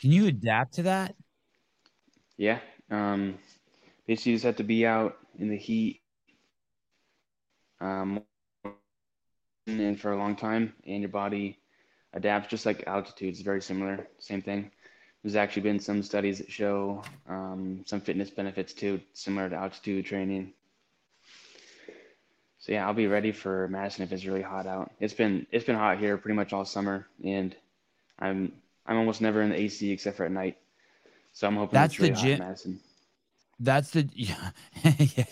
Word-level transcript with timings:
Can 0.00 0.12
you 0.12 0.26
adapt 0.26 0.74
to 0.74 0.82
that? 0.84 1.14
Yeah. 2.36 2.60
Um, 2.90 3.38
basically, 4.06 4.32
you 4.32 4.36
just 4.36 4.44
have 4.44 4.56
to 4.56 4.64
be 4.64 4.86
out 4.86 5.16
in 5.38 5.48
the 5.48 5.56
heat 5.56 6.00
um, 7.80 8.22
and 9.66 10.00
for 10.00 10.12
a 10.12 10.16
long 10.16 10.36
time, 10.36 10.72
and 10.86 11.00
your 11.00 11.10
body 11.10 11.58
adapts 12.14 12.48
just 12.48 12.66
like 12.66 12.86
altitude. 12.86 13.30
It's 13.30 13.40
very 13.40 13.60
similar, 13.60 14.06
same 14.18 14.42
thing. 14.42 14.70
There's 15.22 15.36
actually 15.36 15.62
been 15.62 15.80
some 15.80 16.02
studies 16.02 16.38
that 16.38 16.50
show 16.50 17.02
um, 17.28 17.82
some 17.86 18.00
fitness 18.00 18.30
benefits 18.30 18.72
too, 18.72 19.00
similar 19.12 19.50
to 19.50 19.56
altitude 19.56 20.06
training. 20.06 20.52
So 22.60 22.72
yeah, 22.72 22.86
I'll 22.86 22.94
be 22.94 23.06
ready 23.06 23.32
for 23.32 23.68
Madison 23.68 24.04
if 24.04 24.12
it's 24.12 24.24
really 24.24 24.42
hot 24.42 24.66
out. 24.66 24.92
It's 25.00 25.14
been 25.14 25.46
it's 25.50 25.64
been 25.64 25.76
hot 25.76 25.98
here 25.98 26.16
pretty 26.16 26.36
much 26.36 26.52
all 26.52 26.64
summer, 26.64 27.06
and 27.24 27.54
I'm 28.18 28.52
I'm 28.88 28.96
almost 28.96 29.20
never 29.20 29.42
in 29.42 29.50
the 29.50 29.56
AC 29.56 29.90
except 29.92 30.16
for 30.16 30.24
at 30.24 30.32
night. 30.32 30.56
So 31.32 31.46
I'm 31.46 31.54
hoping 31.56 31.74
That's 31.74 31.94
it's 31.94 32.00
really 32.00 32.10
the 32.10 32.16
hot 32.16 32.24
gym- 32.24 32.32
in 32.32 32.38
Madison. 32.48 32.80
That's 33.60 33.90
the. 33.90 34.08
Yeah. 34.14 35.24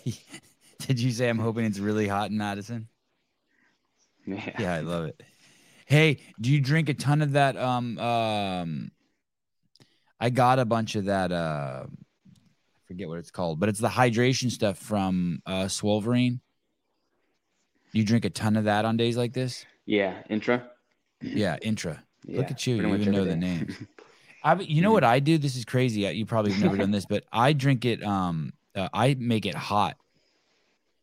Did 0.80 1.00
you 1.00 1.10
say 1.10 1.28
I'm 1.28 1.38
hoping 1.38 1.64
it's 1.64 1.78
really 1.78 2.06
hot 2.06 2.30
in 2.30 2.36
Madison? 2.36 2.88
Yeah. 4.26 4.50
Yeah, 4.58 4.74
I 4.74 4.80
love 4.82 5.06
it. 5.06 5.20
Hey, 5.86 6.18
do 6.40 6.52
you 6.52 6.60
drink 6.60 6.88
a 6.88 6.94
ton 6.94 7.22
of 7.22 7.32
that? 7.32 7.56
Um, 7.56 7.98
um, 7.98 8.90
I 10.20 10.30
got 10.30 10.58
a 10.58 10.64
bunch 10.64 10.96
of 10.96 11.06
that. 11.06 11.32
Uh, 11.32 11.86
I 11.86 12.78
forget 12.86 13.08
what 13.08 13.18
it's 13.18 13.30
called, 13.30 13.58
but 13.58 13.68
it's 13.68 13.80
the 13.80 13.88
hydration 13.88 14.50
stuff 14.50 14.78
from 14.78 15.40
uh, 15.46 15.64
Swolverine. 15.64 16.40
You 17.92 18.04
drink 18.04 18.24
a 18.24 18.30
ton 18.30 18.56
of 18.56 18.64
that 18.64 18.84
on 18.84 18.96
days 18.96 19.16
like 19.16 19.32
this? 19.32 19.64
Yeah, 19.86 20.22
intra. 20.28 20.68
Yeah, 21.22 21.56
intra. 21.62 22.02
Yeah, 22.26 22.38
Look 22.38 22.50
at 22.50 22.66
you. 22.66 22.76
You 22.76 22.94
even 22.94 23.12
know 23.12 23.24
the 23.24 23.34
day. 23.34 23.36
names. 23.36 23.74
I, 24.44 24.54
you 24.60 24.82
know 24.82 24.92
what 24.92 25.04
I 25.04 25.20
do? 25.20 25.38
This 25.38 25.56
is 25.56 25.64
crazy. 25.64 26.02
You 26.02 26.26
probably 26.26 26.52
have 26.52 26.62
never 26.62 26.76
done 26.76 26.90
this, 26.90 27.06
but 27.06 27.24
I 27.32 27.52
drink 27.52 27.84
it. 27.84 28.02
Um, 28.02 28.52
uh, 28.74 28.88
I 28.92 29.16
make 29.18 29.46
it 29.46 29.54
hot 29.54 29.96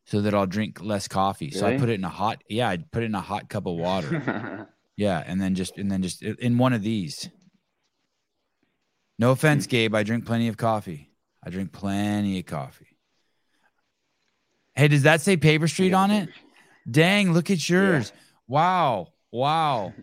so 0.06 0.22
that 0.22 0.34
I'll 0.34 0.46
drink 0.46 0.82
less 0.82 1.08
coffee. 1.08 1.52
So 1.52 1.66
I 1.66 1.78
put 1.78 1.90
it 1.90 1.94
in 1.94 2.04
a 2.04 2.10
hot. 2.10 2.44
Yeah, 2.48 2.70
I 2.70 2.78
put 2.78 3.04
it 3.04 3.08
in 3.08 3.16
a 3.16 3.22
hot 3.22 3.50
cup 3.50 3.66
of 3.66 3.76
water. 3.76 4.70
yeah, 4.96 5.24
and 5.26 5.42
then 5.42 5.56
just 5.56 5.78
and 5.78 5.92
then 5.92 6.04
just 6.04 6.22
in 6.22 6.58
one 6.58 6.74
of 6.74 6.84
these. 6.84 7.30
No 9.20 9.32
offense, 9.32 9.68
Gabe. 9.68 9.94
I 9.96 10.04
drink 10.04 10.26
plenty 10.26 10.48
of 10.48 10.58
coffee. 10.58 11.10
I 11.44 11.50
drink 11.50 11.72
plenty 11.72 12.40
of 12.40 12.46
coffee. 12.46 12.98
Hey, 14.76 14.88
does 14.88 15.04
that 15.04 15.22
say 15.22 15.38
Paper 15.38 15.68
Street 15.68 15.94
on 15.94 16.12
it? 16.12 16.30
Dang, 16.90 17.32
look 17.32 17.52
at 17.52 17.70
yours. 17.70 18.12
Wow. 18.48 19.10
Wow. 19.32 19.94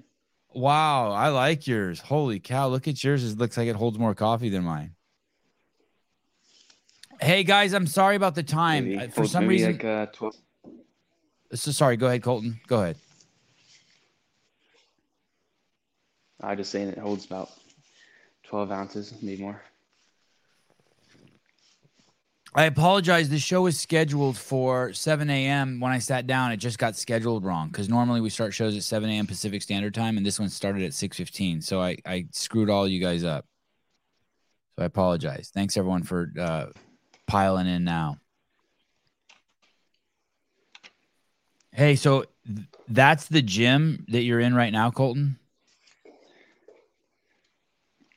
Wow. 0.53 1.13
I 1.13 1.29
like 1.29 1.67
yours. 1.67 2.01
Holy 2.01 2.41
cow. 2.41 2.69
Look 2.69 2.89
at 2.89 3.03
yours. 3.03 3.25
It 3.31 3.39
looks 3.39 3.57
like 3.57 3.69
it 3.69 3.77
holds 3.77 3.99
more 3.99 4.15
coffee 4.15 4.49
than 4.49 4.65
mine. 4.65 4.95
Hey 7.21 7.45
guys, 7.45 7.75
I'm 7.75 7.87
sorry 7.87 8.17
about 8.17 8.35
the 8.35 8.43
time. 8.43 8.85
Maybe- 8.89 8.99
Uh, 9.05 9.09
For 9.09 9.27
some 9.27 9.47
reason, 9.47 9.73
like 9.73 9.85
uh, 9.85 10.07
12. 10.07 10.35
so 11.55 11.71
sorry. 11.71 11.97
Go 11.99 12.07
ahead, 12.07 12.23
Colten. 12.23 12.59
Go 12.67 12.81
ahead. 12.83 12.97
I 16.41 16.55
just 16.55 16.71
saying 16.71 16.89
it 16.89 16.97
holds 16.99 17.27
about 17.27 17.51
12 18.45 18.71
ounces, 18.71 19.15
maybe 19.21 19.43
more. 19.43 19.61
I 22.53 22.65
apologize. 22.65 23.29
The 23.29 23.39
show 23.39 23.67
is 23.67 23.79
scheduled 23.79 24.37
for 24.37 24.93
7 24.93 25.31
a.m. 25.31 25.79
When 25.79 25.93
I 25.93 26.01
sat 26.01 26.27
down, 26.27 26.51
it 26.51 26.57
just 26.57 26.79
got 26.79 26.97
scheduled 26.97 27.45
wrong 27.45 27.69
because 27.69 27.89
normally 27.89 28.21
we 28.21 28.29
start 28.29 28.53
shows 28.53 28.77
at 28.77 28.83
7 28.83 29.09
a.m. 29.09 29.27
Pacific 29.29 29.63
Standard 29.63 29.95
Time, 29.95 30.17
and 30.17 30.27
this 30.27 30.41
one 30.41 30.49
started 30.49 30.83
at 30.83 30.91
6:15. 30.91 31.63
So 31.63 31.81
I 31.81 31.97
I 32.05 32.27
screwed 32.33 32.69
all 32.69 32.89
you 32.89 33.01
guys 33.01 33.23
up. 33.23 33.47
So 34.75 34.83
I 34.83 34.87
apologize. 34.87 35.51
Thanks 35.55 35.77
everyone 35.77 36.03
for 36.03 36.33
uh, 36.39 36.67
piling 37.29 37.69
in 37.69 37.85
now. 37.85 38.17
Hey, 41.73 41.95
so 41.95 42.25
th- 42.47 42.67
that's 42.89 43.27
the 43.27 43.43
gym 43.43 44.05
that 44.09 44.23
you're 44.23 44.41
in 44.41 44.55
right 44.55 44.73
now, 44.73 44.91
Colten. 44.91 45.37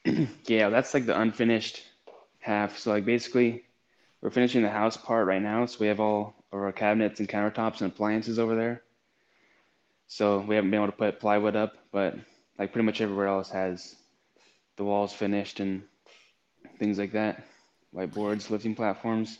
Yeah, 0.45 0.67
that's 0.69 0.93
like 0.93 1.05
the 1.05 1.17
unfinished 1.17 1.83
half. 2.39 2.77
So 2.77 2.91
like 2.91 3.05
basically, 3.05 3.63
we're 4.23 4.29
finishing 4.29 4.61
the 4.61 4.69
house 4.69 4.95
part 4.95 5.27
right 5.27 5.41
now. 5.41 5.65
So 5.65 5.79
we 5.81 5.87
have 5.87 5.99
all 5.99 6.33
of 6.53 6.59
our 6.59 6.71
cabinets 6.71 7.19
and 7.19 7.27
countertops 7.27 7.81
and 7.81 7.91
appliances 7.91 8.39
over 8.39 8.55
there. 8.55 8.81
So 10.07 10.39
we 10.39 10.55
haven't 10.55 10.71
been 10.71 10.79
able 10.79 10.91
to 10.91 10.97
put 10.97 11.19
plywood 11.19 11.57
up, 11.57 11.73
but 11.91 12.15
like 12.57 12.71
pretty 12.71 12.85
much 12.85 13.01
everywhere 13.01 13.27
else 13.27 13.49
has 13.49 13.95
the 14.77 14.85
walls 14.85 15.11
finished 15.11 15.59
and 15.59 15.83
things 16.79 16.97
like 16.97 17.11
that. 17.11 17.43
Whiteboards, 17.93 18.49
lifting 18.49 18.75
platforms. 18.75 19.39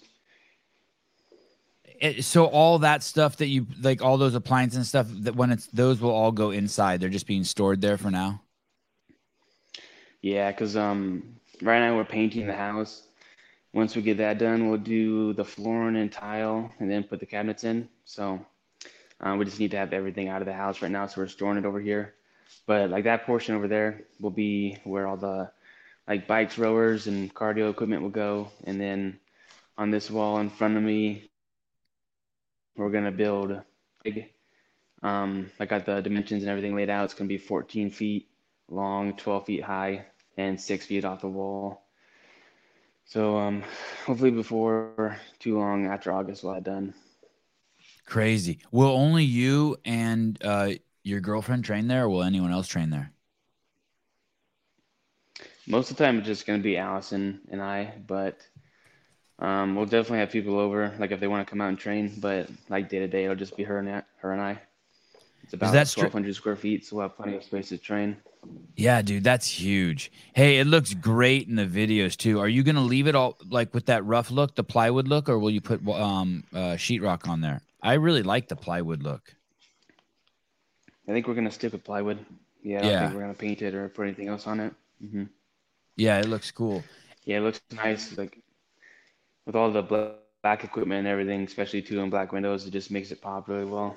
It, 2.02 2.26
so 2.26 2.46
all 2.46 2.80
that 2.80 3.04
stuff 3.04 3.38
that 3.38 3.48
you 3.48 3.66
like, 3.82 4.02
all 4.02 4.18
those 4.18 4.36
appliances 4.36 4.76
and 4.76 4.86
stuff 4.86 5.08
that 5.22 5.36
when 5.36 5.52
it's 5.52 5.68
those 5.68 6.02
will 6.02 6.12
all 6.12 6.34
go 6.34 6.52
inside. 6.52 7.00
They're 7.00 7.08
just 7.08 7.28
being 7.28 7.46
stored 7.46 7.80
there 7.80 7.98
for 7.98 8.12
now. 8.12 8.42
Yeah, 10.22 10.52
because 10.52 10.76
um, 10.76 11.38
right 11.62 11.80
now 11.80 11.96
we're 11.96 12.04
painting 12.04 12.48
the 12.48 12.56
house. 12.56 13.04
Once 13.74 13.96
we 13.96 14.02
get 14.02 14.18
that 14.18 14.38
done, 14.38 14.70
we'll 14.70 14.78
do 14.78 15.34
the 15.34 15.44
flooring 15.44 15.96
and 15.96 16.12
tile, 16.12 16.72
and 16.80 16.90
then 16.90 17.04
put 17.04 17.20
the 17.20 17.26
cabinets 17.26 17.64
in. 17.64 17.90
So 18.06 18.46
uh, 19.20 19.36
we 19.38 19.46
just 19.46 19.60
need 19.60 19.72
to 19.72 19.78
have 19.78 19.94
everything 19.94 20.30
out 20.30 20.42
of 20.42 20.46
the 20.46 20.54
house 20.54 20.82
right 20.82 20.92
now, 20.92 21.08
so 21.08 21.22
we're 21.22 21.28
storing 21.28 21.58
it 21.58 21.66
over 21.66 21.80
here. 21.80 22.14
But 22.68 22.90
like 22.90 23.06
that 23.06 23.26
portion 23.26 23.56
over 23.56 23.68
there 23.68 24.04
will 24.20 24.32
be 24.32 24.78
where 24.84 25.08
all 25.08 25.18
the 25.18 25.52
like 26.08 26.28
bikes, 26.28 26.58
rowers, 26.58 27.08
and 27.08 27.34
cardio 27.34 27.70
equipment 27.70 28.02
will 28.02 28.10
go. 28.10 28.52
And 28.66 28.80
then 28.80 29.20
on 29.78 29.92
this 29.92 30.10
wall 30.12 30.40
in 30.40 30.50
front 30.50 30.78
of 30.78 30.84
me, 30.84 31.30
we're 32.76 32.92
gonna 32.92 33.12
build 33.12 33.60
big. 34.04 34.30
Um, 35.02 35.52
I 35.60 35.66
got 35.66 35.86
the 35.86 36.02
dimensions 36.02 36.44
and 36.44 36.50
everything 36.50 36.76
laid 36.76 36.90
out. 36.90 37.06
It's 37.06 37.14
gonna 37.14 37.28
be 37.28 37.38
14 37.38 37.92
feet 37.92 38.30
long, 38.70 39.16
12 39.16 39.46
feet 39.46 39.64
high, 39.64 40.06
and 40.38 40.60
six 40.60 40.86
feet 40.86 41.06
off 41.06 41.22
the 41.22 41.28
wall. 41.28 41.83
So 43.06 43.38
um, 43.38 43.64
hopefully 44.06 44.32
before 44.32 45.20
too 45.40 45.58
long, 45.58 45.86
after 45.86 46.12
August, 46.12 46.44
we'll 46.44 46.56
have 46.56 46.64
done. 46.64 46.94
Crazy. 48.06 48.60
Will 48.72 48.90
only 48.92 49.24
you 49.24 49.78
and 49.86 50.38
uh, 50.44 50.72
your 51.04 51.22
girlfriend 51.22 51.66
train 51.66 51.88
there, 51.88 52.04
or 52.06 52.10
will 52.10 52.24
anyone 52.24 52.52
else 52.52 52.68
train 52.68 52.90
there? 52.90 53.12
Most 55.68 55.92
of 55.92 55.98
the 55.98 56.04
time, 56.04 56.18
it's 56.18 56.28
just 56.28 56.46
gonna 56.46 56.60
be 56.60 56.78
Allison 56.78 57.42
and 57.50 57.62
I, 57.62 57.94
but 58.06 58.46
um, 59.40 59.76
we'll 59.76 59.86
definitely 59.86 60.20
have 60.20 60.32
people 60.32 60.60
over, 60.60 60.94
like 61.00 61.12
if 61.12 61.20
they 61.20 61.28
want 61.28 61.46
to 61.46 61.50
come 61.50 61.62
out 61.62 61.70
and 61.70 61.80
train. 61.80 62.14
But 62.20 62.50
like 62.70 62.90
day 62.90 63.00
to 63.00 63.08
day, 63.08 63.26
it'll 63.26 63.36
just 63.36 63.58
be 63.58 63.64
her 63.64 63.80
and 63.80 64.04
her 64.18 64.32
and 64.32 64.42
I. 64.42 64.62
It's 65.44 65.54
about 65.54 65.74
that 65.74 65.88
stri- 65.88 66.12
1,200 66.12 66.36
square 66.36 66.56
feet, 66.56 66.86
so 66.86 66.96
we'll 66.98 67.08
have 67.10 67.16
plenty 67.18 67.36
of 67.36 67.44
space 67.44 67.70
to 67.70 67.78
train. 67.78 68.18
Yeah, 68.76 69.02
dude, 69.04 69.24
that's 69.24 69.48
huge. 69.60 70.12
Hey, 70.34 70.58
it 70.60 70.66
looks 70.66 70.94
great 70.96 71.48
in 71.48 71.56
the 71.56 71.66
videos 71.68 72.18
too. 72.18 72.40
Are 72.40 72.48
you 72.48 72.64
gonna 72.64 72.82
leave 72.82 73.08
it 73.08 73.16
all 73.16 73.38
like 73.48 73.74
with 73.74 73.86
that 73.86 74.04
rough 74.06 74.32
look, 74.32 74.56
the 74.56 74.64
plywood 74.64 75.08
look, 75.08 75.30
or 75.30 75.38
will 75.38 75.52
you 75.52 75.62
put 75.62 75.88
um 75.90 76.44
uh, 76.54 76.74
sheetrock 76.76 77.28
on 77.28 77.42
there? 77.42 77.62
I 77.84 77.94
really 77.94 78.24
like 78.24 78.48
the 78.48 78.56
plywood 78.56 79.04
look. 79.04 79.36
I 81.08 81.12
think 81.14 81.28
we're 81.28 81.34
gonna 81.36 81.52
stick 81.52 81.72
with 81.72 81.84
plywood. 81.84 82.26
Yeah, 82.62 82.80
I 82.80 82.82
don't 82.84 82.98
Yeah. 82.98 82.98
think 82.98 83.14
we're 83.14 83.22
gonna 83.22 83.34
paint 83.34 83.62
it 83.62 83.74
or 83.74 83.88
put 83.90 84.04
anything 84.04 84.28
else 84.28 84.48
on 84.48 84.60
it. 84.60 84.74
hmm 85.00 85.24
Yeah, 85.96 86.20
it 86.20 86.28
looks 86.28 86.52
cool. 86.52 86.88
Yeah, 87.26 87.38
it 87.38 87.42
looks 87.42 87.62
nice. 87.72 88.18
Like 88.18 88.42
with 89.46 89.56
all 89.56 89.72
the 89.72 89.82
black 89.82 90.64
equipment 90.64 91.00
and 91.00 91.08
everything, 91.08 91.44
especially 91.44 91.82
two 91.82 92.02
and 92.02 92.12
black 92.12 92.32
windows, 92.32 92.66
it 92.68 92.72
just 92.72 92.92
makes 92.92 93.12
it 93.12 93.22
pop 93.22 93.48
really 93.48 93.66
well. 93.66 93.96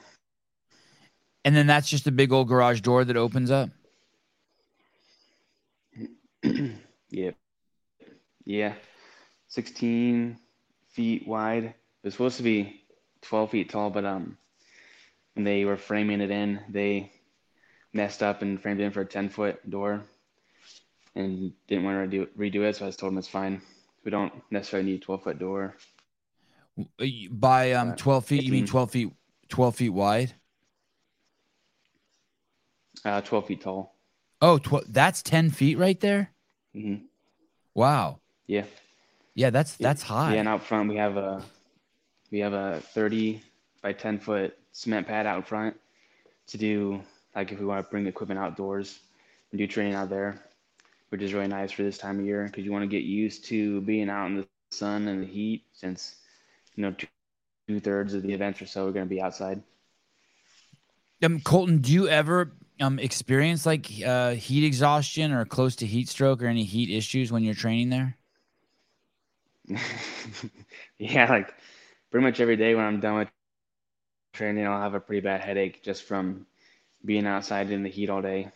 And 1.47 1.55
then 1.55 1.69
that's 1.69 1.89
just 1.89 2.09
a 2.09 2.11
big 2.11 2.33
old 2.33 2.49
garage 2.49 2.81
door 2.81 3.05
that 3.05 3.17
opens 3.17 3.51
up. 3.53 3.71
Yeah. 7.09 7.31
Yeah. 8.45 8.75
16 9.47 10.39
feet 10.91 11.27
wide. 11.27 11.65
It 11.65 11.75
was 12.03 12.15
supposed 12.15 12.37
to 12.39 12.43
be 12.43 12.83
12 13.22 13.51
feet 13.53 13.71
tall, 13.71 13.91
but 13.91 14.04
um, 14.04 14.37
when 15.34 15.45
they 15.45 15.65
were 15.65 15.77
framing 15.77 16.21
it 16.21 16.33
in, 16.33 16.60
they 16.69 17.13
messed 17.92 18.25
up 18.25 18.42
and 18.42 18.60
framed 18.60 18.81
it 18.81 18.84
in 18.84 18.91
for 18.91 19.03
a 19.03 19.07
10 19.07 19.28
foot 19.28 19.71
door 19.71 20.03
and 21.15 21.53
didn't 21.69 21.84
want 21.84 22.10
to 22.10 22.27
redo, 22.27 22.28
redo 22.37 22.69
it. 22.69 22.75
So 22.77 22.87
I 22.87 22.89
just 22.89 22.99
told 22.99 23.13
them 23.13 23.19
it's 23.19 23.28
fine. 23.28 23.63
We 24.04 24.10
don't 24.10 24.33
necessarily 24.51 24.91
need 24.91 25.03
a 25.03 25.04
12 25.04 25.22
foot 25.22 25.39
door. 25.39 25.77
Uh, 27.01 27.07
By 27.31 27.72
um 27.72 27.91
Uh, 27.92 27.97
twelve 27.97 28.27
feet, 28.27 28.42
you 28.42 28.53
mean 28.53 28.66
twelve 28.66 28.91
feet, 28.91 29.10
twelve 29.49 29.77
feet 29.77 29.91
wide? 29.91 30.34
Uh, 33.04 33.21
12 33.21 33.47
feet 33.47 33.60
tall. 33.63 33.95
Oh, 34.43 34.59
tw- 34.59 34.84
that's 34.89 35.22
ten 35.22 35.51
feet 35.51 35.78
right 35.78 35.98
there. 36.01 36.31
hmm 36.75 36.97
Wow. 37.75 38.21
Yeah. 38.47 38.65
Yeah, 39.34 39.51
that's 39.51 39.77
that's 39.77 40.03
high. 40.03 40.34
Yeah, 40.34 40.41
and 40.41 40.48
out 40.48 40.63
front 40.63 40.89
we 40.89 40.97
have 40.97 41.16
a 41.16 41.43
we 42.31 42.39
have 42.41 42.53
a 42.54 42.81
30 42.95 43.41
by 43.83 43.93
10 43.93 44.19
foot 44.19 44.57
cement 44.72 45.07
pad 45.07 45.27
out 45.27 45.47
front 45.47 45.77
to 46.48 46.59
do 46.59 47.01
like 47.34 47.53
if 47.53 47.59
we 47.60 47.66
want 47.66 47.84
to 47.84 47.91
bring 47.91 48.07
equipment 48.07 48.41
outdoors 48.41 48.99
and 49.53 49.59
do 49.59 49.66
training 49.66 49.95
out 49.95 50.09
there. 50.10 50.42
which 51.10 51.22
is 51.22 51.33
really 51.34 51.47
nice 51.49 51.71
for 51.71 51.83
this 51.83 51.99
time 51.99 52.19
of 52.19 52.25
year 52.27 52.45
because 52.45 52.65
you 52.65 52.72
want 52.72 52.83
to 52.83 52.89
get 52.89 53.04
used 53.04 53.45
to 53.47 53.81
being 53.83 54.09
out 54.10 54.27
in 54.27 54.37
the 54.37 54.47
sun 54.71 55.07
and 55.09 55.22
the 55.22 55.27
heat 55.27 55.65
since 55.72 56.16
you 56.75 56.83
know 56.83 56.92
two, 56.92 57.07
two 57.69 57.81
thirds 57.81 58.13
of 58.15 58.22
the 58.22 58.33
events 58.33 58.60
or 58.60 58.66
so 58.66 58.89
are 58.89 58.92
going 58.92 59.07
to 59.07 59.15
be 59.15 59.21
outside. 59.21 59.63
Um, 61.22 61.41
Colten, 61.41 61.81
do 61.81 61.92
you 61.92 62.09
ever 62.09 62.53
um 62.81 62.99
experience 62.99 63.67
like 63.67 63.91
uh, 64.05 64.33
heat 64.33 64.65
exhaustion 64.65 65.33
or 65.33 65.45
close 65.45 65.77
to 65.77 65.87
heat 65.87 66.09
stroke 66.09 66.43
or 66.43 66.47
any 66.47 66.65
heat 66.65 66.91
issues 66.91 67.33
when 67.33 67.43
you're 67.43 67.55
training 67.55 67.91
there? 67.91 68.17
yeah, 70.99 71.28
like 71.31 71.55
pretty 72.11 72.25
much 72.25 72.41
every 72.41 72.57
day 72.57 72.75
when 72.75 72.84
I'm 72.84 73.01
done 73.01 73.17
with 73.19 73.28
training, 73.28 73.67
I'll 73.67 73.81
have 73.81 73.95
a 74.95 75.01
pretty 75.01 75.21
bad 75.21 75.41
headache 75.41 75.83
just 75.83 76.05
from 76.05 76.47
being 76.61 76.78
outside 76.78 77.11
in 77.11 77.23
the 77.23 77.39
heat 77.39 77.61
all 78.11 78.23
day. 78.23 78.51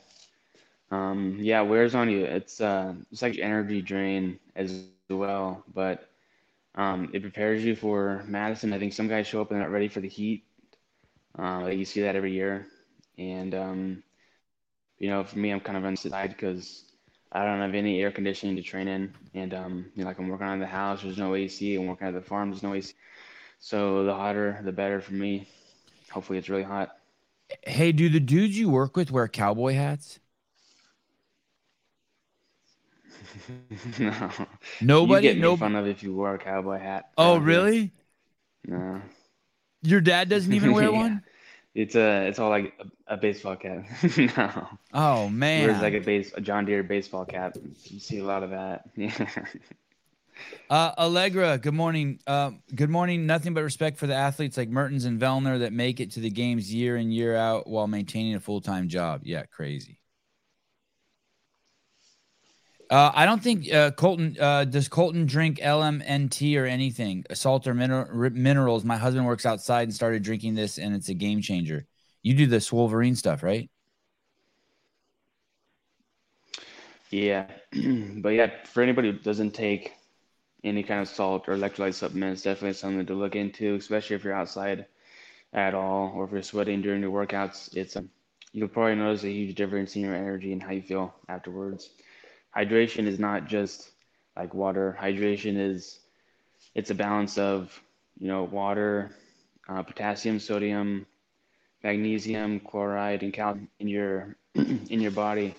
Um, 0.90 1.36
yeah, 1.40 1.60
wears 1.62 1.94
on 1.94 2.08
you. 2.10 2.24
It's 2.24 2.60
uh, 2.60 2.94
it's 3.10 3.22
like 3.22 3.38
energy 3.38 3.80
drain 3.82 4.38
as 4.56 4.72
well, 4.72 5.64
but 5.74 6.08
um, 6.74 7.10
it 7.12 7.22
prepares 7.22 7.64
you 7.64 7.74
for 7.76 8.24
Madison. 8.26 8.72
I 8.72 8.78
think 8.78 8.92
some 8.92 9.08
guys 9.08 9.26
show 9.26 9.40
up 9.40 9.50
and 9.50 9.56
they're 9.60 9.66
not 9.66 9.72
ready 9.72 9.88
for 9.88 10.00
the 10.00 10.08
heat. 10.08 10.44
Uh, 11.38 11.66
you 11.72 11.84
see 11.84 12.02
that 12.02 12.16
every 12.16 12.32
year, 12.32 12.66
and 13.18 13.54
um, 13.54 14.02
you 15.00 15.10
know, 15.10 15.24
for 15.24 15.38
me, 15.40 15.50
I'm 15.50 15.60
kind 15.60 15.78
of 15.78 15.86
inside 15.86 16.30
because 16.30 16.84
I 17.32 17.44
don't 17.44 17.60
have 17.60 17.74
any 17.74 18.02
air 18.02 18.12
conditioning 18.12 18.56
to 18.56 18.62
train 18.62 18.88
in, 18.88 19.14
and 19.34 19.54
um, 19.54 19.86
you 19.96 20.04
know, 20.04 20.08
like 20.08 20.18
I'm 20.20 20.28
working 20.28 20.48
on 20.48 20.60
the 20.60 20.66
house. 20.66 21.02
There's 21.02 21.18
no 21.18 21.36
AC. 21.36 21.76
I'm 21.76 21.88
working 21.88 22.08
at 22.08 22.14
the 22.14 22.22
farm. 22.22 22.50
There's 22.50 22.64
no 22.64 22.74
AC. 22.74 22.94
So 23.60 24.04
the 24.04 24.14
hotter, 24.14 24.60
the 24.64 24.72
better 24.72 25.00
for 25.02 25.14
me. 25.14 25.48
Hopefully, 26.12 26.38
it's 26.38 26.50
really 26.50 26.64
hot. 26.64 26.96
Hey, 27.66 27.92
do 27.92 28.08
the 28.10 28.20
dudes 28.20 28.58
you 28.58 28.68
work 28.70 28.96
with 28.96 29.10
wear 29.10 29.28
cowboy 29.28 29.74
hats? 29.74 30.20
no. 33.98 34.30
Nobody. 34.80 35.28
You 35.28 35.34
get 35.34 35.38
no. 35.40 35.50
made 35.50 35.58
fun 35.58 35.76
of 35.76 35.86
if 35.86 36.02
you 36.02 36.14
wear 36.14 36.34
a 36.34 36.38
cowboy 36.38 36.78
hat. 36.78 37.10
Oh, 37.16 37.38
really? 37.38 37.92
No. 38.64 39.02
Your 39.82 40.00
dad 40.00 40.28
doesn't 40.28 40.52
even 40.52 40.72
wear 40.72 40.90
Yeah. 40.92 40.98
one. 40.98 41.22
It's 41.74 41.94
a, 41.94 42.26
it's 42.26 42.38
all 42.38 42.50
like 42.50 42.74
a, 43.08 43.14
a 43.14 43.16
baseball 43.16 43.56
cap. 43.56 43.84
no. 44.16 44.68
Oh 44.92 45.22
Wears 45.22 45.30
man. 45.30 45.82
like 45.82 45.94
a 45.94 46.00
base, 46.00 46.32
a 46.34 46.40
John 46.40 46.64
Deere 46.64 46.82
baseball 46.82 47.24
cap. 47.24 47.56
You 47.84 48.00
see 48.00 48.18
a 48.18 48.24
lot 48.24 48.42
of 48.42 48.50
that. 48.50 48.88
Uh, 50.70 50.92
Allegra, 50.96 51.58
good 51.58 51.74
morning. 51.74 52.18
Uh, 52.26 52.52
good 52.74 52.88
morning. 52.88 53.26
Nothing 53.26 53.52
but 53.54 53.62
respect 53.62 53.98
for 53.98 54.06
the 54.06 54.14
athletes 54.14 54.56
like 54.56 54.70
Mertens 54.70 55.04
and 55.04 55.20
Vellner 55.20 55.58
that 55.58 55.72
make 55.72 56.00
it 56.00 56.12
to 56.12 56.20
the 56.20 56.30
games 56.30 56.72
year 56.72 56.96
in 56.96 57.10
year 57.10 57.36
out 57.36 57.66
while 57.66 57.86
maintaining 57.86 58.34
a 58.36 58.40
full 58.40 58.60
time 58.60 58.88
job. 58.88 59.20
Yeah, 59.24 59.42
crazy. 59.44 59.99
Uh, 62.90 63.12
I 63.14 63.24
don't 63.24 63.40
think 63.40 63.72
uh, 63.72 63.92
Colten 63.92 64.38
uh, 64.40 64.64
does. 64.64 64.88
Colten 64.88 65.24
drink 65.24 65.58
LMNT 65.58 66.60
or 66.60 66.66
anything, 66.66 67.24
salt 67.32 67.68
or 67.68 67.74
mineral, 67.74 68.30
minerals. 68.30 68.84
My 68.84 68.96
husband 68.96 69.26
works 69.26 69.46
outside 69.46 69.84
and 69.84 69.94
started 69.94 70.24
drinking 70.24 70.56
this, 70.56 70.76
and 70.76 70.94
it's 70.96 71.08
a 71.08 71.14
game 71.14 71.40
changer. 71.40 71.86
You 72.22 72.34
do 72.34 72.46
the 72.46 72.56
Swolverine 72.56 73.16
stuff, 73.16 73.44
right? 73.44 73.70
Yeah, 77.10 77.48
but 78.16 78.30
yeah, 78.30 78.50
for 78.64 78.82
anybody 78.82 79.12
who 79.12 79.18
doesn't 79.18 79.52
take 79.52 79.92
any 80.64 80.82
kind 80.82 81.00
of 81.00 81.08
salt 81.08 81.48
or 81.48 81.56
electrolyte 81.56 81.94
supplements, 81.94 82.42
definitely 82.42 82.72
something 82.72 83.06
to 83.06 83.14
look 83.14 83.36
into, 83.36 83.76
especially 83.76 84.16
if 84.16 84.24
you're 84.24 84.34
outside 84.34 84.86
at 85.52 85.74
all 85.74 86.12
or 86.14 86.24
if 86.24 86.32
you're 86.32 86.42
sweating 86.42 86.82
during 86.82 87.02
your 87.02 87.12
workouts. 87.12 87.74
It's 87.76 87.94
um, 87.96 88.10
you'll 88.52 88.68
probably 88.68 88.96
notice 88.96 89.22
a 89.22 89.30
huge 89.30 89.54
difference 89.54 89.94
in 89.94 90.02
your 90.02 90.14
energy 90.14 90.52
and 90.52 90.62
how 90.62 90.72
you 90.72 90.82
feel 90.82 91.14
afterwards. 91.28 91.90
Hydration 92.56 93.06
is 93.06 93.18
not 93.18 93.46
just 93.46 93.90
like 94.36 94.54
water. 94.54 94.96
Hydration 95.00 95.56
is 95.58 96.00
it's 96.74 96.90
a 96.90 96.94
balance 96.94 97.38
of 97.38 97.80
you 98.18 98.28
know 98.28 98.44
water, 98.44 99.10
uh, 99.68 99.82
potassium, 99.82 100.38
sodium, 100.38 101.06
magnesium, 101.82 102.60
chloride, 102.60 103.22
and 103.22 103.32
calcium 103.32 103.68
in 103.78 103.88
your 103.88 104.36
in 104.54 105.00
your 105.00 105.10
body. 105.12 105.54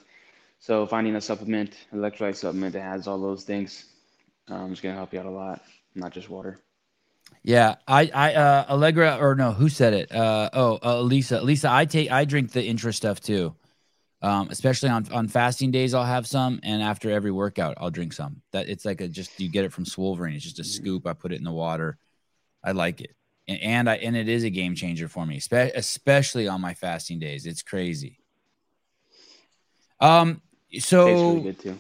So 0.60 0.86
finding 0.86 1.16
a 1.16 1.22
supplement, 1.22 1.76
electrolyte 1.92 2.36
supplement 2.36 2.74
that 2.74 2.84
has 2.84 3.08
all 3.08 3.20
those 3.20 3.44
things, 3.44 3.86
um, 4.48 4.72
is 4.72 4.80
going 4.80 4.94
to 4.94 4.98
help 4.98 5.12
you 5.12 5.20
out 5.20 5.26
a 5.26 5.32
lot, 5.32 5.62
not 5.96 6.12
just 6.12 6.30
water. 6.30 6.60
Yeah, 7.44 7.76
I, 7.88 8.12
I, 8.14 8.34
uh, 8.36 8.66
Allegra, 8.70 9.18
or 9.20 9.34
no, 9.34 9.54
who 9.54 9.70
said 9.70 9.94
it? 9.94 10.12
Uh, 10.12 10.50
oh, 10.54 10.78
uh, 10.84 11.02
Lisa, 11.02 11.42
Lisa, 11.42 11.72
I 11.72 11.86
take, 11.86 12.12
I 12.12 12.26
drink 12.26 12.52
the 12.52 12.64
intra 12.64 12.94
stuff 12.94 13.20
too. 13.20 13.56
Um, 14.24 14.50
especially 14.52 14.90
on 14.90 15.12
on 15.12 15.28
fasting 15.28 15.72
days, 15.72 15.94
I'll 15.96 16.04
have 16.04 16.28
some, 16.28 16.60
and 16.62 16.82
after 16.84 17.10
every 17.10 17.32
workout, 17.32 17.76
I'll 17.80 17.90
drink 17.90 18.14
some. 18.14 18.42
That 18.52 18.70
it's 18.70 18.86
like 18.86 19.02
a 19.02 19.08
just 19.08 19.40
you 19.40 19.50
get 19.50 19.66
it 19.66 19.74
from 19.74 19.86
Swolverine. 19.86 20.36
It's 20.36 20.44
just 20.44 20.60
a 20.60 20.64
scoop. 20.64 21.08
I 21.08 21.14
put 21.14 21.32
it 21.34 21.38
in 21.40 21.44
the 21.44 21.52
water. 21.52 21.98
I 22.64 22.74
like 22.74 23.02
it, 23.02 23.16
and, 23.48 23.60
and 23.62 23.90
I 23.90 23.96
and 23.96 24.16
it 24.16 24.30
is 24.30 24.44
a 24.44 24.52
game 24.52 24.76
changer 24.76 25.08
for 25.08 25.26
me, 25.26 25.40
spe- 25.40 25.74
especially 25.76 26.48
on 26.48 26.62
my 26.62 26.76
fasting 26.76 27.18
days. 27.18 27.48
It's 27.48 27.64
crazy. 27.64 28.20
Um, 30.00 30.42
so 30.80 31.08
really 31.08 31.42
good 31.42 31.60
too. 31.60 31.80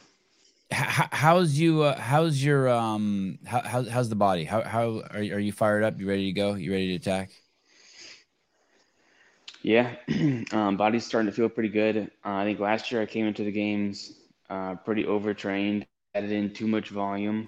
h- 0.72 0.78
how's 1.12 1.58
you 1.58 1.82
uh, 1.84 2.00
how's 2.00 2.44
your 2.44 2.70
um 2.70 3.40
how, 3.46 3.62
how 3.62 3.84
how's 3.84 4.10
the 4.10 4.16
body 4.16 4.46
how 4.46 4.62
how 4.64 5.02
are, 5.12 5.22
you- 5.22 5.36
are 5.36 5.40
you 5.40 5.52
fired 5.52 5.84
up 5.84 6.00
you 6.00 6.08
ready 6.08 6.26
to 6.26 6.32
go 6.34 6.54
you 6.56 6.72
ready 6.72 6.88
to 6.90 6.96
attack 6.96 7.32
Yeah, 9.64 9.96
um, 10.52 10.78
body's 10.78 11.06
starting 11.06 11.30
to 11.30 11.36
feel 11.36 11.50
pretty 11.50 11.70
good. 11.70 11.98
Uh, 12.26 12.30
I 12.30 12.44
think 12.46 12.60
last 12.60 12.92
year 12.92 13.02
I 13.02 13.06
came 13.06 13.26
into 13.28 13.44
the 13.44 13.52
games 13.52 14.14
uh, 14.50 14.76
pretty 14.76 15.06
overtrained, 15.06 15.86
added 16.16 16.32
in 16.32 16.54
too 16.54 16.68
much 16.68 16.90
volume 16.90 17.48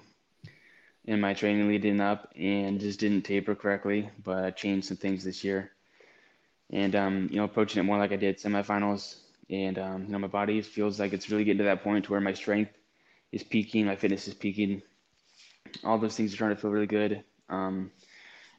in 1.06 1.20
my 1.20 1.34
training 1.34 1.68
leading 1.68 2.00
up, 2.02 2.32
and 2.36 2.80
just 2.80 3.00
didn't 3.00 3.24
taper 3.24 3.56
correctly. 3.56 4.10
But 4.24 4.44
I 4.46 4.52
changed 4.52 4.88
some 4.88 4.98
things 4.98 5.24
this 5.24 5.44
year, 5.44 5.72
and 6.72 6.96
um, 6.96 7.30
you 7.32 7.38
know, 7.38 7.46
approaching 7.46 7.80
it 7.80 7.84
more 7.84 7.98
like 7.98 8.12
I 8.12 8.18
did 8.18 8.38
semifinals. 8.38 9.16
And 9.50 9.78
um, 9.80 10.06
you 10.06 10.10
know, 10.12 10.20
my 10.20 10.28
body 10.28 10.62
feels 10.62 11.00
like 11.00 11.14
it's 11.14 11.30
really 11.30 11.44
getting 11.46 11.60
to 11.60 11.66
that 11.66 11.84
point 11.84 12.06
to 12.06 12.12
where 12.12 12.22
my 12.22 12.34
strength 12.34 12.72
is 13.32 13.44
peaking, 13.44 13.86
my 13.86 13.96
fitness 13.96 14.28
is 14.28 14.34
peaking. 14.36 14.82
All 15.84 15.98
those 15.98 16.16
things 16.18 16.34
are 16.34 16.36
starting 16.36 16.58
to 16.58 16.62
feel 16.62 16.72
really 16.72 16.88
good. 16.88 17.24
Um, 17.50 17.92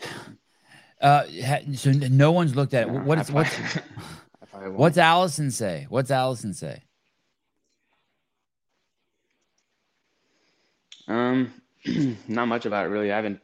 uh 1.01 1.25
ha- 1.45 1.61
so 1.75 1.91
no 1.91 2.33
one's 2.33 2.55
looked 2.55 2.75
at 2.75 2.87
it 2.89 2.93
No, 2.93 3.01
what 3.01 3.19
is 3.19 3.33
what's 3.33 3.55
probably- 4.51 4.69
I 4.69 4.71
what's 4.71 4.99
allison 4.99 5.51
say 5.51 5.87
what's 5.89 6.11
allison 6.11 6.53
say 6.55 6.83
Um, 11.09 11.53
not 12.29 12.47
much 12.47 12.67
about 12.67 12.87
it 12.87 12.89
really. 12.91 13.13
I 13.13 13.17
haven't. 13.17 13.41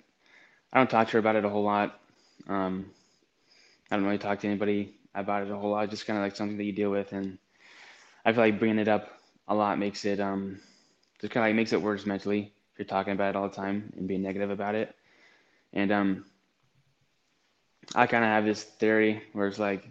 I 0.72 0.78
don't 0.78 0.90
talk 0.90 1.08
to 1.08 1.12
her 1.14 1.18
about 1.18 1.36
it 1.36 1.44
a 1.44 1.48
whole 1.50 1.64
lot. 1.64 1.98
Um, 2.48 2.90
I 3.90 3.96
don't 3.96 4.04
really 4.04 4.18
talk 4.18 4.40
to 4.40 4.48
anybody 4.48 4.94
about 5.14 5.42
it 5.42 5.50
a 5.50 5.56
whole 5.56 5.70
lot. 5.70 5.90
Just 5.90 6.06
kind 6.06 6.18
of 6.18 6.22
like 6.24 6.36
something 6.36 6.56
that 6.58 6.64
you 6.64 6.72
deal 6.72 6.90
with, 6.90 7.12
and 7.12 7.38
I 8.24 8.32
feel 8.32 8.42
like 8.42 8.58
bringing 8.58 8.78
it 8.78 8.88
up 8.88 9.08
a 9.48 9.54
lot 9.54 9.78
makes 9.78 10.04
it 10.04 10.20
um 10.20 10.60
just 11.20 11.32
kind 11.32 11.44
of 11.44 11.48
like 11.50 11.56
makes 11.56 11.72
it 11.72 11.82
worse 11.82 12.06
mentally 12.06 12.52
if 12.72 12.78
you're 12.78 12.86
talking 12.86 13.12
about 13.12 13.30
it 13.30 13.36
all 13.36 13.48
the 13.48 13.54
time 13.56 13.92
and 13.96 14.08
being 14.08 14.22
negative 14.22 14.50
about 14.50 14.74
it. 14.74 14.94
And 15.72 15.92
um, 15.92 16.24
I 17.94 18.06
kind 18.06 18.24
of 18.24 18.30
have 18.30 18.44
this 18.44 18.64
theory 18.64 19.22
where 19.32 19.46
it's 19.46 19.58
like, 19.58 19.88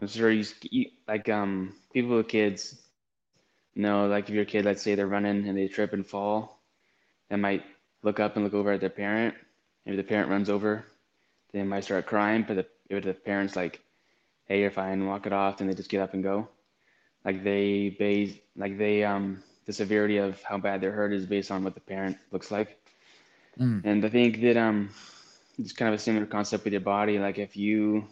I'm 0.00 0.08
sure 0.08 0.30
you, 0.30 0.44
you 0.70 0.86
like 1.08 1.28
um 1.28 1.74
people 1.92 2.16
with 2.16 2.28
kids 2.28 2.76
know 3.82 4.06
like 4.06 4.28
if 4.28 4.34
your 4.34 4.44
kid 4.44 4.64
let's 4.64 4.82
say 4.82 4.94
they're 4.94 5.06
running 5.06 5.46
and 5.48 5.56
they 5.56 5.68
trip 5.68 5.92
and 5.92 6.06
fall, 6.06 6.60
they 7.28 7.36
might 7.36 7.64
look 8.02 8.20
up 8.20 8.36
and 8.36 8.44
look 8.44 8.54
over 8.54 8.72
at 8.72 8.80
their 8.80 8.90
parent. 8.90 9.34
If 9.84 9.96
the 9.96 10.02
parent 10.02 10.30
runs 10.30 10.50
over, 10.50 10.84
they 11.52 11.62
might 11.62 11.84
start 11.84 12.06
crying. 12.06 12.44
But 12.46 12.56
the, 12.56 12.66
if 12.90 13.04
the 13.04 13.14
parent's 13.14 13.56
like, 13.56 13.80
"Hey, 14.46 14.60
you're 14.60 14.70
fine," 14.70 15.06
walk 15.06 15.26
it 15.26 15.32
off, 15.32 15.58
then 15.58 15.68
they 15.68 15.74
just 15.74 15.90
get 15.90 16.02
up 16.02 16.14
and 16.14 16.22
go. 16.22 16.48
Like 17.24 17.44
they 17.44 17.90
base 17.90 18.34
like 18.56 18.78
they 18.78 19.04
um 19.04 19.42
the 19.66 19.72
severity 19.72 20.18
of 20.18 20.40
how 20.42 20.58
bad 20.58 20.80
they're 20.80 20.92
hurt 20.92 21.12
is 21.12 21.26
based 21.26 21.50
on 21.50 21.64
what 21.64 21.74
the 21.74 21.80
parent 21.80 22.16
looks 22.30 22.50
like. 22.50 22.78
Mm. 23.58 23.84
And 23.84 24.04
I 24.04 24.08
think 24.08 24.40
that 24.42 24.56
um, 24.56 24.90
it's 25.58 25.72
kind 25.72 25.92
of 25.92 25.98
a 25.98 26.02
similar 26.02 26.26
concept 26.26 26.64
with 26.64 26.72
your 26.72 26.80
body. 26.80 27.18
Like 27.18 27.38
if 27.38 27.56
you 27.56 28.06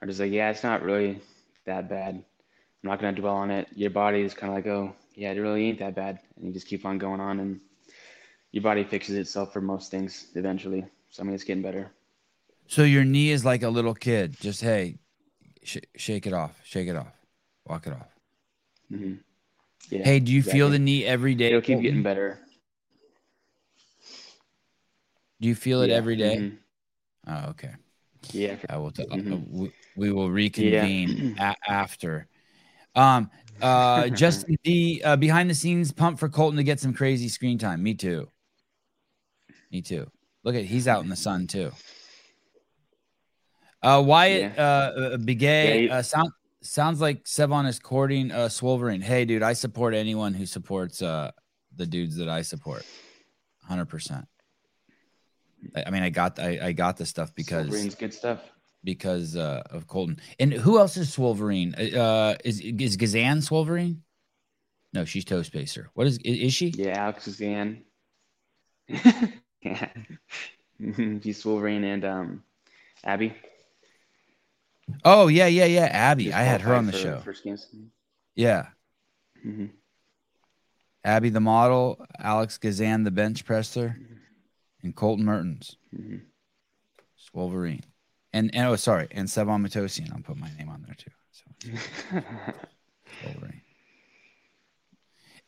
are 0.00 0.06
just 0.06 0.20
like, 0.20 0.32
yeah, 0.32 0.50
it's 0.50 0.62
not 0.62 0.82
really 0.82 1.20
that 1.64 1.88
bad. 1.88 2.24
I'm 2.82 2.90
not 2.90 3.00
gonna 3.00 3.16
dwell 3.16 3.34
on 3.34 3.50
it. 3.50 3.68
Your 3.74 3.90
body 3.90 4.22
is 4.22 4.34
kind 4.34 4.50
of 4.50 4.56
like, 4.56 4.66
oh, 4.66 4.94
yeah, 5.14 5.32
it 5.32 5.38
really 5.38 5.66
ain't 5.66 5.80
that 5.80 5.94
bad, 5.94 6.20
and 6.36 6.46
you 6.46 6.52
just 6.52 6.66
keep 6.66 6.84
on 6.84 6.98
going 6.98 7.20
on, 7.20 7.40
and 7.40 7.60
your 8.52 8.62
body 8.62 8.84
fixes 8.84 9.16
itself 9.16 9.52
for 9.52 9.60
most 9.60 9.90
things 9.90 10.28
eventually. 10.34 10.84
So 11.10 11.22
I 11.22 11.26
mean, 11.26 11.34
it's 11.34 11.44
getting 11.44 11.62
better. 11.62 11.90
So 12.66 12.84
your 12.84 13.04
knee 13.04 13.30
is 13.30 13.44
like 13.44 13.62
a 13.62 13.68
little 13.68 13.94
kid. 13.94 14.38
Just 14.38 14.60
hey, 14.60 14.98
sh- 15.62 15.78
shake 15.96 16.26
it 16.26 16.32
off, 16.32 16.60
shake 16.64 16.88
it 16.88 16.96
off, 16.96 17.12
walk 17.66 17.86
it 17.86 17.92
off. 17.92 18.08
Mm-hmm. 18.92 19.14
Yeah, 19.90 20.04
hey, 20.04 20.20
do 20.20 20.32
you 20.32 20.38
exactly. 20.38 20.58
feel 20.58 20.70
the 20.70 20.78
knee 20.78 21.04
every 21.04 21.34
day? 21.34 21.48
It'll 21.48 21.60
keep 21.62 21.80
getting 21.80 22.02
better. 22.02 22.38
Do 25.40 25.48
you 25.48 25.54
feel 25.54 25.82
it 25.82 25.90
yeah. 25.90 25.96
every 25.96 26.16
day? 26.16 26.36
Mm-hmm. 26.36 26.56
Oh, 27.32 27.50
okay. 27.50 27.74
Yeah. 28.32 28.56
I 28.68 28.76
will. 28.76 28.90
T- 28.90 29.04
mm-hmm. 29.04 29.58
we, 29.58 29.72
we, 29.96 30.12
will 30.12 30.30
reconvene 30.30 31.36
a- 31.38 31.54
after. 31.68 32.26
Um. 32.98 33.30
Uh. 33.60 34.08
Justin 34.22 34.56
D. 34.64 35.00
Uh, 35.04 35.16
behind 35.16 35.48
the 35.48 35.54
scenes 35.54 35.92
pump 35.92 36.18
for 36.18 36.28
Colten 36.28 36.56
to 36.56 36.64
get 36.64 36.80
some 36.80 36.92
crazy 36.92 37.28
screen 37.28 37.58
time. 37.58 37.82
Me 37.82 37.94
too. 37.94 38.28
Me 39.70 39.82
too. 39.82 40.10
Look 40.44 40.54
at 40.54 40.64
he's 40.64 40.88
out 40.88 41.02
in 41.02 41.08
the 41.08 41.16
sun 41.16 41.46
too. 41.46 41.72
Uh, 43.82 44.02
Wyatt 44.04 44.54
yeah. 44.56 44.62
uh, 44.62 45.16
Begay 45.18 45.86
yeah, 45.86 45.96
uh, 45.96 46.02
sound, 46.02 46.30
sounds 46.62 47.00
like 47.00 47.24
Sevan 47.24 47.68
is 47.68 47.78
courting 47.78 48.32
uh, 48.32 48.48
Swolverine. 48.48 49.02
Hey, 49.02 49.24
dude, 49.24 49.42
I 49.42 49.52
support 49.52 49.94
anyone 49.94 50.34
who 50.34 50.46
supports 50.46 51.00
uh, 51.00 51.30
the 51.76 51.86
dudes 51.86 52.16
that 52.16 52.28
I 52.28 52.42
support. 52.42 52.84
Hundred 53.62 53.86
percent. 53.86 54.26
I 55.86 55.90
mean, 55.90 56.02
I 56.02 56.10
got 56.10 56.38
I, 56.38 56.58
I 56.62 56.72
got 56.72 56.96
the 56.96 57.06
stuff 57.06 57.34
because 57.34 57.68
Wolverine's 57.68 57.94
good 57.94 58.14
stuff. 58.14 58.40
Because 58.88 59.36
uh, 59.36 59.62
of 59.70 59.86
Colten. 59.86 60.18
And 60.40 60.52
who 60.52 60.78
else 60.78 60.96
is 60.96 61.14
Swolverine? 61.14 61.94
Uh, 61.94 62.36
is 62.44 62.60
is 62.60 62.96
Gazan 62.96 63.38
Swolverine? 63.38 63.98
No, 64.94 65.04
she's 65.04 65.24
Toe 65.24 65.42
Spacer. 65.42 65.90
What 65.94 66.06
is 66.06 66.18
is 66.24 66.54
she? 66.54 66.68
Yeah, 66.68 66.98
Alex 66.98 67.26
Gazan. 67.26 67.82
yeah, 68.88 69.28
she's 70.80 71.42
Swolverine 71.42 71.84
and 71.84 72.04
um, 72.04 72.42
Abby. 73.04 73.34
Oh 75.04 75.28
yeah, 75.28 75.46
yeah, 75.46 75.66
yeah. 75.66 75.88
Abby, 75.90 76.32
I 76.32 76.42
had 76.42 76.62
her 76.62 76.74
on 76.74 76.86
the 76.86 76.92
show. 76.92 77.20
For 77.20 77.34
yeah. 78.34 78.68
Mm-hmm. 79.46 79.66
Abby, 81.04 81.28
the 81.28 81.40
model, 81.40 82.04
Alex 82.18 82.58
Gazan, 82.58 83.04
the 83.04 83.10
bench 83.10 83.44
presser. 83.44 83.96
Mm-hmm 84.00 84.14
and 84.82 84.94
Colten 84.94 85.20
Mertens. 85.20 85.76
Mm-hmm. 85.94 86.16
Wolverine. 87.34 87.84
And, 88.32 88.54
and 88.54 88.68
oh 88.68 88.76
sorry, 88.76 89.08
and 89.10 89.26
Sevan 89.26 89.66
Matosian. 89.66 90.12
I'll 90.12 90.22
put 90.22 90.36
my 90.36 90.50
name 90.58 90.68
on 90.68 90.84
there 90.86 90.96
too. 90.96 91.10
So 91.32 92.22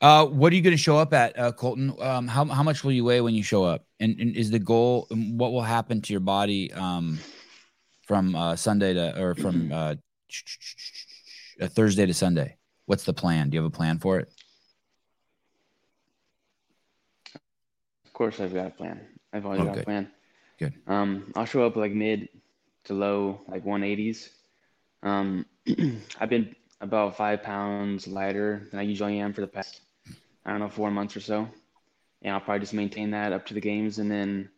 Uh, 0.00 0.24
what 0.24 0.50
are 0.50 0.56
you 0.56 0.62
going 0.62 0.74
to 0.74 0.82
show 0.82 0.96
up 0.96 1.12
at, 1.12 1.38
uh, 1.38 1.52
Colten? 1.52 2.00
Um, 2.02 2.26
how 2.26 2.46
how 2.46 2.62
much 2.62 2.82
will 2.82 2.92
you 2.92 3.04
weigh 3.04 3.20
when 3.20 3.34
you 3.34 3.42
show 3.42 3.64
up? 3.64 3.84
And, 4.00 4.18
and 4.18 4.34
is 4.34 4.50
the 4.50 4.58
goal? 4.58 5.06
What 5.10 5.52
will 5.52 5.62
happen 5.62 6.00
to 6.00 6.12
your 6.12 6.20
body 6.20 6.72
um, 6.72 7.18
from 8.06 8.34
uh, 8.34 8.56
Sunday 8.56 8.94
to 8.94 9.20
or 9.20 9.34
from 9.34 9.70
uh, 9.70 9.96
Thursday 11.60 12.06
to 12.06 12.14
Sunday? 12.14 12.56
What's 12.86 13.04
the 13.04 13.12
plan? 13.12 13.50
Do 13.50 13.56
you 13.56 13.62
have 13.62 13.70
a 13.70 13.76
plan 13.76 13.98
for 13.98 14.18
it? 14.20 14.32
Of 18.06 18.12
course, 18.14 18.40
I've 18.40 18.54
got 18.54 18.68
a 18.68 18.70
plan. 18.70 19.00
I've 19.34 19.44
always 19.44 19.60
oh, 19.60 19.64
got 19.64 19.74
good. 19.74 19.82
a 19.82 19.84
plan. 19.84 20.10
Good. 20.58 20.74
Um, 20.86 21.30
I'll 21.36 21.44
show 21.44 21.66
up 21.66 21.76
like 21.76 21.92
mid 21.92 22.28
to 22.84 22.94
low, 22.94 23.40
like 23.48 23.64
180s. 23.64 24.28
Um, 25.02 25.46
I've 26.20 26.30
been 26.30 26.54
about 26.80 27.16
five 27.16 27.42
pounds 27.42 28.06
lighter 28.06 28.66
than 28.70 28.80
I 28.80 28.82
usually 28.82 29.18
am 29.18 29.32
for 29.32 29.42
the 29.42 29.46
past, 29.46 29.80
I 30.44 30.50
don't 30.50 30.60
know, 30.60 30.68
four 30.68 30.90
months 30.90 31.16
or 31.16 31.20
so. 31.20 31.48
And 32.22 32.34
I'll 32.34 32.40
probably 32.40 32.60
just 32.60 32.74
maintain 32.74 33.10
that 33.12 33.32
up 33.32 33.46
to 33.46 33.54
the 33.54 33.60
games. 33.60 33.98
And 33.98 34.10
then 34.10 34.50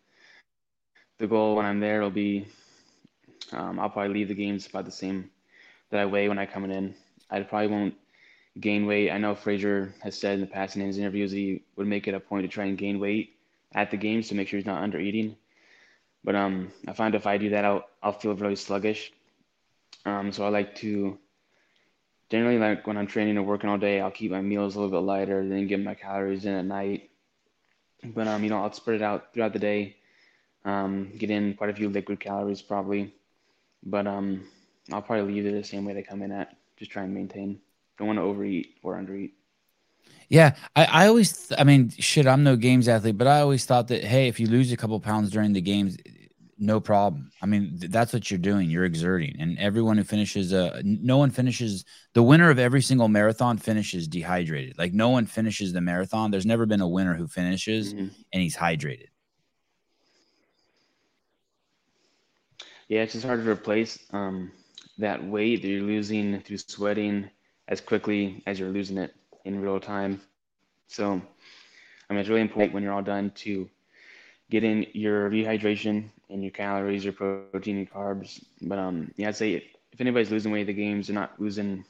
the 1.19 1.27
goal 1.27 1.57
when 1.57 1.67
I'm 1.67 1.81
there 1.81 2.01
will 2.01 2.11
be, 2.11 2.47
um, 3.53 3.79
I'll 3.79 3.91
probably 3.91 4.15
leave 4.15 4.29
the 4.29 4.35
games 4.35 4.67
about 4.67 4.85
the 4.85 4.91
same 4.91 5.31
that 5.91 6.01
I 6.01 6.07
weigh 6.07 6.29
when 6.29 6.39
I 6.39 6.47
come 6.47 6.65
in. 6.71 6.95
I 7.31 7.41
probably 7.41 7.69
won't 7.69 7.95
gain 8.61 8.87
weight. 8.87 9.11
I 9.11 9.19
know 9.19 9.35
Fraser 9.35 9.95
has 10.03 10.19
said 10.19 10.35
in 10.35 10.41
the 10.41 10.47
past 10.47 10.77
in 10.77 10.87
his 10.87 10.99
interviews 10.99 11.33
he 11.33 11.63
would 11.77 11.87
make 11.87 12.09
it 12.09 12.15
a 12.15 12.21
point 12.21 12.45
to 12.45 12.49
try 12.49 12.65
and 12.65 12.77
gain 12.77 12.99
weight 12.99 13.37
at 13.75 13.91
the 13.91 13.97
games 13.97 14.29
to 14.29 14.35
make 14.35 14.49
sure 14.49 14.59
he's 14.59 14.67
not 14.67 14.83
under 14.83 14.99
eating. 14.99 15.37
But 16.25 16.37
um, 16.37 16.73
I 16.87 16.93
find 16.93 17.15
if 17.15 17.27
I 17.27 17.39
do 17.39 17.51
that, 17.51 17.65
I'll 17.65 17.85
I'll 18.03 18.13
feel 18.13 18.35
really 18.35 18.57
sluggish. 18.57 19.13
Um, 20.05 20.33
so 20.33 20.45
I 20.45 20.49
like 20.49 20.75
to 20.77 21.19
generally 22.31 22.59
like 22.59 22.87
when 22.87 22.97
I'm 22.97 23.07
training 23.07 23.37
or 23.39 23.43
working 23.43 23.69
all 23.69 23.79
day, 23.79 24.01
I'll 24.01 24.11
keep 24.11 24.31
my 24.31 24.41
meals 24.41 24.75
a 24.75 24.81
little 24.81 24.91
bit 24.91 25.05
lighter, 25.05 25.47
then 25.47 25.67
get 25.67 25.81
my 25.81 25.95
calories 25.95 26.45
in 26.45 26.55
at 26.55 26.65
night. 26.65 27.11
But 28.05 28.27
um, 28.27 28.43
you 28.43 28.51
know, 28.51 28.63
I'll 28.63 28.73
spread 28.73 28.97
it 28.97 29.03
out 29.03 29.33
throughout 29.35 29.53
the 29.53 29.59
day. 29.59 29.97
Um, 30.65 31.13
get 31.19 31.31
in 31.31 31.55
quite 31.55 31.71
a 31.71 31.75
few 31.75 31.89
liquid 31.89 32.21
calories 32.21 32.63
probably, 32.63 33.15
but 33.83 34.07
um, 34.07 34.47
I'll 34.93 35.03
probably 35.03 35.35
leave 35.35 35.47
it 35.47 35.53
the 35.53 35.65
same 35.65 35.85
way 35.85 35.93
they 35.93 36.03
come 36.03 36.23
in 36.23 36.33
at. 36.33 36.57
Just 36.77 36.91
try 36.91 37.03
and 37.03 37.13
maintain. 37.13 37.61
Don't 37.99 38.07
want 38.07 38.19
to 38.19 38.23
overeat 38.23 38.77
or 38.83 38.95
undereat. 38.95 39.33
Yeah, 40.29 40.55
I, 40.75 40.85
I 40.85 41.07
always, 41.09 41.53
I 41.59 41.65
mean, 41.65 41.91
shit, 41.91 42.27
I'm 42.27 42.43
no 42.43 42.57
games 42.57 42.89
athlete, 42.89 43.19
but 43.19 43.27
I 43.27 43.41
always 43.41 43.67
thought 43.67 43.89
that, 43.89 44.03
hey, 44.03 44.29
if 44.29 44.41
you 44.41 44.47
lose 44.47 44.73
a 44.73 44.79
couple 44.79 44.99
pounds 44.99 45.31
during 45.31 45.53
the 45.53 45.61
games, 45.61 45.99
no 46.59 46.81
problem. 46.81 47.31
I 47.43 47.47
mean, 47.47 47.77
th- 47.79 47.93
that's 47.93 48.13
what 48.13 48.31
you're 48.31 48.39
doing. 48.39 48.71
You're 48.71 48.85
exerting, 48.85 49.37
and 49.39 49.59
everyone 49.59 49.99
who 49.99 50.05
finishes, 50.05 50.53
uh, 50.53 50.81
no 50.85 51.19
one 51.19 51.31
finishes. 51.31 51.85
The 52.15 52.23
winner 52.23 52.51
of 52.51 52.59
every 52.59 52.81
single 52.81 53.09
marathon 53.09 53.59
finishes 53.59 54.09
dehydrated. 54.09 54.79
Like 54.79 54.95
no 54.95 55.11
one 55.11 55.27
finishes 55.27 55.73
the 55.73 55.81
marathon. 55.81 56.31
There's 56.31 56.47
never 56.47 56.65
been 56.65 56.81
a 56.81 56.89
winner 56.89 57.15
who 57.15 57.27
finishes 57.27 57.93
mm-hmm. 57.93 58.09
and 58.33 58.43
he's 58.43 58.57
hydrated. 58.57 59.09
Yeah, 62.89 63.03
it's 63.03 63.15
just 63.15 63.27
hard 63.27 63.45
to 63.45 63.51
replace 63.51 63.99
um, 64.13 64.53
that 64.99 65.23
weight 65.25 65.63
that 65.63 65.69
you're 65.69 65.83
losing 65.83 66.41
through 66.41 66.59
sweating 66.59 67.29
as 67.69 67.81
quickly 67.81 68.43
as 68.47 68.59
you're 68.59 68.71
losing 68.71 68.99
it 68.99 69.15
in 69.45 69.61
real 69.61 69.81
time. 69.81 70.21
So, 70.89 71.21
I 72.09 72.13
mean, 72.13 72.21
it's 72.21 72.29
really 72.29 72.43
important 72.43 72.75
when 72.75 72.83
you're 72.83 72.93
all 72.93 73.03
done 73.03 73.31
to 73.37 73.69
get 74.51 74.65
in 74.65 74.87
your 74.93 75.31
rehydration 75.31 76.11
and 76.29 76.43
your 76.43 76.51
calories, 76.51 77.05
your 77.05 77.15
protein 77.15 77.79
and 77.79 77.91
carbs. 77.91 78.45
But 78.61 78.79
um, 78.79 79.13
yeah, 79.17 79.29
I'd 79.29 79.37
say 79.37 79.55
if 79.93 80.01
anybody's 80.01 80.31
losing 80.31 80.53
weight 80.53 80.67
the 80.67 80.73
games, 80.73 81.07
they're 81.07 81.15
not 81.15 81.41
losing 81.41 81.85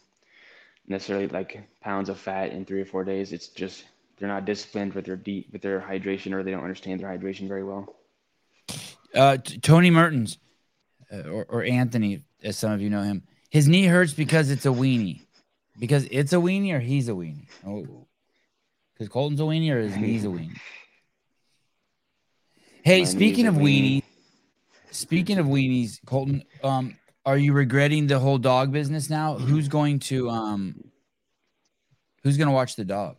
necessarily 0.86 1.28
like 1.28 1.62
pounds 1.80 2.08
of 2.08 2.18
fat 2.18 2.52
in 2.52 2.64
three 2.64 2.80
or 2.80 2.84
four 2.84 3.04
days. 3.04 3.32
It's 3.32 3.48
just 3.48 3.84
they're 4.18 4.28
not 4.28 4.44
disciplined 4.44 4.94
with 4.94 5.04
their 5.04 5.16
deep 5.16 5.52
with 5.52 5.62
their 5.62 5.80
hydration, 5.80 6.32
or 6.32 6.42
they 6.42 6.50
don't 6.50 6.62
understand 6.62 7.00
their 7.00 7.08
hydration 7.08 7.48
very 7.48 7.64
well. 7.64 7.94
Uh, 9.14 9.36
Tony 9.36 9.90
Mertens, 9.90 10.38
uh, 11.12 11.28
or, 11.28 11.44
or 11.48 11.62
Anthony, 11.64 12.22
as 12.42 12.56
some 12.56 12.72
of 12.72 12.80
you 12.80 12.90
know 12.90 13.02
him, 13.02 13.22
his 13.50 13.68
knee 13.68 13.86
hurts 13.86 14.14
because 14.14 14.50
it's 14.50 14.66
a 14.66 14.70
weenie. 14.70 15.22
Because 15.82 16.06
it's 16.12 16.32
a 16.32 16.36
weenie 16.36 16.72
or 16.72 16.78
he's 16.78 17.08
a 17.08 17.12
weenie? 17.12 17.48
Oh, 17.66 18.06
because 18.94 19.08
Colten's 19.08 19.40
a 19.40 19.42
weenie 19.42 19.74
or 19.74 19.80
is 19.80 19.92
he's 19.92 20.24
a 20.24 20.28
weenie? 20.28 20.56
Hey, 22.84 23.00
My 23.00 23.04
speaking 23.04 23.48
of 23.48 23.56
weenie. 23.56 23.96
weenies, 23.96 24.02
speaking 24.92 25.38
of 25.38 25.46
weenies, 25.46 25.98
Colten, 26.04 26.44
um, 26.62 26.96
are 27.26 27.36
you 27.36 27.52
regretting 27.52 28.06
the 28.06 28.20
whole 28.20 28.38
dog 28.38 28.70
business 28.70 29.10
now? 29.10 29.34
Who's 29.34 29.66
going 29.66 29.98
to 29.98 30.30
um, 30.30 30.84
who's 32.22 32.36
going 32.36 32.46
to 32.46 32.54
watch 32.54 32.76
the 32.76 32.84
dog? 32.84 33.16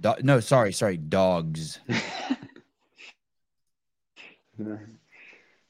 Do- 0.00 0.14
no, 0.24 0.40
sorry, 0.40 0.72
sorry, 0.72 0.96
dogs. 0.96 1.78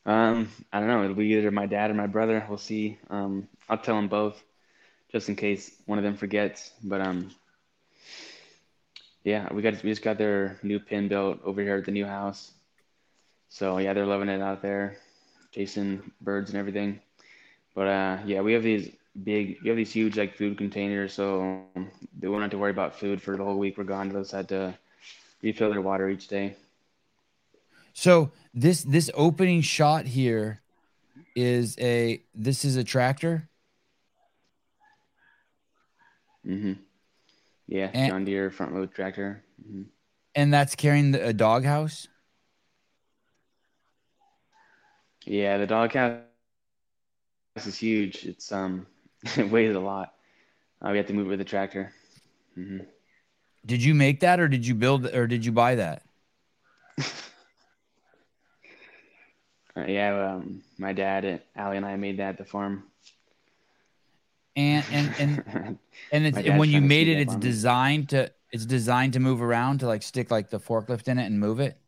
Um, 0.06 0.50
I 0.70 0.80
don't 0.80 0.88
know. 0.88 1.02
It'll 1.02 1.16
be 1.16 1.34
either 1.34 1.50
my 1.50 1.64
dad 1.64 1.90
or 1.90 1.94
my 1.94 2.06
brother. 2.06 2.44
We'll 2.46 2.58
see. 2.58 2.98
Um, 3.08 3.48
I'll 3.70 3.78
tell 3.78 3.96
them 3.96 4.08
both, 4.08 4.42
just 5.14 5.28
in 5.28 5.36
case 5.36 5.70
one 5.86 5.96
of 5.96 6.02
them 6.02 6.16
forgets. 6.16 6.72
But 6.82 7.00
um, 7.00 7.30
yeah, 9.22 9.50
we 9.52 9.62
got 9.62 9.80
we 9.82 9.90
just 9.90 10.02
got 10.02 10.18
their 10.18 10.58
new 10.62 10.80
pin 10.80 11.06
built 11.06 11.38
over 11.44 11.62
here 11.62 11.76
at 11.76 11.84
the 11.84 11.92
new 11.92 12.04
house. 12.04 12.50
So 13.48 13.78
yeah, 13.78 13.92
they're 13.92 14.06
loving 14.06 14.28
it 14.28 14.42
out 14.42 14.60
there, 14.60 14.96
chasing 15.52 16.10
birds 16.20 16.50
and 16.50 16.58
everything. 16.58 17.00
But 17.76 17.86
uh, 17.86 18.18
yeah, 18.26 18.40
we 18.40 18.54
have 18.54 18.64
these 18.64 18.90
big, 19.22 19.58
we 19.62 19.68
have 19.68 19.76
these 19.76 19.92
huge 19.92 20.18
like 20.18 20.36
food 20.36 20.58
containers, 20.58 21.14
so 21.14 21.62
they 22.18 22.26
won't 22.26 22.42
have 22.42 22.50
to 22.50 22.58
worry 22.58 22.72
about 22.72 22.98
food 22.98 23.22
for 23.22 23.36
the 23.36 23.44
whole 23.44 23.56
week 23.56 23.78
we're 23.78 23.84
gone. 23.84 24.08
They 24.08 24.18
just 24.18 24.32
had 24.32 24.48
to 24.48 24.76
refill 25.42 25.70
their 25.70 25.80
water 25.80 26.10
each 26.10 26.26
day. 26.26 26.56
So 27.92 28.32
this 28.52 28.82
this 28.82 29.10
opening 29.14 29.60
shot 29.60 30.06
here 30.06 30.60
is 31.36 31.78
a 31.78 32.20
this 32.34 32.64
is 32.64 32.74
a 32.74 32.82
tractor. 32.82 33.48
Mm-hmm. 36.46 36.72
Yeah, 37.66 37.90
And- 37.94 38.10
John 38.10 38.24
Deere 38.24 38.50
front 38.50 38.74
load 38.74 38.92
tractor. 38.92 39.42
hmm 39.66 39.82
And 40.34 40.52
that's 40.52 40.74
carrying 40.74 41.12
the, 41.12 41.26
a 41.28 41.32
doghouse. 41.32 42.08
Yeah, 45.24 45.56
the 45.58 45.66
doghouse 45.66 46.20
is 47.56 47.76
huge. 47.78 48.26
It's 48.26 48.52
um, 48.52 48.86
it 49.36 49.50
weighs 49.50 49.74
a 49.74 49.80
lot. 49.80 50.12
Uh, 50.82 50.90
we 50.90 50.98
have 50.98 51.06
to 51.06 51.14
move 51.14 51.26
it 51.26 51.30
with 51.30 51.38
the 51.38 51.44
tractor. 51.44 51.92
hmm 52.54 52.80
Did 53.64 53.82
you 53.82 53.94
make 53.94 54.20
that, 54.20 54.38
or 54.40 54.48
did 54.48 54.66
you 54.66 54.74
build, 54.74 55.06
or 55.06 55.26
did 55.26 55.44
you 55.44 55.52
buy 55.52 55.76
that? 55.76 56.02
Uh, 59.76 59.86
yeah, 59.88 60.34
um, 60.34 60.62
my 60.78 60.92
dad, 60.92 61.24
and 61.24 61.40
Allie, 61.56 61.78
and 61.78 61.84
I 61.84 61.96
made 61.96 62.18
that 62.20 62.28
at 62.28 62.38
the 62.38 62.44
farm. 62.44 62.84
And 64.56 64.84
and 64.90 65.14
and 65.18 65.78
and 66.12 66.26
it's 66.26 66.38
and 66.44 66.58
when 66.58 66.70
you 66.70 66.80
made 66.80 67.08
it, 67.08 67.18
it's 67.18 67.36
designed 67.36 68.10
to 68.10 68.32
it's 68.52 68.66
designed 68.66 69.14
to 69.14 69.20
move 69.20 69.42
around 69.42 69.80
to 69.80 69.86
like 69.86 70.02
stick 70.02 70.30
like 70.30 70.50
the 70.50 70.60
forklift 70.60 71.08
in 71.08 71.18
it 71.18 71.26
and 71.26 71.38
move 71.40 71.60
it. 71.60 71.78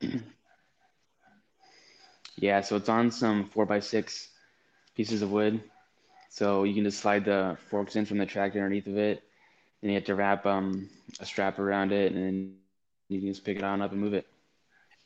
Yeah, 2.36 2.60
so 2.60 2.76
it's 2.76 2.88
on 2.88 3.10
some 3.10 3.46
four 3.46 3.66
by 3.66 3.80
six 3.80 4.28
pieces 4.94 5.22
of 5.22 5.30
wood. 5.32 5.60
So 6.30 6.64
you 6.64 6.74
can 6.74 6.84
just 6.84 7.00
slide 7.00 7.24
the 7.24 7.56
forks 7.70 7.96
in 7.96 8.06
from 8.06 8.18
the 8.18 8.26
tractor 8.26 8.58
underneath 8.58 8.86
of 8.86 8.96
it. 8.96 9.22
and 9.82 9.90
you 9.90 9.96
have 9.96 10.04
to 10.06 10.14
wrap 10.14 10.46
um 10.46 10.88
a 11.20 11.26
strap 11.26 11.58
around 11.58 11.92
it, 11.92 12.12
and 12.12 12.24
then 12.24 12.56
you 13.08 13.20
can 13.20 13.28
just 13.28 13.44
pick 13.44 13.58
it 13.58 13.64
on 13.64 13.82
up 13.82 13.92
and 13.92 14.00
move 14.00 14.14
it. 14.14 14.26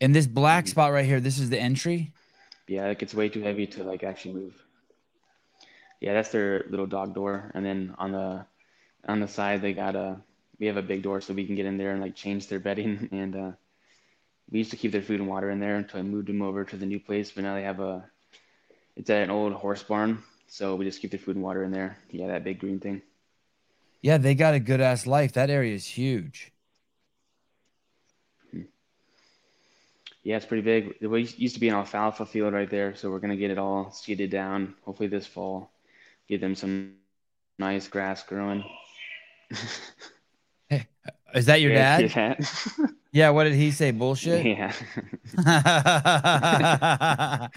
And 0.01 0.15
this 0.15 0.27
black 0.27 0.67
spot 0.67 0.93
right 0.93 1.05
here, 1.07 1.21
this 1.21 1.39
is 1.39 1.49
the 1.51 1.59
entry. 1.61 2.13
Yeah, 2.69 2.89
it 2.89 2.99
gets 2.99 3.15
way 3.15 3.29
too 3.29 3.43
heavy 3.43 3.67
to 3.69 3.85
like 3.85 4.03
actually 4.05 4.35
move. 4.35 4.55
Yeah, 6.03 6.15
that's 6.15 6.31
their 6.31 6.65
little 6.69 6.89
dog 6.89 7.15
door, 7.15 7.53
and 7.55 7.65
then 7.65 7.95
on 7.97 8.11
the 8.11 8.45
on 9.07 9.21
the 9.21 9.29
side 9.29 9.63
they 9.63 9.73
got 9.73 9.95
a 9.95 10.21
we 10.59 10.67
have 10.67 10.77
a 10.77 10.83
big 10.83 11.03
door 11.03 11.21
so 11.21 11.33
we 11.33 11.47
can 11.47 11.55
get 11.55 11.65
in 11.65 11.79
there 11.79 11.93
and 11.93 12.01
like 12.01 12.17
change 12.17 12.49
their 12.49 12.59
bedding 12.59 13.09
and 13.13 13.37
uh 13.37 13.53
we 14.51 14.59
used 14.59 14.73
to 14.73 14.77
keep 14.77 14.91
their 14.91 15.03
food 15.03 15.21
and 15.21 15.29
water 15.29 15.49
in 15.51 15.61
there 15.61 15.77
until 15.77 16.01
I 16.01 16.03
moved 16.03 16.27
them 16.27 16.43
over 16.43 16.65
to 16.65 16.77
the 16.77 16.87
new 16.87 16.99
place, 16.99 17.31
but 17.31 17.45
now 17.45 17.55
they 17.55 17.63
have 17.63 17.79
a 17.79 18.05
it's 18.97 19.11
at 19.11 19.23
an 19.23 19.31
old 19.31 19.53
horse 19.53 19.85
barn, 19.85 20.25
so 20.49 20.75
we 20.75 20.85
just 20.85 21.01
keep 21.01 21.13
their 21.13 21.21
food 21.21 21.37
and 21.37 21.45
water 21.45 21.63
in 21.63 21.71
there. 21.71 21.97
Yeah, 22.11 22.27
that 22.27 22.43
big 22.43 22.59
green 22.59 22.81
thing. 22.81 23.01
Yeah, 24.01 24.19
they 24.19 24.35
got 24.35 24.55
a 24.55 24.61
good 24.61 24.81
ass 24.81 25.07
life. 25.07 25.33
That 25.35 25.51
area 25.51 25.73
is 25.73 25.87
huge. 25.87 26.53
Yeah, 30.25 30.37
it's 30.37 30.47
pretty 30.47 30.63
big. 30.63 30.99
There 31.01 31.17
used 31.17 31.55
to 31.55 31.61
be 31.61 31.69
an 31.69 31.77
alfalfa 31.77 32.27
field 32.27 32.55
right 32.55 32.69
there, 32.69 32.97
so 32.97 33.09
we're 33.09 33.21
gonna 33.21 33.37
get 33.37 33.53
it 33.53 33.59
all 33.59 33.93
seeded 33.93 34.31
down. 34.31 34.75
Hopefully 34.85 35.09
this 35.09 35.27
fall, 35.29 35.71
give 36.29 36.41
them 36.41 36.55
some 36.55 36.95
nice 37.59 37.89
grass 37.89 38.23
growing. 38.23 38.65
Hey, 40.69 40.87
is 41.35 41.47
that 41.47 41.61
your 41.61 41.73
Yeah, 41.73 42.01
dad? 42.01 42.11
that? 42.15 42.91
Yeah. 43.13 43.31
What 43.31 43.45
did 43.45 43.55
he 43.55 43.71
say? 43.71 43.91
Bullshit. 43.91 44.47
Yeah. 44.47 44.73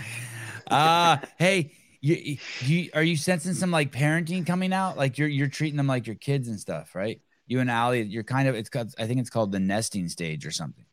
uh 0.70 1.18
hey, 1.38 1.72
you, 2.02 2.38
you 2.60 2.90
are 2.94 3.04
you 3.04 3.18
sensing 3.18 3.54
some 3.54 3.72
like 3.72 3.92
parenting 3.92 4.46
coming 4.46 4.74
out? 4.74 4.98
Like 4.98 5.18
you're 5.18 5.28
you're 5.28 5.48
treating 5.48 5.78
them 5.78 5.88
like 5.88 6.08
your 6.08 6.16
kids 6.16 6.48
and 6.48 6.60
stuff, 6.60 6.96
right? 6.96 7.22
You 7.48 7.60
and 7.60 7.70
Ali, 7.70 8.02
you're 8.04 8.24
kind 8.24 8.48
of 8.48 8.56
it's 8.56 8.70
called 8.70 8.94
I 8.98 9.08
think 9.08 9.20
it's 9.20 9.30
called 9.30 9.52
the 9.52 9.60
nesting 9.60 10.10
stage 10.10 10.46
or 10.46 10.52
something. 10.52 10.86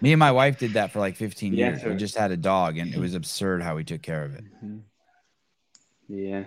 Me 0.00 0.12
and 0.12 0.18
my 0.18 0.32
wife 0.32 0.58
did 0.58 0.74
that 0.74 0.92
for 0.92 1.00
like 1.00 1.16
15 1.16 1.54
Yeah, 1.54 1.70
years. 1.70 1.84
We 1.84 1.94
just 1.94 2.16
had 2.16 2.30
a 2.30 2.36
dog 2.36 2.78
and 2.78 2.92
it 2.92 2.98
was 2.98 3.14
absurd 3.14 3.62
how 3.62 3.76
we 3.76 3.84
took 3.84 4.02
care 4.02 4.24
of 4.24 4.34
it. 4.34 4.44
Yeah. 6.08 6.44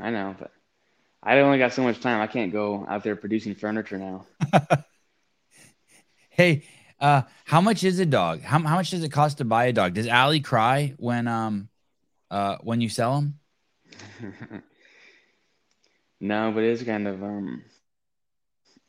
I 0.00 0.10
know, 0.10 0.34
but 0.38 0.50
I 1.22 1.38
only 1.40 1.58
got 1.58 1.74
so 1.74 1.82
much 1.82 2.00
time. 2.00 2.20
I 2.20 2.26
can't 2.26 2.50
go 2.50 2.84
out 2.88 3.04
there 3.04 3.14
producing 3.14 3.54
furniture 3.54 3.98
now. 3.98 4.26
Hey, 6.34 6.64
uh, 6.98 7.22
how 7.44 7.60
much 7.60 7.84
is 7.84 7.98
a 7.98 8.06
dog? 8.06 8.40
How, 8.40 8.58
how 8.58 8.76
much 8.76 8.88
does 8.88 9.04
it 9.04 9.12
cost 9.12 9.36
to 9.38 9.44
buy 9.44 9.66
a 9.66 9.72
dog? 9.74 9.92
Does 9.92 10.06
Allie 10.06 10.40
cry 10.40 10.94
when 10.96 11.28
um 11.28 11.68
uh 12.30 12.56
when 12.62 12.80
you 12.80 12.88
sell 12.88 13.20
them? 13.20 13.38
No, 16.20 16.52
but 16.52 16.62
it's 16.62 16.84
kind 16.84 17.08
of 17.08 17.20
um, 17.22 17.64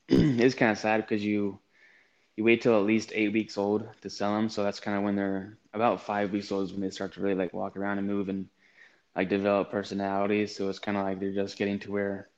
it's 0.09 0.55
kind 0.55 0.71
of 0.71 0.77
sad 0.77 1.01
because 1.01 1.23
you 1.23 1.59
you 2.35 2.43
wait 2.43 2.61
till 2.61 2.77
at 2.77 2.85
least 2.85 3.11
eight 3.15 3.33
weeks 3.33 3.57
old 3.57 3.87
to 4.01 4.09
sell 4.09 4.33
them. 4.35 4.49
So 4.49 4.63
that's 4.63 4.79
kind 4.79 4.97
of 4.97 5.03
when 5.03 5.15
they're 5.15 5.57
about 5.73 6.01
five 6.01 6.31
weeks 6.31 6.51
old 6.51 6.65
is 6.65 6.71
when 6.73 6.81
they 6.81 6.89
start 6.89 7.13
to 7.13 7.21
really 7.21 7.35
like 7.35 7.53
walk 7.53 7.75
around 7.77 7.97
and 7.99 8.07
move 8.07 8.29
and 8.29 8.47
like 9.15 9.29
develop 9.29 9.71
personalities. 9.71 10.55
So 10.55 10.69
it's 10.69 10.79
kind 10.79 10.97
of 10.97 11.03
like 11.03 11.19
they're 11.19 11.33
just 11.33 11.57
getting 11.57 11.79
to 11.79 11.91
where 11.91 12.29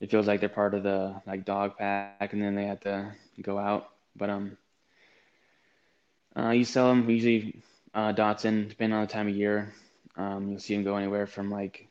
it 0.00 0.10
feels 0.10 0.26
like 0.26 0.40
they're 0.40 0.48
part 0.48 0.74
of 0.74 0.82
the 0.84 1.20
like 1.26 1.44
dog 1.44 1.76
pack, 1.78 2.08
and 2.08 2.16
then 2.16 2.28
they 2.28 2.40
have 2.40 2.56
to 2.58 2.82
go 3.16 3.30
out. 3.30 3.60
But 3.88 4.02
um, 4.04 4.32
uh, 6.24 6.50
you 6.50 6.64
sell 6.64 6.88
them 6.88 7.08
usually 7.08 7.62
uh, 7.94 8.12
Dachshund, 8.12 8.68
depending 8.68 8.96
on 8.96 9.06
the 9.06 9.12
time 9.12 9.28
of 9.28 9.34
year. 9.36 9.72
Um, 10.16 10.48
you'll 10.50 10.60
see 10.60 10.74
them 10.74 10.84
go 10.84 10.96
anywhere 10.96 11.26
from 11.26 11.50
like 11.50 11.88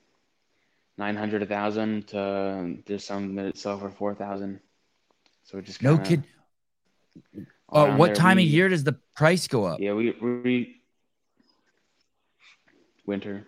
nine 0.97 1.15
hundred, 1.15 1.41
a 1.43 1.45
thousand 1.45 2.07
to 2.09 2.77
there's 2.85 3.05
some 3.05 3.35
that 3.35 3.57
sell 3.57 3.79
for 3.79 3.89
four 3.89 4.13
thousand. 4.15 4.59
So 5.49 5.57
it 5.57 5.65
just 5.65 5.81
No 5.81 5.97
kid. 5.97 6.23
Around 7.73 7.97
what 7.97 8.13
time 8.13 8.37
of 8.37 8.43
year 8.43 8.69
does 8.69 8.83
the 8.83 8.93
price 9.15 9.47
go 9.47 9.65
up? 9.65 9.79
Yeah, 9.79 9.93
we 9.93 10.11
we 10.11 10.81
winter. 13.07 13.47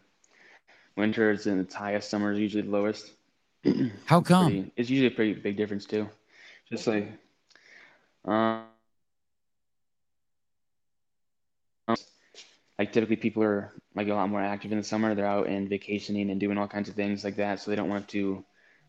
Winter 0.97 1.29
is 1.29 1.45
in 1.45 1.59
its 1.59 1.75
highest. 1.75 2.09
Summer 2.09 2.31
is 2.31 2.39
usually 2.39 2.63
the 2.63 2.71
lowest. 2.71 3.11
How 4.05 4.19
come? 4.19 4.45
Pretty, 4.45 4.71
it's 4.75 4.89
usually 4.89 5.09
a 5.09 5.15
pretty 5.15 5.33
big 5.33 5.57
difference 5.57 5.85
too. 5.85 6.09
Just 6.71 6.87
like, 6.87 7.07
um, 8.25 8.65
like 12.79 12.93
typically 12.93 13.15
people 13.15 13.43
are 13.43 13.73
like 13.93 14.07
a 14.07 14.13
lot 14.13 14.27
more 14.27 14.41
active 14.41 14.71
in 14.71 14.79
the 14.79 14.83
summer. 14.83 15.13
They're 15.13 15.27
out 15.27 15.47
and 15.47 15.69
vacationing 15.69 16.31
and 16.31 16.39
doing 16.39 16.57
all 16.57 16.67
kinds 16.67 16.89
of 16.89 16.95
things 16.95 17.23
like 17.23 17.35
that. 17.35 17.59
So 17.59 17.69
they 17.69 17.77
don't 17.77 17.89
want 17.89 18.07
to 18.07 18.43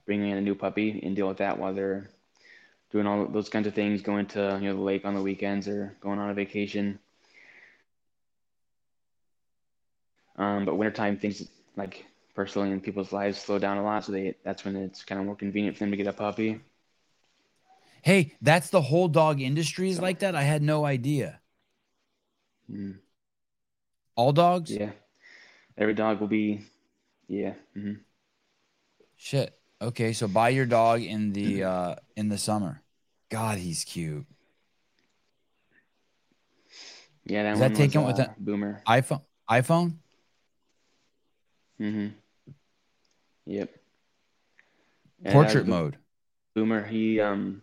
bring 0.07 0.27
in 0.27 0.39
a 0.39 0.41
new 0.41 0.55
puppy 0.55 0.99
and 1.05 1.15
deal 1.15 1.29
with 1.29 1.39
that 1.39 1.59
while 1.59 1.75
they're 1.75 2.09
doing 2.93 3.07
all 3.07 3.27
those 3.27 3.49
kinds 3.49 3.67
of 3.67 3.75
things, 3.75 4.03
going 4.03 4.27
to 4.27 4.59
you 4.61 4.69
know 4.69 4.77
the 4.77 4.83
lake 4.83 5.05
on 5.05 5.15
the 5.15 5.23
weekends 5.23 5.67
or 5.67 5.97
going 6.01 6.19
on 6.19 6.31
a 6.31 6.35
vacation. 6.35 6.99
Um, 10.37 10.65
but 10.65 10.77
wintertime 10.77 11.19
things 11.19 11.47
like 11.77 12.05
personally 12.35 12.71
in 12.71 12.81
people's 12.81 13.13
lives 13.13 13.39
slow 13.39 13.59
down 13.59 13.79
a 13.79 13.83
lot, 13.83 14.05
so 14.05 14.13
they 14.13 14.35
that's 14.45 14.65
when 14.65 14.77
it's 14.77 15.05
kind 15.05 15.21
of 15.21 15.27
more 15.27 15.37
convenient 15.37 15.77
for 15.77 15.85
them 15.85 15.91
to 15.91 15.97
get 15.97 16.07
a 16.07 16.13
puppy. 16.13 16.61
Hey, 18.03 18.35
that's 18.43 18.71
the 18.71 18.83
whole 18.83 19.09
dog 19.09 19.41
industry 19.41 19.89
is 19.89 20.01
like 20.01 20.21
that. 20.21 20.35
I 20.35 20.43
had 20.43 20.63
no 20.63 20.85
idea. 20.85 21.41
Mm, 22.71 22.99
All 24.17 24.33
dogs? 24.33 24.71
yeah, 24.71 24.91
every 25.79 25.95
dog 25.95 26.21
will 26.21 26.29
be, 26.29 26.63
yeah. 27.29 27.55
hmm 27.75 27.95
Shit. 29.17 29.57
Okay, 29.81 30.13
so 30.13 30.29
buy 30.29 30.51
your 30.51 30.67
dog 30.67 31.03
in 31.03 31.33
the 31.33 31.65
uh 31.65 31.95
in 32.17 32.29
the 32.29 32.39
summer. 32.39 32.82
God, 33.33 33.57
he's 33.57 33.83
cute. 33.83 34.27
Yeah, 37.25 37.45
that 37.45 37.55
Is 37.55 37.61
that 37.61 37.71
one 37.71 37.75
taken 37.75 38.03
was 38.05 38.19
with 38.19 38.29
uh, 38.29 38.31
a- 38.31 38.41
boomer. 38.41 38.83
iPhone 38.87 39.23
iPhone? 39.51 39.95
Mm-hmm. 41.81 42.09
Yep. 43.47 43.71
Yeah, 45.25 45.33
Portrait 45.33 45.61
was 45.61 45.69
mode. 45.69 45.97
Boomer, 46.55 46.85
he 46.85 47.21
um 47.21 47.63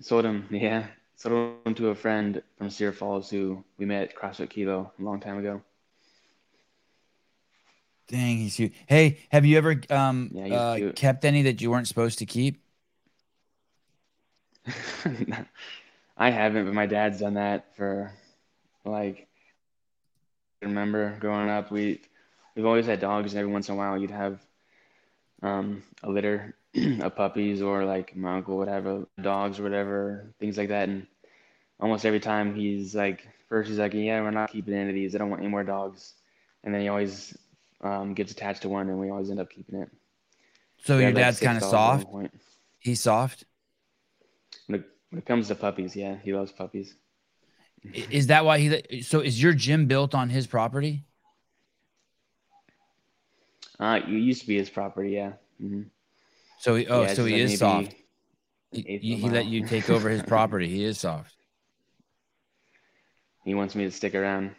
sold 0.00 0.26
him, 0.26 0.46
yeah, 0.50 0.88
sold 1.16 1.56
him 1.64 1.74
to 1.76 1.88
a 1.88 1.94
friend 1.94 2.42
from 2.58 2.68
Cedar 2.68 2.92
Falls 2.92 3.30
who 3.30 3.64
we 3.78 3.86
met 3.86 4.10
at 4.10 4.14
CrossFit 4.14 4.50
Kilo 4.50 4.92
a 4.98 5.02
long 5.02 5.20
time 5.20 5.38
ago. 5.38 5.62
Dang, 8.08 8.36
he's 8.36 8.56
cute. 8.56 8.74
Hey, 8.86 9.20
have 9.30 9.46
you 9.46 9.56
ever 9.56 9.80
um 9.88 10.30
Yeah, 10.34 10.54
uh, 10.54 10.92
kept 10.92 11.24
any 11.24 11.40
that 11.42 11.62
you 11.62 11.70
weren't 11.70 11.88
supposed 11.88 12.18
to 12.18 12.26
keep? 12.26 12.62
I 16.16 16.30
haven't, 16.30 16.66
but 16.66 16.74
my 16.74 16.86
dad's 16.86 17.20
done 17.20 17.34
that 17.34 17.74
for 17.76 18.12
like 18.84 19.26
I 20.62 20.66
remember 20.66 21.16
growing 21.18 21.48
up, 21.48 21.70
we 21.70 22.00
we've 22.54 22.66
always 22.66 22.86
had 22.86 23.00
dogs, 23.00 23.32
and 23.32 23.40
every 23.40 23.52
once 23.52 23.68
in 23.68 23.74
a 23.74 23.78
while 23.78 23.98
you'd 23.98 24.10
have 24.10 24.40
um, 25.42 25.82
a 26.02 26.10
litter 26.10 26.54
of 27.00 27.16
puppies 27.16 27.62
or 27.62 27.84
like 27.84 28.14
my 28.16 28.36
uncle 28.36 28.58
would 28.58 28.68
have 28.68 28.86
a, 28.86 29.06
dogs 29.22 29.58
or 29.58 29.62
whatever, 29.62 30.26
things 30.38 30.58
like 30.58 30.68
that. 30.68 30.88
And 30.88 31.06
almost 31.80 32.04
every 32.04 32.20
time 32.20 32.54
he's 32.54 32.94
like, 32.94 33.26
first 33.48 33.68
he's 33.68 33.78
like, 33.78 33.94
yeah, 33.94 34.20
we're 34.20 34.30
not 34.30 34.52
keeping 34.52 34.74
any 34.74 34.90
of 34.90 34.94
these. 34.94 35.14
I 35.14 35.18
don't 35.18 35.30
want 35.30 35.40
any 35.42 35.50
more 35.50 35.64
dogs. 35.64 36.14
And 36.62 36.74
then 36.74 36.82
he 36.82 36.88
always 36.88 37.36
um, 37.80 38.12
gets 38.14 38.32
attached 38.32 38.62
to 38.62 38.68
one, 38.68 38.88
and 38.90 39.00
we 39.00 39.10
always 39.10 39.30
end 39.30 39.40
up 39.40 39.48
keeping 39.50 39.80
it. 39.80 39.90
So 40.84 40.96
We 40.96 41.02
your 41.02 41.08
had, 41.08 41.14
like, 41.14 41.24
dad's 41.24 41.40
kind 41.40 41.56
of 41.56 41.70
dogs 41.70 42.02
at 42.02 42.08
one 42.10 42.24
soft. 42.24 42.34
He's 42.78 43.00
soft. 43.00 43.44
When 45.10 45.18
it, 45.18 45.26
comes 45.26 45.48
to 45.48 45.54
puppies, 45.54 45.96
yeah, 45.96 46.16
he 46.22 46.32
loves 46.32 46.52
puppies. 46.52 46.94
Is 47.92 48.28
that 48.28 48.44
why 48.44 48.58
he? 48.58 49.02
So 49.02 49.20
is 49.20 49.42
your 49.42 49.52
gym 49.54 49.86
built 49.86 50.14
on 50.14 50.28
his 50.28 50.46
property? 50.46 51.04
Uh, 53.78 54.00
it 54.02 54.08
used 54.08 54.42
to 54.42 54.46
be 54.46 54.56
his 54.56 54.68
property, 54.68 55.10
yeah. 55.10 55.32
hmm 55.58 55.82
So 56.58 56.76
he, 56.76 56.86
oh, 56.86 57.02
Yeah, 57.02 57.14
so 57.14 57.24
he 57.24 57.40
is 57.40 57.58
soft. 57.58 57.94
He, 58.72 58.82
he 58.82 59.16
he 59.16 59.30
let 59.30 59.46
you 59.46 59.64
take 59.66 59.88
over 59.90 60.08
his 60.10 60.22
property. 60.28 60.68
He 60.68 60.84
is 60.84 61.00
soft. 61.00 61.34
He 63.44 63.54
wants 63.54 63.74
me 63.74 63.84
to 63.84 63.90
stick 63.90 64.14
around, 64.14 64.54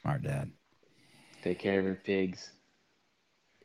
Smart 0.00 0.22
dad. 0.22 0.50
take 1.42 1.58
care 1.58 1.78
of 1.78 1.84
her 1.84 2.00
pigs. 2.02 2.50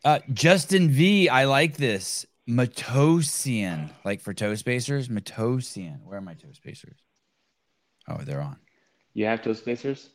Uh, 0.03 0.19
Justin 0.31 0.89
V, 0.89 1.29
I 1.29 1.45
like 1.45 1.77
this. 1.77 2.25
Matosian, 2.47 3.91
like 4.03 4.21
for 4.21 4.33
toe 4.33 4.55
spacers. 4.55 5.07
Matosian. 5.09 6.03
Where 6.03 6.17
are 6.17 6.21
my 6.21 6.33
toe 6.33 6.51
spacers? 6.53 6.99
Oh, 8.07 8.17
they're 8.23 8.41
on. 8.41 8.57
You 9.13 9.25
have 9.25 9.41
toe 9.41 9.51
spacers? 9.53 10.11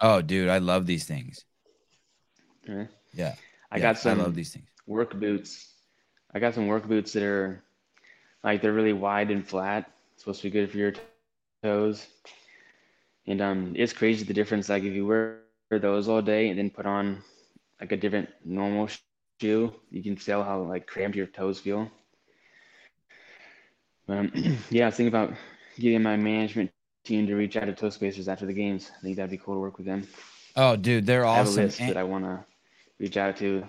Oh, 0.00 0.20
dude, 0.20 0.50
I 0.50 0.58
love 0.58 0.86
these 0.86 1.06
things. 1.06 1.46
Yeah. 2.68 2.86
Yeah, 3.12 3.36
I 3.70 3.78
yeah, 3.78 3.80
got 3.80 3.98
some 3.98 4.20
I 4.20 4.22
love 4.22 4.34
these 4.34 4.52
things. 4.52 4.68
work 4.86 5.14
boots. 5.18 5.74
I 6.34 6.40
got 6.40 6.54
some 6.54 6.66
work 6.66 6.86
boots 6.86 7.12
that 7.14 7.22
are 7.22 7.62
like 8.44 8.62
they're 8.62 8.72
really 8.72 8.92
wide 8.92 9.30
and 9.30 9.46
flat. 9.46 9.90
supposed 10.16 10.40
to 10.42 10.48
be 10.48 10.50
good 10.50 10.70
for 10.70 10.78
your 10.78 10.92
toes. 11.62 12.06
And 13.26 13.40
um, 13.40 13.72
it's 13.76 13.92
crazy 13.92 14.24
the 14.24 14.34
difference. 14.34 14.68
Like 14.68 14.82
if 14.84 14.92
you 14.94 15.06
wear 15.06 15.40
those 15.70 16.08
all 16.08 16.22
day 16.22 16.48
and 16.50 16.58
then 16.58 16.70
put 16.70 16.86
on 16.86 17.22
like 17.80 17.92
a 17.92 17.96
different 17.96 18.28
normal 18.44 18.88
shoe, 19.42 19.74
you 19.90 20.02
can 20.04 20.14
tell 20.14 20.44
how 20.44 20.62
like 20.62 20.86
cramped 20.86 21.16
your 21.16 21.26
toes 21.26 21.58
feel. 21.58 21.90
But 24.06 24.18
um, 24.18 24.32
yeah, 24.70 24.84
I 24.84 24.86
was 24.86 24.94
thinking 24.96 25.08
about 25.08 25.34
getting 25.78 26.02
my 26.02 26.16
management 26.16 26.70
team 27.04 27.26
to 27.26 27.34
reach 27.34 27.56
out 27.56 27.64
to 27.66 27.72
toe 27.74 27.90
spacers 27.90 28.28
after 28.28 28.46
the 28.46 28.52
games. 28.52 28.90
I 28.96 29.00
think 29.02 29.16
that'd 29.16 29.30
be 29.30 29.38
cool 29.38 29.54
to 29.54 29.60
work 29.60 29.78
with 29.78 29.86
them. 29.86 30.06
Oh, 30.54 30.76
dude, 30.76 31.06
they're 31.06 31.26
I 31.26 31.36
have 31.36 31.46
a 31.46 31.50
awesome. 31.50 31.64
list 31.64 31.80
And- 31.80 31.90
that 31.90 31.96
I 31.96 32.04
want 32.04 32.24
to 32.24 32.44
reach 33.00 33.16
out 33.16 33.36
to. 33.38 33.66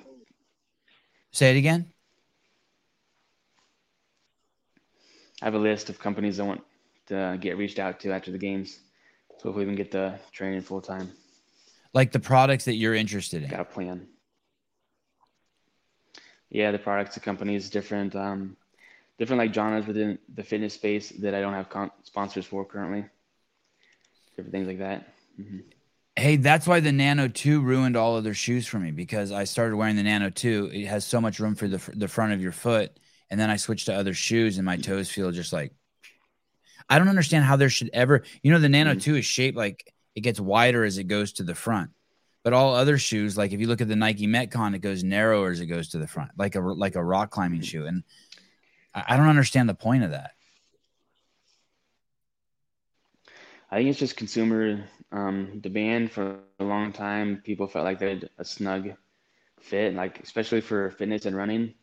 say 1.31 1.49
it 1.55 1.57
again. 1.57 1.91
I 5.41 5.45
have 5.45 5.55
a 5.55 5.59
list 5.59 5.89
of 5.89 5.97
companies 5.99 6.39
I 6.39 6.43
want 6.43 6.61
to 7.07 7.37
get 7.41 7.57
reached 7.57 7.79
out 7.79 7.99
to 8.01 8.11
after 8.13 8.31
the 8.31 8.37
games. 8.37 8.79
So 9.39 9.49
hopefully 9.49 9.65
we 9.65 9.71
can 9.71 9.75
get 9.75 9.91
the 9.91 10.19
training 10.31 10.61
full 10.61 10.81
time. 10.81 11.11
Like 11.93 12.11
the 12.11 12.19
products 12.19 12.65
that 12.65 12.75
you're 12.75 12.93
interested 12.93 13.43
in. 13.43 13.49
Got 13.49 13.59
a 13.59 13.65
plan. 13.65 14.07
Yeah, 16.53 16.71
the 16.71 16.77
products, 16.77 17.15
the 17.15 17.19
companies, 17.19 17.69
different, 17.69 18.15
um, 18.15 18.55
different 19.17 19.39
like 19.39 19.53
genres 19.53 19.87
within 19.87 20.19
the 20.35 20.43
fitness 20.43 20.75
space 20.75 21.09
that 21.19 21.33
I 21.33 21.41
don't 21.41 21.53
have 21.53 21.67
con- 21.69 21.91
sponsors 22.03 22.45
for 22.45 22.63
currently. 22.63 23.05
Different 24.37 24.53
things 24.53 24.67
like 24.67 24.79
that. 24.79 25.13
hmm 25.35 25.59
Hey, 26.15 26.35
that's 26.35 26.67
why 26.67 26.79
the 26.79 26.91
Nano 26.91 27.27
2 27.27 27.59
ruined 27.61 27.97
all 27.97 28.15
of 28.15 28.23
their 28.23 28.35
shoes 28.35 28.67
for 28.67 28.77
me 28.77 28.91
because 28.91 29.31
I 29.31 29.45
started 29.45 29.75
wearing 29.75 29.95
the 29.95 30.03
Nano 30.03 30.29
2. 30.29 30.69
It 30.71 30.85
has 30.85 31.03
so 31.05 31.19
much 31.19 31.39
room 31.39 31.55
for 31.55 31.67
the, 31.67 31.81
the 31.95 32.07
front 32.07 32.33
of 32.33 32.41
your 32.41 32.51
foot. 32.51 32.95
And 33.31 33.39
then 33.39 33.49
I 33.49 33.55
switched 33.57 33.87
to 33.87 33.95
other 33.95 34.13
shoes 34.13 34.59
and 34.59 34.65
my 34.65 34.77
toes 34.77 35.09
feel 35.09 35.31
just 35.31 35.51
like, 35.51 35.73
I 36.87 36.99
don't 36.99 37.09
understand 37.09 37.45
how 37.45 37.55
there 37.55 37.69
should 37.71 37.89
ever, 37.93 38.23
you 38.43 38.51
know, 38.51 38.59
the 38.59 38.69
Nano 38.69 38.93
Mm. 38.93 39.01
2 39.01 39.15
is 39.15 39.25
shaped 39.25 39.57
like 39.57 39.91
it 40.13 40.21
gets 40.21 40.39
wider 40.39 40.83
as 40.83 40.99
it 40.99 41.05
goes 41.05 41.33
to 41.33 41.43
the 41.43 41.55
front. 41.55 41.89
But 42.43 42.53
all 42.53 42.75
other 42.75 42.97
shoes, 42.97 43.37
like 43.37 43.53
if 43.53 43.61
you 43.61 43.67
look 43.67 43.81
at 43.81 43.87
the 43.87 43.95
Nike 43.95 44.27
Metcon, 44.27 44.75
it 44.75 44.79
goes 44.79 45.03
narrower 45.03 45.51
as 45.51 45.61
it 45.61 45.67
goes 45.67 45.89
to 45.89 45.97
the 45.97 46.07
front, 46.07 46.31
like 46.37 46.55
a 46.55 46.59
like 46.61 46.95
a 46.95 47.03
rock 47.03 47.31
climbing 47.31 47.61
Mm. 47.61 47.65
shoe. 47.65 47.85
And 47.85 48.03
I, 48.93 49.03
I 49.09 49.17
don't 49.17 49.27
understand 49.29 49.69
the 49.69 49.73
point 49.75 50.03
of 50.03 50.11
that. 50.11 50.31
I 53.71 53.77
think 53.77 53.89
it's 53.89 53.99
just 53.99 54.17
consumer 54.17 54.83
um, 55.11 55.59
demand 55.61 56.11
for 56.11 56.39
a 56.59 56.63
long 56.63 56.91
time. 56.93 57.41
People 57.43 57.67
felt 57.67 57.85
like 57.85 57.99
they 57.99 58.09
had 58.09 58.29
a 58.37 58.45
snug 58.45 58.93
fit, 59.59 59.93
like 59.95 60.19
especially 60.19 60.61
for 60.61 60.91
fitness 60.91 61.25
and 61.25 61.35
running. 61.35 61.73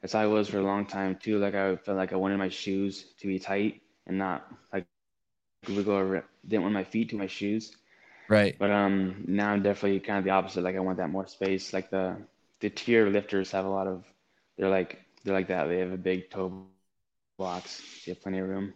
That's 0.00 0.12
how 0.12 0.20
I 0.20 0.26
was 0.26 0.48
for 0.48 0.58
a 0.58 0.62
long 0.62 0.86
time 0.86 1.16
too. 1.16 1.38
Like 1.38 1.54
I 1.54 1.76
felt 1.76 1.98
like 1.98 2.12
I 2.12 2.16
wanted 2.16 2.38
my 2.38 2.48
shoes 2.48 3.12
to 3.20 3.26
be 3.26 3.38
tight 3.38 3.82
and 4.06 4.18
not 4.18 4.46
like 4.72 4.86
wiggle 5.68 5.94
or 5.94 6.24
didn't 6.46 6.62
want 6.62 6.74
my 6.74 6.84
feet 6.84 7.10
to 7.10 7.16
my 7.16 7.26
shoes. 7.26 7.76
Right. 8.28 8.56
But 8.58 8.70
um, 8.70 9.24
now 9.26 9.50
I'm 9.50 9.62
definitely 9.62 10.00
kind 10.00 10.18
of 10.18 10.24
the 10.24 10.30
opposite. 10.30 10.62
Like 10.62 10.76
I 10.76 10.80
want 10.80 10.98
that 10.98 11.10
more 11.10 11.26
space. 11.26 11.72
Like 11.72 11.90
the 11.90 12.16
the 12.60 12.70
TYR 12.70 13.10
lifters 13.10 13.50
have 13.50 13.64
a 13.64 13.68
lot 13.68 13.86
of. 13.86 14.04
They're 14.56 14.70
like 14.70 15.00
they're 15.24 15.34
like 15.34 15.48
that. 15.48 15.66
They 15.66 15.78
have 15.78 15.92
a 15.92 15.98
big 15.98 16.30
toe 16.30 16.64
box. 17.38 17.82
You 18.06 18.14
have 18.14 18.22
plenty 18.22 18.38
of 18.38 18.48
room. 18.48 18.74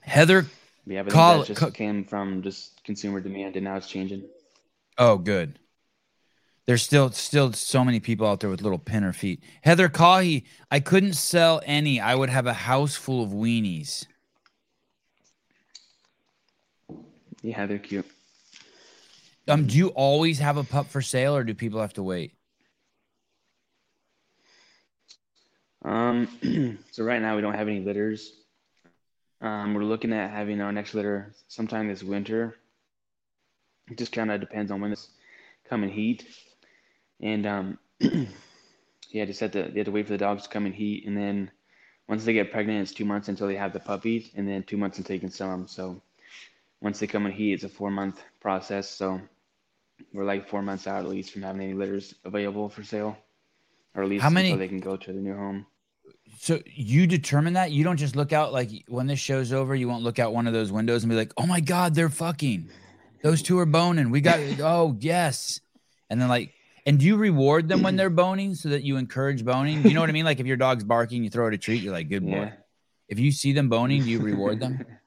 Heather. 0.00 0.46
Yeah, 0.86 1.02
but 1.02 1.12
Call- 1.12 1.38
that 1.38 1.46
just 1.48 1.60
ca- 1.60 1.70
came 1.70 2.04
from 2.04 2.42
just 2.42 2.82
consumer 2.82 3.20
demand, 3.20 3.56
and 3.56 3.64
now 3.64 3.76
it's 3.76 3.88
changing. 3.88 4.24
Oh, 4.96 5.18
good. 5.18 5.58
There's 6.64 6.82
still 6.82 7.10
still 7.12 7.52
so 7.52 7.84
many 7.84 8.00
people 8.00 8.26
out 8.26 8.40
there 8.40 8.50
with 8.50 8.62
little 8.62 8.78
pinner 8.78 9.12
feet. 9.12 9.42
Heather 9.62 9.88
Cahy, 9.88 10.44
I 10.70 10.80
couldn't 10.80 11.14
sell 11.14 11.62
any. 11.64 12.00
I 12.00 12.14
would 12.14 12.28
have 12.30 12.46
a 12.46 12.52
house 12.52 12.94
full 12.94 13.22
of 13.22 13.30
weenies. 13.30 14.06
Yeah, 17.42 17.66
they're 17.66 17.78
cute. 17.78 18.06
Um, 19.46 19.66
do 19.66 19.76
you 19.76 19.88
always 19.88 20.38
have 20.40 20.56
a 20.56 20.64
pup 20.64 20.88
for 20.88 21.00
sale, 21.00 21.34
or 21.34 21.44
do 21.44 21.54
people 21.54 21.80
have 21.80 21.94
to 21.94 22.02
wait? 22.02 22.34
Um, 25.84 26.78
so 26.90 27.04
right 27.04 27.22
now 27.22 27.36
we 27.36 27.42
don't 27.42 27.54
have 27.54 27.68
any 27.68 27.80
litters. 27.80 28.32
Um, 29.40 29.74
we're 29.74 29.84
looking 29.84 30.12
at 30.12 30.30
having 30.30 30.60
our 30.60 30.72
next 30.72 30.94
litter 30.94 31.32
sometime 31.46 31.88
this 31.88 32.02
winter. 32.02 32.56
It 33.90 33.96
just 33.96 34.12
kind 34.12 34.30
of 34.30 34.40
depends 34.40 34.70
on 34.70 34.80
when 34.80 34.92
it's 34.92 35.08
coming 35.68 35.88
heat, 35.88 36.26
and 37.20 37.46
um, 37.46 37.78
yeah, 38.00 39.24
just 39.24 39.40
have 39.40 39.52
to 39.52 39.62
they 39.62 39.78
have 39.78 39.86
to 39.86 39.92
wait 39.92 40.06
for 40.06 40.12
the 40.12 40.18
dogs 40.18 40.42
to 40.42 40.48
come 40.48 40.66
in 40.66 40.72
heat, 40.72 41.06
and 41.06 41.16
then 41.16 41.50
once 42.08 42.24
they 42.24 42.32
get 42.32 42.52
pregnant, 42.52 42.82
it's 42.82 42.92
two 42.92 43.04
months 43.04 43.28
until 43.28 43.46
they 43.46 43.56
have 43.56 43.72
the 43.72 43.80
puppies, 43.80 44.30
and 44.34 44.46
then 44.46 44.62
two 44.62 44.76
months 44.76 44.98
until 44.98 45.14
you 45.14 45.20
can 45.20 45.30
sell 45.30 45.50
them. 45.50 45.66
So 45.66 46.02
once 46.80 46.98
they 46.98 47.06
come 47.06 47.26
in 47.26 47.32
heat, 47.32 47.52
it's 47.54 47.64
a 47.64 47.68
four 47.68 47.90
month 47.90 48.22
process. 48.40 48.88
So 48.88 49.20
we're 50.12 50.24
like 50.24 50.48
four 50.48 50.62
months 50.62 50.86
out 50.86 51.04
at 51.04 51.08
least 51.08 51.32
from 51.32 51.42
having 51.42 51.62
any 51.62 51.74
litters 51.74 52.14
available 52.24 52.68
for 52.68 52.82
sale, 52.82 53.16
or 53.94 54.02
at 54.02 54.08
least 54.08 54.22
How 54.22 54.30
many- 54.30 54.54
they 54.56 54.68
can 54.68 54.80
go 54.80 54.96
to 54.96 55.12
the 55.12 55.18
new 55.18 55.34
home. 55.34 55.66
So 56.40 56.60
you 56.66 57.06
determine 57.06 57.54
that 57.54 57.72
you 57.72 57.82
don't 57.84 57.96
just 57.96 58.14
look 58.14 58.32
out 58.32 58.52
like 58.52 58.70
when 58.86 59.06
this 59.06 59.18
show's 59.18 59.52
over, 59.52 59.74
you 59.74 59.88
won't 59.88 60.04
look 60.04 60.18
out 60.18 60.32
one 60.32 60.46
of 60.46 60.52
those 60.52 60.70
windows 60.70 61.02
and 61.02 61.10
be 61.10 61.16
like, 61.16 61.32
"Oh 61.36 61.46
my 61.46 61.60
god, 61.60 61.94
they're 61.94 62.08
fucking." 62.08 62.68
Those 63.22 63.42
two 63.42 63.58
are 63.58 63.66
boning. 63.66 64.10
We 64.10 64.20
got 64.20 64.38
oh 64.60 64.96
yes, 65.00 65.60
and 66.08 66.20
then 66.20 66.28
like, 66.28 66.52
and 66.86 66.98
do 66.98 67.06
you 67.06 67.16
reward 67.16 67.68
them 67.68 67.82
when 67.82 67.96
they're 67.96 68.10
boning 68.10 68.54
so 68.54 68.68
that 68.68 68.84
you 68.84 68.96
encourage 68.98 69.44
boning? 69.44 69.82
You 69.82 69.94
know 69.94 70.00
what 70.00 70.10
I 70.10 70.12
mean? 70.12 70.24
Like 70.24 70.38
if 70.38 70.46
your 70.46 70.56
dog's 70.56 70.84
barking, 70.84 71.24
you 71.24 71.30
throw 71.30 71.48
it 71.48 71.54
a 71.54 71.58
treat. 71.58 71.82
You're 71.82 71.92
like, 71.92 72.08
"Good 72.08 72.24
boy." 72.24 72.30
Yeah. 72.30 72.52
If 73.08 73.18
you 73.18 73.32
see 73.32 73.52
them 73.52 73.68
boning, 73.68 74.02
do 74.04 74.10
you 74.10 74.20
reward 74.20 74.60
them? 74.60 74.84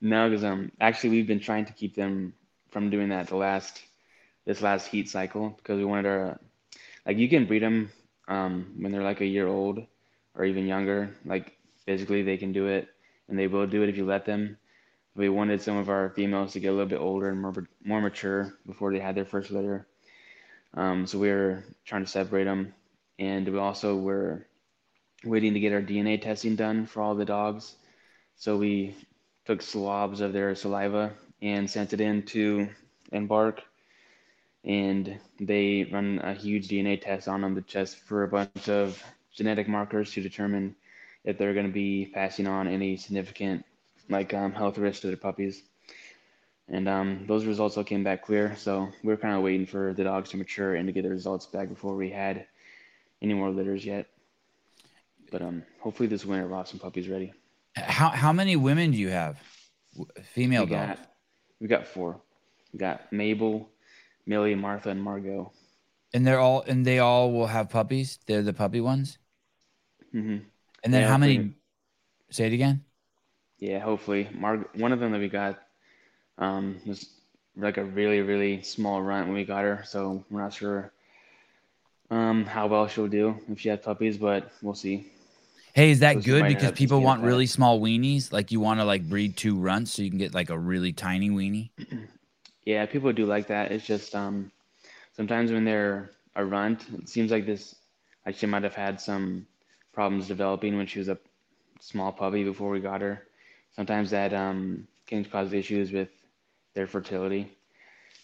No, 0.00 0.28
because 0.28 0.44
um, 0.44 0.72
actually 0.80 1.10
we've 1.10 1.26
been 1.26 1.40
trying 1.40 1.64
to 1.66 1.72
keep 1.72 1.94
them 1.94 2.34
from 2.70 2.90
doing 2.90 3.08
that 3.10 3.28
the 3.28 3.36
last 3.36 3.82
this 4.46 4.62
last 4.62 4.86
heat 4.88 5.08
cycle 5.08 5.50
because 5.50 5.78
we 5.78 5.84
wanted 5.84 6.06
our 6.06 6.40
like 7.06 7.18
you 7.18 7.28
can 7.28 7.46
breed 7.46 7.62
them 7.62 7.90
um 8.28 8.74
when 8.80 8.92
they're 8.92 9.02
like 9.02 9.20
a 9.20 9.26
year 9.26 9.46
old 9.48 9.80
or 10.34 10.44
even 10.44 10.66
younger. 10.66 11.14
Like 11.24 11.56
physically 11.86 12.22
they 12.22 12.36
can 12.38 12.52
do 12.52 12.66
it 12.68 12.88
and 13.28 13.38
they 13.38 13.48
will 13.48 13.66
do 13.66 13.82
it 13.82 13.88
if 13.88 13.96
you 13.96 14.06
let 14.06 14.24
them. 14.26 14.58
We 15.16 15.28
wanted 15.28 15.62
some 15.62 15.76
of 15.76 15.88
our 15.90 16.10
females 16.10 16.52
to 16.54 16.60
get 16.60 16.68
a 16.68 16.72
little 16.72 16.86
bit 16.88 17.00
older 17.00 17.28
and 17.30 17.40
more 17.42 17.54
more 17.84 18.00
mature 18.02 18.54
before 18.66 18.92
they 18.92 19.00
had 19.00 19.14
their 19.16 19.26
first 19.26 19.50
litter. 19.50 19.86
Um, 20.74 21.06
so 21.06 21.18
we 21.18 21.28
were 21.30 21.64
trying 21.84 22.04
to 22.04 22.10
separate 22.10 22.44
them, 22.44 22.74
and 23.18 23.48
we 23.48 23.58
also 23.58 23.96
were 23.96 24.46
waiting 25.24 25.54
to 25.54 25.60
get 25.60 25.72
our 25.72 25.82
DNA 25.82 26.18
testing 26.18 26.56
done 26.56 26.86
for 26.86 27.02
all 27.02 27.14
the 27.14 27.24
dogs. 27.24 27.76
So 28.36 28.56
we 28.58 28.94
took 29.46 29.62
swabs 29.62 30.20
of 30.20 30.32
their 30.32 30.54
saliva 30.54 31.12
and 31.40 31.70
sent 31.70 31.92
it 31.92 32.00
in 32.00 32.22
to 32.24 32.68
Embark, 33.12 33.62
and 34.64 35.18
they 35.38 35.88
run 35.92 36.20
a 36.22 36.34
huge 36.34 36.68
DNA 36.68 37.00
test 37.00 37.28
on 37.28 37.40
them 37.40 37.54
to 37.54 37.62
test 37.62 37.96
for 37.98 38.24
a 38.24 38.28
bunch 38.28 38.68
of 38.68 39.02
genetic 39.32 39.68
markers 39.68 40.12
to 40.12 40.22
determine 40.22 40.74
if 41.24 41.38
they're 41.38 41.54
going 41.54 41.66
to 41.66 41.72
be 41.72 42.10
passing 42.12 42.46
on 42.46 42.66
any 42.66 42.96
significant 42.96 43.64
like 44.08 44.34
um, 44.34 44.52
health 44.52 44.78
risks 44.78 45.00
to 45.00 45.08
their 45.08 45.16
puppies. 45.16 45.62
And 46.68 46.88
um, 46.88 47.24
those 47.28 47.44
results 47.44 47.76
all 47.76 47.84
came 47.84 48.02
back 48.02 48.24
clear, 48.24 48.56
so 48.56 48.88
we 49.04 49.12
are 49.12 49.16
kind 49.16 49.36
of 49.36 49.42
waiting 49.42 49.66
for 49.66 49.94
the 49.94 50.02
dogs 50.02 50.30
to 50.30 50.36
mature 50.36 50.74
and 50.74 50.88
to 50.88 50.92
get 50.92 51.02
the 51.02 51.10
results 51.10 51.46
back 51.46 51.68
before 51.68 51.94
we 51.94 52.10
had 52.10 52.46
any 53.22 53.34
more 53.34 53.50
litters 53.50 53.84
yet. 53.84 54.06
But 55.30 55.42
um, 55.42 55.62
hopefully 55.80 56.08
this 56.08 56.24
winter 56.24 56.46
we'll 56.48 56.58
have 56.58 56.68
some 56.68 56.80
puppies 56.80 57.08
ready. 57.08 57.32
How 57.76 58.08
how 58.08 58.32
many 58.32 58.56
women 58.56 58.90
do 58.90 58.96
you 58.96 59.10
have? 59.10 59.38
Female 60.22 60.64
we 60.64 60.70
dogs. 60.70 60.98
got 60.98 61.10
we 61.60 61.68
got 61.68 61.86
four. 61.86 62.20
We 62.72 62.78
got 62.78 63.12
Mabel, 63.12 63.68
Millie, 64.26 64.54
Martha, 64.54 64.90
and 64.90 65.02
Margot. 65.02 65.52
And 66.12 66.26
they're 66.26 66.40
all 66.40 66.62
and 66.66 66.86
they 66.86 66.98
all 66.98 67.32
will 67.32 67.46
have 67.46 67.68
puppies. 67.70 68.18
They're 68.26 68.42
the 68.42 68.52
puppy 68.52 68.80
ones. 68.80 69.18
Mm-hmm. 70.14 70.44
And 70.84 70.94
then 70.94 71.02
Yeah, 71.02 71.08
how 71.08 71.18
many? 71.18 71.54
Say 72.30 72.46
it 72.46 72.52
again. 72.52 72.84
Yeah, 73.58 73.78
hopefully. 73.78 74.28
Mar- 74.32 74.68
one 74.74 74.92
of 74.92 75.00
them 75.00 75.12
that 75.12 75.20
we 75.20 75.28
got 75.28 75.58
um, 76.38 76.80
was 76.86 77.08
like 77.56 77.78
a 77.78 77.84
really, 77.84 78.20
really 78.20 78.62
small 78.62 79.00
runt 79.00 79.26
when 79.26 79.36
we 79.36 79.44
got 79.44 79.64
her, 79.64 79.82
so 79.86 80.24
we're 80.30 80.42
not 80.42 80.52
sure 80.52 80.92
um, 82.10 82.44
how 82.44 82.66
well 82.66 82.86
she'll 82.86 83.08
do 83.08 83.36
if 83.48 83.60
she 83.60 83.68
has 83.68 83.80
puppies, 83.80 84.18
but 84.18 84.50
we'll 84.62 84.74
see. 84.74 85.10
Hey, 85.76 85.90
is 85.90 85.98
that 85.98 86.14
So 86.14 86.20
good? 86.22 86.48
Because 86.48 86.72
people 86.72 87.02
want 87.02 87.20
pet. 87.20 87.28
really 87.28 87.44
small 87.44 87.78
weenies. 87.78 88.32
Like 88.32 88.50
you 88.50 88.60
want 88.60 88.80
to 88.80 88.84
like 88.84 89.06
breed 89.10 89.36
two 89.36 89.58
runts 89.58 89.92
so 89.92 90.00
you 90.00 90.08
can 90.08 90.18
get 90.18 90.32
like 90.32 90.48
a 90.48 90.58
really 90.58 90.92
tiny 90.92 91.28
weenie. 91.28 91.70
Yeah, 92.64 92.84
people 92.84 93.12
do 93.12 93.26
like 93.26 93.46
that. 93.46 93.70
It's 93.70 93.86
just 93.86 94.12
um, 94.16 94.50
sometimes 95.16 95.52
when 95.52 95.64
they're 95.64 96.10
a 96.34 96.44
runt, 96.44 96.84
it 96.98 97.08
seems 97.08 97.30
like 97.30 97.46
this, 97.46 97.76
like 98.26 98.34
she 98.34 98.46
might 98.46 98.64
have 98.64 98.74
had 98.74 99.00
some 99.00 99.46
problems 99.92 100.26
developing 100.26 100.76
when 100.76 100.88
she 100.88 100.98
was 100.98 101.08
a 101.08 101.16
small 101.78 102.10
puppy 102.10 102.42
before 102.42 102.70
we 102.70 102.80
got 102.80 103.02
her. 103.02 103.22
Sometimes 103.76 104.10
that 104.10 104.34
um, 104.34 104.88
can 105.06 105.24
cause 105.24 105.52
issues 105.52 105.92
with 105.92 106.08
their 106.74 106.88
fertility. 106.88 107.56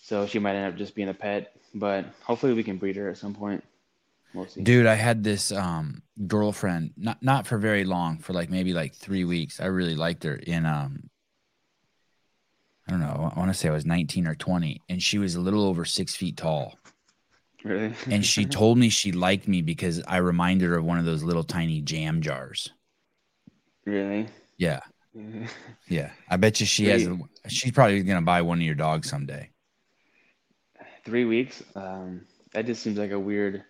So 0.03 0.27
she 0.27 0.41
might 0.41 0.57
end 0.57 0.73
up 0.73 0.77
just 0.77 0.97
being 0.97 1.11
a 1.11 1.15
pet, 1.15 1.55
but 1.73 2.07
hopefully 2.25 2.53
we 2.53 2.65
can 2.65 2.79
breed 2.79 2.97
her 2.97 3.11
at 3.11 3.19
some 3.19 3.33
point. 3.33 3.63
We'll. 4.35 4.47
Dude, 4.63 4.87
I 4.87 4.95
had 4.95 5.23
this 5.23 5.53
um 5.53 6.03
girlfriend, 6.27 6.93
not 6.97 7.23
not 7.23 7.47
for 7.47 7.59
very 7.59 7.85
long, 7.85 8.19
for 8.19 8.33
like 8.33 8.51
maybe 8.51 8.73
like 8.73 8.95
three 8.95 9.25
weeks. 9.25 9.61
I 9.61 9.67
really 9.67 9.95
liked 9.95 10.25
her 10.25 10.35
in 10.35 10.67
um 10.67 11.11
I 12.89 12.91
don't 12.91 13.01
know, 13.01 13.33
I 13.35 13.39
want 13.39 13.51
to 13.51 13.55
say 13.55 13.69
I 13.69 13.73
was 13.73 13.87
19 13.87 14.27
or 14.27 14.35
20, 14.35 14.83
and 14.89 15.01
she 15.03 15.19
was 15.19 15.37
a 15.37 15.41
little 15.41 15.65
over 15.65 15.85
six 15.85 16.17
feet 16.17 16.37
tall. 16.37 16.79
Really? 17.63 17.95
And 18.11 18.25
she 18.27 18.45
told 18.59 18.77
me 18.77 18.89
she 18.89 19.13
liked 19.13 19.47
me 19.47 19.63
because 19.63 20.03
I 20.07 20.17
reminded 20.19 20.69
her 20.69 20.77
of 20.79 20.85
one 20.85 20.99
of 20.99 21.05
those 21.05 21.23
little 21.23 21.45
tiny 21.45 21.81
jam 21.81 22.21
jars. 22.23 22.71
really? 23.85 24.29
Yeah. 24.59 24.81
Yeah. 25.89 26.11
I 26.29 26.39
bet 26.39 26.59
you 26.61 26.65
she 26.65 26.87
has 26.87 27.07
she's 27.49 27.73
probably 27.73 28.03
gonna 28.03 28.23
buy 28.23 28.41
one 28.41 28.59
of 28.59 28.65
your 28.65 28.75
dogs 28.75 29.11
someday. 29.11 29.51
Three 31.05 31.25
weeks? 31.27 31.63
Um, 31.75 32.23
that 32.53 32.65
just 32.67 32.83
seems 32.83 32.97
like 32.97 33.11
a 33.11 33.21
weird 33.21 33.65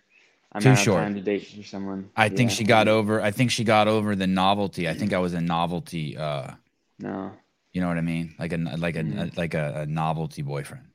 Too 0.61 0.75
short. 0.75 0.99
of 1.01 1.05
time 1.05 1.15
to 1.15 1.21
date 1.21 1.47
for 1.47 1.63
someone. 1.63 2.09
I 2.15 2.29
think 2.29 2.49
Yeah. 2.51 2.55
she 2.57 2.63
got 2.65 2.87
over 2.87 3.21
I 3.21 3.31
think 3.31 3.49
she 3.51 3.63
got 3.63 3.87
over 3.87 4.15
the 4.15 4.27
novelty. 4.27 4.87
I 4.87 4.93
think 4.93 5.11
I 5.13 5.17
was 5.19 5.33
a 5.33 5.41
novelty 5.41 6.15
uh 6.17 6.51
No, 6.99 7.31
you 7.71 7.81
know 7.81 7.87
what 7.87 7.97
I 7.97 8.01
mean? 8.01 8.35
Like 8.37 8.53
a 8.53 8.57
like 8.57 8.95
a, 8.95 9.03
Mhm. 9.03 9.35
like 9.37 9.53
a, 9.55 9.81
a 9.81 9.85
novelty 9.85 10.41
boyfriend. 10.43 10.85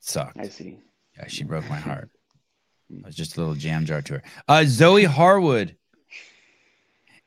Sucked. 0.00 0.38
I 0.38 0.48
see. 0.48 0.78
Yeah, 1.16 1.26
she 1.28 1.44
broke 1.44 1.68
my 1.70 1.78
heart. 1.78 2.10
I 3.04 3.06
was 3.06 3.14
just 3.16 3.36
a 3.36 3.40
little 3.40 3.54
jam 3.54 3.84
jar 3.86 4.02
to 4.02 4.14
her. 4.14 4.22
Uh, 4.48 4.64
Zoe 4.66 5.04
Harwood. 5.04 5.76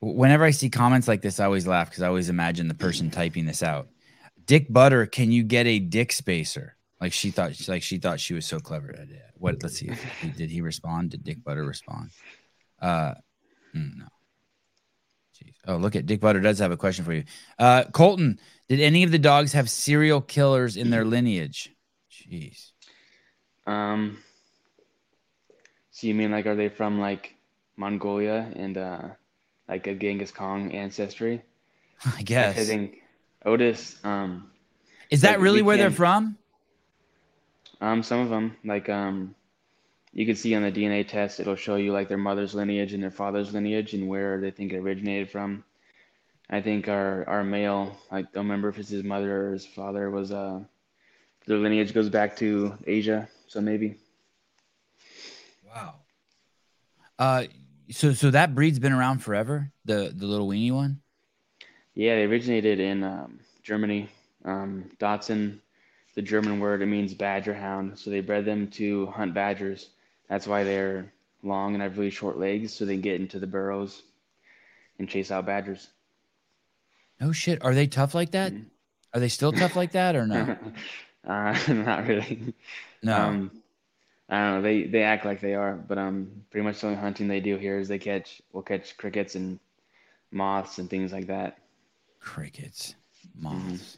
Whenever 0.01 0.45
I 0.45 0.51
see 0.51 0.69
comments 0.69 1.07
like 1.09 1.21
this, 1.21 1.39
I 1.41 1.45
always 1.45 1.67
laugh 1.67 1.89
because 1.89 2.03
I 2.03 2.07
always 2.07 2.29
imagine 2.29 2.69
the 2.69 2.73
person 2.73 3.09
typing 3.11 3.45
this 3.45 3.61
out. 3.61 3.89
Dick 4.45 4.67
Butter, 4.71 5.05
can 5.05 5.31
you 5.31 5.43
get 5.43 5.67
a 5.67 5.79
dick 5.79 6.11
spacer? 6.13 6.75
Like 7.01 7.13
she 7.13 7.31
thought, 7.31 7.53
like 7.67 7.83
she 7.83 7.97
thought 7.97 8.19
she 8.19 8.33
was 8.33 8.45
so 8.45 8.59
clever. 8.59 8.89
at 8.91 9.09
it. 9.09 9.21
What? 9.35 9.61
Let's 9.63 9.77
see. 9.77 9.89
He, 10.21 10.29
did 10.29 10.49
he 10.49 10.61
respond? 10.61 11.11
Did 11.11 11.23
Dick 11.23 11.43
Butter 11.43 11.63
respond? 11.63 12.11
Uh, 12.81 13.13
mm, 13.75 13.97
no. 13.97 14.05
Jeez. 15.37 15.53
Oh, 15.65 15.77
look 15.77 15.95
at 15.95 16.05
Dick 16.05 16.19
Butter 16.19 16.41
does 16.41 16.59
have 16.59 16.71
a 16.71 16.77
question 16.77 17.05
for 17.05 17.13
you. 17.13 17.23
Uh, 17.57 17.83
Colten, 17.85 18.37
did 18.67 18.81
any 18.81 19.03
of 19.03 19.11
the 19.11 19.19
dogs 19.19 19.53
have 19.53 19.69
serial 19.69 20.19
killers 20.21 20.75
in 20.75 20.89
their 20.89 21.05
lineage? 21.05 21.73
Jeez. 22.11 22.71
Um, 23.65 24.17
so 25.91 26.07
you 26.07 26.15
mean 26.15 26.31
like 26.31 26.45
are 26.45 26.55
they 26.55 26.69
from 26.69 26.99
like 26.99 27.35
Mongolia 27.77 28.51
and 28.55 28.77
uh 28.77 29.01
like 29.67 29.85
a 29.87 29.93
Genghis 29.93 30.31
Khan 30.31 30.71
ancestry? 30.71 31.43
I 32.17 32.23
guess. 32.23 32.57
I 32.57 32.63
think 32.63 33.03
Otis, 33.45 33.97
um, 34.03 34.51
Is 35.09 35.21
that 35.21 35.33
like, 35.33 35.41
really 35.41 35.61
where 35.61 35.77
they're 35.77 35.91
from? 35.91 36.37
Um, 37.81 38.03
some 38.03 38.19
of 38.19 38.29
them 38.29 38.55
like 38.65 38.89
um, 38.89 39.35
you 40.13 40.25
can 40.25 40.35
see 40.35 40.55
on 40.55 40.63
the 40.63 40.71
DNA 40.71 41.07
test 41.07 41.39
it'll 41.39 41.55
show 41.55 41.75
you 41.75 41.93
like 41.93 42.09
their 42.09 42.17
mother's 42.17 42.53
lineage 42.55 42.93
and 42.93 43.01
their 43.01 43.11
father's 43.11 43.53
lineage 43.53 43.93
and 43.93 44.07
where 44.07 44.39
they 44.39 44.51
think 44.51 44.73
it 44.73 44.77
originated 44.77 45.29
from. 45.29 45.63
I 46.49 46.61
think 46.61 46.87
our 46.87 47.27
our 47.29 47.43
male, 47.43 47.97
I 48.11 48.23
don't 48.23 48.45
remember 48.45 48.69
if 48.69 48.79
it's 48.79 48.89
his 48.89 49.03
mother 49.03 49.49
or 49.49 49.53
his 49.53 49.65
father, 49.65 50.09
was 50.09 50.31
uh, 50.31 50.61
their 51.45 51.57
lineage 51.57 51.93
goes 51.93 52.09
back 52.09 52.35
to 52.37 52.77
Asia, 52.87 53.29
so 53.47 53.61
maybe. 53.61 53.97
Wow. 55.67 55.95
Uh, 57.19 57.43
so 57.91 58.13
so 58.13 58.31
that 58.31 58.55
breed's 58.55 58.79
been 58.79 58.93
around 58.93 59.19
forever. 59.19 59.71
The 59.85 60.11
the 60.15 60.25
little 60.25 60.47
weenie 60.47 60.71
one. 60.71 61.01
Yeah, 61.93 62.15
they 62.15 62.23
originated 62.23 62.79
in 62.79 63.03
um, 63.03 63.39
Germany. 63.61 64.09
Um, 64.45 64.89
Dachshund, 64.99 65.59
the 66.15 66.21
German 66.21 66.59
word, 66.59 66.81
it 66.81 66.87
means 66.87 67.13
badger 67.13 67.53
hound. 67.53 67.97
So 67.99 68.09
they 68.09 68.21
bred 68.21 68.45
them 68.45 68.67
to 68.71 69.07
hunt 69.07 69.33
badgers. 69.33 69.89
That's 70.27 70.47
why 70.47 70.63
they're 70.63 71.11
long 71.43 71.73
and 71.73 71.81
have 71.83 71.97
really 71.97 72.09
short 72.09 72.37
legs, 72.37 72.73
so 72.73 72.85
they 72.85 72.93
can 72.95 73.01
get 73.01 73.21
into 73.21 73.39
the 73.39 73.47
burrows 73.47 74.01
and 74.97 75.07
chase 75.09 75.31
out 75.31 75.45
badgers. 75.45 75.87
No 77.19 77.31
shit. 77.31 77.63
Are 77.63 77.73
they 77.73 77.87
tough 77.87 78.13
like 78.15 78.31
that? 78.31 78.53
Mhm. 78.53 78.65
Are 79.13 79.19
they 79.19 79.29
still 79.29 79.51
tough 79.51 79.75
like 79.75 79.91
that 79.93 80.15
or 80.15 80.25
no? 80.27 80.57
Uh, 81.27 81.53
not 81.67 82.07
really. 82.07 82.53
No. 83.03 83.13
Um, 83.15 83.51
I 84.29 84.37
don't 84.39 84.53
know. 84.55 84.61
They 84.61 84.83
they 84.83 85.03
act 85.03 85.25
like 85.25 85.41
they 85.41 85.53
are, 85.53 85.73
but 85.73 85.97
um, 85.97 86.31
pretty 86.49 86.63
much 86.65 86.79
the 86.79 86.87
only 86.87 86.97
hunting 86.99 87.27
they 87.27 87.41
do 87.41 87.57
here 87.57 87.77
is 87.77 87.89
they 87.89 87.99
catch. 87.99 88.41
We'll 88.53 88.63
catch 88.63 88.95
crickets 88.97 89.35
and 89.35 89.59
moths 90.31 90.77
and 90.77 90.89
things 90.89 91.11
like 91.11 91.27
that. 91.27 91.57
Crickets, 92.21 92.95
moths. 93.35 93.97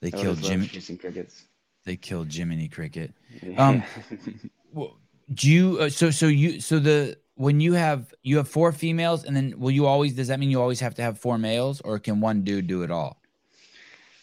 They 0.00 0.10
killed 0.10 0.42
Jimmy. 0.42 0.68
crickets. 0.68 1.44
They 1.84 1.96
killed 1.96 2.32
Jiminy 2.32 2.68
Cricket. 2.68 3.12
Yeah. 3.42 3.68
Um, 3.68 3.82
Well, 4.72 4.98
do 5.32 5.50
you? 5.50 5.78
Uh, 5.80 5.88
so 5.88 6.10
so 6.10 6.26
you 6.26 6.60
so 6.60 6.78
the 6.78 7.16
when 7.36 7.58
you 7.58 7.72
have 7.72 8.12
you 8.22 8.36
have 8.36 8.48
four 8.48 8.70
females 8.70 9.24
and 9.24 9.34
then 9.34 9.54
will 9.58 9.70
you 9.70 9.86
always 9.86 10.12
does 10.12 10.28
that 10.28 10.38
mean 10.38 10.50
you 10.50 10.60
always 10.60 10.80
have 10.80 10.94
to 10.96 11.02
have 11.02 11.18
four 11.18 11.38
males 11.38 11.80
or 11.80 11.98
can 11.98 12.20
one 12.20 12.42
dude 12.42 12.66
do 12.66 12.82
it 12.82 12.90
all? 12.90 13.22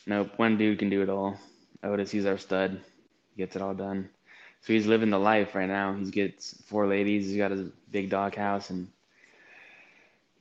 Nope, 0.05 0.29
one 0.37 0.55
dude 0.57 0.77
can 0.77 0.91
do 0.91 1.01
it 1.01 1.09
all. 1.09 1.39
Otis, 1.83 2.11
he's 2.11 2.27
our 2.27 2.37
stud. 2.37 2.79
He 3.35 3.41
gets 3.41 3.55
it 3.55 3.61
all 3.63 3.73
done. 3.73 4.07
So 4.61 4.73
he's 4.73 4.85
living 4.85 5.09
the 5.09 5.19
life 5.19 5.55
right 5.55 5.67
now. 5.67 5.93
He 5.93 6.09
gets 6.11 6.61
four 6.67 6.85
ladies. 6.87 7.27
He's 7.27 7.37
got 7.37 7.51
his 7.51 7.67
big 7.91 8.09
dog 8.09 8.35
house, 8.35 8.69
and 8.69 8.87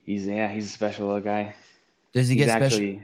he's 0.04 0.26
yeah, 0.26 0.52
he's 0.52 0.66
a 0.66 0.70
special 0.70 1.06
little 1.06 1.22
guy. 1.22 1.54
Does 2.12 2.28
he 2.28 2.36
he's 2.36 2.46
get 2.46 2.58
special? 2.58 3.00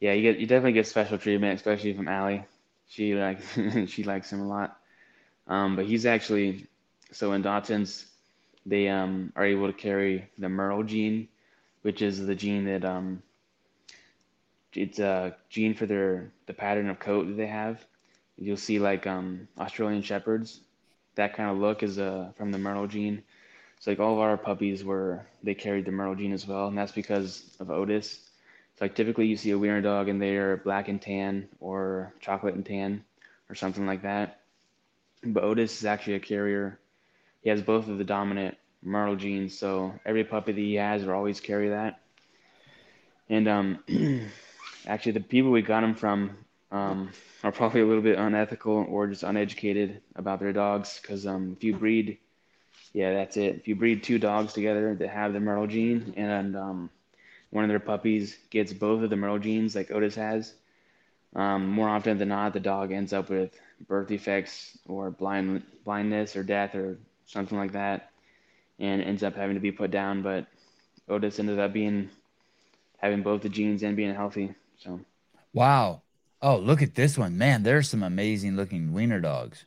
Yeah, 0.00 0.12
you 0.12 0.22
get 0.22 0.38
you 0.40 0.46
definitely 0.46 0.72
get 0.72 0.86
special 0.86 1.18
treatment, 1.18 1.54
especially 1.56 1.92
from 1.94 2.08
Allie. 2.08 2.44
She 2.88 3.14
like 3.14 3.40
she 3.88 4.04
likes 4.04 4.32
him 4.32 4.40
a 4.40 4.46
lot. 4.48 4.78
Um, 5.48 5.76
but 5.76 5.86
he's 5.86 6.06
actually 6.06 6.66
so 7.12 7.32
in 7.32 7.42
Dachshunds, 7.42 8.06
they 8.66 8.88
um 8.88 9.32
are 9.36 9.44
able 9.46 9.66
to 9.68 9.72
carry 9.72 10.30
the 10.38 10.48
Merle 10.48 10.84
gene, 10.84 11.28
which 11.82 12.02
is 12.02 12.26
the 12.26 12.34
gene 12.34 12.64
that 12.66 12.84
um 12.84 13.22
it's 14.74 14.98
a 14.98 15.36
gene 15.48 15.74
for 15.74 15.86
their 15.86 16.30
the 16.46 16.52
pattern 16.54 16.88
of 16.88 16.98
coat 16.98 17.26
that 17.26 17.36
they 17.36 17.46
have. 17.46 17.84
You'll 18.36 18.56
see 18.56 18.78
like 18.78 19.06
um 19.06 19.48
Australian 19.58 20.02
shepherds, 20.02 20.60
that 21.16 21.34
kind 21.34 21.50
of 21.50 21.58
look 21.58 21.82
is 21.82 21.98
uh 21.98 22.32
from 22.36 22.52
the 22.52 22.58
Merle 22.58 22.86
gene. 22.86 23.22
So 23.80 23.90
like 23.90 24.00
all 24.00 24.14
of 24.14 24.20
our 24.20 24.36
puppies 24.38 24.84
were 24.84 25.26
they 25.42 25.54
carried 25.54 25.86
the 25.86 25.92
Merle 25.92 26.14
gene 26.16 26.32
as 26.32 26.46
well, 26.46 26.68
and 26.68 26.78
that's 26.78 26.92
because 26.92 27.56
of 27.60 27.70
Otis. 27.70 28.27
So 28.78 28.84
like 28.84 28.94
typically 28.94 29.26
you 29.26 29.36
see 29.36 29.50
a 29.50 29.58
wiener 29.58 29.82
dog 29.82 30.08
and 30.08 30.22
they're 30.22 30.56
black 30.56 30.86
and 30.86 31.02
tan 31.02 31.48
or 31.58 32.14
chocolate 32.20 32.54
and 32.54 32.64
tan 32.64 33.02
or 33.50 33.56
something 33.56 33.86
like 33.86 34.02
that. 34.02 34.38
But 35.24 35.42
Otis 35.42 35.80
is 35.80 35.84
actually 35.84 36.14
a 36.14 36.20
carrier. 36.20 36.78
He 37.42 37.50
has 37.50 37.60
both 37.60 37.88
of 37.88 37.98
the 37.98 38.04
dominant 38.04 38.56
Merle 38.80 39.16
genes, 39.16 39.58
so 39.58 39.94
every 40.06 40.22
puppy 40.22 40.52
that 40.52 40.60
he 40.60 40.76
has 40.76 41.04
will 41.04 41.14
always 41.14 41.40
carry 41.40 41.70
that. 41.70 41.98
And 43.28 43.48
um, 43.48 43.78
actually, 44.86 45.12
the 45.12 45.20
people 45.20 45.50
we 45.50 45.62
got 45.62 45.82
him 45.82 45.96
from 45.96 46.36
um, 46.70 47.10
are 47.42 47.50
probably 47.50 47.80
a 47.80 47.86
little 47.86 48.02
bit 48.02 48.16
unethical 48.16 48.86
or 48.88 49.08
just 49.08 49.24
uneducated 49.24 50.02
about 50.14 50.38
their 50.38 50.52
dogs. 50.52 51.00
Because 51.02 51.26
um, 51.26 51.56
if 51.56 51.64
you 51.64 51.74
breed, 51.74 52.18
yeah, 52.92 53.12
that's 53.12 53.36
it. 53.36 53.56
If 53.56 53.66
you 53.66 53.74
breed 53.74 54.04
two 54.04 54.20
dogs 54.20 54.52
together 54.52 54.94
that 54.94 55.08
have 55.08 55.32
the 55.32 55.40
Merle 55.40 55.66
gene, 55.66 56.14
and 56.16 56.56
um, 56.56 56.90
one 57.50 57.64
of 57.64 57.68
their 57.70 57.80
puppies 57.80 58.36
gets 58.50 58.72
both 58.72 59.02
of 59.02 59.10
the 59.10 59.16
Merle 59.16 59.38
genes, 59.38 59.74
like 59.74 59.90
Otis 59.90 60.14
has, 60.16 60.54
um, 61.34 61.68
more 61.68 61.88
often 61.88 62.18
than 62.18 62.28
not, 62.28 62.52
the 62.52 62.60
dog 62.60 62.92
ends 62.92 63.12
up 63.12 63.28
with 63.30 63.58
birth 63.86 64.08
defects 64.08 64.78
or 64.86 65.10
blind 65.10 65.62
blindness 65.84 66.36
or 66.36 66.42
death 66.42 66.74
or 66.74 66.98
something 67.26 67.58
like 67.58 67.72
that, 67.72 68.10
and 68.78 69.02
ends 69.02 69.22
up 69.22 69.36
having 69.36 69.54
to 69.54 69.60
be 69.60 69.72
put 69.72 69.90
down. 69.90 70.22
But 70.22 70.46
Otis 71.08 71.38
ended 71.38 71.58
up 71.58 71.72
being 71.72 72.10
having 72.98 73.22
both 73.22 73.42
the 73.42 73.48
genes 73.48 73.82
and 73.82 73.96
being 73.96 74.14
healthy. 74.14 74.54
So 74.78 75.00
Wow. 75.52 76.02
Oh, 76.40 76.56
look 76.56 76.82
at 76.82 76.94
this 76.94 77.18
one, 77.18 77.36
man. 77.36 77.62
There's 77.62 77.88
some 77.88 78.02
amazing 78.02 78.56
looking 78.56 78.92
wiener 78.92 79.20
dogs. 79.20 79.64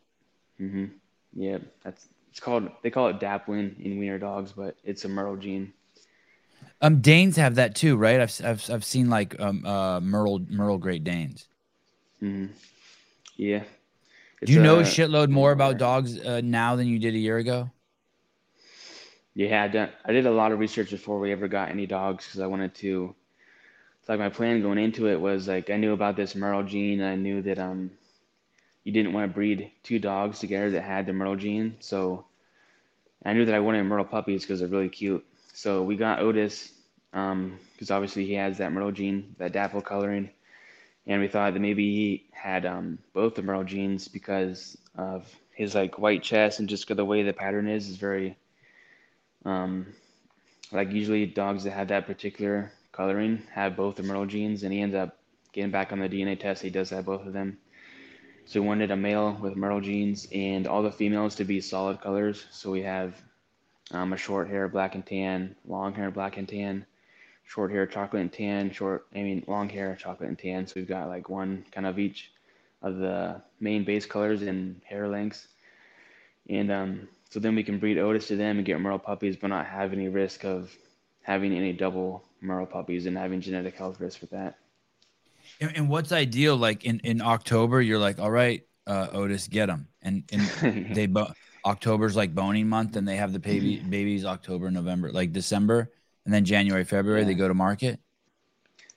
Mm-hmm. 0.60 0.86
yeah, 1.34 1.58
that's 1.84 2.08
it's 2.30 2.40
called 2.40 2.70
they 2.82 2.90
call 2.90 3.08
it 3.10 3.20
Daplin 3.20 3.80
in 3.80 4.00
wiener 4.00 4.20
dogs, 4.20 4.52
but 4.52 4.76
it's 4.84 5.06
a 5.06 5.10
Merle 5.10 5.38
gene. 5.38 5.74
Um, 6.82 7.02
Danes 7.02 7.36
have 7.38 7.56
that 7.56 7.76
too, 7.76 7.96
right? 7.96 8.20
I've 8.20 8.42
I've, 8.44 8.70
I've 8.70 8.86
seen 8.86 9.10
like 9.10 9.40
um 9.40 9.66
uh 9.66 10.00
Merle 10.02 10.40
Merle 10.50 10.78
Great 10.78 11.04
Danes. 11.04 11.48
hmm 12.20 12.48
Yeah. 13.38 13.64
Do 14.46 14.54
you 14.54 14.58
It's, 14.58 14.58
know 14.60 14.78
a 14.80 14.84
uh, 14.84 14.84
shitload 14.84 15.30
more 15.30 15.52
about 15.52 15.78
dogs 15.78 16.18
uh, 16.20 16.42
now 16.44 16.76
than 16.76 16.88
you 16.88 17.00
did 17.00 17.14
a 17.16 17.18
year 17.18 17.38
ago? 17.38 17.72
Yeah, 19.34 19.64
I 19.64 19.68
done, 19.68 19.90
I 20.06 20.12
did 20.14 20.26
a 20.26 20.32
lot 20.32 20.52
of 20.52 20.60
research 20.60 20.92
before 20.92 21.20
we 21.20 21.32
ever 21.32 21.48
got 21.48 21.70
any 21.70 21.86
dogs 21.86 22.26
because 22.26 22.40
I 22.42 22.48
wanted 22.48 22.74
to. 22.76 23.16
It's 24.00 24.10
like 24.10 24.20
my 24.20 24.30
plan 24.30 24.62
going 24.62 24.80
into 24.80 25.08
it 25.10 25.20
was 25.22 25.48
like 25.48 25.70
I 25.70 25.78
knew 25.78 25.94
about 25.94 26.16
this 26.18 26.36
Merle 26.36 26.64
gene. 26.64 27.02
And 27.02 27.10
I 27.10 27.16
knew 27.16 27.42
that 27.44 27.60
um, 27.60 27.92
you 28.84 28.92
didn't 28.94 29.14
want 29.14 29.30
to 29.32 29.36
breed 29.36 29.72
two 29.84 30.00
dogs 30.00 30.40
together 30.40 30.72
that 30.72 30.84
had 30.84 31.06
the 31.08 31.14
Merle 31.14 31.36
gene. 31.38 31.78
So 31.82 32.26
I 33.26 33.34
knew 33.34 33.46
that 33.46 33.56
I 33.56 33.60
wanted 33.62 33.84
Merle 33.84 34.06
puppies 34.06 34.44
because 34.44 34.60
they're 34.60 34.70
really 34.70 34.90
cute. 34.90 35.26
So 35.62 35.84
we 35.84 35.96
got 35.96 36.22
Otis 36.22 36.72
um, 37.14 37.60
because 37.74 37.92
obviously 37.92 38.26
he 38.26 38.34
has 38.34 38.58
that 38.58 38.72
Merle 38.72 38.92
gene, 38.92 39.36
that 39.38 39.52
dapple 39.52 39.84
coloring, 39.84 40.32
and 41.06 41.22
we 41.22 41.28
thought 41.28 41.54
that 41.54 41.60
maybe 41.60 41.84
he 41.84 42.26
had 42.32 42.66
um, 42.66 42.98
both 43.14 43.36
the 43.36 43.44
Merle 43.44 43.64
genes 43.64 44.08
because 44.08 44.76
of 44.96 45.32
his 45.54 45.76
like 45.76 46.00
white 46.00 46.24
chest 46.24 46.58
and 46.58 46.68
just 46.68 46.88
the 46.88 47.06
way 47.06 47.22
the 47.22 47.32
pattern 47.32 47.68
is 47.68 47.90
is 47.90 47.98
very 47.98 48.36
um, 49.46 49.86
like 50.72 50.92
usually 50.92 51.28
dogs 51.28 51.64
that 51.66 51.74
have 51.74 51.90
that 51.90 52.08
particular 52.08 52.72
coloring 52.92 53.44
have 53.54 53.76
both 53.76 53.98
the 53.98 54.02
Merle 54.02 54.26
genes, 54.26 54.64
and 54.64 54.74
he 54.74 54.82
ends 54.82 54.96
up 54.96 55.20
getting 55.54 55.70
back 55.70 55.92
on 55.92 56.00
the 56.00 56.10
DNA 56.10 56.40
test. 56.40 56.64
He 56.64 56.72
does 56.72 56.90
have 56.90 57.06
both 57.06 57.28
of 57.28 57.34
them. 57.34 57.60
So 58.46 58.60
we 58.60 58.68
wanted 58.68 58.90
a 58.90 58.98
male 58.98 59.38
with 59.40 59.56
Merle 59.56 59.82
genes 59.82 60.28
and 60.34 60.66
all 60.66 60.82
the 60.82 60.92
females 60.92 61.36
to 61.36 61.44
be 61.44 61.62
solid 61.62 62.02
colors. 62.02 62.48
So 62.50 62.72
we 62.72 62.82
have 62.82 63.14
um, 63.92 64.14
a 64.14 64.18
short 64.18 64.50
hair, 64.50 64.68
black 64.68 64.96
and 64.96 65.06
tan, 65.06 65.56
long 65.68 65.94
hair, 65.94 66.12
black 66.12 66.38
and 66.38 66.48
tan, 66.48 66.86
short 67.46 67.72
hair, 67.72 67.86
chocolate 67.86 68.22
and 68.22 68.34
tan, 68.34 68.72
short, 68.72 69.06
I 69.14 69.24
mean, 69.24 69.44
long 69.48 69.70
hair, 69.70 69.96
chocolate 69.96 70.30
and 70.30 70.40
tan. 70.40 70.68
So 70.68 70.74
we've 70.78 70.88
got 70.88 71.08
like 71.08 71.30
one 71.30 71.66
kind 71.72 71.86
of 71.88 72.00
each 72.00 72.32
of 72.82 72.98
the 72.98 73.42
main 73.60 73.84
base 73.84 74.06
colors 74.06 74.42
and 74.42 74.82
hair 74.86 75.08
lengths. 75.08 75.48
And 76.50 76.72
um, 76.72 77.08
so 77.30 77.40
then 77.40 77.56
we 77.56 77.64
can 77.64 77.80
breed 77.80 77.98
Otis 77.98 78.28
to 78.28 78.36
them 78.36 78.58
and 78.58 78.66
get 78.66 78.80
Merle 78.80 79.00
puppies, 79.00 79.38
but 79.38 79.48
not 79.48 79.66
have 79.68 79.94
any 79.94 80.10
risk 80.10 80.44
of 80.44 80.76
having 81.24 81.54
any 81.54 81.74
double 81.74 82.24
Merle 82.42 82.66
puppies 82.66 83.06
and 83.06 83.18
having 83.18 83.42
genetic 83.42 83.76
health 83.76 84.00
risk 84.00 84.22
with 84.22 84.32
that. 84.32 84.58
And, 85.60 85.76
and 85.76 85.90
what's 85.90 86.12
ideal? 86.12 86.58
Like 86.58 86.84
in, 86.86 87.00
in 87.02 87.22
October, 87.22 87.82
you're 87.82 88.00
like, 88.00 88.20
all 88.20 88.32
right, 88.32 88.66
uh, 88.88 89.08
Otis, 89.12 89.48
get 89.48 89.68
them. 89.68 89.88
And 90.02 90.24
and 90.32 90.52
they 90.90 91.06
bo- 91.06 91.34
October's 91.66 92.16
like 92.16 92.34
boning 92.34 92.68
month, 92.68 92.96
and 92.96 93.08
they 93.08 93.18
have 93.18 93.34
the 93.34 93.40
baby 93.40 93.78
babies 93.78 94.26
October, 94.26 94.72
November, 94.72 95.12
like 95.12 95.32
December, 95.32 95.92
and 96.26 96.34
then 96.34 96.46
January, 96.46 96.84
February 96.84 97.24
they 97.24 97.34
go 97.34 97.48
to 97.48 97.54
market. 97.54 98.00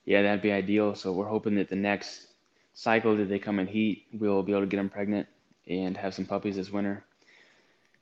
Yeah, 0.05 0.23
that'd 0.23 0.43
be 0.43 0.53
ideal. 0.53 0.95
So 0.95 1.13
we're 1.13 1.29
hoping 1.29 1.55
that 1.57 1.69
the 1.69 1.77
next 1.77 2.27
cycle 2.75 3.17
that 3.17 3.29
they 3.29 3.39
come 3.39 3.59
in 3.59 3.67
heat, 3.67 4.07
we'll 4.13 4.43
be 4.43 4.53
able 4.53 4.63
to 4.63 4.67
get 4.67 4.77
them 4.77 4.91
pregnant 4.91 5.27
and 5.69 5.97
have 5.97 6.15
some 6.15 6.27
puppies 6.27 6.57
this 6.57 6.71
winter. 6.71 7.05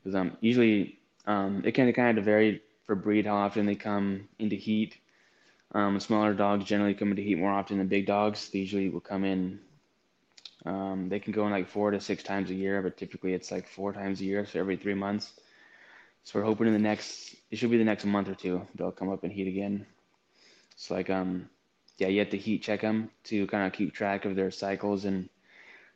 Because 0.03 0.16
um, 0.16 0.37
usually 0.40 0.98
um, 1.27 1.62
it 1.64 1.72
can 1.72 1.92
kind 1.92 2.18
of 2.18 2.25
vary 2.25 2.61
for 2.87 2.94
breed 2.94 3.27
how 3.27 3.37
often 3.37 3.66
they 3.66 3.77
come 3.77 4.29
into 4.38 4.57
heat. 4.57 4.96
Um, 5.75 6.01
smaller 6.01 6.35
dogs 6.35 6.64
generally 6.64 6.94
come 6.94 7.11
into 7.11 7.22
heat 7.22 7.38
more 7.38 7.53
often 7.53 7.79
than 7.79 7.87
big 7.87 8.07
dogs. 8.07 8.48
They 8.48 8.61
usually 8.61 8.88
will 8.88 9.01
come 9.01 9.25
in. 9.25 9.61
Um, 10.64 11.09
they 11.09 11.18
can 11.18 11.33
go 11.33 11.44
in 11.46 11.53
like 11.53 11.68
four 11.68 11.90
to 11.90 12.01
six 12.01 12.22
times 12.22 12.51
a 12.51 12.55
year, 12.55 12.83
but 12.83 12.96
typically 12.96 13.35
it's 13.35 13.51
like 13.51 13.68
four 13.68 13.92
times 13.92 14.20
a 14.20 14.25
year, 14.25 14.46
so 14.46 14.61
every 14.61 14.77
three 14.77 14.94
months. 14.94 15.33
So 16.25 16.38
we're 16.38 16.44
hoping 16.44 16.68
in 16.68 16.72
the 16.72 16.79
next, 16.79 17.35
it 17.51 17.57
should 17.57 17.70
be 17.70 17.79
the 17.79 17.85
next 17.85 18.05
month 18.05 18.29
or 18.29 18.35
two, 18.35 18.66
they'll 18.77 18.92
come 18.92 19.11
up 19.11 19.25
in 19.25 19.31
heat 19.31 19.48
again. 19.48 19.87
It's 20.72 20.90
like 20.90 21.11
um, 21.11 21.48
yeah, 21.98 22.09
you 22.09 22.20
have 22.20 22.31
to 22.31 22.38
heat 22.38 22.62
check 22.62 22.81
them 22.81 23.11
to 23.25 23.46
kind 23.46 23.66
of 23.66 23.72
keep 23.72 23.92
track 23.92 24.25
of 24.25 24.37
their 24.37 24.51
cycles 24.51 25.05
and 25.05 25.29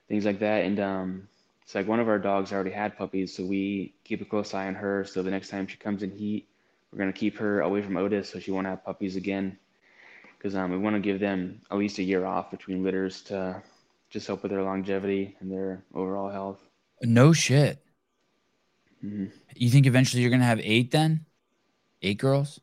things 0.09 0.25
like 0.25 0.41
that. 0.41 0.65
And 0.65 0.79
um, 0.81 1.29
it's 1.63 1.75
like 1.75 1.87
one 1.89 2.01
of 2.01 2.09
our 2.09 2.19
dogs 2.19 2.53
already 2.53 2.71
had 2.71 2.97
puppies, 2.97 3.37
so 3.37 3.45
we 3.45 3.95
keep 4.05 4.21
a 4.21 4.25
close 4.25 4.55
eye 4.55 4.67
on 4.67 4.75
her. 4.75 5.05
So 5.05 5.23
the 5.23 5.31
next 5.31 5.49
time 5.49 5.67
she 5.67 5.77
comes 5.77 6.03
in 6.03 6.11
heat, 6.11 6.49
we're 6.91 6.99
gonna 6.99 7.13
keep 7.13 7.39
her 7.39 7.61
away 7.61 7.83
from 7.83 7.97
Otis 7.97 8.31
so 8.31 8.39
she 8.39 8.51
won't 8.51 8.67
have 8.67 8.85
puppies 8.85 9.17
again. 9.17 9.59
Because 10.37 10.55
um, 10.55 10.71
we 10.71 10.79
want 10.79 10.95
to 10.95 11.01
give 11.01 11.19
them 11.19 11.63
at 11.71 11.79
least 11.79 11.99
a 11.99 12.03
year 12.03 12.25
off 12.25 12.51
between 12.51 12.85
litters 12.85 13.23
to 13.23 13.63
just 14.11 14.27
help 14.27 14.43
with 14.43 14.51
their 14.53 14.63
longevity 14.63 15.37
and 15.41 15.51
their 15.51 15.83
overall 15.95 16.31
health. 16.31 16.61
No 17.03 17.33
shit. 17.33 17.83
Mhm. 19.05 19.31
You 19.55 19.71
think 19.71 19.87
eventually 19.87 20.23
you're 20.23 20.31
gonna 20.31 20.45
have 20.45 20.61
eight 20.61 20.91
then? 20.91 21.27
Eight 22.03 22.19
girls? 22.19 22.61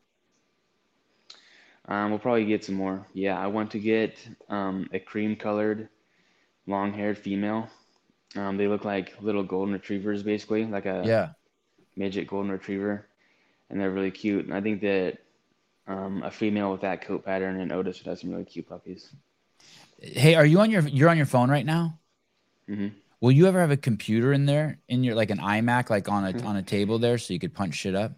Um, 1.86 2.10
we'll 2.10 2.18
probably 2.18 2.46
get 2.46 2.64
some 2.64 2.76
more. 2.76 3.06
Yeah, 3.12 3.38
I 3.38 3.46
want 3.46 3.70
to 3.72 3.78
get 3.78 4.16
um, 4.48 4.88
a 4.92 4.98
cream 4.98 5.36
colored, 5.36 5.88
long 6.66 6.92
haired 6.92 7.18
female. 7.18 7.68
Um, 8.36 8.56
they 8.56 8.66
look 8.66 8.84
like 8.84 9.20
little 9.20 9.44
golden 9.44 9.74
retrievers, 9.74 10.22
basically, 10.22 10.64
like 10.64 10.86
a 10.86 11.02
Yeah. 11.04 11.32
midget 11.94 12.26
golden 12.26 12.50
retriever, 12.50 13.06
and 13.68 13.78
they're 13.78 13.90
really 13.90 14.10
cute. 14.10 14.46
And 14.46 14.54
I 14.54 14.60
think 14.60 14.80
that 14.80 15.18
um, 15.86 16.22
a 16.22 16.30
female 16.30 16.72
with 16.72 16.80
that 16.80 17.02
coat 17.02 17.24
pattern 17.24 17.60
and 17.60 17.70
Otis 17.70 17.98
would 18.00 18.08
have 18.08 18.18
some 18.18 18.30
really 18.30 18.46
cute 18.46 18.66
puppies. 18.68 19.14
Hey, 20.04 20.34
are 20.34 20.46
you 20.46 20.60
on 20.60 20.70
your 20.70 20.82
you're 20.88 21.08
on 21.08 21.16
your 21.16 21.26
phone 21.26 21.50
right 21.50 21.64
now? 21.66 21.98
hmm 22.68 23.04
Will 23.20 23.32
you 23.32 23.46
ever 23.46 23.58
have 23.60 23.70
a 23.72 23.76
computer 23.76 24.32
in 24.32 24.46
there 24.46 24.80
in 24.88 25.02
your 25.02 25.14
like 25.16 25.30
an 25.30 25.38
iMac, 25.38 25.90
like 25.90 26.08
on 26.08 26.24
a 26.24 26.34
Mhm. 26.34 26.46
on 26.46 26.56
a 26.56 26.62
table 26.62 26.98
there, 27.00 27.18
so 27.18 27.32
you 27.32 27.40
could 27.40 27.54
punch 27.54 27.74
shit 27.74 27.94
up? 27.96 28.16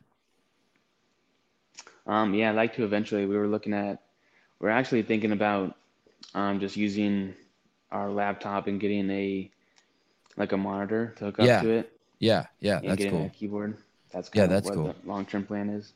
Um, 2.06 2.34
yeah, 2.34 2.50
I'd 2.50 2.56
like 2.56 2.74
to 2.74 2.84
eventually. 2.84 3.26
We 3.26 3.36
were 3.36 3.48
looking 3.48 3.72
at, 3.72 4.00
we're 4.60 4.70
actually 4.70 5.02
thinking 5.02 5.32
about 5.32 5.76
um, 6.34 6.60
just 6.60 6.76
using 6.76 7.34
our 7.92 8.10
laptop 8.10 8.66
and 8.68 8.80
getting 8.80 9.10
a 9.10 9.50
like 10.36 10.52
a 10.52 10.56
monitor 10.56 11.14
to 11.18 11.26
hook 11.26 11.40
up 11.40 11.56
to 11.58 11.70
it 11.70 11.92
Yeah, 12.18 12.46
yeah, 12.60 12.82
and 12.82 12.86
that's 12.86 13.04
getting 13.04 13.16
cool. 13.16 13.26
a 13.26 13.30
keyboard. 13.30 13.76
That's 14.12 14.30
Yeah, 14.32 14.46
that's 14.46 14.70
what 14.70 14.78
cool. 14.78 14.96
long 15.06 15.26
term 15.26 15.46
plan 15.46 15.70
is. 15.70 15.92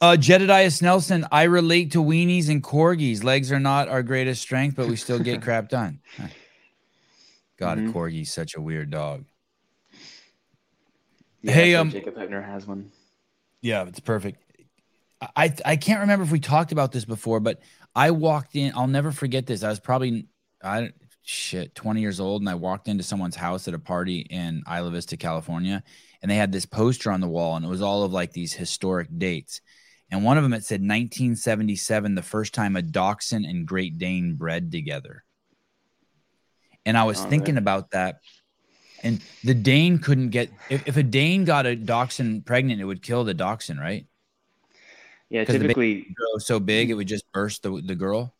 Uh, 0.00 0.16
Jedediah 0.16 0.66
Snelson, 0.68 1.26
I 1.32 1.44
relate 1.44 1.92
to 1.92 2.02
weenies 2.02 2.48
and 2.48 2.62
corgis. 2.62 3.24
Legs 3.24 3.50
are 3.50 3.60
not 3.60 3.88
our 3.88 4.02
greatest 4.02 4.42
strength, 4.42 4.76
but 4.76 4.88
we 4.88 4.96
still 4.96 5.18
get 5.18 5.40
crap 5.42 5.68
done. 5.68 6.00
God, 7.58 7.78
Mhm. 7.78 7.90
a 7.90 7.92
corgi's 7.92 8.32
such 8.32 8.54
a 8.56 8.60
weird 8.60 8.90
dog. 8.90 9.24
Yeah, 11.40 11.52
Hey, 11.52 11.74
um, 11.74 11.90
Jacob 11.90 12.14
Heppner 12.16 12.44
has 12.44 12.66
one. 12.66 12.90
Yeah, 13.62 13.84
it's 13.86 14.00
perfect. 14.00 14.42
I 15.34 15.54
I 15.64 15.76
can't 15.76 16.00
remember 16.00 16.24
if 16.24 16.30
we 16.30 16.40
talked 16.40 16.72
about 16.72 16.92
this 16.92 17.06
before, 17.06 17.40
but 17.40 17.60
I 17.94 18.10
walked 18.10 18.54
in. 18.54 18.72
I'll 18.74 18.86
never 18.86 19.12
forget 19.12 19.46
this. 19.46 19.62
I 19.62 19.70
was 19.70 19.80
probably 19.80 20.26
I 20.62 20.90
shit 21.22 21.74
twenty 21.74 22.02
years 22.02 22.20
old, 22.20 22.42
and 22.42 22.50
I 22.50 22.54
walked 22.54 22.86
into 22.88 23.02
someone's 23.02 23.36
house 23.36 23.66
at 23.66 23.72
a 23.72 23.78
party 23.78 24.18
in 24.20 24.62
Isla 24.70 24.90
Vista, 24.90 25.16
California, 25.16 25.82
and 26.20 26.30
they 26.30 26.36
had 26.36 26.52
this 26.52 26.66
poster 26.66 27.10
on 27.10 27.20
the 27.22 27.28
wall, 27.28 27.56
and 27.56 27.64
it 27.64 27.68
was 27.68 27.80
all 27.80 28.02
of 28.02 28.12
like 28.12 28.32
these 28.32 28.52
historic 28.52 29.08
dates. 29.16 29.62
And 30.10 30.24
one 30.24 30.36
of 30.36 30.44
them 30.44 30.52
it 30.52 30.64
said 30.64 30.80
1977, 30.80 32.14
the 32.14 32.22
first 32.22 32.54
time 32.54 32.76
a 32.76 32.82
Dachshund 32.82 33.44
and 33.44 33.66
Great 33.66 33.98
Dane 33.98 34.34
bred 34.34 34.70
together. 34.70 35.24
And 36.84 36.96
I 36.96 37.04
was 37.04 37.20
Oh, 37.20 37.28
thinking 37.28 37.56
about 37.56 37.90
that. 37.90 38.20
And 39.02 39.20
the 39.42 39.54
Dane 39.54 39.98
couldn't 39.98 40.30
get 40.30 40.50
if, 40.70 40.86
if 40.88 40.96
a 40.96 41.02
Dane 41.02 41.44
got 41.44 41.66
a 41.66 41.74
Dachshund 41.76 42.46
pregnant, 42.46 42.80
it 42.80 42.84
would 42.84 43.02
kill 43.02 43.24
the 43.24 43.34
Dachshund, 43.34 43.80
right? 43.80 44.06
Yeah, 45.28 45.44
typically, 45.44 46.02
grow 46.14 46.38
so 46.38 46.60
big 46.60 46.88
it 46.90 46.94
would 46.94 47.08
just 47.08 47.30
burst 47.32 47.62
the 47.64 47.82
the 47.84 47.96
girl. 47.96 48.32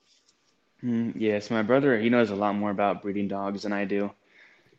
Yes, 0.82 1.50
my 1.50 1.62
brother, 1.62 1.98
he 1.98 2.08
knows 2.10 2.30
a 2.30 2.36
lot 2.36 2.54
more 2.54 2.70
about 2.70 3.02
breeding 3.02 3.28
dogs 3.28 3.62
than 3.62 3.72
I 3.72 3.84
do. 3.84 4.12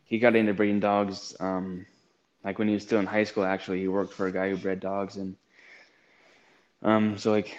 He 0.04 0.18
got 0.18 0.36
into 0.36 0.54
breeding 0.54 0.80
dogs, 0.80 1.36
um, 1.38 1.84
like 2.44 2.58
when 2.58 2.68
he 2.68 2.74
was 2.74 2.82
still 2.82 2.98
in 3.00 3.06
high 3.06 3.24
school. 3.24 3.44
Actually, 3.44 3.80
he 3.80 3.88
worked 3.88 4.14
for 4.14 4.26
a 4.26 4.32
guy 4.32 4.48
who 4.48 4.56
bred 4.56 4.80
dogs, 4.80 5.16
and 5.16 5.36
um, 6.82 7.18
so 7.18 7.32
like 7.32 7.56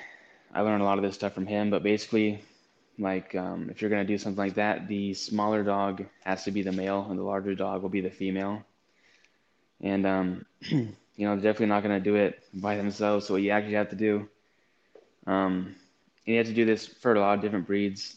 I 0.53 0.61
learned 0.61 0.81
a 0.81 0.85
lot 0.85 0.97
of 0.97 1.03
this 1.03 1.15
stuff 1.15 1.33
from 1.33 1.45
him. 1.47 1.69
But 1.69 1.83
basically, 1.83 2.41
like 2.97 3.35
um, 3.35 3.69
if 3.69 3.81
you're 3.81 3.89
gonna 3.89 4.05
do 4.05 4.17
something 4.17 4.37
like 4.37 4.55
that, 4.55 4.87
the 4.87 5.13
smaller 5.13 5.63
dog 5.63 6.05
has 6.23 6.43
to 6.45 6.51
be 6.51 6.61
the 6.61 6.71
male, 6.71 7.05
and 7.09 7.19
the 7.19 7.23
larger 7.23 7.55
dog 7.55 7.81
will 7.81 7.89
be 7.89 8.01
the 8.01 8.09
female. 8.09 8.63
And 9.81 10.05
um, 10.05 10.45
you 10.61 10.95
know, 11.17 11.35
definitely 11.35 11.67
not 11.67 11.83
gonna 11.83 11.99
do 11.99 12.15
it 12.15 12.43
by 12.53 12.75
themselves. 12.77 13.25
So 13.27 13.33
what 13.33 13.43
you 13.43 13.51
actually 13.51 13.75
have 13.75 13.89
to 13.89 13.95
do, 13.95 14.29
um, 15.27 15.75
you 16.25 16.37
have 16.37 16.47
to 16.47 16.53
do 16.53 16.65
this 16.65 16.85
for 16.85 17.13
a 17.13 17.19
lot 17.19 17.35
of 17.35 17.41
different 17.41 17.67
breeds. 17.67 18.15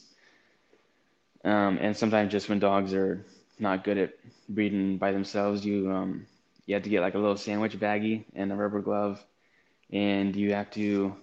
Um, 1.45 1.79
and 1.81 1.97
sometimes 1.97 2.31
just 2.31 2.49
when 2.49 2.61
dogs 2.61 2.95
are 2.95 3.25
not 3.59 3.85
good 3.85 3.99
at 3.99 4.13
breeding 4.49 4.99
by 4.99 5.13
themselves, 5.13 5.65
you 5.65 5.91
um, 5.91 6.27
you 6.67 6.75
have 6.75 6.85
to 6.85 6.91
get 6.91 7.01
like 7.01 7.15
a 7.15 7.19
little 7.19 7.37
sandwich 7.37 7.79
baggie 7.79 8.25
and 8.35 8.53
a 8.53 8.55
rubber 8.55 8.81
glove, 8.81 9.25
and 9.93 10.35
you 10.35 10.55
have 10.55 10.71
to 10.73 11.15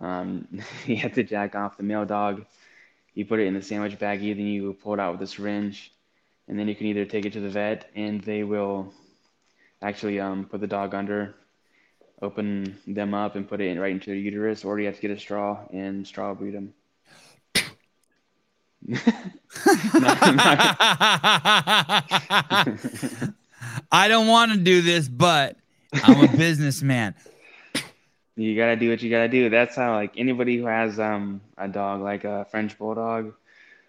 um, 0.00 0.48
you 0.86 0.96
have 0.96 1.14
to 1.14 1.22
jack 1.22 1.54
off 1.54 1.76
the 1.76 1.82
male 1.82 2.04
dog. 2.04 2.44
You 3.14 3.24
put 3.26 3.40
it 3.40 3.46
in 3.46 3.54
the 3.54 3.62
sandwich 3.62 3.98
baggie, 3.98 4.36
then 4.36 4.46
you 4.46 4.74
pull 4.74 4.94
it 4.94 5.00
out 5.00 5.12
with 5.12 5.22
a 5.22 5.26
syringe, 5.26 5.92
and 6.48 6.58
then 6.58 6.68
you 6.68 6.74
can 6.74 6.86
either 6.86 7.04
take 7.04 7.26
it 7.26 7.34
to 7.34 7.40
the 7.40 7.50
vet, 7.50 7.90
and 7.94 8.22
they 8.22 8.42
will 8.42 8.92
actually 9.82 10.18
um, 10.18 10.46
put 10.46 10.60
the 10.60 10.66
dog 10.66 10.94
under, 10.94 11.34
open 12.22 12.78
them 12.86 13.12
up, 13.12 13.36
and 13.36 13.48
put 13.48 13.60
it 13.60 13.68
in 13.68 13.78
right 13.78 13.92
into 13.92 14.10
the 14.10 14.18
uterus, 14.18 14.64
or 14.64 14.80
you 14.80 14.86
have 14.86 14.96
to 14.96 15.02
get 15.02 15.10
a 15.10 15.18
straw 15.18 15.66
and 15.72 16.06
straw 16.06 16.32
breed 16.32 16.54
them. 16.54 16.72
I 23.92 24.08
don't 24.08 24.26
want 24.26 24.52
to 24.52 24.58
do 24.58 24.80
this, 24.82 25.08
but 25.08 25.56
I'm 25.92 26.24
a 26.24 26.36
businessman. 26.36 27.14
You 28.36 28.56
gotta 28.56 28.76
do 28.76 28.88
what 28.88 29.02
you 29.02 29.10
gotta 29.10 29.28
do. 29.28 29.50
That's 29.50 29.76
how 29.76 29.94
like 29.94 30.14
anybody 30.16 30.56
who 30.56 30.66
has 30.66 30.98
um 30.98 31.40
a 31.58 31.68
dog 31.68 32.00
like 32.00 32.24
a 32.24 32.46
French 32.50 32.78
bulldog 32.78 33.34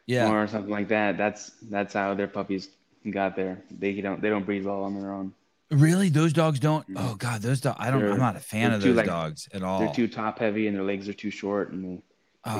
Yeah. 0.05 0.29
or 0.31 0.47
something 0.47 0.71
like 0.71 0.89
that. 0.89 1.17
That's 1.17 1.51
that's 1.69 1.93
how 1.93 2.13
their 2.13 2.27
puppies 2.27 2.69
got 3.09 3.35
there. 3.35 3.61
They 3.71 4.01
don't 4.01 4.21
they 4.21 4.29
don't 4.29 4.45
breed 4.45 4.65
well 4.65 4.83
on 4.83 4.99
their 4.99 5.11
own. 5.11 5.33
Really? 5.71 6.09
Those 6.09 6.33
dogs 6.33 6.59
don't. 6.59 6.85
Oh 6.95 7.15
God, 7.15 7.41
those 7.41 7.61
dogs. 7.61 7.77
I 7.79 7.89
don't. 7.89 8.03
I'm 8.03 8.19
not 8.19 8.35
a 8.35 8.39
fan 8.39 8.69
they're 8.69 8.77
of 8.77 8.83
too, 8.83 8.89
those 8.89 8.97
like- 8.97 9.05
dogs 9.07 9.47
at 9.53 9.63
all. 9.63 9.79
They're 9.79 9.93
too 9.93 10.07
top 10.07 10.39
heavy 10.39 10.67
and 10.67 10.75
their 10.75 10.83
legs 10.83 11.07
are 11.07 11.13
too 11.13 11.31
short 11.31 11.71
and 11.71 11.83
they, 11.83 11.95
they 11.95 12.01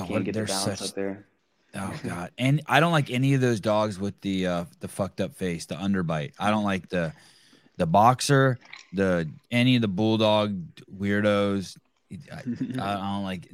oh, 0.02 0.06
can't 0.08 0.24
get 0.26 0.34
the 0.34 0.46
balance 0.46 0.80
such. 0.80 0.90
up 0.90 0.96
there. 0.96 1.26
Oh 1.76 1.94
God, 2.04 2.32
and 2.38 2.62
I 2.66 2.80
don't 2.80 2.92
like 2.94 3.12
any 3.12 3.34
of 3.34 3.42
those 3.42 3.60
dogs 3.60 4.00
with 4.00 4.20
the 4.22 4.48
uh 4.48 4.66
the 4.80 4.88
fucked 4.88 5.20
up 5.20 5.36
face, 5.36 5.66
the 5.66 5.76
underbite. 5.76 6.32
I 6.40 6.50
don't 6.50 6.64
like 6.64 6.88
the 6.90 7.14
the 7.78 7.86
boxer, 7.86 8.58
the 8.94 9.30
any 9.52 9.76
of 9.76 9.82
the 9.82 9.88
bulldog 9.88 10.62
weirdos. 10.96 11.78
I, 12.32 12.36
I 12.80 13.16
don't 13.16 13.24
like. 13.24 13.50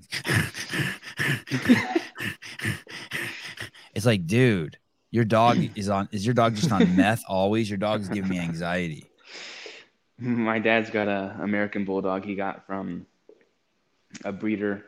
it's 3.96 4.06
like, 4.06 4.28
dude, 4.28 4.78
your 5.12 5.26
dog 5.26 5.58
is 5.76 5.90
on. 5.90 6.10
Is 6.12 6.26
your 6.26 6.36
dog 6.36 6.56
just 6.56 6.72
on 6.72 6.96
meth 6.96 7.24
always? 7.28 7.70
Your 7.70 7.78
dog's 7.78 8.10
giving 8.10 8.30
me 8.30 8.40
anxiety. 8.40 9.06
My 10.18 10.60
dad's 10.60 10.90
got 10.90 11.08
a 11.08 11.38
American 11.42 11.86
bulldog 11.86 12.26
he 12.26 12.36
got 12.36 12.68
from 12.68 13.06
a 14.26 14.32
breeder 14.32 14.86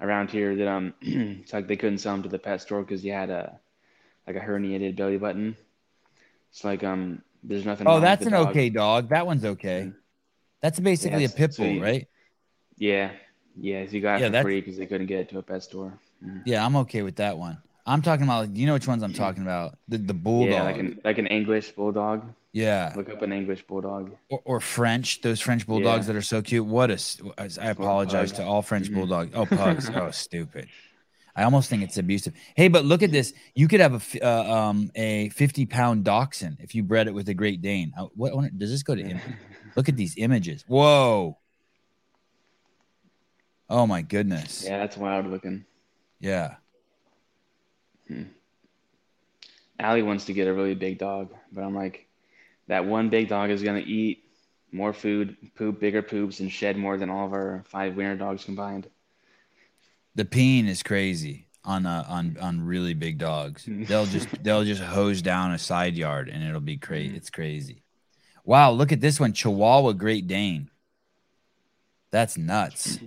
around 0.00 0.30
here 0.30 0.54
that 0.54 0.68
um 0.68 0.94
it's 1.00 1.52
like 1.52 1.66
they 1.66 1.76
couldn't 1.76 1.98
sell 1.98 2.14
him 2.14 2.22
to 2.22 2.28
the 2.28 2.38
pet 2.38 2.60
store 2.60 2.82
because 2.82 3.02
he 3.02 3.08
had 3.08 3.30
a 3.30 3.58
like 4.26 4.36
a 4.36 4.40
herniated 4.40 4.96
belly 4.96 5.18
button. 5.18 5.56
It's 6.50 6.64
like 6.64 6.84
um 6.84 7.22
there's 7.46 7.64
nothing. 7.64 7.86
Oh, 7.86 8.00
that's 8.00 8.24
an 8.26 8.32
dog. 8.32 8.48
okay 8.48 8.68
dog. 8.70 9.08
That 9.10 9.26
one's 9.26 9.44
okay. 9.44 9.92
That's 10.62 10.80
basically 10.80 11.22
Yes, 11.22 11.32
a 11.32 11.36
pit 11.36 11.56
bull, 11.56 11.66
you- 11.66 11.82
right? 11.82 12.08
Yeah, 12.76 13.10
yeah. 13.56 13.84
He 13.84 14.00
got 14.00 14.20
it 14.20 14.32
Yeah, 14.32 14.40
for 14.40 14.46
free 14.46 14.60
because 14.60 14.76
they 14.76 14.86
couldn't 14.86 15.06
get 15.06 15.20
it 15.20 15.28
to 15.30 15.38
a 15.38 15.42
pet 15.42 15.62
store. 15.62 15.98
Yeah, 16.44 16.64
I'm 16.64 16.76
okay 16.76 17.02
with 17.02 17.16
that 17.16 17.38
one. 17.38 17.58
I'm 17.88 18.02
talking 18.02 18.24
about, 18.24 18.56
you 18.56 18.66
know 18.66 18.72
which 18.74 18.88
ones 18.88 19.02
I'm 19.02 19.12
talking 19.12 19.42
about? 19.42 19.78
The 19.88 19.98
the 19.98 20.14
bulldog. 20.14 20.50
Yeah, 20.52 20.62
like 20.64 20.78
an 20.78 21.00
like 21.04 21.18
an 21.18 21.26
English 21.28 21.70
bulldog. 21.72 22.22
yeah. 22.52 22.92
Look 22.96 23.08
up 23.10 23.22
an 23.22 23.32
English 23.32 23.62
bulldog. 23.66 24.12
Or, 24.28 24.40
or 24.44 24.60
French, 24.60 25.20
those 25.20 25.40
French 25.40 25.66
bulldogs 25.66 26.06
Yeah. 26.06 26.14
that 26.14 26.18
are 26.18 26.22
so 26.22 26.42
cute. 26.42 26.66
What 26.66 26.90
a, 26.90 26.98
I 27.60 27.68
apologize 27.70 28.32
to 28.32 28.44
all 28.44 28.62
French 28.62 28.90
Mhm. 28.90 28.94
bulldogs. 28.94 29.30
Oh, 29.34 29.46
pugs. 29.46 29.88
oh, 29.94 30.10
stupid. 30.10 30.66
I 31.36 31.42
almost 31.44 31.68
think 31.68 31.82
it's 31.82 31.98
abusive. 31.98 32.32
Hey, 32.54 32.68
but 32.68 32.84
look 32.86 33.02
at 33.02 33.12
this. 33.12 33.34
You 33.54 33.68
could 33.68 33.80
have 33.80 33.92
a 33.92 33.96
f- 33.96 34.22
uh, 34.22 34.52
um 34.52 34.90
a 34.94 35.28
50 35.28 35.66
pound 35.66 36.04
dachshund 36.04 36.56
if 36.60 36.74
you 36.74 36.82
bred 36.82 37.06
it 37.08 37.14
with 37.14 37.28
a 37.28 37.34
Great 37.34 37.60
Dane. 37.60 37.92
What, 38.14 38.34
what 38.34 38.58
does 38.58 38.70
this 38.70 38.82
go 38.82 38.94
to? 38.94 39.02
im- 39.02 39.20
Look 39.76 39.90
at 39.90 39.96
these 39.96 40.14
images. 40.16 40.64
Whoa. 40.66 41.36
Oh 43.68 43.86
my 43.86 44.00
goodness. 44.00 44.64
Yeah, 44.64 44.78
that's 44.78 44.96
wild 44.96 45.26
looking. 45.26 45.66
Yeah. 46.18 46.54
Allie 49.78 50.02
wants 50.02 50.24
to 50.26 50.32
get 50.32 50.48
a 50.48 50.54
really 50.54 50.74
big 50.74 50.98
dog, 50.98 51.34
but 51.52 51.62
I'm 51.62 51.74
like, 51.74 52.06
that 52.68 52.86
one 52.86 53.10
big 53.10 53.28
dog 53.28 53.50
is 53.50 53.62
gonna 53.62 53.80
eat 53.80 54.24
more 54.72 54.92
food, 54.94 55.36
poop 55.56 55.78
bigger 55.80 56.00
poops, 56.02 56.40
and 56.40 56.50
shed 56.50 56.76
more 56.78 56.96
than 56.96 57.10
all 57.10 57.26
of 57.26 57.32
our 57.32 57.64
five 57.68 57.94
winter 57.96 58.16
dogs 58.16 58.44
combined. 58.44 58.88
The 60.16 60.24
peen 60.24 60.66
is 60.66 60.82
crazy 60.82 61.46
on 61.64 61.86
uh, 61.86 62.04
on 62.08 62.36
on 62.40 62.66
really 62.66 62.94
big 62.94 63.18
dogs. 63.18 63.64
They'll 63.68 64.06
just 64.06 64.28
they'll 64.42 64.64
just 64.64 64.82
hose 64.82 65.22
down 65.22 65.52
a 65.52 65.58
side 65.58 65.94
yard 65.94 66.28
and 66.28 66.42
it'll 66.42 66.60
be 66.60 66.78
crazy. 66.78 67.14
It's 67.16 67.30
crazy. 67.30 67.82
Wow, 68.44 68.70
look 68.70 68.92
at 68.92 69.00
this 69.00 69.20
one, 69.20 69.32
Chihuahua 69.32 69.92
Great 69.92 70.26
Dane. 70.26 70.70
That's 72.10 72.38
nuts. 72.38 72.98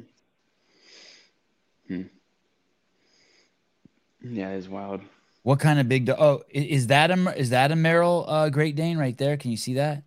Yeah, 4.21 4.49
it's 4.49 4.67
wild. 4.67 5.01
What 5.43 5.59
kind 5.59 5.79
of 5.79 5.87
big 5.87 6.05
dog? 6.05 6.17
Oh, 6.19 6.43
is 6.49 6.87
that 6.87 7.09
a 7.09 7.39
is 7.39 7.49
that 7.49 7.71
a 7.71 7.75
Merle 7.75 8.25
uh, 8.27 8.49
Great 8.49 8.75
Dane 8.75 8.97
right 8.97 9.17
there? 9.17 9.37
Can 9.37 9.51
you 9.51 9.57
see 9.57 9.75
that? 9.75 10.03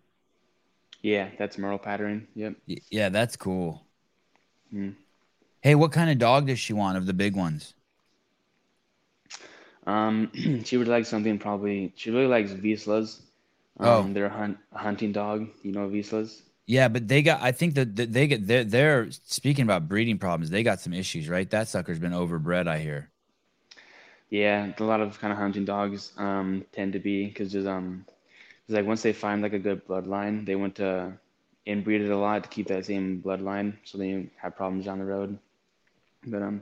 Yeah, 1.01 1.29
that's 1.37 1.57
Merle 1.57 1.79
pattern. 1.79 2.27
Yep. 2.35 2.55
Yeah, 2.65 3.09
that's 3.09 3.35
cool. 3.35 3.85
Hmm. 4.71 4.91
Hey, 5.63 5.73
what 5.73 5.91
kind 5.91 6.11
of 6.11 6.19
dog 6.19 6.45
does 6.45 6.59
she 6.59 6.73
want 6.73 6.95
of 6.97 7.07
the 7.07 7.13
big 7.13 7.35
ones? 7.35 7.73
Um, 9.85 10.31
she 10.65 10.77
would 10.77 10.87
like 10.87 11.05
something 11.05 11.39
probably. 11.39 11.93
She 11.95 12.11
really 12.11 12.27
likes 12.27 12.51
Vizslas. 12.51 13.21
Um, 13.79 14.13
Oh. 14.13 14.13
they're 14.13 14.27
a, 14.27 14.29
hunt, 14.29 14.57
a 14.71 14.77
hunting 14.77 15.11
dog. 15.11 15.47
You 15.63 15.71
know 15.71 15.87
Vizslas. 15.89 16.41
Yeah, 16.65 16.87
but 16.87 17.07
they 17.07 17.21
got. 17.21 17.41
I 17.41 17.51
think 17.51 17.75
that 17.75 17.95
they 17.95 18.27
get. 18.27 18.47
They're, 18.47 18.63
they're 18.63 19.11
speaking 19.11 19.63
about 19.63 19.87
breeding 19.89 20.17
problems. 20.17 20.49
They 20.49 20.63
got 20.63 20.79
some 20.79 20.93
issues, 20.93 21.27
right? 21.27 21.49
That 21.49 21.67
sucker's 21.67 21.99
been 21.99 22.13
overbred. 22.13 22.67
I 22.67 22.79
hear. 22.79 23.11
Yeah, 24.29 24.73
a 24.79 24.83
lot 24.83 25.01
of 25.01 25.19
kind 25.19 25.31
of 25.31 25.37
hunting 25.37 25.65
dogs 25.65 26.11
um, 26.17 26.65
tend 26.71 26.93
to 26.93 26.99
be 26.99 27.25
because 27.27 27.51
there's 27.51 27.67
um, 27.67 28.05
it's 28.67 28.75
like 28.75 28.85
once 28.85 29.01
they 29.03 29.13
find 29.13 29.41
like 29.41 29.53
a 29.53 29.59
good 29.59 29.85
bloodline, 29.87 30.45
they 30.45 30.55
want 30.55 30.75
to 30.77 31.13
inbreed 31.67 32.01
it 32.01 32.11
a 32.11 32.17
lot 32.17 32.43
to 32.43 32.49
keep 32.49 32.67
that 32.67 32.85
same 32.85 33.21
bloodline, 33.23 33.77
so 33.85 33.97
they 33.97 34.29
have 34.37 34.55
problems 34.55 34.85
down 34.85 34.99
the 34.99 35.05
road. 35.05 35.39
But 36.25 36.41
um, 36.41 36.61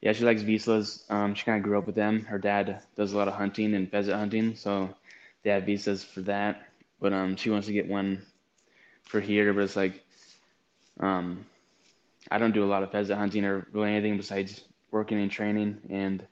yeah, 0.00 0.12
she 0.12 0.24
likes 0.24 0.42
Vizslas. 0.42 1.10
Um, 1.10 1.34
she 1.34 1.44
kind 1.44 1.58
of 1.58 1.62
grew 1.64 1.78
up 1.78 1.86
with 1.86 1.94
them. 1.94 2.24
Her 2.24 2.38
dad 2.38 2.82
does 2.96 3.12
a 3.12 3.16
lot 3.18 3.28
of 3.28 3.34
hunting 3.34 3.74
and 3.74 3.90
pheasant 3.90 4.18
hunting, 4.18 4.54
so 4.56 4.94
they 5.42 5.50
have 5.50 5.64
Vizslas 5.64 6.04
for 6.04 6.22
that. 6.22 6.68
But 7.00 7.12
um, 7.12 7.36
she 7.36 7.50
wants 7.50 7.66
to 7.66 7.72
get 7.72 7.88
one 7.88 8.22
for 9.04 9.20
here, 9.20 9.52
but 9.52 9.64
it's 9.64 9.76
like 9.76 10.04
um, 11.00 11.44
I 12.30 12.38
don't 12.38 12.52
do 12.52 12.64
a 12.64 12.66
lot 12.66 12.82
of 12.82 12.92
pheasant 12.92 13.18
hunting 13.18 13.44
or 13.44 13.66
really 13.72 13.90
anything 13.90 14.16
besides 14.16 14.62
working 14.90 15.20
and 15.20 15.30
training. 15.30 15.78
And 15.90 16.26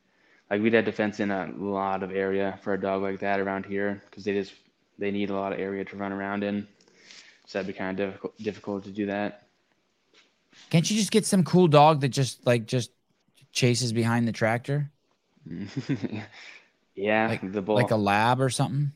like 0.51 0.63
we'd 0.63 0.75
have 0.75 0.85
to 0.87 0.93
fence 0.93 1.21
in 1.21 1.31
a 1.31 1.51
lot 1.57 2.03
of 2.03 2.15
area 2.15 2.59
for 2.63 2.75
a 2.75 2.81
dog 2.81 3.03
like 3.03 3.21
that 3.21 3.41
around 3.41 3.67
here 3.67 4.03
because 4.09 4.25
they 4.25 4.33
just 4.33 4.55
they 4.99 5.11
need 5.11 5.31
a 5.31 5.35
lot 5.35 5.53
of 5.53 5.59
area 5.59 5.85
to 5.85 5.97
run 5.97 6.13
around 6.13 6.45
in. 6.45 6.67
So 7.47 7.59
that'd 7.59 7.73
be 7.73 7.79
kind 7.79 7.99
of 8.01 8.11
difficult 8.13 8.39
difficult 8.39 8.85
to 8.85 8.91
do 8.91 9.07
that. 9.07 9.48
Can't 10.71 10.89
you 10.91 10.97
just 10.97 11.11
get 11.11 11.27
some 11.27 11.45
cool 11.45 11.69
dog 11.69 12.01
that 12.03 12.09
just 12.11 12.45
like 12.47 12.67
just 12.67 12.91
chases 13.53 13.93
behind 13.93 14.29
the 14.29 14.33
tractor? 14.33 14.93
yeah, 16.95 17.29
Like 17.29 17.53
the 17.53 17.63
bull. 17.63 17.77
like 17.77 17.91
a 17.91 17.97
lab 17.97 18.41
or 18.41 18.51
something? 18.51 18.93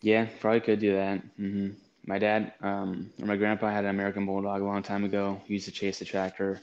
Yeah, 0.00 0.26
probably 0.40 0.60
could 0.60 0.80
do 0.80 0.94
that. 0.94 1.20
hmm 1.36 1.70
My 2.06 2.18
dad, 2.18 2.52
um, 2.62 3.12
or 3.20 3.26
my 3.26 3.36
grandpa 3.36 3.68
had 3.70 3.84
an 3.84 3.90
American 3.90 4.26
bulldog 4.26 4.60
a 4.60 4.64
long 4.64 4.82
time 4.82 5.04
ago. 5.04 5.40
He 5.46 5.54
used 5.54 5.66
to 5.66 5.72
chase 5.72 5.98
the 5.98 6.04
tractor 6.04 6.60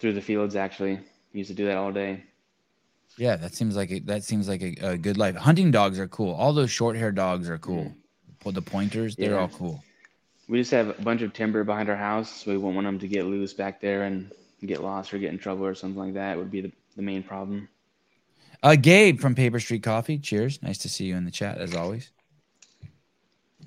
through 0.00 0.14
the 0.14 0.22
fields. 0.22 0.56
Actually, 0.56 1.00
he 1.32 1.38
used 1.40 1.50
to 1.50 1.56
do 1.56 1.66
that 1.66 1.76
all 1.78 1.92
day. 1.92 2.24
Yeah, 3.16 3.36
that 3.36 3.54
seems 3.54 3.76
like 3.76 3.90
a, 3.90 3.98
that 4.00 4.24
seems 4.24 4.48
like 4.48 4.62
a, 4.62 4.74
a 4.92 4.98
good 4.98 5.18
life. 5.18 5.36
Hunting 5.36 5.70
dogs 5.70 5.98
are 5.98 6.08
cool. 6.08 6.32
All 6.34 6.52
those 6.52 6.70
short 6.70 6.96
hair 6.96 7.12
dogs 7.12 7.48
are 7.48 7.58
cool. 7.58 7.96
Well, 8.44 8.52
the 8.52 8.62
pointers, 8.62 9.16
they're 9.16 9.36
Yeah. 9.36 9.38
all 9.38 9.48
cool. 9.48 9.84
We 10.52 10.58
just 10.58 10.70
have 10.72 10.90
a 10.90 11.02
bunch 11.02 11.22
of 11.22 11.32
timber 11.32 11.64
behind 11.64 11.88
our 11.88 11.96
house, 11.96 12.42
so 12.42 12.50
we 12.50 12.58
won't 12.58 12.74
want 12.74 12.86
them 12.86 12.98
to 12.98 13.08
get 13.08 13.24
loose 13.24 13.54
back 13.54 13.80
there 13.80 14.02
and 14.02 14.30
get 14.66 14.82
lost 14.82 15.14
or 15.14 15.18
get 15.18 15.32
in 15.32 15.38
trouble 15.38 15.64
or 15.64 15.74
something 15.74 15.98
like 15.98 16.12
that. 16.12 16.36
Would 16.36 16.50
be 16.50 16.60
the, 16.60 16.70
the 16.94 17.00
main 17.00 17.22
problem. 17.22 17.70
Uh, 18.62 18.76
Gabe 18.76 19.18
from 19.18 19.34
Paper 19.34 19.58
Street 19.58 19.82
Coffee. 19.82 20.18
Cheers. 20.18 20.62
Nice 20.62 20.76
to 20.76 20.90
see 20.90 21.06
you 21.06 21.16
in 21.16 21.24
the 21.24 21.30
chat 21.30 21.56
as 21.56 21.74
always. 21.74 22.10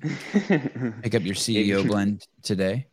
Pick 0.00 1.16
up 1.16 1.24
your 1.24 1.34
CEO 1.34 1.84
blend 1.84 2.24
today. 2.44 2.86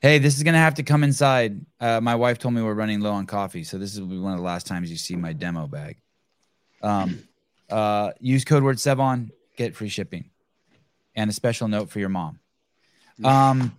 Hey, 0.00 0.18
this 0.18 0.36
is 0.36 0.44
gonna 0.44 0.58
have 0.58 0.74
to 0.74 0.84
come 0.84 1.02
inside. 1.02 1.66
Uh, 1.80 2.00
my 2.00 2.14
wife 2.14 2.38
told 2.38 2.54
me 2.54 2.62
we're 2.62 2.74
running 2.74 3.00
low 3.00 3.14
on 3.14 3.26
coffee, 3.26 3.64
so 3.64 3.78
this 3.78 3.98
will 3.98 4.06
be 4.06 4.16
one 4.16 4.30
of 4.30 4.38
the 4.38 4.44
last 4.44 4.68
times 4.68 4.92
you 4.92 4.96
see 4.96 5.16
my 5.16 5.32
demo 5.32 5.66
bag. 5.66 5.96
Um, 6.82 7.18
uh, 7.68 8.12
use 8.20 8.44
code 8.44 8.62
word 8.62 8.76
Sevan, 8.76 9.30
get 9.56 9.74
free 9.74 9.88
shipping, 9.88 10.30
and 11.16 11.28
a 11.28 11.32
special 11.32 11.66
note 11.66 11.90
for 11.90 11.98
your 11.98 12.08
mom. 12.08 12.38
Um, 13.24 13.76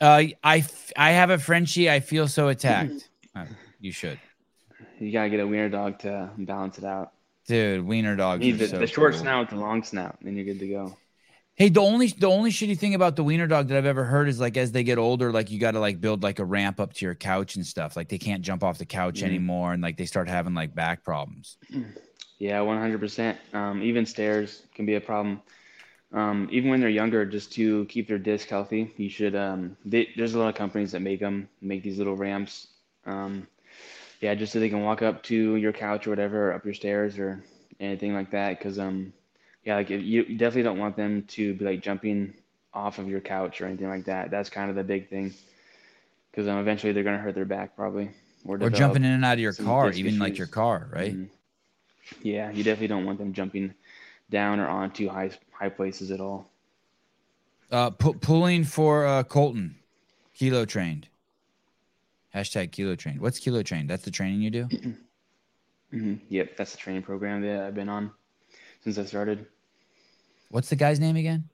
uh, 0.00 0.22
I 0.44 0.58
f- 0.58 0.92
I 0.96 1.12
have 1.12 1.30
a 1.30 1.38
Frenchie. 1.38 1.90
I 1.90 2.00
feel 2.00 2.28
so 2.28 2.48
attacked. 2.48 3.08
Uh, 3.36 3.44
you 3.80 3.92
should, 3.92 4.18
You 4.98 5.12
gotta 5.12 5.28
get 5.28 5.40
a 5.40 5.46
wiener 5.46 5.68
dog 5.68 5.98
to 5.98 6.30
balance 6.38 6.78
it 6.78 6.84
out. 6.84 7.12
dude. 7.46 7.84
Wiener 7.86 8.16
dogs. 8.16 8.40
Need 8.40 8.52
the, 8.52 8.68
so 8.68 8.78
the 8.78 8.86
short 8.86 9.12
cool. 9.12 9.20
snout 9.20 9.40
with 9.40 9.50
the 9.50 9.56
long 9.62 9.82
snout, 9.82 10.16
then 10.22 10.36
you're 10.36 10.46
good 10.46 10.58
to 10.60 10.66
go. 10.66 10.96
Hey, 11.54 11.68
the 11.68 11.82
only 11.82 12.06
the 12.08 12.28
only 12.28 12.50
shitty 12.50 12.78
thing 12.78 12.94
about 12.94 13.14
the 13.14 13.22
wiener 13.22 13.46
dog 13.46 13.68
that 13.68 13.76
I've 13.76 13.84
ever 13.84 14.04
heard 14.04 14.26
is 14.26 14.40
like 14.40 14.56
as 14.56 14.72
they 14.72 14.84
get 14.84 14.96
older, 14.96 15.30
like 15.32 15.50
you 15.50 15.58
got 15.60 15.72
to 15.72 15.80
like 15.80 16.00
build 16.00 16.22
like 16.22 16.38
a 16.38 16.46
ramp 16.46 16.80
up 16.80 16.94
to 16.94 17.04
your 17.04 17.14
couch 17.14 17.56
and 17.56 17.66
stuff. 17.66 17.94
Like 17.94 18.08
they 18.08 18.16
can't 18.16 18.40
jump 18.40 18.64
off 18.64 18.78
the 18.78 18.86
couch 18.86 19.20
Mhm. 19.20 19.24
anymore, 19.24 19.74
and 19.74 19.82
like 19.82 19.98
they 19.98 20.06
start 20.06 20.28
having 20.30 20.54
like 20.54 20.74
back 20.74 21.04
problems. 21.04 21.58
Yeah, 22.38 22.60
100%. 22.60 23.36
Um, 23.54 23.82
even 23.82 24.06
stairs 24.06 24.62
can 24.74 24.86
be 24.86 24.94
a 24.94 25.00
problem. 25.02 25.42
Um, 26.16 26.48
even 26.50 26.70
when 26.70 26.80
they're 26.80 26.88
younger, 26.88 27.26
just 27.26 27.52
to 27.52 27.84
keep 27.86 28.08
their 28.08 28.18
disc 28.18 28.48
healthy, 28.48 28.92
you 28.96 29.10
should. 29.10 29.36
Um, 29.36 29.76
they, 29.84 30.08
there's 30.16 30.34
a 30.34 30.38
lot 30.38 30.48
of 30.48 30.54
companies 30.54 30.92
that 30.92 31.00
make 31.00 31.20
them, 31.20 31.48
make 31.60 31.82
these 31.82 31.98
little 31.98 32.16
ramps. 32.16 32.68
Um, 33.04 33.46
yeah, 34.22 34.34
just 34.34 34.52
so 34.54 34.58
they 34.58 34.70
can 34.70 34.82
walk 34.82 35.02
up 35.02 35.22
to 35.24 35.56
your 35.56 35.72
couch 35.72 36.06
or 36.06 36.10
whatever, 36.10 36.50
or 36.50 36.54
up 36.54 36.64
your 36.64 36.74
stairs 36.74 37.18
or 37.18 37.44
anything 37.80 38.14
like 38.14 38.30
that. 38.30 38.58
Because 38.58 38.78
um, 38.78 39.12
yeah, 39.64 39.76
like 39.76 39.90
if 39.90 40.02
you, 40.02 40.24
definitely 40.24 40.62
don't 40.62 40.78
want 40.78 40.96
them 40.96 41.22
to 41.28 41.52
be 41.54 41.64
like 41.66 41.82
jumping 41.82 42.32
off 42.72 42.98
of 42.98 43.08
your 43.08 43.20
couch 43.20 43.60
or 43.60 43.66
anything 43.66 43.88
like 43.88 44.06
that. 44.06 44.30
That's 44.30 44.48
kind 44.48 44.70
of 44.70 44.76
the 44.76 44.84
big 44.84 45.10
thing. 45.10 45.34
Because 46.30 46.48
um, 46.48 46.58
eventually 46.58 46.94
they're 46.94 47.04
gonna 47.04 47.18
hurt 47.18 47.34
their 47.34 47.44
back 47.44 47.76
probably, 47.76 48.10
or 48.46 48.56
Or 48.58 48.70
jumping 48.70 49.04
in 49.04 49.10
and 49.10 49.24
out 49.24 49.34
of 49.34 49.40
your 49.40 49.52
car, 49.52 49.90
even 49.92 50.18
like 50.18 50.38
your 50.38 50.46
car, 50.46 50.88
right? 50.90 51.14
Mhm. 51.14 51.28
Yeah, 52.22 52.50
you 52.50 52.64
definitely 52.64 52.88
don't 52.88 53.04
want 53.04 53.18
them 53.18 53.34
jumping 53.34 53.74
down 54.30 54.60
or 54.60 54.68
onto 54.68 55.08
high 55.08 55.30
high 55.58 55.68
places 55.68 56.10
at 56.10 56.20
all. 56.20 56.50
Uh, 57.70 57.90
pu- 57.90 58.14
pulling 58.14 58.64
for 58.64 59.06
uh, 59.06 59.24
Colten, 59.24 59.74
kilo 60.34 60.64
trained. 60.64 61.08
Hashtag 62.34 62.70
kilo 62.70 62.94
trained. 62.94 63.20
What's 63.20 63.38
kilo 63.38 63.62
trained? 63.62 63.90
That's 63.90 64.04
the 64.04 64.10
training 64.10 64.42
you 64.42 64.50
do. 64.50 64.68
hmm 65.90 66.14
Yep, 66.28 66.56
that's 66.56 66.72
the 66.72 66.78
training 66.78 67.02
program 67.02 67.42
that 67.42 67.62
I've 67.64 67.74
been 67.74 67.88
on 67.88 68.10
since 68.84 68.98
I 68.98 69.04
started. 69.04 69.46
What's 70.50 70.68
the 70.68 70.76
guy's 70.76 71.00
name 71.00 71.16
again? 71.16 71.48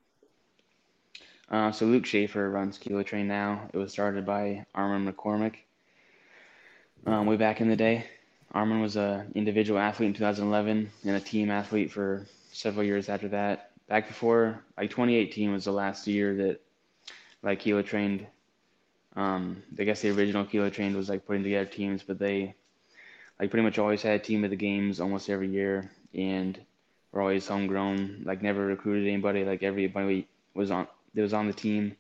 Uh, 1.50 1.70
so 1.70 1.86
Luke 1.86 2.06
Schaefer 2.06 2.50
runs 2.50 2.78
Kilo 2.78 3.02
Train 3.02 3.28
now. 3.28 3.68
It 3.72 3.78
was 3.78 3.92
started 3.92 4.26
by 4.26 4.64
Armin 4.74 5.10
McCormick 5.10 5.56
um, 7.06 7.26
way 7.26 7.36
back 7.36 7.60
in 7.60 7.68
the 7.68 7.76
day. 7.76 8.06
Armin 8.52 8.80
was 8.80 8.96
a 8.96 9.26
individual 9.34 9.78
athlete 9.78 10.08
in 10.08 10.14
2011 10.14 10.90
and 11.04 11.16
a 11.16 11.20
team 11.20 11.50
athlete 11.50 11.90
for 11.90 12.26
several 12.52 12.84
years 12.84 13.08
after 13.08 13.28
that. 13.28 13.71
Back 13.88 14.08
before, 14.08 14.62
like 14.76 14.90
2018 14.90 15.52
was 15.52 15.64
the 15.64 15.72
last 15.72 16.06
year 16.06 16.34
that 16.36 16.60
like 17.42 17.60
Kilo 17.60 17.82
trained. 17.82 18.26
Um, 19.14 19.62
I 19.78 19.84
guess 19.84 20.00
the 20.00 20.10
original 20.10 20.44
Kilo 20.44 20.70
trained 20.70 20.96
was 20.96 21.08
like 21.08 21.26
putting 21.26 21.42
together 21.42 21.66
teams, 21.66 22.02
but 22.02 22.18
they 22.18 22.54
like 23.38 23.50
pretty 23.50 23.64
much 23.64 23.78
always 23.78 24.02
had 24.02 24.14
a 24.14 24.18
team 24.18 24.44
at 24.44 24.50
the 24.50 24.56
games 24.56 25.00
almost 25.00 25.28
every 25.28 25.48
year, 25.48 25.90
and 26.14 26.58
were 27.10 27.20
always 27.20 27.46
homegrown. 27.46 28.22
Like 28.24 28.42
never 28.42 28.64
recruited 28.64 29.08
anybody. 29.08 29.44
Like 29.44 29.62
everybody 29.62 30.28
was 30.54 30.70
on 30.70 30.86
that 31.14 31.22
was 31.22 31.34
on 31.34 31.46
the 31.46 31.52
team. 31.52 31.96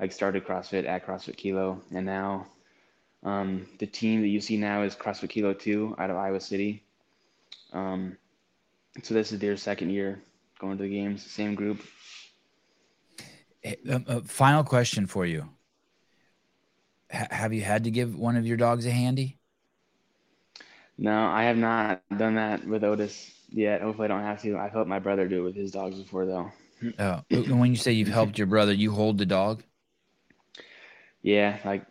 Like 0.00 0.12
started 0.12 0.46
CrossFit 0.46 0.86
at 0.86 1.06
CrossFit 1.06 1.36
Kilo, 1.36 1.82
and 1.92 2.06
now 2.06 2.46
um, 3.22 3.66
the 3.78 3.86
team 3.86 4.22
that 4.22 4.28
you 4.28 4.40
see 4.40 4.56
now 4.56 4.82
is 4.82 4.94
CrossFit 4.94 5.30
Kilo 5.30 5.52
2 5.52 5.96
out 5.98 6.10
of 6.10 6.16
Iowa 6.16 6.40
City. 6.40 6.82
Um, 7.72 8.16
so 9.02 9.14
this 9.14 9.32
is 9.32 9.38
their 9.38 9.56
second 9.56 9.90
year 9.90 10.20
going 10.58 10.76
to 10.78 10.82
the 10.84 10.88
games, 10.90 11.28
same 11.30 11.54
group. 11.54 11.80
Uh, 13.64 13.98
uh, 14.06 14.20
final 14.24 14.64
question 14.64 15.06
for 15.06 15.26
you. 15.26 15.48
Ha- 17.12 17.28
have 17.30 17.52
you 17.52 17.60
had 17.62 17.84
to 17.84 17.90
give 17.90 18.16
one 18.16 18.36
of 18.36 18.46
your 18.46 18.56
dogs 18.56 18.86
a 18.86 18.90
handy? 18.90 19.38
No, 20.98 21.26
I 21.28 21.44
have 21.44 21.56
not 21.56 22.02
done 22.16 22.34
that 22.34 22.66
with 22.66 22.84
Otis 22.84 23.32
yet. 23.48 23.80
Hopefully, 23.82 24.06
I 24.06 24.08
don't 24.08 24.22
have 24.22 24.42
to. 24.42 24.56
I've 24.58 24.72
helped 24.72 24.88
my 24.88 24.98
brother 24.98 25.28
do 25.28 25.40
it 25.40 25.44
with 25.44 25.56
his 25.56 25.70
dogs 25.70 25.98
before, 25.98 26.26
though. 26.26 26.52
Oh, 26.98 27.22
and 27.30 27.58
when 27.60 27.70
you 27.70 27.76
say 27.76 27.92
you've 27.92 28.08
helped 28.08 28.38
your 28.38 28.46
brother, 28.46 28.72
you 28.72 28.92
hold 28.92 29.18
the 29.18 29.26
dog, 29.26 29.62
Yeah, 31.22 31.58
like 31.64 31.84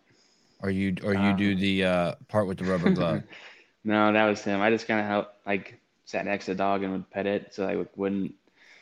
or 0.59 0.69
you 0.69 0.95
or 1.03 1.13
you 1.13 1.33
do 1.33 1.55
Um, 1.55 1.55
the 1.55 1.83
uh, 1.85 2.15
part 2.27 2.47
with 2.47 2.57
the 2.57 2.65
rubber 2.65 2.89
glove. 2.89 3.23
no, 3.83 4.13
that 4.13 4.25
was 4.25 4.41
him. 4.43 4.61
I 4.61 4.69
just 4.69 4.87
kind 4.87 4.99
of 4.99 5.05
helped, 5.05 5.35
like 5.45 5.79
sat 6.05 6.25
next 6.25 6.45
to 6.45 6.51
the 6.51 6.57
dog 6.57 6.83
and 6.83 6.91
would 6.93 7.09
pet 7.09 7.27
it, 7.27 7.53
so 7.53 7.67
I 7.67 7.85
wouldn't. 7.95 8.33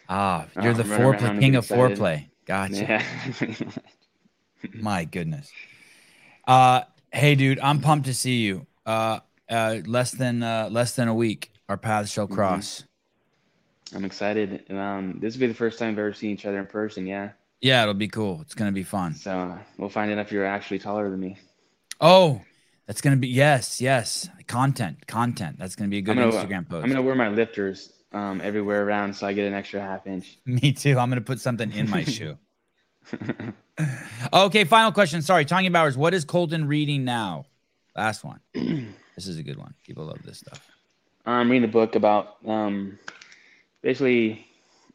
Ah, 0.09 0.45
you're 0.61 0.73
the 0.73 0.83
foreplay 0.83 1.39
king 1.39 1.55
of 1.55 1.63
excited. 1.63 1.97
foreplay. 1.97 2.25
Gotcha. 2.45 2.75
Yeah. 3.41 3.55
My 4.73 5.05
goodness. 5.05 5.51
Uh, 6.47 6.81
hey, 7.11 7.35
dude, 7.35 7.59
I'm 7.59 7.79
pumped 7.81 8.05
to 8.07 8.13
see 8.13 8.37
you. 8.41 8.65
Uh, 8.85 9.19
uh, 9.49 9.77
less 9.85 10.11
than 10.11 10.43
uh, 10.43 10.69
less 10.71 10.95
than 10.95 11.07
a 11.07 11.13
week, 11.13 11.51
our 11.69 11.77
paths 11.77 12.11
shall 12.11 12.25
Mm-hmm. 12.25 12.35
cross. 12.35 12.83
I'm 13.95 14.03
excited. 14.05 14.69
Um, 14.71 15.19
this 15.21 15.35
will 15.35 15.41
be 15.41 15.47
the 15.47 15.53
first 15.53 15.77
time 15.79 15.89
we've 15.89 15.99
ever 15.99 16.13
seen 16.13 16.31
each 16.31 16.45
other 16.45 16.59
in 16.59 16.65
person. 16.65 17.05
Yeah. 17.05 17.29
Yeah, 17.61 17.81
it'll 17.83 17.93
be 17.93 18.07
cool. 18.07 18.41
It's 18.41 18.53
gonna 18.53 18.71
be 18.71 18.83
fun. 18.83 19.13
So 19.15 19.31
uh, 19.31 19.57
we'll 19.77 19.89
find 19.89 20.11
out 20.11 20.17
if 20.19 20.31
you're 20.31 20.45
actually 20.45 20.79
taller 20.79 21.09
than 21.09 21.19
me. 21.19 21.37
Oh, 22.01 22.41
that's 22.87 23.01
gonna 23.01 23.15
be 23.17 23.27
yes, 23.27 23.79
yes. 23.81 24.29
Content, 24.47 25.07
content. 25.07 25.57
That's 25.57 25.75
gonna 25.75 25.89
be 25.89 25.99
a 25.99 26.01
good 26.01 26.17
gonna, 26.17 26.31
Instagram 26.31 26.67
post. 26.69 26.83
I'm 26.83 26.89
gonna 26.89 27.01
wear 27.01 27.15
my 27.15 27.29
lifters 27.29 27.93
um, 28.15 28.39
everywhere 28.41 28.87
around, 28.87 29.13
so 29.15 29.27
I 29.27 29.33
get 29.33 29.45
an 29.45 29.53
extra 29.53 29.81
half 29.81 30.07
inch. 30.07 30.37
Me 30.45 30.71
too. 30.71 30.97
I'm 30.97 31.09
gonna 31.09 31.21
put 31.21 31.39
something 31.39 31.71
in 31.71 31.89
my 31.89 32.03
shoe. 32.03 32.37
Okay, 34.31 34.63
final 34.63 34.93
question. 34.93 35.21
Sorry, 35.21 35.43
Tanya 35.43 35.69
Bowers. 35.69 35.97
What 35.97 36.13
is 36.13 36.23
Colten 36.23 36.65
reading 36.65 37.03
now? 37.03 37.45
Last 37.93 38.23
one. 38.23 38.39
this 38.53 39.27
is 39.27 39.37
a 39.37 39.43
good 39.43 39.57
one. 39.57 39.73
People 39.83 40.05
love 40.05 40.23
this 40.23 40.37
stuff. 40.37 40.65
I'm 41.25 41.51
reading 41.51 41.67
a 41.67 41.71
book 41.71 41.95
about 41.95 42.37
um, 42.47 42.97
basically, 43.81 44.47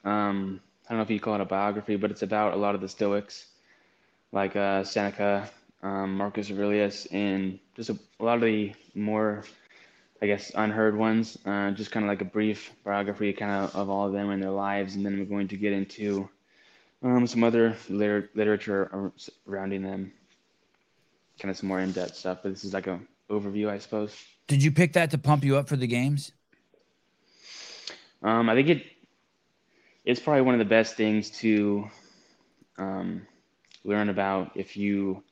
um, 0.05 0.61
I 0.87 0.93
don't 0.93 0.99
know 0.99 1.03
if 1.03 1.11
you 1.11 1.21
call 1.21 1.35
it 1.35 1.43
a 1.43 1.45
biography, 1.45 1.97
but 1.97 2.11
it's 2.11 2.23
about 2.23 2.55
a 2.55 2.57
lot 2.57 2.75
of 2.75 2.81
the 2.81 2.89
Stoics, 2.89 3.49
like 4.33 4.57
uh, 4.57 4.83
Seneca, 4.83 5.51
um, 5.83 6.17
Marcus 6.17 6.51
Aurelius, 6.51 7.05
and 7.13 7.59
just 7.77 7.91
a, 7.91 7.99
a 8.19 8.25
lot 8.25 8.37
of 8.37 8.43
the 8.43 8.73
more 8.95 9.45
I 10.23 10.27
guess, 10.27 10.53
unheard 10.55 10.97
ones. 10.97 11.39
Uh, 11.47 11.71
just 11.71 11.91
kind 11.91 12.05
of 12.05 12.09
like 12.09 12.21
a 12.21 12.27
brief 12.27 12.73
biography, 12.85 13.33
kind 13.33 13.65
of 13.65 13.75
of 13.75 13.89
all 13.89 14.07
of 14.07 14.13
them 14.13 14.31
and 14.31 14.43
their 14.43 14.51
lives, 14.51 14.95
and 14.95 15.05
then 15.05 15.19
we're 15.19 15.25
going 15.25 15.49
to 15.49 15.57
get 15.57 15.73
into 15.73 16.29
um, 17.03 17.27
some 17.27 17.43
other 17.43 17.77
liter- 17.89 18.29
literature 18.35 19.13
surrounding 19.17 19.83
them, 19.83 20.13
kind 21.39 21.51
of 21.51 21.57
some 21.57 21.69
more 21.69 21.81
in-depth 21.81 22.15
stuff. 22.15 22.41
But 22.43 22.51
this 22.51 22.65
is 22.65 22.75
like 22.75 22.87
a 22.87 23.01
overview, 23.31 23.69
I 23.71 23.79
suppose. 23.79 24.15
Did 24.47 24.63
you 24.63 24.71
pick 24.71 24.93
that 24.95 25.11
to 25.13 25.19
pump 25.19 25.45
you 25.45 25.57
up 25.57 25.69
for 25.69 25.77
the 25.77 25.87
games? 25.87 26.33
Um, 28.23 28.51
I 28.51 28.55
think 28.55 28.69
it 28.69 28.87
it's 30.05 30.21
probably 30.21 30.43
one 30.43 30.55
of 30.55 30.59
the 30.59 30.65
best 30.65 30.97
things 30.97 31.31
to 31.31 31.89
um, 32.79 33.27
learn 33.85 34.09
about 34.09 34.53
if 34.55 34.77
you 34.77 35.23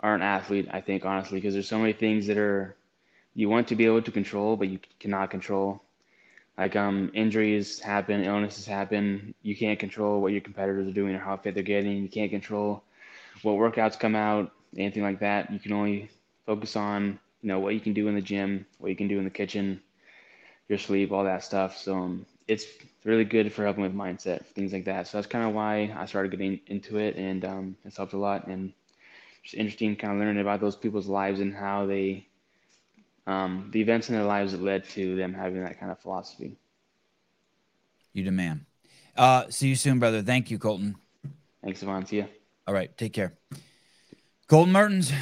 are 0.00 0.14
an 0.14 0.22
athlete. 0.22 0.68
I 0.70 0.80
think 0.80 1.04
honestly, 1.04 1.38
because 1.38 1.54
there's 1.54 1.68
so 1.68 1.78
many 1.78 1.92
things 1.92 2.26
that 2.28 2.38
are 2.38 2.76
you 3.36 3.50
want 3.50 3.68
to 3.68 3.76
be 3.76 3.84
able 3.84 4.00
to 4.00 4.10
control, 4.10 4.56
but 4.56 4.68
you 4.68 4.80
cannot 4.98 5.30
control. 5.30 5.82
Like 6.56 6.74
um, 6.74 7.10
injuries 7.12 7.78
happen, 7.78 8.24
illnesses 8.24 8.64
happen. 8.64 9.34
You 9.42 9.54
can't 9.54 9.78
control 9.78 10.22
what 10.22 10.32
your 10.32 10.40
competitors 10.40 10.88
are 10.88 10.92
doing 10.92 11.14
or 11.14 11.18
how 11.18 11.36
fit 11.36 11.52
they're 11.52 11.62
getting. 11.62 12.02
You 12.02 12.08
can't 12.08 12.30
control 12.30 12.82
what 13.42 13.56
workouts 13.56 14.00
come 14.00 14.16
out, 14.16 14.52
anything 14.74 15.02
like 15.02 15.20
that. 15.20 15.52
You 15.52 15.58
can 15.58 15.74
only 15.74 16.08
focus 16.46 16.76
on 16.76 17.20
you 17.42 17.48
know 17.48 17.60
what 17.60 17.74
you 17.74 17.80
can 17.80 17.92
do 17.92 18.08
in 18.08 18.14
the 18.14 18.22
gym, 18.22 18.64
what 18.78 18.88
you 18.88 18.96
can 18.96 19.06
do 19.06 19.18
in 19.18 19.24
the 19.24 19.30
kitchen, 19.30 19.82
your 20.70 20.78
sleep, 20.78 21.12
all 21.12 21.24
that 21.24 21.44
stuff. 21.44 21.76
So 21.76 21.94
um, 21.94 22.26
it's 22.48 22.64
really 23.04 23.24
good 23.24 23.52
for 23.52 23.64
helping 23.64 23.82
with 23.82 23.94
mindset, 23.94 24.46
things 24.46 24.72
like 24.72 24.86
that. 24.86 25.08
So 25.08 25.18
that's 25.18 25.26
kind 25.26 25.46
of 25.46 25.54
why 25.54 25.94
I 25.94 26.06
started 26.06 26.30
getting 26.30 26.58
into 26.68 26.96
it, 26.96 27.16
and 27.16 27.44
um, 27.44 27.76
it's 27.84 27.98
helped 27.98 28.14
a 28.14 28.18
lot. 28.18 28.46
And 28.46 28.72
just 29.42 29.56
interesting, 29.56 29.94
kind 29.94 30.14
of 30.14 30.20
learning 30.20 30.40
about 30.40 30.62
those 30.62 30.74
people's 30.74 31.06
lives 31.06 31.40
and 31.40 31.54
how 31.54 31.84
they 31.84 32.26
um, 33.26 33.70
the 33.72 33.80
events 33.80 34.08
in 34.08 34.14
their 34.14 34.24
lives 34.24 34.52
that 34.52 34.62
led 34.62 34.88
to 34.90 35.16
them 35.16 35.34
having 35.34 35.62
that 35.62 35.78
kind 35.78 35.90
of 35.90 35.98
philosophy. 35.98 36.56
You 38.12 38.24
demand. 38.24 38.66
Uh, 39.16 39.44
see 39.48 39.68
you 39.68 39.76
soon, 39.76 39.98
brother. 39.98 40.22
Thank 40.22 40.50
you, 40.50 40.58
Colten. 40.58 40.94
Thanks, 41.62 41.82
Yvonne. 41.82 42.06
See 42.06 42.16
you. 42.16 42.26
All 42.66 42.74
right. 42.74 42.96
Take 42.96 43.12
care. 43.12 43.34
Colten 44.48 44.68
Mertens. 44.68 45.12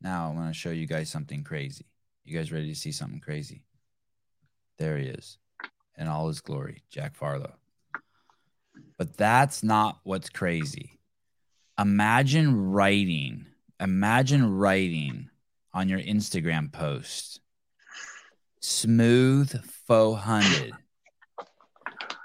Now 0.00 0.28
I'm 0.28 0.36
going 0.36 0.48
to 0.48 0.54
show 0.54 0.70
you 0.70 0.86
guys 0.86 1.08
something 1.08 1.42
crazy. 1.42 1.86
You 2.24 2.36
guys 2.36 2.52
ready 2.52 2.68
to 2.68 2.78
see 2.78 2.92
something 2.92 3.20
crazy? 3.20 3.64
There 4.78 4.98
he 4.98 5.06
is 5.06 5.38
in 5.96 6.08
all 6.08 6.28
his 6.28 6.40
glory, 6.40 6.82
Jack 6.90 7.14
Farlow. 7.14 7.54
But 8.98 9.16
that's 9.16 9.62
not 9.62 10.00
what's 10.02 10.28
crazy. 10.28 10.98
Imagine 11.78 12.72
writing, 12.72 13.46
imagine 13.80 14.56
writing 14.56 15.30
on 15.74 15.88
your 15.88 15.98
Instagram 15.98 16.72
post. 16.72 17.40
Smooth 18.60 19.62
400. 19.86 20.72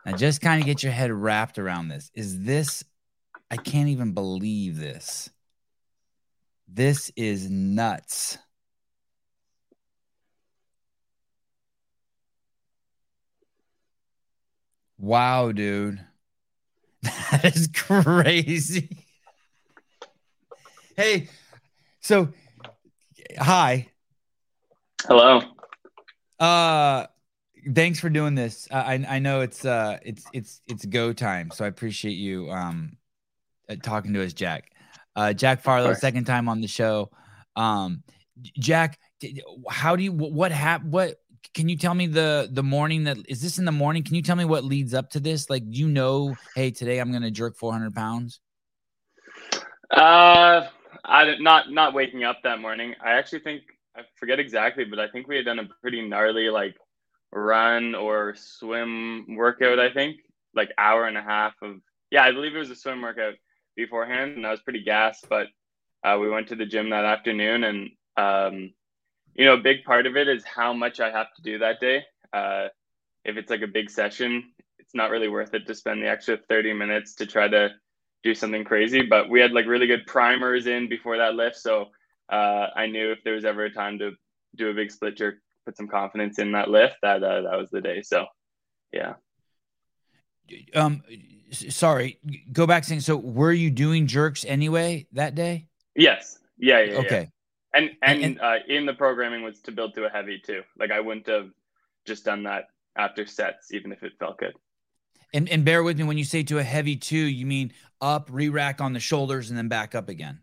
Now, 0.05 0.15
just 0.15 0.39
kind 0.39 0.61
of 0.61 0.65
get 0.65 0.83
your 0.83 0.93
head 0.93 1.11
wrapped 1.11 1.59
around 1.59 1.89
this. 1.89 2.11
Is 2.13 2.43
this, 2.43 2.83
I 3.51 3.57
can't 3.57 3.89
even 3.89 4.13
believe 4.13 4.79
this. 4.79 5.29
This 6.67 7.11
is 7.15 7.49
nuts. 7.49 8.37
Wow, 14.97 15.51
dude. 15.51 15.99
That 17.31 17.55
is 17.55 17.69
crazy. 17.73 19.05
hey, 20.97 21.29
so 22.01 22.29
hi. 23.37 23.89
Hello. 25.07 25.41
Uh 26.39 27.07
thanks 27.73 27.99
for 27.99 28.09
doing 28.09 28.35
this. 28.35 28.67
I 28.71 29.05
I 29.07 29.19
know 29.19 29.41
it's 29.41 29.65
uh 29.65 29.97
it's 30.03 30.25
it's 30.33 30.61
it's 30.67 30.85
go 30.85 31.13
time, 31.13 31.51
so 31.51 31.65
I 31.65 31.67
appreciate 31.67 32.13
you 32.13 32.49
um 32.49 32.97
uh, 33.69 33.75
talking 33.81 34.13
to 34.13 34.23
us, 34.23 34.33
Jack. 34.33 34.71
Uh 35.15 35.33
Jack 35.33 35.61
Farlow, 35.61 35.93
second 35.93 36.25
time 36.25 36.49
on 36.49 36.61
the 36.61 36.67
show. 36.67 37.11
Um 37.55 38.03
Jack, 38.57 38.99
how 39.69 39.95
do 39.95 40.03
you 40.03 40.11
what 40.11 40.51
hap 40.51 40.83
what 40.83 41.15
can 41.53 41.67
you 41.67 41.77
tell 41.77 41.93
me 41.93 42.07
the 42.07 42.49
the 42.51 42.63
morning 42.63 43.05
that 43.05 43.17
is 43.27 43.41
this 43.41 43.57
in 43.57 43.65
the 43.65 43.71
morning? 43.71 44.03
Can 44.03 44.15
you 44.15 44.21
tell 44.21 44.35
me 44.35 44.45
what 44.45 44.63
leads 44.63 44.93
up 44.93 45.09
to 45.11 45.19
this? 45.19 45.49
Like, 45.49 45.63
you 45.65 45.87
know, 45.87 46.35
hey, 46.55 46.71
today 46.71 46.99
I'm 46.99 47.11
gonna 47.11 47.31
jerk 47.31 47.57
400 47.57 47.93
pounds? 47.93 48.39
Uh 49.91 50.67
I 51.05 51.35
not 51.39 51.71
not 51.71 51.93
waking 51.93 52.23
up 52.23 52.39
that 52.43 52.59
morning. 52.61 52.95
I 53.03 53.11
actually 53.11 53.39
think 53.39 53.63
I 53.95 54.01
forget 54.15 54.39
exactly, 54.39 54.85
but 54.85 54.99
I 54.99 55.07
think 55.09 55.27
we 55.27 55.35
had 55.35 55.45
done 55.45 55.59
a 55.59 55.69
pretty 55.81 56.07
gnarly 56.07 56.49
like 56.49 56.75
run 57.31 57.95
or 57.95 58.35
swim 58.35 59.35
workout. 59.35 59.79
I 59.79 59.91
think 59.91 60.17
like 60.55 60.71
hour 60.77 61.05
and 61.05 61.17
a 61.17 61.21
half 61.21 61.53
of 61.61 61.75
yeah, 62.11 62.23
I 62.23 62.31
believe 62.31 62.55
it 62.55 62.59
was 62.59 62.71
a 62.71 62.75
swim 62.75 63.01
workout 63.01 63.35
beforehand, 63.75 64.37
and 64.37 64.45
I 64.45 64.51
was 64.51 64.61
pretty 64.61 64.83
gassed. 64.83 65.27
But 65.29 65.47
uh, 66.03 66.17
we 66.19 66.29
went 66.29 66.47
to 66.49 66.55
the 66.55 66.65
gym 66.65 66.89
that 66.89 67.05
afternoon, 67.05 67.63
and 67.63 67.89
um, 68.17 68.73
you 69.35 69.45
know, 69.45 69.53
a 69.53 69.61
big 69.61 69.83
part 69.83 70.05
of 70.05 70.17
it 70.17 70.27
is 70.27 70.43
how 70.43 70.73
much 70.73 70.99
I 70.99 71.11
have 71.11 71.33
to 71.35 71.41
do 71.41 71.59
that 71.59 71.79
day. 71.79 72.03
Uh, 72.33 72.67
if 73.25 73.37
it's 73.37 73.49
like 73.49 73.61
a 73.61 73.67
big 73.67 73.89
session, 73.89 74.51
it's 74.79 74.95
not 74.95 75.11
really 75.11 75.27
worth 75.27 75.53
it 75.53 75.67
to 75.67 75.75
spend 75.75 76.01
the 76.01 76.09
extra 76.09 76.37
30 76.37 76.73
minutes 76.73 77.15
to 77.15 77.25
try 77.25 77.47
to 77.47 77.69
do 78.23 78.35
something 78.35 78.63
crazy. 78.63 79.01
But 79.01 79.29
we 79.29 79.39
had 79.39 79.51
like 79.51 79.65
really 79.65 79.87
good 79.87 80.05
primers 80.05 80.67
in 80.67 80.89
before 80.89 81.17
that 81.17 81.35
lift, 81.35 81.57
so 81.57 81.87
uh, 82.29 82.67
I 82.75 82.85
knew 82.85 83.11
if 83.11 83.23
there 83.23 83.33
was 83.33 83.45
ever 83.45 83.65
a 83.65 83.73
time 83.73 83.99
to 83.99 84.11
do 84.55 84.69
a 84.69 84.73
big 84.73 84.91
split 84.91 85.17
jerk, 85.17 85.35
put 85.65 85.77
some 85.77 85.87
confidence 85.87 86.39
in 86.39 86.51
that 86.53 86.69
lift, 86.69 86.95
that 87.01 87.23
uh, 87.23 87.41
that 87.41 87.57
was 87.57 87.69
the 87.71 87.81
day. 87.81 88.01
So, 88.01 88.25
yeah. 88.91 89.13
Um, 90.75 91.03
sorry, 91.51 92.19
go 92.51 92.67
back 92.67 92.83
saying. 92.83 93.01
So, 93.01 93.17
were 93.17 93.51
you 93.51 93.69
doing 93.71 94.07
jerks 94.07 94.45
anyway 94.45 95.07
that 95.13 95.35
day? 95.35 95.67
Yes. 95.95 96.39
Yeah. 96.57 96.81
yeah 96.81 96.97
okay. 96.97 97.21
Yeah. 97.21 97.25
And 97.71 97.91
and, 98.01 98.23
and 98.23 98.41
uh, 98.41 98.55
in 98.67 98.85
the 98.85 98.93
programming 98.93 99.43
was 99.43 99.59
to 99.61 99.71
build 99.71 99.93
to 99.95 100.05
a 100.05 100.09
heavy 100.09 100.39
too. 100.43 100.63
Like 100.77 100.91
I 100.91 100.99
wouldn't 100.99 101.27
have 101.27 101.49
just 102.05 102.25
done 102.25 102.43
that 102.43 102.69
after 102.97 103.25
sets, 103.25 103.71
even 103.73 103.91
if 103.91 104.01
it 104.03 104.13
felt 104.19 104.39
good. 104.39 104.53
And 105.33 105.47
and 105.49 105.63
bear 105.63 105.83
with 105.83 105.97
me 105.97 106.05
when 106.05 106.17
you 106.17 106.23
say 106.23 106.43
to 106.43 106.57
a 106.57 106.63
heavy 106.63 106.95
two, 106.95 107.17
you 107.17 107.45
mean 107.45 107.71
up, 108.01 108.29
re-rack 108.31 108.81
on 108.81 108.93
the 108.93 108.99
shoulders, 108.99 109.49
and 109.49 109.57
then 109.57 109.67
back 109.67 109.93
up 109.93 110.09
again. 110.09 110.39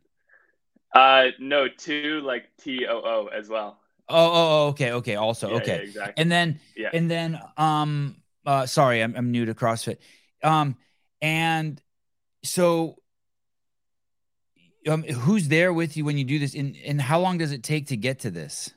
Uh, 0.94 1.26
no, 1.40 1.66
two 1.68 2.20
like 2.24 2.44
T 2.60 2.86
O 2.86 2.98
O 2.98 3.26
as 3.26 3.48
well. 3.48 3.80
Oh, 4.08 4.14
oh, 4.16 4.32
oh, 4.34 4.68
okay, 4.68 4.92
okay. 4.92 5.16
Also, 5.16 5.50
yeah, 5.50 5.56
okay, 5.56 5.76
yeah, 5.76 5.82
exactly. 5.82 6.14
And 6.16 6.30
then, 6.30 6.60
yeah. 6.76 6.90
and 6.92 7.10
then, 7.10 7.40
um, 7.56 8.16
uh, 8.46 8.66
sorry, 8.66 9.02
I'm 9.02 9.16
I'm 9.16 9.32
new 9.32 9.46
to 9.46 9.54
CrossFit. 9.54 9.98
Um, 10.44 10.76
and 11.20 11.82
so, 12.44 12.96
um, 14.88 15.02
who's 15.02 15.48
there 15.48 15.72
with 15.72 15.96
you 15.96 16.04
when 16.04 16.16
you 16.16 16.24
do 16.24 16.38
this? 16.38 16.54
And 16.54 16.76
and 16.86 17.00
how 17.00 17.18
long 17.18 17.38
does 17.38 17.50
it 17.50 17.64
take 17.64 17.88
to 17.88 17.96
get 17.96 18.20
to 18.20 18.30
this? 18.30 18.70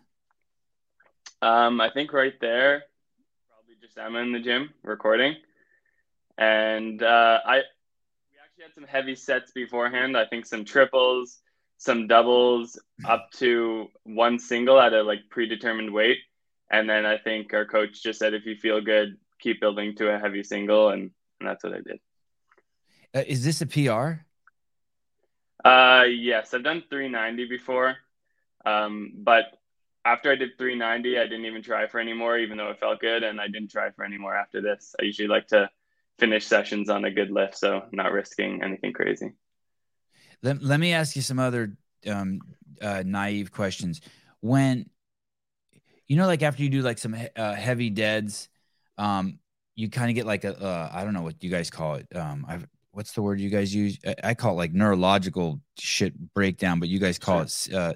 Um, 1.44 1.80
I 1.80 1.92
think 1.92 2.12
right 2.12 2.34
there, 2.42 2.86
probably 3.48 3.76
just 3.80 3.98
Emma 3.98 4.20
in 4.20 4.32
the 4.32 4.40
gym 4.40 4.72
recording. 4.82 5.36
And 6.40 7.04
uh, 7.04 7.40
I 7.46 7.56
we 7.58 8.38
actually 8.42 8.64
had 8.64 8.74
some 8.74 8.86
heavy 8.86 9.16
sets 9.16 9.52
beforehand. 9.52 10.16
I 10.16 10.26
think 10.26 10.46
some 10.46 10.64
triples, 10.64 11.42
some 11.78 12.08
doubles, 12.08 12.80
up 13.06 13.30
to 13.34 13.88
one 14.04 14.40
single 14.40 14.80
at 14.80 14.94
a 14.94 15.04
like 15.04 15.30
predetermined 15.30 15.94
weight. 15.94 16.20
And 16.72 16.90
then 16.90 17.06
I 17.06 17.18
think 17.18 17.54
our 17.54 17.66
coach 17.66 18.02
just 18.02 18.20
said, 18.20 18.34
if 18.34 18.46
you 18.46 18.56
feel 18.56 18.80
good, 18.80 19.18
keep 19.40 19.60
building 19.60 19.96
to 19.96 20.14
a 20.14 20.20
heavy 20.20 20.44
single, 20.44 20.90
and, 20.90 21.12
and 21.40 21.50
that's 21.50 21.64
what 21.64 21.74
I 21.74 21.82
did. 21.82 22.00
Uh, 23.14 23.24
is 23.28 23.44
this 23.44 23.62
a 23.62 23.66
PR? 23.66 24.24
Uh, 25.68 26.04
yes, 26.04 26.54
I've 26.54 26.64
done 26.64 26.84
390 26.90 27.50
before, 27.50 27.98
um, 28.66 29.12
but 29.16 29.46
after 30.06 30.32
I 30.32 30.36
did 30.36 30.58
390, 30.58 31.18
I 31.18 31.24
didn't 31.24 31.46
even 31.46 31.64
try 31.64 31.88
for 31.88 32.00
any 32.00 32.14
more, 32.14 32.38
even 32.38 32.58
though 32.58 32.70
it 32.70 32.80
felt 32.80 33.02
good, 33.02 33.24
and 33.24 33.42
I 33.42 33.48
didn't 33.48 33.72
try 33.72 33.90
for 33.90 34.06
any 34.06 34.18
more 34.18 34.36
after 34.36 34.62
this. 34.62 34.96
I 35.02 35.04
usually 35.04 35.28
like 35.28 35.48
to 35.48 35.70
finish 36.20 36.46
sessions 36.46 36.90
on 36.90 37.06
a 37.06 37.12
good 37.12 37.32
lift, 37.32 37.58
so 37.58 37.84
not 37.92 38.12
risking 38.12 38.62
anything 38.64 38.94
crazy. 38.94 39.34
Let, 40.42 40.62
let 40.62 40.80
me 40.80 40.94
ask 40.94 41.16
you 41.16 41.22
some 41.22 41.40
other 41.40 41.74
um, 42.08 42.40
uh, 42.82 43.04
naive 43.06 43.52
questions. 43.52 44.02
When 44.42 44.90
you 46.08 46.16
know, 46.16 46.26
like 46.26 46.44
after 46.44 46.64
you 46.64 46.70
do 46.70 46.82
like 46.82 46.98
some 46.98 47.16
uh, 47.36 47.54
heavy 47.54 47.90
deads, 47.90 48.50
um, 48.98 49.40
you 49.76 49.90
kind 49.90 50.10
of 50.10 50.16
get 50.16 50.26
like 50.26 50.44
a 50.44 50.60
uh, 50.60 50.90
I 50.92 51.04
don't 51.04 51.14
know 51.14 51.22
what 51.22 51.44
you 51.44 51.50
guys 51.50 51.70
call 51.70 51.96
it. 51.96 52.08
Um, 52.16 52.46
I've 52.48 52.68
what's 52.92 53.14
the 53.14 53.22
word 53.22 53.40
you 53.40 53.50
guys 53.50 53.74
use? 53.74 53.98
I, 54.06 54.16
I 54.24 54.34
call 54.34 54.54
it 54.54 54.58
like 54.58 54.74
neurological 54.74 55.60
shit 55.78 56.14
breakdown, 56.34 56.80
but 56.80 56.90
you 56.90 57.00
guys 57.00 57.20
call 57.20 57.46
Sure. 57.46 57.74
it 57.74 57.74
uh, 57.74 57.94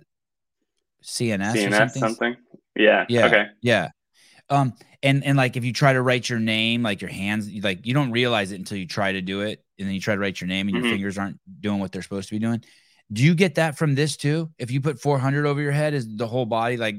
CNS, 1.04 1.68
or 1.68 1.76
something. 1.76 2.00
something? 2.00 2.36
Yeah. 2.76 3.06
Yeah. 3.10 3.26
Okay. 3.26 3.46
Yeah. 3.62 3.90
Um, 4.50 4.74
and 5.02 5.24
and 5.24 5.38
like 5.38 5.58
if 5.58 5.66
you 5.66 5.74
try 5.74 5.94
to 5.94 6.02
write 6.02 6.30
your 6.30 6.40
name, 6.40 6.84
like 6.84 7.02
your 7.02 7.10
hands, 7.10 7.50
you- 7.50 7.62
like 7.62 7.86
you 7.86 7.94
don't 7.94 8.12
realize 8.12 8.52
it 8.52 8.60
until 8.60 8.78
you 8.78 8.88
try 8.88 9.12
to 9.12 9.22
do 9.22 9.42
it, 9.42 9.64
and 9.80 9.88
then 9.88 9.96
you 9.96 10.02
try 10.02 10.16
to 10.16 10.20
write 10.22 10.40
your 10.40 10.48
name, 10.48 10.68
and 10.68 10.78
Mhm. 10.78 10.82
your 10.82 10.90
fingers 10.92 11.18
aren't 11.18 11.40
doing 11.62 11.80
what 11.80 11.92
they're 11.92 12.02
supposed 12.02 12.30
to 12.30 12.36
be 12.36 12.40
doing. 12.40 12.64
Do 13.12 13.24
you 13.24 13.36
get 13.36 13.56
that 13.56 13.78
from 13.78 13.96
this 13.96 14.18
too? 14.18 14.52
If 14.58 14.72
you 14.72 14.82
put 14.82 15.00
400 15.00 15.46
over 15.46 15.62
your 15.62 15.72
head, 15.72 15.94
is 15.94 16.08
the 16.16 16.28
whole 16.28 16.46
body 16.46 16.78
like 16.78 16.96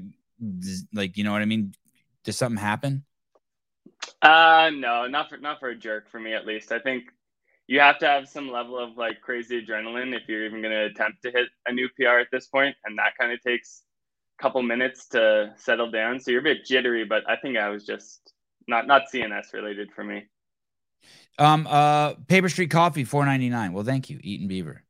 like 0.93 1.17
you 1.17 1.25
know 1.25 1.33
what 1.33 1.43
I 1.43 1.47
mean? 1.47 1.75
Does 2.25 2.37
something 2.37 2.61
happen? 2.61 3.05
Uh, 4.21 4.71
no, 4.75 5.07
not 5.07 5.29
for 5.29 5.37
not 5.39 5.61
for 5.61 5.69
a 5.69 5.77
jerk 5.77 6.11
for 6.11 6.19
me 6.19 6.35
at 6.35 6.47
least. 6.47 6.73
I 6.73 6.79
think 6.79 7.05
you 7.67 7.81
have 7.81 7.99
to 7.99 8.07
have 8.07 8.29
some 8.29 8.51
level 8.51 8.79
of 8.79 8.97
like 8.97 9.21
crazy 9.21 9.65
adrenaline 9.65 10.15
if 10.15 10.29
you're 10.29 10.45
even 10.45 10.61
going 10.61 10.73
to 10.73 10.85
attempt 10.87 11.23
to 11.23 11.31
hit 11.31 11.49
a 11.67 11.73
new 11.73 11.89
PR 11.97 12.19
at 12.19 12.29
this 12.33 12.47
point, 12.47 12.77
and 12.85 12.99
that 12.99 13.17
kind 13.19 13.33
of 13.33 13.41
takes 13.43 13.84
couple 14.41 14.63
minutes 14.63 15.07
to 15.09 15.53
settle 15.57 15.91
down. 15.91 16.21
So 16.21 16.31
you're 16.31 16.41
a 16.41 16.45
bit 16.45 16.65
jittery, 16.65 17.05
but 17.05 17.29
I 17.29 17.37
think 17.37 17.57
I 17.57 17.69
was 17.69 17.85
just 17.85 18.33
not 18.67 18.87
not 18.87 19.05
CNS 19.13 19.53
related 19.53 19.91
for 19.95 20.05
me. 20.05 20.25
Um, 21.39 21.67
uh, 21.69 22.15
Paper 22.29 22.49
Street 22.49 22.71
Coffee, 22.71 23.05
four 23.05 23.25
ninety 23.25 23.49
nine. 23.49 23.73
Well, 23.73 23.85
thank 23.85 24.11
you, 24.11 24.19
Eaton 24.23 24.49
Beaver. 24.49 24.83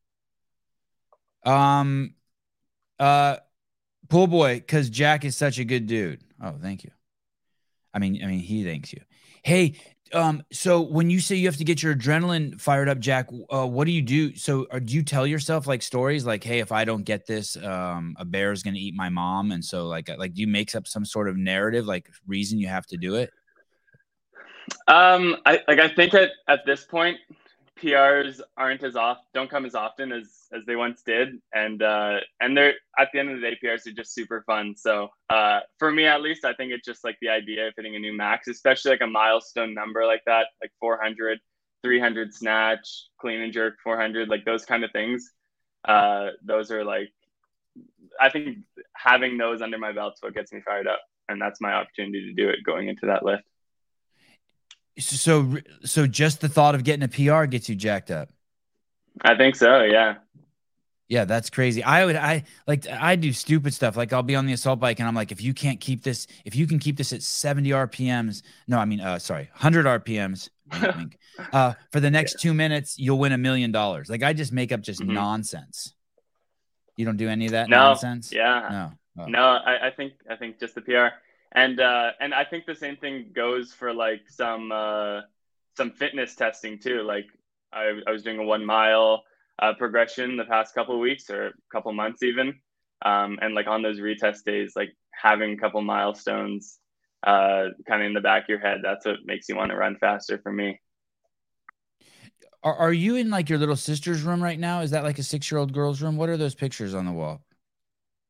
Um, 1.45 2.15
uh, 2.99 3.37
Pool 4.09 4.27
Boy, 4.27 4.57
because 4.57 4.91
Jack 4.91 5.25
is 5.25 5.37
such 5.37 5.59
a 5.59 5.65
good 5.65 5.87
dude. 5.87 6.21
Oh, 6.43 6.55
thank 6.61 6.85
you. 6.85 6.91
I 7.93 7.99
mean, 7.99 8.23
I 8.23 8.27
mean, 8.27 8.41
he 8.41 8.65
thanks 8.65 8.93
you. 8.93 9.01
Hey, 9.43 9.77
um, 10.15 10.43
so 10.53 10.81
when 10.81 11.11
you 11.11 11.21
say 11.21 11.37
you 11.37 11.47
have 11.47 11.57
to 11.57 11.65
get 11.65 11.83
your 11.83 11.95
adrenaline 11.95 12.61
fired 12.61 12.89
up, 12.89 12.99
Jack, 12.99 13.29
uh, 13.51 13.67
what 13.67 13.85
do 13.85 13.91
you 13.91 14.03
do? 14.03 14.35
So, 14.37 14.67
or 14.71 14.81
do 14.81 14.95
you 14.95 15.03
tell 15.03 15.27
yourself 15.27 15.67
like 15.67 15.83
stories 15.83 16.25
like, 16.25 16.45
"Hey, 16.45 16.61
if 16.61 16.73
I 16.73 16.85
don't 16.85 17.03
get 17.03 17.27
this, 17.27 17.57
um, 17.57 18.15
a 18.19 18.25
bear 18.25 18.53
is 18.53 18.63
going 18.63 18.75
to 18.75 18.81
eat 18.81 18.95
my 18.95 19.09
mom," 19.09 19.53
and 19.53 19.65
so 19.65 19.87
like, 19.87 20.09
like, 20.17 20.35
do 20.35 20.41
you 20.41 20.47
make 20.47 20.75
up 20.75 20.87
some 20.87 21.05
sort 21.05 21.29
of 21.29 21.37
narrative, 21.37 21.87
like 21.87 22.09
reason 22.27 22.59
you 22.59 22.69
have 22.69 22.87
to 22.87 22.97
do 22.97 23.17
it? 23.17 23.31
Um, 24.87 25.37
I 25.45 25.61
like 25.69 25.81
I 25.81 25.89
think 25.89 26.15
at 26.15 26.31
at 26.49 26.65
this 26.65 26.85
point, 26.85 27.19
PRs 27.81 28.41
aren't 28.57 28.85
as 28.85 28.95
off 28.95 29.19
don't 29.33 29.51
come 29.51 29.67
as 29.67 29.75
often 29.75 30.13
as 30.13 30.47
as 30.53 30.65
they 30.65 30.77
once 30.77 31.03
did, 31.05 31.41
and 31.53 31.83
uh, 31.83 32.19
and 32.41 32.57
they're 32.57 32.75
at 32.99 33.09
the 33.13 33.19
end 33.19 33.31
of 33.31 33.41
the 33.41 33.43
day, 33.43 33.59
PRs 33.63 33.87
are 33.87 33.93
just 33.93 34.15
super 34.15 34.45
fun. 34.47 34.75
So 34.77 35.09
uh, 35.29 35.61
for 35.79 35.91
me 35.91 36.07
at 36.07 36.23
least, 36.23 36.45
I 36.45 36.55
think 36.55 36.73
it's 36.73 36.87
just 36.87 37.03
like 37.03 37.17
the 37.21 37.31
idea 37.31 37.69
of 37.69 37.75
hitting 37.77 37.97
a 37.97 37.99
new 37.99 38.17
max, 38.17 38.47
especially 38.47 38.93
like 38.93 39.01
a 39.01 39.07
milestone 39.07 39.75
number 39.75 40.07
like 40.07 40.23
that, 40.27 40.47
like 40.63 40.71
400, 40.81 41.41
300 41.83 42.33
snatch, 42.33 43.09
clean 43.21 43.41
and 43.41 43.53
jerk 43.53 43.75
400, 43.83 44.29
like 44.29 44.45
those 44.45 44.65
kind 44.65 44.85
of 44.85 44.93
things. 44.93 45.31
Uh, 45.85 46.29
those 46.45 46.71
are 46.71 46.85
like, 46.85 47.11
I 48.21 48.31
think 48.31 48.59
having 48.95 49.37
those 49.37 49.63
under 49.63 49.79
my 49.79 49.89
belt 49.89 49.97
belt's 49.97 50.23
what 50.23 50.35
gets 50.35 50.53
me 50.53 50.61
fired 50.65 50.87
up, 50.87 51.01
and 51.29 51.43
that's 51.43 51.61
my 51.61 51.73
opportunity 51.73 52.27
to 52.27 52.33
do 52.33 52.49
it 52.49 52.65
going 52.65 52.89
into 52.89 53.07
that 53.07 53.25
lift. 53.25 53.45
So, 54.99 55.57
so 55.85 56.07
just 56.07 56.41
the 56.41 56.49
thought 56.49 56.75
of 56.75 56.85
getting 56.85 57.03
a 57.03 57.09
PR 57.09 57.47
gets 57.47 57.69
you 57.69 57.75
jacked 57.75 58.11
up. 58.11 58.31
I 59.21 59.37
think 59.37 59.57
so. 59.57 59.83
Yeah. 59.83 60.17
Yeah, 61.09 61.27
that's 61.27 61.51
crazy. 61.51 61.83
I 61.83 62.05
would, 62.07 62.17
I 62.17 62.45
like, 62.67 62.89
I 62.89 63.17
do 63.17 63.33
stupid 63.33 63.75
stuff. 63.75 63.97
Like, 63.97 64.13
I'll 64.13 64.23
be 64.23 64.37
on 64.37 64.47
the 64.47 64.55
assault 64.55 64.81
bike, 64.81 65.01
and 65.01 65.09
I'm 65.09 65.15
like, 65.15 65.33
if 65.33 65.43
you 65.43 65.53
can't 65.53 65.79
keep 65.79 66.03
this, 66.03 66.27
if 66.47 66.57
you 66.57 66.67
can 66.67 66.79
keep 66.79 66.97
this 66.97 67.13
at 67.13 67.23
70 67.23 67.71
RPMs, 67.71 68.43
no, 68.67 68.79
I 68.79 68.87
mean, 68.87 69.01
uh, 69.01 69.19
sorry, 69.19 69.51
100 69.53 69.85
RPMs, 69.85 70.49
wink, 70.73 70.97
wink, 70.97 71.19
uh, 71.53 71.75
for 71.93 72.01
the 72.01 72.11
next 72.11 72.35
yeah. 72.35 72.49
two 72.49 72.55
minutes, 72.55 72.99
you'll 72.99 73.19
win 73.19 73.33
a 73.33 73.39
million 73.39 73.71
dollars. 73.71 74.09
Like, 74.09 74.23
I 74.23 74.33
just 74.33 74.51
make 74.51 74.73
up 74.73 74.81
just 74.81 75.01
mm-hmm. 75.01 75.13
nonsense. 75.13 75.95
You 76.97 77.05
don't 77.05 77.19
do 77.19 77.29
any 77.29 77.47
of 77.47 77.53
that 77.53 77.69
no. 77.69 77.77
nonsense. 77.77 78.33
Yeah. 78.33 78.89
No. 79.17 79.25
Oh. 79.25 79.27
No, 79.27 79.45
I, 79.45 79.89
I 79.89 79.91
think, 79.91 80.15
I 80.29 80.37
think 80.37 80.59
just 80.59 80.75
the 80.75 80.81
PR 80.81 81.09
and 81.55 81.81
uh, 81.81 82.11
and 82.21 82.35
I 82.35 82.45
think 82.45 82.67
the 82.67 82.75
same 82.75 82.97
thing 82.97 83.31
goes 83.35 83.73
for 83.73 83.93
like 83.93 84.23
some 84.29 84.73
uh, 84.73 85.21
some 85.77 85.91
fitness 85.91 86.35
testing 86.35 86.79
too. 86.79 87.03
Like 87.03 87.27
I, 87.73 88.01
I 88.07 88.11
was 88.11 88.23
doing 88.23 88.39
a 88.39 88.45
one 88.45 88.65
mile 88.65 89.25
uh, 89.61 89.73
progression 89.75 90.37
the 90.37 90.45
past 90.45 90.75
couple 90.75 90.99
weeks 90.99 91.31
or 91.31 91.49
a 91.49 91.53
couple 91.73 91.93
months 91.93 92.23
even, 92.23 92.55
um, 93.05 93.39
and 93.41 93.55
like 93.55 93.67
on 93.67 93.83
those 93.83 94.01
retest 94.01 94.45
days, 94.45 94.73
like 94.75 94.95
having 95.13 95.53
a 95.53 95.57
couple 95.57 95.81
milestones 95.81 96.79
uh, 97.25 97.69
kind 97.87 98.03
of 98.03 98.07
in 98.07 98.15
the 98.15 98.21
back 98.21 98.45
of 98.45 98.49
your 98.49 98.59
head, 98.59 98.79
that's 98.83 99.07
what 99.07 99.17
makes 99.25 99.49
you 99.49 99.57
want 99.57 99.71
to 99.71 99.77
run 99.77 99.97
faster 99.97 100.39
for 100.43 100.53
me. 100.53 100.81
Are, 102.63 102.75
are 102.75 102.93
you 102.93 103.17
in 103.17 103.31
like 103.31 103.49
your 103.49 103.59
little 103.59 103.77
sister's 103.77 104.23
room 104.23 104.43
right 104.43 104.59
now? 104.59 104.81
Is 104.81 104.91
that 104.91 105.05
like 105.05 105.19
a 105.19 105.23
six 105.23 105.51
year 105.51 105.59
old 105.59 105.73
girl's 105.73 106.03
room? 106.03 106.17
What 106.17 106.29
are 106.29 106.37
those 106.37 106.55
pictures 106.55 106.95
on 106.95 107.05
the 107.05 107.13
wall? 107.13 107.43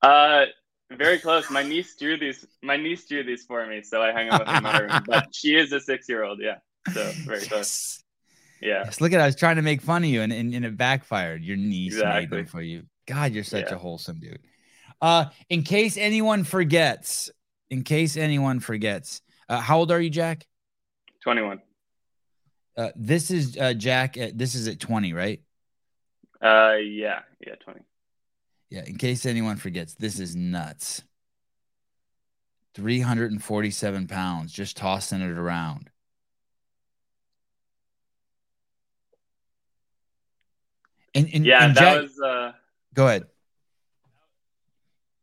Uh, 0.03 0.45
very 0.91 1.19
close. 1.19 1.51
My 1.51 1.63
niece 1.63 1.97
drew 1.97 2.17
these. 2.19 2.47
My 2.63 2.77
niece 2.77 3.07
drew 3.07 3.25
these 3.25 3.45
for 3.45 3.67
me, 3.67 3.83
so 3.83 4.03
I 4.03 4.13
hung 4.13 4.29
them 4.29 4.41
up 4.41 4.57
in 4.57 4.63
my 4.63 4.79
room. 4.79 5.03
But 5.07 5.35
she 5.35 5.57
is 5.57 5.73
a 5.73 5.81
six-year-old. 5.81 6.41
Yeah, 6.41 6.59
so 6.93 7.11
very 7.25 7.41
yes. 7.41 7.49
close. 7.49 8.05
Yeah. 8.61 8.83
Yes, 8.85 9.01
look 9.01 9.13
at. 9.13 9.21
I 9.21 9.27
was 9.27 9.37
trying 9.37 9.57
to 9.57 9.63
make 9.63 9.83
fun 9.83 10.05
of 10.05 10.11
you, 10.11 10.23
and, 10.23 10.33
and, 10.33 10.55
and 10.55 10.65
it 10.65 10.77
backfired. 10.77 11.43
Your 11.43 11.57
niece 11.57 11.95
exactly. 11.95 12.21
made 12.21 12.31
them 12.31 12.47
for 12.47 12.63
you. 12.63 12.85
God, 13.07 13.33
you're 13.33 13.45
such 13.45 13.67
yeah. 13.69 13.75
a 13.75 13.79
wholesome 13.79 14.21
dude. 14.21 14.39
Uh, 15.01 15.27
in 15.51 15.63
case 15.63 15.97
anyone 15.97 16.45
forgets, 16.45 17.31
in 17.69 17.83
case 17.83 18.17
anyone 18.17 18.61
forgets, 18.61 19.21
uh, 19.49 19.61
how 19.61 19.79
old 19.79 19.91
are 19.91 20.01
you, 20.01 20.11
Jack? 20.11 20.47
Twenty-one. 21.23 21.61
Uh, 22.77 22.91
this 22.97 23.31
is 23.31 23.57
uh, 23.59 23.75
Jack. 23.75 24.17
At, 24.17 24.39
this 24.39 24.55
is 24.55 24.69
at 24.69 24.81
twenty, 24.81 25.13
right? 25.13 25.43
Uh, 26.41 26.77
yeah, 26.83 27.21
yeah, 27.47 27.55
twenty. 27.63 27.81
Yeah, 28.71 28.85
in 28.87 28.97
case 28.97 29.27
anyone 29.27 29.57
forgets, 29.57 29.95
this 29.95 30.19
is 30.19 30.35
nuts. 30.35 31.03
347 32.75 34.09
pounds, 34.09 34.53
just 34.53 34.77
tossing 34.77 35.21
it 35.21 35.31
around. 35.31 35.91
And, 41.15 41.31
and 41.33 41.47
yeah, 41.47 41.67
and 41.67 41.77
that 41.77 41.81
Jack, 41.81 42.03
was. 42.03 42.21
Uh, 42.21 42.53
go 42.93 43.07
ahead. 43.07 43.27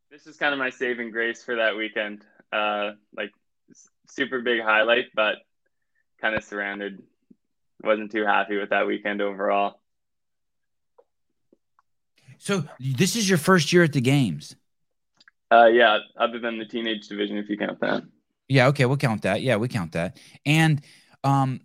This 0.09 0.25
is 0.25 0.37
kind 0.37 0.53
of 0.53 0.59
my 0.59 0.69
saving 0.69 1.11
grace 1.11 1.43
for 1.43 1.57
that 1.57 1.75
weekend. 1.75 2.23
Uh, 2.53 2.91
like 3.15 3.31
super 4.09 4.41
big 4.41 4.61
highlight, 4.61 5.07
but 5.13 5.35
kind 6.21 6.35
of 6.35 6.43
surrounded. 6.43 7.01
Wasn't 7.83 8.11
too 8.11 8.25
happy 8.25 8.57
with 8.57 8.69
that 8.69 8.87
weekend 8.87 9.21
overall. 9.21 9.80
So 12.41 12.63
this 12.79 13.15
is 13.15 13.29
your 13.29 13.37
first 13.37 13.71
year 13.71 13.83
at 13.83 13.93
the 13.93 14.01
games. 14.01 14.55
Uh, 15.51 15.67
yeah, 15.67 15.99
other 16.17 16.39
than 16.39 16.57
the 16.57 16.65
teenage 16.65 17.07
division, 17.07 17.37
if 17.37 17.47
you 17.47 17.55
count 17.55 17.79
that. 17.81 18.01
Yeah, 18.47 18.69
okay, 18.69 18.85
we'll 18.85 18.97
count 18.97 19.21
that. 19.21 19.43
Yeah, 19.43 19.57
we 19.57 19.67
count 19.67 19.91
that. 19.91 20.17
And 20.43 20.81
um, 21.23 21.61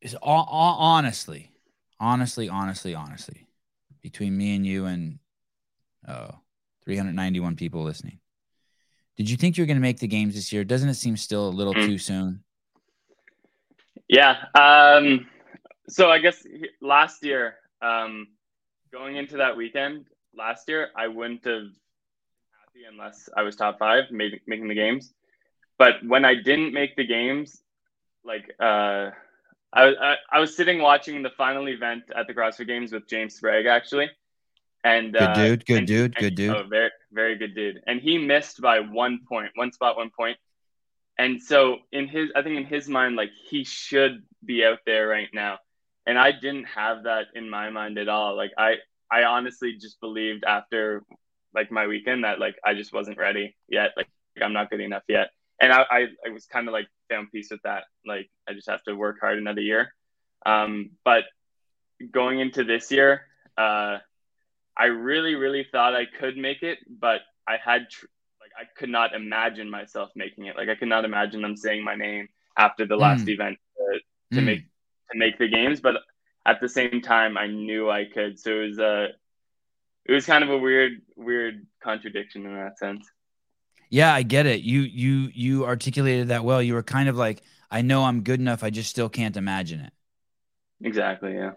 is 0.00 0.16
honestly, 0.20 1.52
honestly, 2.00 2.48
honestly, 2.48 2.96
honestly, 2.96 3.46
between 4.02 4.36
me 4.36 4.56
and 4.56 4.66
you 4.66 4.86
and 4.86 5.20
oh, 6.08 6.30
391 6.84 7.54
people 7.54 7.84
listening, 7.84 8.18
did 9.16 9.30
you 9.30 9.36
think 9.36 9.56
you 9.56 9.62
were 9.62 9.68
going 9.68 9.76
to 9.76 9.80
make 9.80 10.00
the 10.00 10.08
games 10.08 10.34
this 10.34 10.52
year? 10.52 10.64
Doesn't 10.64 10.88
it 10.88 10.94
seem 10.94 11.16
still 11.16 11.46
a 11.46 11.50
little 11.50 11.74
mm. 11.74 11.86
too 11.86 11.98
soon? 11.98 12.42
Yeah. 14.08 14.36
Um. 14.56 15.28
So 15.88 16.10
I 16.10 16.18
guess 16.18 16.44
last 16.80 17.22
year 17.24 17.54
um, 17.82 18.28
going 18.92 19.16
into 19.16 19.38
that 19.38 19.56
weekend 19.56 20.06
last 20.36 20.68
year, 20.68 20.90
I 20.96 21.08
wouldn't 21.08 21.44
have 21.44 21.62
been 21.62 21.72
happy 22.60 22.84
unless 22.90 23.28
I 23.36 23.42
was 23.42 23.56
top 23.56 23.78
five, 23.78 24.10
made, 24.10 24.40
making 24.46 24.68
the 24.68 24.74
games. 24.74 25.12
But 25.78 26.04
when 26.06 26.24
I 26.24 26.34
didn't 26.34 26.72
make 26.72 26.96
the 26.96 27.06
games, 27.06 27.60
like 28.24 28.50
uh, 28.60 29.10
I, 29.72 29.94
I, 29.94 30.16
I 30.30 30.38
was 30.38 30.56
sitting 30.56 30.80
watching 30.80 31.22
the 31.22 31.30
final 31.30 31.68
event 31.68 32.04
at 32.14 32.26
the 32.26 32.34
CrossFit 32.34 32.68
Games 32.68 32.92
with 32.92 33.08
James 33.08 33.34
Sprague 33.34 33.66
actually, 33.66 34.10
and 34.84 35.12
good 35.12 35.22
uh, 35.22 35.34
dude, 35.34 35.66
good 35.66 35.78
and, 35.78 35.86
dude, 35.86 36.04
and, 36.04 36.14
good 36.14 36.34
dude. 36.34 36.56
Oh, 36.56 36.64
very 36.68 36.90
very 37.10 37.36
good 37.36 37.54
dude. 37.54 37.82
And 37.86 38.00
he 38.00 38.18
missed 38.18 38.60
by 38.60 38.80
one 38.80 39.20
point, 39.28 39.52
one 39.54 39.72
spot, 39.72 39.96
one 39.96 40.10
point. 40.10 40.38
And 41.18 41.42
so 41.42 41.78
in 41.90 42.08
his, 42.08 42.30
I 42.34 42.42
think 42.42 42.56
in 42.56 42.64
his 42.64 42.88
mind, 42.88 43.16
like 43.16 43.30
he 43.48 43.64
should 43.64 44.22
be 44.44 44.64
out 44.64 44.78
there 44.86 45.08
right 45.08 45.28
now 45.32 45.58
and 46.06 46.18
I 46.18 46.32
didn't 46.32 46.64
have 46.64 47.04
that 47.04 47.26
in 47.34 47.48
my 47.48 47.70
mind 47.70 47.98
at 47.98 48.08
all. 48.08 48.36
Like 48.36 48.52
I 48.58 48.76
I 49.10 49.24
honestly 49.24 49.74
just 49.74 50.00
believed 50.00 50.44
after 50.44 51.04
like 51.54 51.70
my 51.70 51.86
weekend 51.86 52.24
that 52.24 52.40
like 52.40 52.56
I 52.64 52.74
just 52.74 52.92
wasn't 52.92 53.18
ready 53.18 53.56
yet. 53.68 53.92
Like 53.96 54.08
I'm 54.42 54.52
not 54.52 54.70
good 54.70 54.80
enough 54.80 55.04
yet. 55.08 55.30
And 55.60 55.72
I 55.72 55.84
I, 55.90 56.06
I 56.26 56.30
was 56.30 56.46
kind 56.46 56.68
of 56.68 56.72
like 56.72 56.88
found 57.10 57.30
peace 57.30 57.50
with 57.50 57.62
that. 57.62 57.84
Like 58.06 58.30
I 58.48 58.54
just 58.54 58.68
have 58.68 58.82
to 58.84 58.94
work 58.94 59.18
hard 59.20 59.38
another 59.38 59.60
year. 59.60 59.94
Um, 60.44 60.90
but 61.04 61.24
going 62.10 62.40
into 62.40 62.64
this 62.64 62.90
year, 62.90 63.22
uh, 63.56 63.98
I 64.76 64.86
really 64.86 65.34
really 65.34 65.66
thought 65.70 65.94
I 65.94 66.06
could 66.06 66.36
make 66.36 66.62
it, 66.62 66.78
but 66.88 67.20
I 67.46 67.58
had 67.62 67.90
tr- 67.90 68.06
like 68.40 68.50
I 68.58 68.64
could 68.76 68.88
not 68.88 69.14
imagine 69.14 69.70
myself 69.70 70.10
making 70.16 70.46
it. 70.46 70.56
Like 70.56 70.68
I 70.68 70.74
could 70.74 70.88
not 70.88 71.04
imagine 71.04 71.42
them 71.42 71.56
saying 71.56 71.84
my 71.84 71.94
name 71.94 72.28
after 72.56 72.86
the 72.86 72.96
last 72.96 73.26
mm. 73.26 73.34
event 73.34 73.58
to, 73.76 74.36
to 74.36 74.42
mm. 74.42 74.44
make 74.44 74.64
to 75.12 75.18
make 75.18 75.38
the 75.38 75.48
games, 75.48 75.80
but 75.80 75.96
at 76.46 76.60
the 76.60 76.68
same 76.68 77.00
time, 77.02 77.36
I 77.36 77.46
knew 77.46 77.90
I 77.90 78.04
could. 78.04 78.38
So 78.38 78.50
it 78.50 78.68
was 78.68 78.78
a, 78.78 78.86
uh, 78.86 79.06
it 80.04 80.12
was 80.12 80.26
kind 80.26 80.42
of 80.42 80.50
a 80.50 80.58
weird, 80.58 81.00
weird 81.16 81.64
contradiction 81.82 82.44
in 82.44 82.54
that 82.54 82.78
sense. 82.78 83.08
Yeah, 83.88 84.12
I 84.12 84.22
get 84.22 84.46
it. 84.46 84.62
You 84.62 84.80
you 84.80 85.30
you 85.34 85.66
articulated 85.66 86.28
that 86.28 86.44
well. 86.44 86.62
You 86.62 86.74
were 86.74 86.82
kind 86.82 87.08
of 87.08 87.16
like, 87.16 87.42
I 87.70 87.82
know 87.82 88.04
I'm 88.04 88.22
good 88.22 88.40
enough. 88.40 88.64
I 88.64 88.70
just 88.70 88.90
still 88.90 89.08
can't 89.08 89.36
imagine 89.36 89.80
it. 89.80 89.92
Exactly. 90.82 91.34
Yeah. 91.34 91.52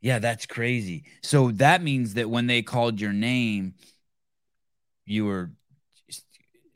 Yeah, 0.00 0.18
that's 0.18 0.46
crazy. 0.46 1.04
So 1.22 1.50
that 1.52 1.82
means 1.82 2.14
that 2.14 2.30
when 2.30 2.46
they 2.46 2.62
called 2.62 3.00
your 3.00 3.12
name, 3.12 3.74
you 5.04 5.24
were 5.26 5.50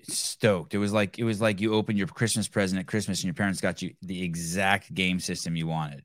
stoked. 0.08 0.74
It 0.74 0.78
was 0.78 0.92
like 0.92 1.18
it 1.18 1.24
was 1.24 1.40
like 1.40 1.60
you 1.60 1.74
opened 1.74 1.98
your 1.98 2.06
Christmas 2.06 2.48
present 2.48 2.80
at 2.80 2.86
Christmas 2.86 3.20
and 3.20 3.26
your 3.26 3.34
parents 3.34 3.60
got 3.60 3.82
you 3.82 3.94
the 4.02 4.22
exact 4.22 4.92
game 4.94 5.20
system 5.20 5.56
you 5.56 5.66
wanted. 5.66 6.04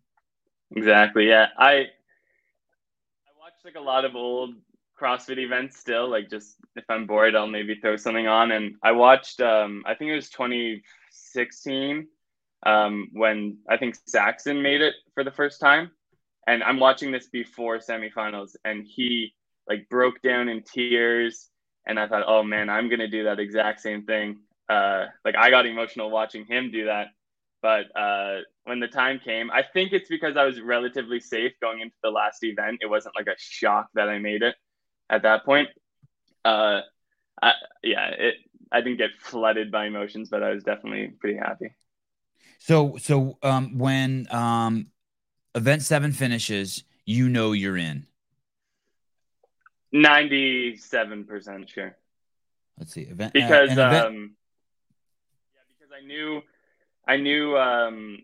Exactly. 0.75 1.27
Yeah. 1.27 1.47
I 1.57 1.71
I 1.73 3.31
watch 3.39 3.53
like 3.63 3.75
a 3.75 3.81
lot 3.81 4.05
of 4.05 4.15
old 4.15 4.55
CrossFit 4.99 5.37
events 5.37 5.77
still. 5.77 6.09
Like 6.09 6.29
just 6.29 6.55
if 6.75 6.85
I'm 6.89 7.05
bored, 7.05 7.35
I'll 7.35 7.47
maybe 7.47 7.75
throw 7.75 7.95
something 7.95 8.27
on. 8.27 8.51
And 8.51 8.75
I 8.83 8.91
watched 8.91 9.41
um 9.41 9.83
I 9.85 9.95
think 9.95 10.11
it 10.11 10.15
was 10.15 10.29
2016 10.29 12.07
um 12.65 13.09
when 13.13 13.57
I 13.69 13.77
think 13.77 13.95
Saxon 14.07 14.61
made 14.61 14.81
it 14.81 14.95
for 15.13 15.23
the 15.23 15.31
first 15.31 15.59
time. 15.59 15.91
And 16.47 16.63
I'm 16.63 16.79
watching 16.79 17.11
this 17.11 17.27
before 17.27 17.77
semifinals 17.77 18.55
and 18.65 18.85
he 18.87 19.33
like 19.69 19.87
broke 19.89 20.21
down 20.21 20.49
in 20.49 20.63
tears 20.63 21.50
and 21.86 21.99
I 21.99 22.07
thought, 22.07 22.23
oh 22.27 22.43
man, 22.43 22.69
I'm 22.69 22.89
gonna 22.89 23.07
do 23.07 23.23
that 23.25 23.39
exact 23.39 23.82
same 23.82 24.05
thing. 24.05 24.39
Uh, 24.69 25.05
like 25.25 25.36
I 25.38 25.49
got 25.49 25.65
emotional 25.65 26.09
watching 26.09 26.45
him 26.45 26.71
do 26.71 26.86
that. 26.86 27.07
But 27.61 27.95
uh, 27.95 28.39
when 28.63 28.79
the 28.79 28.88
time 28.88 29.19
came, 29.19 29.51
I 29.51 29.63
think 29.63 29.93
it's 29.93 30.09
because 30.09 30.36
I 30.36 30.45
was 30.45 30.59
relatively 30.59 31.19
safe 31.19 31.51
going 31.61 31.82
into 31.82 31.95
the 32.03 32.09
last 32.09 32.43
event. 32.43 32.79
It 32.82 32.89
wasn't 32.89 33.15
like 33.15 33.27
a 33.27 33.36
shock 33.38 33.89
that 33.93 34.09
I 34.09 34.17
made 34.17 34.41
it 34.41 34.55
at 35.09 35.21
that 35.23 35.45
point. 35.45 35.69
Uh, 36.43 36.82
I, 37.41 37.53
yeah, 37.84 38.07
it. 38.09 38.36
I 38.71 38.82
didn't 38.82 38.97
get 38.97 39.11
flooded 39.19 39.69
by 39.69 39.86
emotions, 39.86 40.29
but 40.29 40.43
I 40.43 40.51
was 40.51 40.63
definitely 40.63 41.13
pretty 41.19 41.38
happy. 41.38 41.75
So, 42.57 42.95
so 42.97 43.38
um, 43.43 43.77
when 43.77 44.27
um, 44.32 44.88
event 45.55 45.82
seven 45.82 46.13
finishes, 46.13 46.84
you 47.05 47.27
know 47.27 47.51
you're 47.51 47.77
in. 47.77 48.07
Ninety-seven 49.91 51.25
percent 51.25 51.69
sure. 51.69 51.95
Let's 52.77 52.93
see 52.93 53.01
event 53.01 53.33
because 53.33 53.69
uh, 53.77 53.87
event- 53.87 54.05
um, 54.05 54.31
yeah, 55.53 55.61
because 55.67 55.91
I 55.91 56.05
knew 56.05 56.41
I 57.07 57.17
knew 57.17 57.57
um, 57.57 58.19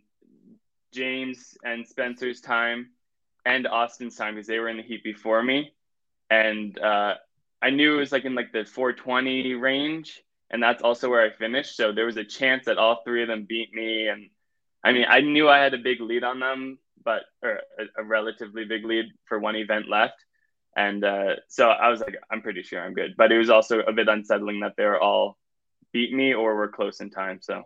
James 0.93 1.57
and 1.63 1.85
Spencer's 1.85 2.41
time 2.41 2.91
and 3.45 3.67
Austin's 3.67 4.15
time 4.15 4.35
because 4.35 4.47
they 4.47 4.59
were 4.59 4.69
in 4.69 4.77
the 4.77 4.83
heat 4.83 5.03
before 5.03 5.43
me, 5.43 5.73
and 6.29 6.77
uh, 6.79 7.15
I 7.61 7.69
knew 7.69 7.95
it 7.95 7.99
was 7.99 8.11
like 8.11 8.25
in 8.25 8.35
like 8.35 8.51
the 8.51 8.65
420 8.65 9.53
range, 9.55 10.23
and 10.49 10.61
that's 10.61 10.81
also 10.81 11.09
where 11.09 11.21
I 11.21 11.31
finished. 11.31 11.75
So 11.75 11.91
there 11.91 12.05
was 12.05 12.17
a 12.17 12.23
chance 12.23 12.65
that 12.65 12.77
all 12.77 13.01
three 13.03 13.21
of 13.23 13.27
them 13.27 13.45
beat 13.47 13.73
me, 13.73 14.07
and 14.07 14.29
I 14.83 14.93
mean 14.93 15.05
I 15.09 15.21
knew 15.21 15.49
I 15.49 15.59
had 15.59 15.73
a 15.73 15.77
big 15.79 15.99
lead 15.99 16.23
on 16.23 16.39
them, 16.39 16.79
but 17.03 17.23
or 17.43 17.59
a, 17.77 18.01
a 18.01 18.03
relatively 18.03 18.63
big 18.65 18.85
lead 18.85 19.05
for 19.25 19.37
one 19.37 19.55
event 19.55 19.89
left. 19.89 20.23
And 20.77 21.03
uh, 21.03 21.35
so 21.47 21.69
I 21.69 21.89
was 21.89 22.01
like, 22.01 22.15
I'm 22.31 22.43
pretty 22.43 22.61
sure 22.61 22.79
I'm 22.79 22.93
good. 22.93 23.15
But 23.17 23.31
it 23.31 23.37
was 23.39 23.49
also 23.49 23.79
a 23.79 23.91
bit 23.91 24.07
unsettling 24.07 24.59
that 24.59 24.75
they 24.77 24.85
were 24.85 25.01
all 25.01 25.37
beat 25.91 26.13
me 26.13 26.35
or 26.35 26.55
were 26.55 26.67
close 26.67 27.01
in 27.01 27.09
time. 27.09 27.39
So, 27.41 27.63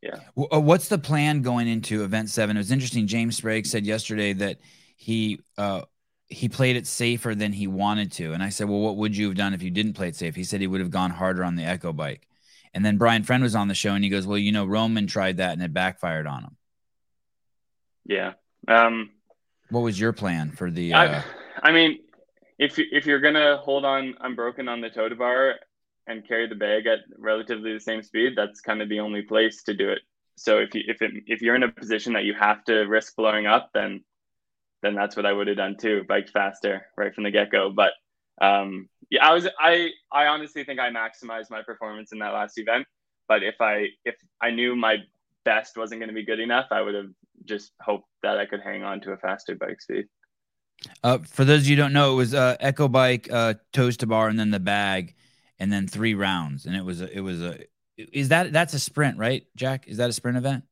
yeah. 0.00 0.16
Uh, 0.36 0.58
what's 0.58 0.88
the 0.88 0.96
plan 0.96 1.42
going 1.42 1.68
into 1.68 2.04
event 2.04 2.30
seven? 2.30 2.56
It 2.56 2.60
was 2.60 2.72
interesting. 2.72 3.06
James 3.06 3.36
Sprague 3.36 3.66
said 3.66 3.84
yesterday 3.84 4.32
that 4.32 4.60
he 4.96 5.40
uh, 5.58 5.82
he 6.28 6.48
played 6.48 6.76
it 6.76 6.86
safer 6.86 7.34
than 7.34 7.52
he 7.52 7.66
wanted 7.66 8.12
to. 8.12 8.32
And 8.32 8.42
I 8.42 8.48
said, 8.48 8.66
Well, 8.66 8.80
what 8.80 8.96
would 8.96 9.14
you 9.14 9.28
have 9.28 9.36
done 9.36 9.52
if 9.52 9.62
you 9.62 9.70
didn't 9.70 9.92
play 9.92 10.08
it 10.08 10.16
safe? 10.16 10.34
He 10.34 10.44
said 10.44 10.62
he 10.62 10.66
would 10.66 10.80
have 10.80 10.90
gone 10.90 11.10
harder 11.10 11.44
on 11.44 11.56
the 11.56 11.64
Echo 11.64 11.92
bike. 11.92 12.26
And 12.72 12.82
then 12.82 12.96
Brian 12.96 13.24
Friend 13.24 13.42
was 13.42 13.54
on 13.54 13.68
the 13.68 13.74
show 13.74 13.92
and 13.92 14.02
he 14.02 14.08
goes, 14.08 14.26
Well, 14.26 14.38
you 14.38 14.52
know, 14.52 14.64
Roman 14.64 15.06
tried 15.06 15.36
that 15.36 15.52
and 15.52 15.62
it 15.62 15.74
backfired 15.74 16.26
on 16.26 16.44
him. 16.44 16.56
Yeah. 18.06 18.32
Um, 18.66 19.10
what 19.68 19.80
was 19.80 20.00
your 20.00 20.14
plan 20.14 20.50
for 20.52 20.70
the? 20.70 20.94
Uh... 20.94 20.98
I, 20.98 21.24
I 21.68 21.72
mean, 21.72 21.98
if 22.62 22.78
if 22.78 23.06
you're 23.06 23.20
gonna 23.20 23.56
hold 23.56 23.84
on 23.84 24.14
unbroken 24.20 24.68
on 24.68 24.80
the 24.80 24.88
tow 24.88 25.08
bar 25.14 25.56
and 26.06 26.26
carry 26.26 26.46
the 26.48 26.54
bag 26.54 26.86
at 26.86 27.00
relatively 27.18 27.72
the 27.72 27.80
same 27.80 28.02
speed, 28.02 28.34
that's 28.36 28.60
kind 28.60 28.80
of 28.80 28.88
the 28.88 29.00
only 29.00 29.22
place 29.22 29.64
to 29.64 29.74
do 29.74 29.90
it. 29.90 30.00
So 30.36 30.58
if 30.58 30.74
you 30.74 30.82
if 30.86 31.02
it, 31.02 31.12
if 31.26 31.42
you're 31.42 31.56
in 31.56 31.64
a 31.64 31.72
position 31.72 32.12
that 32.12 32.24
you 32.24 32.34
have 32.34 32.64
to 32.64 32.82
risk 32.82 33.16
blowing 33.16 33.46
up, 33.46 33.70
then 33.74 34.04
then 34.82 34.94
that's 34.94 35.16
what 35.16 35.26
I 35.26 35.32
would 35.32 35.48
have 35.48 35.56
done 35.56 35.76
too, 35.76 36.04
bike 36.08 36.28
faster 36.28 36.86
right 36.96 37.12
from 37.14 37.24
the 37.24 37.30
get 37.32 37.50
go. 37.50 37.70
But 37.70 37.92
um, 38.40 38.88
yeah, 39.10 39.26
I 39.26 39.32
was 39.34 39.48
I 39.58 39.90
I 40.12 40.26
honestly 40.26 40.62
think 40.62 40.78
I 40.78 40.90
maximized 40.90 41.50
my 41.50 41.62
performance 41.62 42.12
in 42.12 42.20
that 42.20 42.32
last 42.32 42.58
event. 42.58 42.86
But 43.28 43.42
if 43.42 43.60
I 43.60 43.88
if 44.04 44.14
I 44.40 44.50
knew 44.50 44.76
my 44.76 44.98
best 45.44 45.76
wasn't 45.76 46.00
going 46.00 46.08
to 46.10 46.14
be 46.14 46.24
good 46.24 46.40
enough, 46.40 46.66
I 46.70 46.80
would 46.80 46.94
have 46.94 47.10
just 47.44 47.72
hoped 47.80 48.06
that 48.22 48.38
I 48.38 48.46
could 48.46 48.60
hang 48.60 48.84
on 48.84 49.00
to 49.00 49.12
a 49.12 49.16
faster 49.16 49.56
bike 49.56 49.80
speed. 49.80 50.06
Uh, 51.02 51.18
for 51.18 51.44
those 51.44 51.62
of 51.62 51.68
you 51.68 51.76
don't 51.76 51.92
know, 51.92 52.12
it 52.12 52.16
was 52.16 52.34
uh, 52.34 52.56
Echo 52.60 52.88
Bike, 52.88 53.28
uh, 53.30 53.54
toes 53.72 53.96
to 53.98 54.06
bar, 54.06 54.28
and 54.28 54.38
then 54.38 54.50
the 54.50 54.60
bag, 54.60 55.14
and 55.58 55.72
then 55.72 55.86
three 55.86 56.14
rounds. 56.14 56.66
And 56.66 56.74
it 56.74 56.84
was 56.84 57.00
a, 57.00 57.16
it 57.16 57.20
was 57.20 57.40
a 57.40 57.58
is 57.96 58.28
that 58.30 58.52
that's 58.52 58.74
a 58.74 58.78
sprint, 58.78 59.18
right, 59.18 59.46
Jack? 59.56 59.86
Is 59.86 59.98
that 59.98 60.10
a 60.10 60.12
sprint 60.12 60.38
event? 60.38 60.64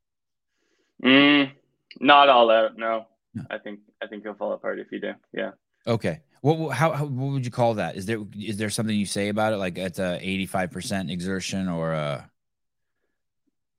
Mm, 1.02 1.52
not 2.00 2.28
all 2.28 2.50
out. 2.50 2.76
No, 2.76 3.06
no. 3.34 3.44
I 3.50 3.58
think 3.58 3.80
I 4.02 4.06
think 4.06 4.24
you'll 4.24 4.34
fall 4.34 4.52
apart 4.52 4.78
if 4.78 4.90
you 4.90 5.00
do. 5.00 5.12
Yeah. 5.32 5.52
Okay. 5.86 6.20
What 6.40 6.70
how, 6.70 6.92
how 6.92 7.04
what 7.04 7.32
would 7.32 7.44
you 7.44 7.50
call 7.50 7.74
that? 7.74 7.96
Is 7.96 8.06
there 8.06 8.20
is 8.38 8.56
there 8.56 8.70
something 8.70 8.96
you 8.96 9.06
say 9.06 9.28
about 9.28 9.52
it? 9.52 9.56
Like 9.56 9.78
it's 9.78 9.98
a 9.98 10.18
eighty 10.20 10.46
five 10.46 10.70
percent 10.70 11.10
exertion 11.10 11.68
or 11.68 11.92
a 11.92 12.30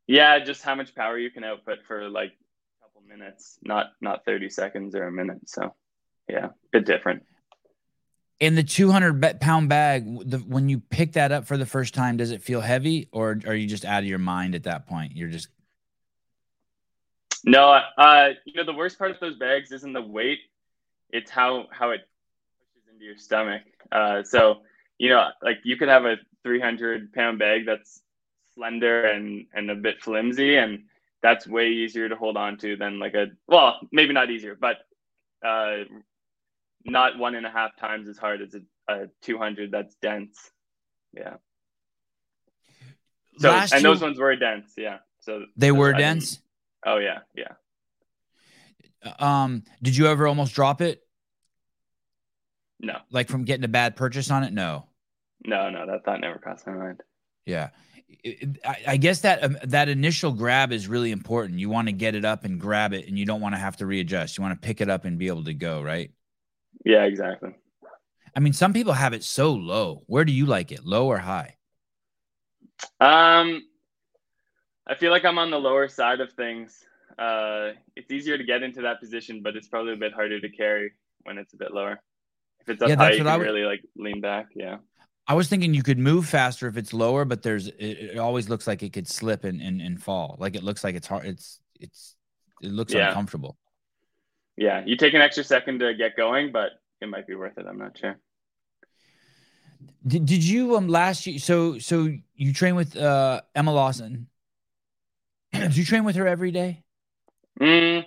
yeah, 0.08 0.40
just 0.40 0.62
how 0.62 0.76
much 0.76 0.94
power 0.94 1.18
you 1.18 1.32
can 1.32 1.44
output 1.44 1.80
for 1.88 2.10
like 2.10 2.32
a 2.32 2.84
couple 2.84 3.02
minutes, 3.08 3.58
not 3.64 3.94
not 4.02 4.26
thirty 4.26 4.50
seconds 4.50 4.94
or 4.94 5.08
a 5.08 5.12
minute. 5.12 5.50
So 5.50 5.74
yeah, 6.32 6.46
a 6.46 6.50
bit 6.72 6.86
different. 6.86 7.24
In 8.40 8.56
the 8.56 8.64
200 8.64 9.40
pound 9.40 9.70
bag, 9.70 10.30
the, 10.30 10.40
when 10.40 10.68
you 10.68 10.80
pick 10.80 11.14
that 11.14 11.32
up 11.32 11.46
for 11.46 11.58
the 11.58 11.66
first 11.66 11.94
time, 11.94 12.18
does 12.18 12.32
it 12.32 12.42
feel 12.42 12.62
heavy 12.62 13.08
or 13.12 13.40
are 13.46 13.54
you 13.54 13.68
just 13.68 13.86
out 13.86 14.02
of 14.02 14.10
your 14.10 14.18
mind 14.18 14.56
at 14.56 14.64
that 14.64 14.88
point? 14.88 15.16
You're 15.16 15.30
just. 15.30 15.50
No, 17.44 17.80
uh, 17.98 18.30
you 18.46 18.54
know, 18.54 18.64
the 18.64 18.74
worst 18.74 18.98
part 18.98 19.12
of 19.12 19.20
those 19.20 19.36
bags 19.36 19.72
isn't 19.72 19.94
the 19.94 20.02
weight. 20.02 20.40
It's 21.10 21.30
how, 21.30 21.68
how 21.72 21.92
it 21.92 22.02
pushes 22.74 22.88
into 22.92 23.06
your 23.06 23.18
stomach. 23.18 23.64
Uh, 23.92 24.24
so, 24.24 24.62
you 24.98 25.10
know, 25.10 25.30
like 25.44 25.60
you 25.64 25.76
could 25.76 25.90
have 25.90 26.06
a 26.06 26.18
300 26.44 27.14
pound 27.14 27.38
bag 27.40 27.66
that's 27.66 28.02
slender 28.56 29.06
and, 29.06 29.46
and 29.54 29.70
a 29.70 29.76
bit 29.76 30.02
flimsy 30.02 30.56
and 30.56 30.84
that's 31.22 31.48
way 31.48 31.70
easier 31.70 32.10
to 32.10 32.16
hold 32.16 32.38
on 32.38 32.58
to 32.58 32.76
than 32.76 33.00
like 33.00 33.14
a, 33.14 33.28
well, 33.48 33.80
maybe 33.92 34.14
not 34.14 34.32
easier, 34.32 34.58
but 34.60 34.78
uh, 35.46 35.84
not 36.86 37.18
one 37.18 37.36
and 37.36 37.46
a 37.46 37.50
half 37.50 37.76
times 37.78 38.08
as 38.08 38.18
hard 38.18 38.42
as 38.42 38.56
a, 38.56 38.94
a 38.94 39.08
200 39.24 39.72
that's 39.72 39.96
dense. 40.02 40.38
Yeah. 41.14 41.36
So, 43.38 43.50
Last 43.50 43.74
and 43.74 43.84
those 43.84 44.02
ones 44.02 44.20
were 44.20 44.36
dense. 44.36 44.74
Yeah. 44.78 45.00
So 45.20 45.46
they 45.56 45.72
were 45.72 45.94
dense. 45.94 46.40
Oh 46.86 46.98
yeah. 46.98 47.20
Yeah. 47.36 47.54
Um, 49.20 49.64
did 49.82 49.96
you 49.96 50.08
ever 50.08 50.28
almost 50.28 50.54
drop 50.54 50.82
it? 50.82 51.02
No. 52.80 52.98
Like 53.12 53.30
from 53.30 53.46
getting 53.46 53.64
a 53.64 53.70
bad 53.70 53.96
purchase 53.96 54.30
on 54.32 54.44
it? 54.44 54.54
No. 54.54 54.88
No, 55.46 55.70
no, 55.70 55.88
that 55.88 56.04
thought 56.04 56.22
never 56.22 56.38
crossed 56.38 56.68
my 56.68 56.74
mind. 56.74 57.02
Yeah. 57.46 57.70
I 58.86 58.98
guess 58.98 59.22
that 59.22 59.44
um, 59.44 59.58
that 59.64 59.88
initial 59.88 60.34
grab 60.34 60.72
is 60.72 60.88
really 60.88 61.12
important. 61.12 61.60
You 61.60 61.70
want 61.70 61.88
to 61.88 61.94
get 61.94 62.14
it 62.14 62.26
up 62.26 62.44
and 62.44 62.60
grab 62.60 62.94
it, 62.94 63.08
and 63.08 63.18
you 63.18 63.26
don't 63.26 63.40
want 63.40 63.56
to 63.56 63.60
have 63.60 63.78
to 63.78 63.86
readjust. 63.86 64.38
You 64.38 64.42
want 64.44 64.62
to 64.62 64.68
pick 64.68 64.82
it 64.82 64.90
up 64.90 65.06
and 65.06 65.18
be 65.18 65.28
able 65.28 65.46
to 65.46 65.54
go, 65.54 65.82
right? 65.82 66.12
Yeah, 66.86 67.04
exactly. 67.04 67.56
I 68.36 68.40
mean, 68.40 68.54
some 68.54 68.74
people 68.74 68.94
have 68.94 69.14
it 69.14 69.24
so 69.24 69.52
low. 69.52 70.04
Where 70.08 70.26
do 70.26 70.32
you 70.32 70.46
like 70.46 70.72
it, 70.72 70.86
low 70.86 71.08
or 71.08 71.18
high? 71.18 71.58
Um, 73.00 73.64
I 74.88 74.96
feel 74.96 75.12
like 75.12 75.26
I'm 75.26 75.38
on 75.38 75.52
the 75.52 75.60
lower 75.60 75.88
side 75.88 76.22
of 76.22 76.32
things. 76.34 76.84
Uh, 77.20 77.72
it's 77.96 78.12
easier 78.12 78.38
to 78.38 78.44
get 78.44 78.64
into 78.64 78.82
that 78.82 79.00
position, 79.00 79.42
but 79.44 79.56
it's 79.56 79.68
probably 79.68 79.94
a 79.94 79.98
bit 79.98 80.14
harder 80.14 80.40
to 80.40 80.50
carry 80.50 80.94
when 81.24 81.38
it's 81.38 81.54
a 81.54 81.58
bit 81.58 81.74
lower. 81.74 82.02
If 82.62 82.70
it's 82.70 82.82
up 82.82 82.90
yeah, 82.90 82.96
high, 82.96 83.12
you 83.12 83.24
can 83.24 83.40
really 83.42 83.64
like 83.64 83.82
lean 83.96 84.22
back. 84.22 84.48
Yeah. 84.56 84.78
I 85.28 85.34
was 85.34 85.48
thinking 85.48 85.74
you 85.74 85.84
could 85.84 86.00
move 86.00 86.26
faster 86.26 86.68
if 86.68 86.78
it's 86.78 86.94
lower, 86.94 87.26
but 87.26 87.44
there's 87.44 87.68
it, 87.68 87.76
it 87.78 88.18
always 88.18 88.50
looks 88.50 88.66
like 88.66 88.82
it 88.82 88.94
could 88.94 89.08
slip 89.08 89.44
and, 89.44 89.62
and, 89.62 89.82
and 89.82 90.02
fall. 90.02 90.36
Like 90.40 90.56
it 90.56 90.64
looks 90.64 90.84
like 90.84 90.96
it's 90.96 91.08
hard. 91.08 91.26
It's 91.26 91.60
it's 91.80 92.16
it 92.62 92.72
looks 92.72 92.94
yeah. 92.94 93.10
uncomfortable 93.10 93.58
yeah, 94.58 94.84
you 94.86 94.96
take 94.96 95.14
an 95.14 95.22
extra 95.22 95.44
second 95.44 95.80
to 95.80 95.94
get 95.94 96.16
going, 96.16 96.52
but 96.52 96.72
it 97.02 97.10
might 97.10 97.28
be 97.28 97.36
worth 97.36 97.58
it. 97.58 97.66
I'm 97.68 97.78
not 97.78 97.98
sure. 97.98 98.18
Did, 100.06 100.26
did 100.26 100.44
you 100.44 100.78
um 100.78 100.88
last 100.88 101.26
year? 101.28 101.40
So 101.40 101.80
so 101.80 102.10
you 102.36 102.54
train 102.54 102.76
with 102.76 102.96
uh 102.96 103.42
Emma 103.56 103.74
Lawson. 103.74 104.28
do 105.54 105.70
you 105.70 105.86
train 105.86 106.04
with 106.04 106.16
her 106.16 106.28
every 106.28 106.52
day? 106.52 106.84
Mm, 107.60 108.06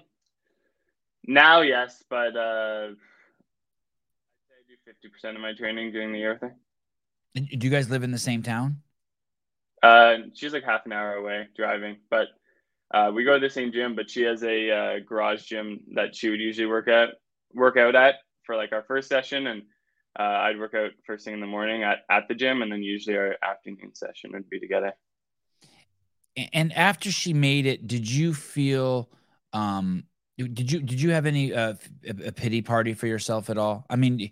now 1.27 1.61
yes, 1.61 2.03
but 2.09 2.37
uh, 2.37 2.89
I 2.91 4.61
do 4.69 4.75
fifty 4.85 5.09
percent 5.09 5.37
of 5.37 5.43
my 5.43 5.55
training 5.55 5.93
during 5.93 6.13
the 6.13 6.19
year 6.19 6.39
thing. 6.39 6.53
Do 7.35 7.67
you 7.67 7.71
guys 7.71 7.91
live 7.91 8.03
in 8.03 8.13
the 8.13 8.19
same 8.19 8.43
town? 8.43 8.83
Uh, 9.83 10.17
she's 10.33 10.53
like 10.53 10.65
half 10.65 10.87
an 10.87 10.93
hour 10.93 11.15
away 11.15 11.49
driving, 11.57 11.99
but 12.09 12.29
uh, 12.93 13.11
we 13.15 13.25
go 13.25 13.35
to 13.35 13.41
the 13.41 13.51
same 13.51 13.73
gym, 13.73 13.95
but 13.95 14.11
she 14.11 14.23
has 14.23 14.43
a 14.43 14.71
uh, 14.71 14.99
garage 15.07 15.45
gym 15.45 15.81
that 15.95 16.15
she 16.15 16.29
would 16.29 16.41
usually 16.41 16.67
work 16.67 16.89
at 16.89 17.11
work 17.53 17.77
out 17.77 17.95
at 17.95 18.17
for 18.45 18.57
like 18.57 18.73
our 18.73 18.83
first 18.83 19.09
session, 19.09 19.47
and 19.47 19.63
uh, 20.19 20.23
I'd 20.23 20.59
work 20.59 20.75
out 20.75 20.91
first 21.07 21.25
thing 21.25 21.35
in 21.35 21.41
the 21.41 21.47
morning 21.47 21.83
at, 21.83 21.99
at 22.11 22.29
the 22.29 22.35
gym, 22.35 22.63
and 22.63 22.71
then 22.71 22.83
usually 22.83 23.17
our 23.17 23.37
afternoon 23.43 23.95
session 23.95 24.31
would 24.33 24.49
be 24.51 24.61
together. 24.61 24.93
And 26.53 26.73
after 26.73 27.11
she 27.13 27.33
made 27.33 27.67
it, 27.67 27.87
did 27.87 28.11
you 28.11 28.35
feel? 28.35 29.09
Um, 29.53 30.05
did 30.37 30.71
you 30.71 30.81
did 30.83 31.01
you 31.01 31.11
have 31.11 31.27
any 31.27 31.55
uh, 31.55 31.75
a 32.09 32.33
pity 32.33 32.61
party 32.61 32.93
for 32.93 33.07
yourself 33.07 33.51
at 33.51 33.59
all? 33.59 33.87
I 33.89 33.97
mean, 33.97 34.31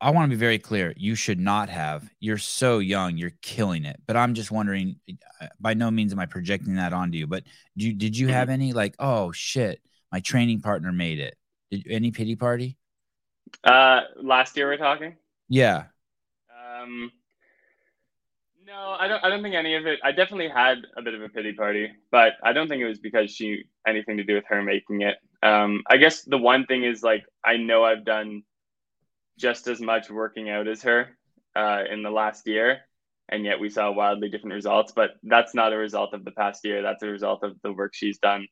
I 0.00 0.10
want 0.10 0.30
to 0.30 0.36
be 0.36 0.38
very 0.38 0.58
clear. 0.58 0.92
You 0.96 1.14
should 1.14 1.40
not 1.40 1.68
have. 1.70 2.08
You're 2.20 2.38
so 2.38 2.80
young. 2.80 3.16
You're 3.16 3.32
killing 3.40 3.84
it. 3.84 4.00
But 4.06 4.16
I'm 4.16 4.34
just 4.34 4.50
wondering. 4.50 4.96
Uh, 5.40 5.46
by 5.58 5.74
no 5.74 5.90
means 5.90 6.12
am 6.12 6.18
I 6.18 6.26
projecting 6.26 6.76
that 6.76 6.92
onto 6.92 7.16
you. 7.16 7.26
But 7.26 7.44
do 7.76 7.86
you, 7.86 7.92
did 7.94 8.16
you 8.16 8.28
have 8.28 8.50
any 8.50 8.72
like, 8.72 8.94
oh 8.98 9.32
shit, 9.32 9.80
my 10.12 10.20
training 10.20 10.60
partner 10.60 10.92
made 10.92 11.18
it? 11.18 11.36
Did 11.70 11.86
any 11.88 12.10
pity 12.10 12.36
party? 12.36 12.76
Uh, 13.64 14.02
last 14.16 14.56
year 14.56 14.68
we're 14.68 14.76
talking. 14.76 15.16
Yeah. 15.48 15.84
Um. 16.50 17.10
No, 18.66 18.96
I 18.98 19.08
don't. 19.08 19.24
I 19.24 19.30
don't 19.30 19.42
think 19.42 19.54
any 19.54 19.76
of 19.76 19.86
it. 19.86 20.00
I 20.04 20.12
definitely 20.12 20.48
had 20.48 20.78
a 20.96 21.02
bit 21.02 21.14
of 21.14 21.22
a 21.22 21.28
pity 21.28 21.52
party, 21.52 21.90
but 22.10 22.34
I 22.42 22.52
don't 22.52 22.68
think 22.68 22.82
it 22.82 22.86
was 22.86 22.98
because 22.98 23.30
she 23.30 23.64
anything 23.86 24.18
to 24.18 24.24
do 24.24 24.34
with 24.34 24.44
her 24.48 24.62
making 24.62 25.02
it. 25.02 25.16
Um, 25.42 25.82
I 25.88 25.96
guess 25.96 26.22
the 26.22 26.38
one 26.38 26.66
thing 26.66 26.84
is 26.84 27.02
like 27.02 27.24
I 27.44 27.56
know 27.56 27.84
I've 27.84 28.04
done 28.04 28.42
just 29.38 29.68
as 29.68 29.80
much 29.80 30.10
working 30.10 30.48
out 30.50 30.68
as 30.68 30.82
her 30.82 31.08
uh, 31.54 31.84
in 31.90 32.02
the 32.02 32.10
last 32.10 32.46
year, 32.46 32.80
and 33.28 33.44
yet 33.44 33.58
we 33.60 33.70
saw 33.70 33.90
wildly 33.90 34.28
different 34.28 34.54
results. 34.54 34.92
But 34.94 35.12
that's 35.22 35.54
not 35.54 35.72
a 35.72 35.76
result 35.76 36.14
of 36.14 36.24
the 36.24 36.30
past 36.32 36.64
year. 36.64 36.82
That's 36.82 37.02
a 37.02 37.08
result 37.08 37.42
of 37.42 37.56
the 37.62 37.72
work 37.72 37.94
she's 37.94 38.18
done 38.18 38.46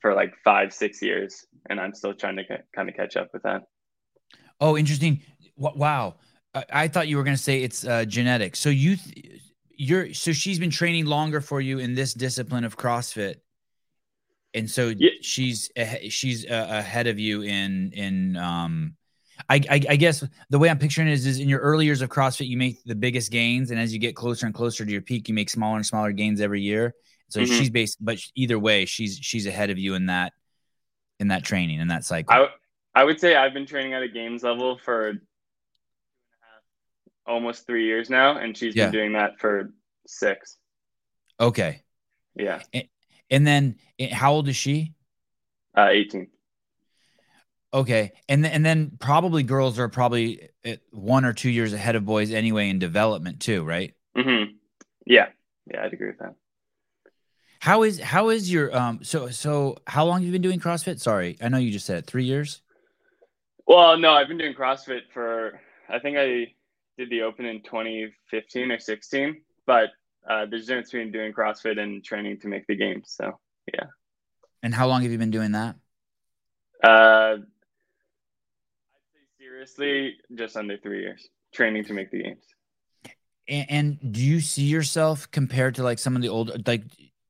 for 0.00 0.14
like 0.14 0.34
five, 0.44 0.72
six 0.72 1.02
years, 1.02 1.46
and 1.68 1.80
I'm 1.80 1.94
still 1.94 2.14
trying 2.14 2.36
to 2.36 2.44
kind 2.74 2.88
of 2.88 2.94
catch 2.94 3.16
up 3.16 3.28
with 3.32 3.42
that. 3.42 3.62
Oh, 4.60 4.76
interesting! 4.76 5.22
Wow, 5.56 6.16
I, 6.54 6.64
I 6.72 6.88
thought 6.88 7.08
you 7.08 7.16
were 7.16 7.24
going 7.24 7.36
to 7.36 7.42
say 7.42 7.62
it's 7.62 7.86
uh, 7.86 8.04
genetic. 8.04 8.56
So 8.56 8.68
you, 8.68 8.96
th- 8.96 9.42
you're 9.70 10.14
so 10.14 10.32
she's 10.32 10.58
been 10.58 10.70
training 10.70 11.06
longer 11.06 11.40
for 11.40 11.60
you 11.60 11.78
in 11.78 11.94
this 11.94 12.14
discipline 12.14 12.64
of 12.64 12.76
CrossFit, 12.76 13.36
and 14.54 14.70
so 14.70 14.88
yeah. 14.88 15.10
she's 15.22 15.70
she's 16.08 16.46
uh, 16.46 16.66
ahead 16.68 17.06
of 17.06 17.18
you 17.18 17.42
in 17.42 17.92
in 17.92 18.36
um 18.36 18.96
I, 19.48 19.56
I, 19.56 19.80
I, 19.90 19.96
guess 19.96 20.24
the 20.50 20.58
way 20.58 20.68
I'm 20.68 20.78
picturing 20.78 21.08
it 21.08 21.12
is, 21.12 21.26
is 21.26 21.38
in 21.38 21.48
your 21.48 21.60
early 21.60 21.84
years 21.84 22.02
of 22.02 22.08
CrossFit, 22.08 22.48
you 22.48 22.56
make 22.56 22.82
the 22.84 22.94
biggest 22.94 23.30
gains, 23.30 23.70
and 23.70 23.80
as 23.80 23.92
you 23.92 23.98
get 23.98 24.16
closer 24.16 24.46
and 24.46 24.54
closer 24.54 24.84
to 24.84 24.90
your 24.90 25.02
peak, 25.02 25.28
you 25.28 25.34
make 25.34 25.50
smaller 25.50 25.76
and 25.76 25.86
smaller 25.86 26.12
gains 26.12 26.40
every 26.40 26.60
year. 26.60 26.94
So 27.28 27.40
mm-hmm. 27.40 27.52
she's 27.52 27.70
based, 27.70 28.04
but 28.04 28.18
either 28.34 28.58
way, 28.58 28.86
she's 28.86 29.16
she's 29.16 29.46
ahead 29.46 29.70
of 29.70 29.78
you 29.78 29.94
in 29.94 30.06
that 30.06 30.32
in 31.20 31.28
that 31.28 31.44
training 31.44 31.80
in 31.80 31.88
that 31.88 32.04
cycle. 32.04 32.34
I, 32.34 32.48
I 33.00 33.04
would 33.04 33.20
say 33.20 33.36
I've 33.36 33.54
been 33.54 33.66
training 33.66 33.94
at 33.94 34.02
a 34.02 34.08
games 34.08 34.42
level 34.42 34.78
for 34.84 35.14
almost 37.26 37.66
three 37.66 37.86
years 37.86 38.10
now, 38.10 38.38
and 38.38 38.56
she's 38.56 38.74
yeah. 38.74 38.86
been 38.86 38.92
doing 38.92 39.12
that 39.12 39.38
for 39.38 39.72
six. 40.06 40.56
Okay. 41.38 41.82
Yeah. 42.34 42.60
And, 42.72 42.84
and 43.30 43.46
then, 43.46 43.76
eh, 43.98 44.12
how 44.12 44.32
old 44.32 44.48
is 44.48 44.56
she? 44.56 44.92
Uh, 45.76 45.88
eighteen. 45.90 46.28
Okay, 47.72 48.12
and 48.28 48.44
and 48.44 48.66
then 48.66 48.92
probably 48.98 49.44
girls 49.44 49.78
are 49.78 49.88
probably 49.88 50.48
one 50.90 51.24
or 51.24 51.32
two 51.32 51.50
years 51.50 51.72
ahead 51.72 51.94
of 51.94 52.04
boys 52.04 52.32
anyway 52.32 52.68
in 52.68 52.80
development 52.80 53.40
too, 53.40 53.62
right? 53.62 53.94
Mm-hmm. 54.16 54.54
Yeah, 55.06 55.28
yeah, 55.72 55.84
I'd 55.84 55.92
agree 55.92 56.08
with 56.08 56.18
that. 56.18 56.34
How 57.60 57.82
is 57.84 58.00
how 58.00 58.30
is 58.30 58.50
your 58.50 58.76
um 58.76 59.04
so 59.04 59.28
so 59.28 59.76
how 59.86 60.04
long 60.04 60.20
have 60.20 60.26
you 60.26 60.32
been 60.32 60.42
doing 60.42 60.58
CrossFit? 60.58 60.98
Sorry, 60.98 61.36
I 61.40 61.48
know 61.48 61.58
you 61.58 61.70
just 61.70 61.86
said 61.86 61.98
it, 61.98 62.06
three 62.06 62.24
years. 62.24 62.62
Well, 63.66 63.96
no, 63.98 64.14
I've 64.14 64.28
been 64.28 64.38
doing 64.38 64.54
CrossFit 64.54 65.02
for 65.12 65.60
I 65.88 66.00
think 66.00 66.16
I 66.18 66.52
did 66.98 67.10
the 67.10 67.22
Open 67.22 67.44
in 67.44 67.62
2015 67.62 68.72
or 68.72 68.78
16, 68.78 69.40
but 69.66 69.90
uh, 70.28 70.46
there's 70.46 70.64
a 70.64 70.66
difference 70.66 70.90
between 70.90 71.12
doing 71.12 71.32
CrossFit 71.32 71.78
and 71.78 72.02
training 72.02 72.40
to 72.40 72.48
make 72.48 72.66
the 72.66 72.74
games. 72.74 73.14
So 73.16 73.38
yeah. 73.72 73.86
And 74.62 74.74
how 74.74 74.88
long 74.88 75.02
have 75.02 75.12
you 75.12 75.18
been 75.18 75.30
doing 75.30 75.52
that? 75.52 75.76
Uh, 76.82 77.36
seriously, 79.60 80.16
just 80.34 80.56
under 80.56 80.78
three 80.78 81.00
years 81.00 81.28
training 81.52 81.84
to 81.84 81.92
make 81.92 82.10
the 82.10 82.22
games. 82.22 82.44
And, 83.48 83.66
and 83.70 84.12
do 84.12 84.20
you 84.20 84.40
see 84.40 84.62
yourself 84.62 85.30
compared 85.30 85.74
to 85.76 85.82
like 85.82 85.98
some 85.98 86.16
of 86.16 86.22
the 86.22 86.28
old 86.28 86.66
like? 86.66 86.82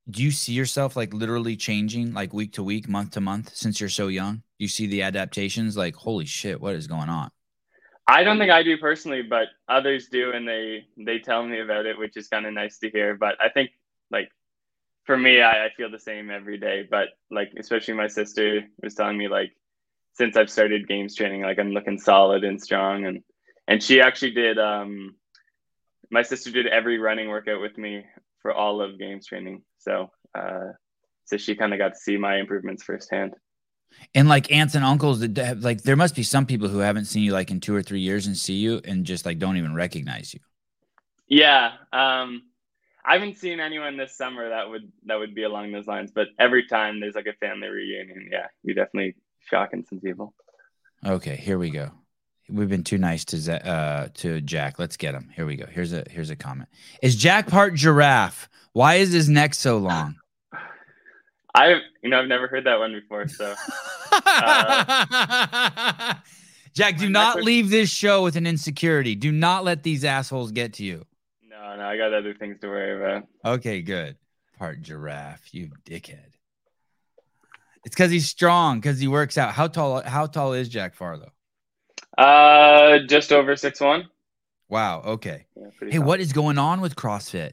Do 0.08 0.22
you 0.22 0.30
see 0.30 0.52
yourself 0.52 0.96
like 0.96 1.14
literally 1.14 1.56
changing 1.56 2.12
like 2.14 2.32
week 2.32 2.52
to 2.54 2.62
week, 2.62 2.88
month 2.88 3.12
to 3.12 3.20
month 3.20 3.54
since 3.54 3.80
you're 3.80 3.88
so 3.88 4.08
young? 4.08 4.42
You 4.58 4.68
see 4.68 4.86
the 4.86 5.02
adaptations 5.02 5.76
like 5.76 5.94
holy 5.94 6.26
shit, 6.26 6.60
what 6.60 6.74
is 6.74 6.86
going 6.86 7.08
on? 7.08 7.30
I 8.06 8.24
don't 8.24 8.38
think 8.38 8.50
I 8.50 8.64
do 8.64 8.76
personally, 8.76 9.22
but 9.22 9.48
others 9.68 10.08
do, 10.08 10.32
and 10.32 10.46
they 10.46 10.84
they 10.96 11.18
tell 11.20 11.44
me 11.46 11.60
about 11.60 11.86
it, 11.86 11.96
which 11.98 12.16
is 12.16 12.28
kind 12.28 12.46
of 12.46 12.52
nice 12.52 12.78
to 12.78 12.90
hear. 12.90 13.14
But 13.14 13.36
I 13.40 13.48
think 13.48 13.70
like 14.10 14.30
for 15.04 15.16
me, 15.16 15.40
I, 15.42 15.66
I 15.66 15.70
feel 15.76 15.90
the 15.90 15.98
same 15.98 16.30
every 16.30 16.58
day. 16.58 16.86
But 16.90 17.08
like 17.30 17.52
especially 17.56 17.94
my 17.94 18.08
sister 18.08 18.64
was 18.82 18.94
telling 18.94 19.16
me 19.16 19.28
like 19.28 19.52
since 20.20 20.36
I've 20.36 20.50
started 20.50 20.86
games 20.86 21.14
training, 21.14 21.40
like 21.40 21.58
I'm 21.58 21.70
looking 21.70 21.98
solid 21.98 22.44
and 22.44 22.62
strong. 22.62 23.06
And 23.06 23.22
and 23.66 23.82
she 23.82 24.02
actually 24.02 24.32
did. 24.32 24.58
Um, 24.58 25.16
my 26.10 26.20
sister 26.20 26.50
did 26.50 26.66
every 26.66 26.98
running 26.98 27.30
workout 27.30 27.62
with 27.62 27.78
me 27.78 28.04
for 28.42 28.52
all 28.52 28.82
of 28.82 28.98
games 28.98 29.26
training. 29.26 29.62
So 29.78 30.10
uh, 30.38 30.72
so 31.24 31.38
she 31.38 31.54
kind 31.54 31.72
of 31.72 31.78
got 31.78 31.94
to 31.94 31.98
see 31.98 32.18
my 32.18 32.36
improvements 32.36 32.82
firsthand. 32.82 33.32
And 34.14 34.28
like 34.28 34.52
aunts 34.52 34.74
and 34.74 34.84
uncles 34.84 35.22
like 35.22 35.82
there 35.84 35.96
must 35.96 36.14
be 36.14 36.22
some 36.22 36.44
people 36.44 36.68
who 36.68 36.80
haven't 36.80 37.06
seen 37.06 37.22
you 37.22 37.32
like 37.32 37.50
in 37.50 37.58
two 37.58 37.74
or 37.74 37.82
three 37.82 38.00
years 38.00 38.26
and 38.26 38.36
see 38.36 38.54
you 38.54 38.82
and 38.84 39.06
just 39.06 39.24
like 39.24 39.38
don't 39.38 39.56
even 39.56 39.74
recognize 39.74 40.34
you. 40.34 40.40
Yeah. 41.28 41.72
Um 41.94 42.42
I 43.06 43.14
haven't 43.14 43.38
seen 43.38 43.58
anyone 43.58 43.96
this 43.96 44.18
summer 44.18 44.50
that 44.50 44.68
would 44.68 44.92
that 45.06 45.18
would 45.18 45.34
be 45.34 45.44
along 45.44 45.72
those 45.72 45.86
lines, 45.86 46.10
but 46.14 46.28
every 46.38 46.66
time 46.66 47.00
there's 47.00 47.14
like 47.14 47.26
a 47.26 47.32
family 47.44 47.68
reunion, 47.68 48.28
yeah, 48.30 48.48
you 48.62 48.74
definitely 48.74 49.16
shocking 49.48 49.84
some 49.88 50.00
people. 50.00 50.34
Okay, 51.04 51.36
here 51.36 51.58
we 51.58 51.70
go. 51.70 51.90
We've 52.48 52.68
been 52.68 52.84
too 52.84 52.98
nice 52.98 53.24
to 53.26 53.66
uh 53.66 54.08
to 54.14 54.40
Jack. 54.40 54.78
Let's 54.78 54.96
get 54.96 55.14
him. 55.14 55.30
Here 55.34 55.46
we 55.46 55.56
go. 55.56 55.66
Here's 55.66 55.92
a 55.92 56.04
here's 56.10 56.30
a 56.30 56.36
comment. 56.36 56.68
Is 57.02 57.16
Jack 57.16 57.46
part 57.46 57.74
giraffe? 57.74 58.48
Why 58.72 58.96
is 58.96 59.12
his 59.12 59.28
neck 59.28 59.54
so 59.54 59.78
long? 59.78 60.16
I 61.54 61.80
you 62.02 62.10
know 62.10 62.20
I've 62.20 62.28
never 62.28 62.48
heard 62.48 62.64
that 62.64 62.78
one 62.78 62.92
before. 62.92 63.28
So, 63.28 63.54
uh, 64.12 66.14
Jack, 66.74 66.98
do 66.98 67.08
not 67.08 67.36
was... 67.36 67.44
leave 67.44 67.70
this 67.70 67.90
show 67.90 68.22
with 68.22 68.36
an 68.36 68.46
insecurity. 68.46 69.14
Do 69.14 69.32
not 69.32 69.64
let 69.64 69.82
these 69.82 70.04
assholes 70.04 70.52
get 70.52 70.74
to 70.74 70.84
you. 70.84 71.04
No, 71.48 71.76
no, 71.76 71.84
I 71.84 71.96
got 71.96 72.12
other 72.12 72.34
things 72.34 72.58
to 72.60 72.68
worry 72.68 72.96
about. 72.96 73.26
Okay, 73.44 73.82
good. 73.82 74.16
Part 74.58 74.82
giraffe, 74.82 75.52
you 75.52 75.70
dickhead. 75.84 76.29
It's 77.84 77.94
because 77.94 78.10
he's 78.10 78.28
strong, 78.28 78.78
because 78.80 78.98
he 78.98 79.08
works 79.08 79.38
out. 79.38 79.52
How 79.52 79.66
tall? 79.66 80.02
How 80.02 80.26
tall 80.26 80.52
is 80.52 80.68
Jack 80.68 80.94
Farlow? 80.94 81.30
Uh, 82.18 82.98
just 83.08 83.32
over 83.32 83.56
six 83.56 83.80
one. 83.80 84.08
Wow. 84.68 85.02
Okay. 85.02 85.46
Yeah, 85.56 85.66
hey, 85.80 85.96
tall. 85.96 86.06
what 86.06 86.20
is 86.20 86.32
going 86.32 86.58
on 86.58 86.80
with 86.80 86.94
CrossFit? 86.94 87.52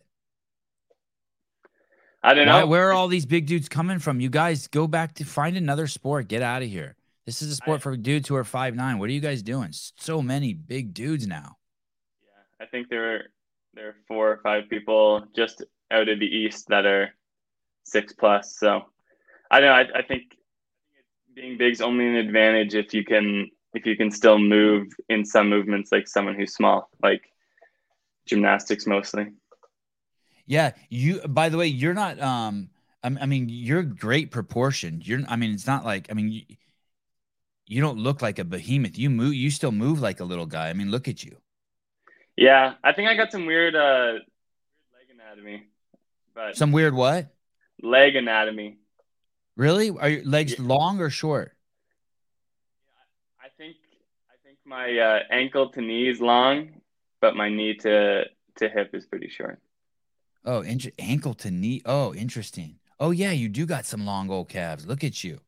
I 2.23 2.33
don't 2.33 2.45
know. 2.45 2.57
Why, 2.57 2.63
where 2.65 2.89
are 2.89 2.93
all 2.93 3.07
these 3.07 3.25
big 3.25 3.45
dudes 3.45 3.69
coming 3.69 3.99
from? 3.99 4.19
You 4.19 4.29
guys 4.29 4.67
go 4.67 4.85
back 4.85 5.13
to 5.15 5.23
find 5.23 5.55
another 5.55 5.87
sport. 5.87 6.27
Get 6.27 6.41
out 6.41 6.61
of 6.61 6.67
here. 6.67 6.95
This 7.25 7.41
is 7.41 7.51
a 7.51 7.55
sport 7.55 7.77
I, 7.77 7.81
for 7.81 7.97
dudes 7.97 8.27
who 8.27 8.35
are 8.35 8.43
five 8.43 8.75
nine. 8.75 8.99
What 8.99 9.09
are 9.09 9.13
you 9.13 9.21
guys 9.21 9.41
doing? 9.41 9.69
So 9.71 10.21
many 10.21 10.53
big 10.53 10.93
dudes 10.93 11.25
now. 11.25 11.57
Yeah, 12.21 12.65
I 12.65 12.69
think 12.69 12.89
there 12.89 13.15
are 13.15 13.21
there 13.73 13.87
are 13.89 13.95
four 14.07 14.31
or 14.31 14.39
five 14.43 14.69
people 14.69 15.25
just 15.35 15.63
out 15.91 16.09
of 16.09 16.19
the 16.19 16.25
east 16.25 16.67
that 16.67 16.85
are 16.85 17.11
six 17.85 18.11
plus. 18.11 18.57
So 18.57 18.85
I 19.49 19.59
know. 19.59 19.71
I, 19.71 19.85
I 19.95 20.01
think 20.01 20.23
being 21.33 21.57
big 21.57 21.73
is 21.73 21.81
only 21.81 22.07
an 22.07 22.15
advantage 22.15 22.75
if 22.75 22.93
you 22.93 23.03
can 23.03 23.49
if 23.73 23.85
you 23.85 23.95
can 23.95 24.11
still 24.11 24.39
move 24.39 24.87
in 25.09 25.23
some 25.25 25.49
movements 25.49 25.91
like 25.91 26.07
someone 26.07 26.35
who's 26.35 26.53
small, 26.53 26.89
like 27.01 27.23
gymnastics 28.25 28.87
mostly. 28.87 29.27
Yeah, 30.45 30.71
you. 30.89 31.21
By 31.27 31.49
the 31.49 31.57
way, 31.57 31.67
you're 31.67 31.93
not. 31.93 32.19
Um, 32.19 32.69
I, 33.03 33.07
I 33.21 33.25
mean, 33.25 33.47
you're 33.49 33.83
great 33.83 34.31
proportion. 34.31 35.01
You're. 35.03 35.21
I 35.27 35.35
mean, 35.35 35.51
it's 35.53 35.67
not 35.67 35.85
like. 35.85 36.07
I 36.09 36.13
mean, 36.13 36.31
you, 36.31 36.41
you 37.67 37.81
don't 37.81 37.99
look 37.99 38.21
like 38.21 38.39
a 38.39 38.45
behemoth. 38.45 38.97
You 38.97 39.09
move. 39.09 39.33
You 39.33 39.51
still 39.51 39.73
move 39.73 39.99
like 39.99 40.19
a 40.19 40.23
little 40.23 40.45
guy. 40.45 40.69
I 40.69 40.73
mean, 40.73 40.89
look 40.89 41.07
at 41.07 41.23
you. 41.23 41.37
Yeah, 42.37 42.75
I 42.83 42.93
think 42.93 43.09
I 43.09 43.15
got 43.15 43.31
some 43.31 43.45
weird, 43.45 43.75
uh, 43.75 44.13
leg 44.93 45.09
anatomy. 45.11 45.65
But 46.35 46.55
some 46.55 46.71
weird 46.71 46.93
what? 46.93 47.33
Leg 47.81 48.15
anatomy. 48.15 48.77
Really? 49.57 49.89
Are 49.89 50.07
your 50.07 50.23
legs 50.23 50.53
yeah. 50.57 50.65
long 50.65 51.01
or 51.01 51.09
short? 51.09 51.51
I 53.43 53.49
think 53.57 53.75
I 54.29 54.35
think 54.45 54.59
my 54.63 54.97
uh, 54.97 55.19
ankle 55.31 55.71
to 55.71 55.81
knee 55.81 56.07
is 56.07 56.21
long, 56.21 56.79
but 57.19 57.35
my 57.35 57.49
knee 57.49 57.75
to 57.77 58.25
to 58.57 58.69
hip 58.69 58.91
is 58.93 59.05
pretty 59.07 59.29
short. 59.29 59.59
Oh, 60.45 60.61
in- 60.61 60.79
ankle 60.99 61.33
to 61.35 61.51
knee. 61.51 61.81
Oh, 61.85 62.13
interesting. 62.13 62.75
Oh 62.99 63.11
yeah, 63.11 63.31
you 63.31 63.49
do 63.49 63.65
got 63.65 63.85
some 63.85 64.05
long 64.05 64.29
old 64.29 64.47
calves. 64.47 64.85
Look 64.85 65.03
at 65.03 65.23
you. 65.23 65.39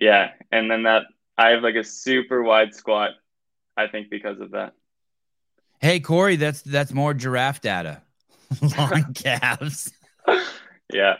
Yeah, 0.00 0.30
and 0.50 0.70
then 0.70 0.84
that 0.84 1.04
I 1.36 1.50
have 1.50 1.62
like 1.62 1.76
a 1.76 1.84
super 1.84 2.42
wide 2.42 2.74
squat. 2.74 3.10
I 3.76 3.86
think 3.86 4.08
because 4.08 4.40
of 4.40 4.52
that. 4.52 4.72
Hey 5.78 6.00
Corey, 6.00 6.36
that's 6.36 6.62
that's 6.62 6.92
more 6.92 7.12
giraffe 7.12 7.60
data. 7.60 8.02
Long 8.78 9.12
calves. 9.14 9.92
Yeah. 10.92 11.16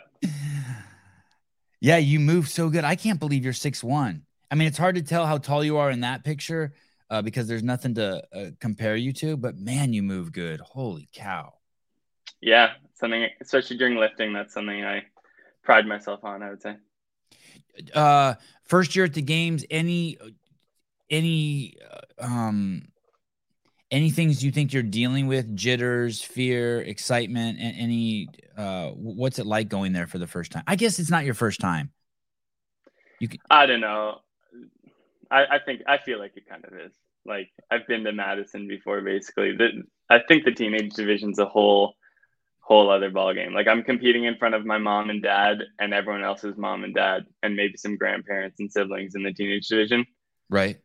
Yeah, 1.83 1.97
you 1.97 2.21
move 2.21 2.47
so 2.47 2.69
good. 2.69 2.85
I 2.85 2.95
can't 2.95 3.19
believe 3.19 3.43
you're 3.43 3.51
six 3.51 3.83
one. 3.83 4.23
I 4.49 4.55
mean, 4.55 4.69
it's 4.69 4.77
hard 4.77 4.95
to 4.95 5.01
tell 5.01 5.25
how 5.25 5.37
tall 5.37 5.65
you 5.65 5.75
are 5.75 5.91
in 5.91 5.99
that 5.99 6.23
picture 6.23 6.73
uh, 7.09 7.21
because 7.21 7.45
there's 7.45 7.61
nothing 7.61 7.95
to 7.95 8.23
uh, 8.33 8.51
compare 8.61 8.95
you 8.95 9.11
to. 9.11 9.35
But 9.35 9.57
man, 9.57 9.91
you 9.91 10.01
move 10.01 10.31
good. 10.31 10.61
Holy 10.61 11.09
cow! 11.13 11.55
Yeah, 12.39 12.75
something 12.93 13.27
especially 13.41 13.75
during 13.75 13.97
lifting. 13.97 14.31
That's 14.31 14.53
something 14.53 14.85
I 14.85 15.03
pride 15.61 15.85
myself 15.85 16.23
on. 16.23 16.41
I 16.41 16.51
would 16.51 16.61
say. 16.61 16.77
Uh, 17.93 18.35
first 18.63 18.95
year 18.95 19.03
at 19.03 19.13
the 19.13 19.21
games. 19.21 19.65
Any 19.69 20.17
any 21.09 21.75
uh, 21.91 22.25
um 22.25 22.92
any 23.93 24.09
things 24.09 24.43
you 24.43 24.51
think 24.51 24.73
you're 24.73 24.81
dealing 24.81 25.27
with 25.27 25.55
jitters 25.55 26.21
fear 26.21 26.81
excitement 26.81 27.59
and 27.61 27.75
any 27.77 28.27
uh 28.57 28.89
what's 28.89 29.37
it 29.37 29.45
like 29.45 29.69
going 29.69 29.93
there 29.93 30.07
for 30.07 30.17
the 30.17 30.27
first 30.27 30.51
time? 30.51 30.63
I 30.67 30.75
guess 30.75 30.99
it's 30.99 31.11
not 31.11 31.25
your 31.25 31.35
first 31.35 31.61
time. 31.61 31.91
You 33.19 33.29
can 33.29 33.39
i 33.49 33.65
don't 33.67 33.79
know. 33.79 34.17
I 35.31 35.45
i 35.51 35.59
think 35.59 35.83
i 35.87 35.99
feel 35.99 36.19
like 36.19 36.35
it 36.35 36.49
kind 36.49 36.65
of 36.65 36.73
is. 36.73 36.91
Like 37.25 37.51
i've 37.71 37.87
been 37.87 38.03
to 38.03 38.11
madison 38.11 38.67
before 38.67 38.99
basically. 39.01 39.55
The, 39.55 39.83
i 40.09 40.19
think 40.27 40.43
the 40.43 40.51
teenage 40.51 40.93
division's 40.93 41.39
a 41.39 41.45
whole 41.45 41.93
whole 42.59 42.89
other 42.89 43.11
ball 43.11 43.33
game 43.33 43.53
like 43.53 43.67
i'm 43.67 43.83
competing 43.83 44.23
in 44.23 44.37
front 44.37 44.55
of 44.55 44.65
my 44.65 44.77
mom 44.77 45.09
and 45.09 45.21
dad 45.21 45.59
and 45.79 45.93
everyone 45.93 46.23
else's 46.23 46.57
mom 46.57 46.85
and 46.85 46.95
dad 46.95 47.25
and 47.43 47.57
maybe 47.57 47.75
some 47.75 47.97
grandparents 47.97 48.59
and 48.59 48.71
siblings 48.71 49.15
in 49.15 49.23
the 49.23 49.33
teenage 49.33 49.67
division. 49.67 50.05
Right 50.49 50.77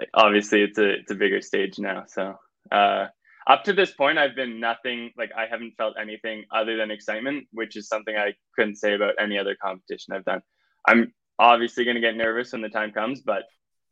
like 0.00 0.10
obviously 0.14 0.62
it's 0.62 0.78
a 0.78 0.88
it's 0.94 1.10
a 1.10 1.14
bigger 1.14 1.42
stage 1.42 1.78
now. 1.78 2.04
So 2.08 2.34
uh, 2.72 3.06
up 3.46 3.64
to 3.64 3.72
this 3.72 3.92
point, 3.92 4.18
I've 4.18 4.34
been 4.34 4.58
nothing 4.58 5.10
like 5.16 5.30
I 5.36 5.46
haven't 5.46 5.74
felt 5.76 5.94
anything 6.00 6.44
other 6.50 6.76
than 6.76 6.90
excitement, 6.90 7.46
which 7.52 7.76
is 7.76 7.86
something 7.86 8.16
I 8.16 8.34
couldn't 8.56 8.76
say 8.76 8.94
about 8.94 9.14
any 9.20 9.38
other 9.38 9.56
competition 9.62 10.14
I've 10.14 10.24
done. 10.24 10.40
I'm 10.88 11.12
obviously 11.38 11.84
going 11.84 11.96
to 11.96 12.00
get 12.00 12.16
nervous 12.16 12.52
when 12.52 12.62
the 12.62 12.68
time 12.70 12.92
comes, 12.92 13.20
but 13.20 13.44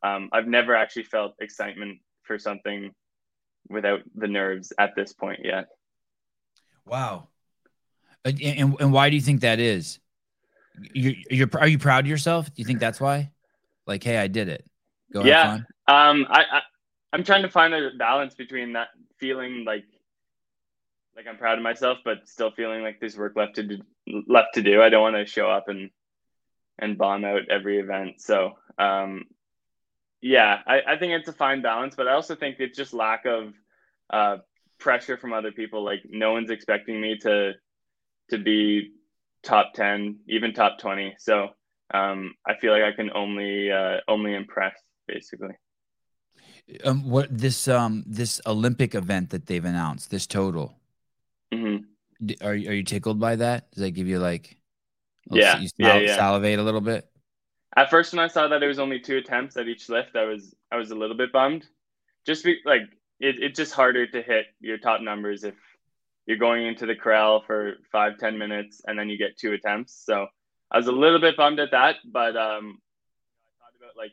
um, 0.02 0.30
I've 0.32 0.46
never 0.46 0.74
actually 0.74 1.04
felt 1.04 1.34
excitement 1.40 1.98
for 2.22 2.38
something 2.38 2.92
without 3.68 4.00
the 4.14 4.28
nerves 4.28 4.72
at 4.78 4.94
this 4.96 5.12
point 5.12 5.40
yet. 5.44 5.66
Wow. 6.86 7.28
And, 8.24 8.40
and, 8.40 8.76
and 8.80 8.92
why 8.92 9.10
do 9.10 9.16
you 9.16 9.22
think 9.22 9.42
that 9.42 9.60
is? 9.60 9.98
You're, 10.94 11.14
you're, 11.30 11.48
are 11.54 11.68
you 11.68 11.78
proud 11.78 12.04
of 12.04 12.08
yourself? 12.08 12.46
Do 12.46 12.52
you 12.56 12.64
think 12.64 12.80
that's 12.80 13.00
why? 13.00 13.30
Like, 13.86 14.04
hey, 14.04 14.18
I 14.18 14.28
did 14.28 14.48
it. 14.48 14.64
Go 15.12 15.24
yeah. 15.24 15.60
Um, 15.88 16.26
I, 16.28 16.42
I 16.42 16.60
I'm 17.12 17.24
trying 17.24 17.42
to 17.42 17.50
find 17.50 17.74
a 17.74 17.90
balance 17.98 18.34
between 18.34 18.74
that 18.74 18.88
feeling 19.18 19.64
like 19.66 19.84
like 21.16 21.26
I'm 21.26 21.38
proud 21.38 21.58
of 21.58 21.64
myself, 21.64 21.98
but 22.04 22.28
still 22.28 22.52
feeling 22.52 22.82
like 22.82 23.00
there's 23.00 23.16
work 23.16 23.34
left 23.34 23.56
to 23.56 23.64
do, 23.64 23.78
left 24.28 24.54
to 24.54 24.62
do. 24.62 24.82
I 24.82 24.90
don't 24.90 25.02
want 25.02 25.16
to 25.16 25.26
show 25.26 25.50
up 25.50 25.68
and 25.68 25.90
and 26.78 26.96
bomb 26.98 27.24
out 27.24 27.48
every 27.50 27.78
event. 27.78 28.20
So 28.20 28.52
um, 28.78 29.24
yeah, 30.20 30.60
I, 30.66 30.82
I 30.86 30.98
think 30.98 31.14
it's 31.14 31.28
a 31.28 31.32
fine 31.32 31.62
balance, 31.62 31.94
but 31.96 32.06
I 32.06 32.12
also 32.12 32.36
think 32.36 32.56
it's 32.60 32.76
just 32.76 32.92
lack 32.92 33.24
of 33.24 33.54
uh, 34.10 34.36
pressure 34.78 35.16
from 35.16 35.32
other 35.32 35.52
people. 35.52 35.84
Like 35.84 36.02
no 36.08 36.32
one's 36.32 36.50
expecting 36.50 37.00
me 37.00 37.16
to 37.22 37.54
to 38.30 38.38
be 38.38 38.92
top 39.42 39.72
ten, 39.74 40.18
even 40.28 40.52
top 40.52 40.78
twenty. 40.78 41.14
So 41.18 41.48
um, 41.94 42.34
I 42.46 42.56
feel 42.56 42.72
like 42.72 42.82
I 42.82 42.92
can 42.94 43.10
only 43.14 43.72
uh, 43.72 43.98
only 44.06 44.34
impress 44.34 44.74
basically. 45.06 45.54
Um, 46.84 47.08
what 47.08 47.26
this 47.30 47.66
um 47.66 48.04
this 48.06 48.40
Olympic 48.46 48.94
event 48.94 49.30
that 49.30 49.46
they've 49.46 49.64
announced, 49.64 50.10
this 50.10 50.26
total. 50.26 50.76
Mm-hmm. 51.52 52.44
Are 52.44 52.50
are 52.50 52.54
you 52.54 52.82
tickled 52.82 53.18
by 53.18 53.36
that? 53.36 53.70
Does 53.72 53.82
that 53.82 53.92
give 53.92 54.06
you 54.06 54.18
like, 54.18 54.56
yeah, 55.30 55.58
you 55.58 55.68
sal- 55.68 55.76
yeah, 55.78 55.98
yeah, 55.98 56.16
salivate 56.16 56.58
a 56.58 56.62
little 56.62 56.82
bit? 56.82 57.08
At 57.76 57.90
first, 57.90 58.12
when 58.12 58.20
I 58.20 58.28
saw 58.28 58.48
that 58.48 58.62
it 58.62 58.66
was 58.66 58.78
only 58.78 59.00
two 59.00 59.16
attempts 59.16 59.56
at 59.56 59.68
each 59.68 59.88
lift, 59.88 60.16
I 60.16 60.24
was 60.24 60.54
I 60.70 60.76
was 60.76 60.90
a 60.90 60.94
little 60.94 61.16
bit 61.16 61.32
bummed. 61.32 61.66
Just 62.26 62.44
be 62.44 62.58
like 62.64 62.82
it, 63.20 63.40
it's 63.40 63.56
just 63.56 63.72
harder 63.72 64.06
to 64.06 64.22
hit 64.22 64.46
your 64.60 64.78
top 64.78 65.00
numbers 65.00 65.44
if 65.44 65.54
you're 66.26 66.36
going 66.36 66.66
into 66.66 66.86
the 66.86 66.94
corral 66.94 67.42
for 67.46 67.74
five 67.90 68.18
ten 68.18 68.36
minutes 68.36 68.82
and 68.86 68.98
then 68.98 69.08
you 69.08 69.16
get 69.16 69.38
two 69.38 69.52
attempts. 69.52 70.02
So 70.04 70.26
I 70.70 70.76
was 70.76 70.86
a 70.86 70.92
little 70.92 71.20
bit 71.20 71.36
bummed 71.36 71.60
at 71.60 71.70
that, 71.70 71.96
but 72.04 72.36
um, 72.36 72.78
I 73.42 73.50
thought 73.58 73.74
about 73.78 73.96
like 73.96 74.12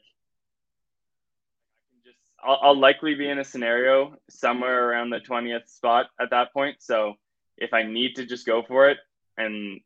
I'll, 2.45 2.59
I'll 2.61 2.79
likely 2.79 3.15
be 3.15 3.29
in 3.29 3.39
a 3.39 3.43
scenario 3.43 4.15
somewhere 4.29 4.89
around 4.89 5.09
the 5.09 5.19
20th 5.19 5.67
spot 5.67 6.07
at 6.19 6.29
that 6.29 6.53
point. 6.53 6.77
So 6.79 7.15
if 7.57 7.73
I 7.73 7.83
need 7.83 8.15
to 8.15 8.25
just 8.25 8.45
go 8.45 8.63
for 8.63 8.89
it 8.89 8.97
and 9.37 9.81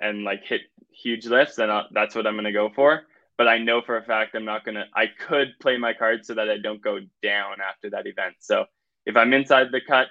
and 0.00 0.24
like 0.24 0.44
hit 0.44 0.62
huge 0.90 1.26
lifts, 1.26 1.56
then 1.56 1.70
I'll, 1.70 1.86
that's 1.92 2.14
what 2.14 2.26
I'm 2.26 2.34
going 2.34 2.44
to 2.44 2.52
go 2.52 2.70
for. 2.74 3.02
But 3.36 3.48
I 3.48 3.58
know 3.58 3.82
for 3.82 3.98
a 3.98 4.02
fact 4.02 4.34
I'm 4.34 4.44
not 4.44 4.64
going 4.64 4.76
to. 4.76 4.84
I 4.94 5.06
could 5.06 5.48
play 5.60 5.76
my 5.76 5.92
cards 5.92 6.26
so 6.26 6.34
that 6.34 6.48
I 6.48 6.58
don't 6.58 6.82
go 6.82 6.98
down 7.22 7.56
after 7.66 7.90
that 7.90 8.06
event. 8.06 8.36
So 8.40 8.64
if 9.06 9.16
I'm 9.16 9.32
inside 9.32 9.68
the 9.72 9.80
cut, 9.80 10.08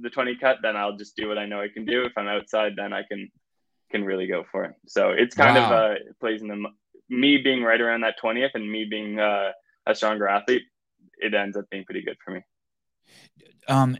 the 0.00 0.10
20 0.10 0.36
cut, 0.36 0.58
then 0.62 0.76
I'll 0.76 0.96
just 0.96 1.16
do 1.16 1.28
what 1.28 1.38
I 1.38 1.46
know 1.46 1.60
I 1.60 1.68
can 1.68 1.84
do. 1.84 2.04
If 2.04 2.12
I'm 2.16 2.28
outside, 2.28 2.74
then 2.76 2.92
I 2.92 3.02
can 3.02 3.30
can 3.90 4.04
really 4.04 4.26
go 4.26 4.44
for 4.52 4.64
it. 4.64 4.74
So 4.86 5.10
it's 5.10 5.34
kind 5.34 5.56
wow. 5.56 5.64
of 5.64 5.72
uh, 5.72 5.94
plays 6.20 6.42
in 6.42 6.48
the 6.48 6.64
me 7.08 7.38
being 7.38 7.62
right 7.62 7.80
around 7.80 8.02
that 8.02 8.20
20th 8.22 8.50
and 8.54 8.70
me 8.70 8.84
being 8.84 9.18
uh, 9.18 9.50
a 9.86 9.94
stronger 9.94 10.28
athlete 10.28 10.62
it 11.20 11.34
ends 11.34 11.56
up 11.56 11.68
being 11.70 11.84
pretty 11.84 12.02
good 12.02 12.16
for 12.24 12.32
me. 12.32 12.40
Um, 13.68 13.96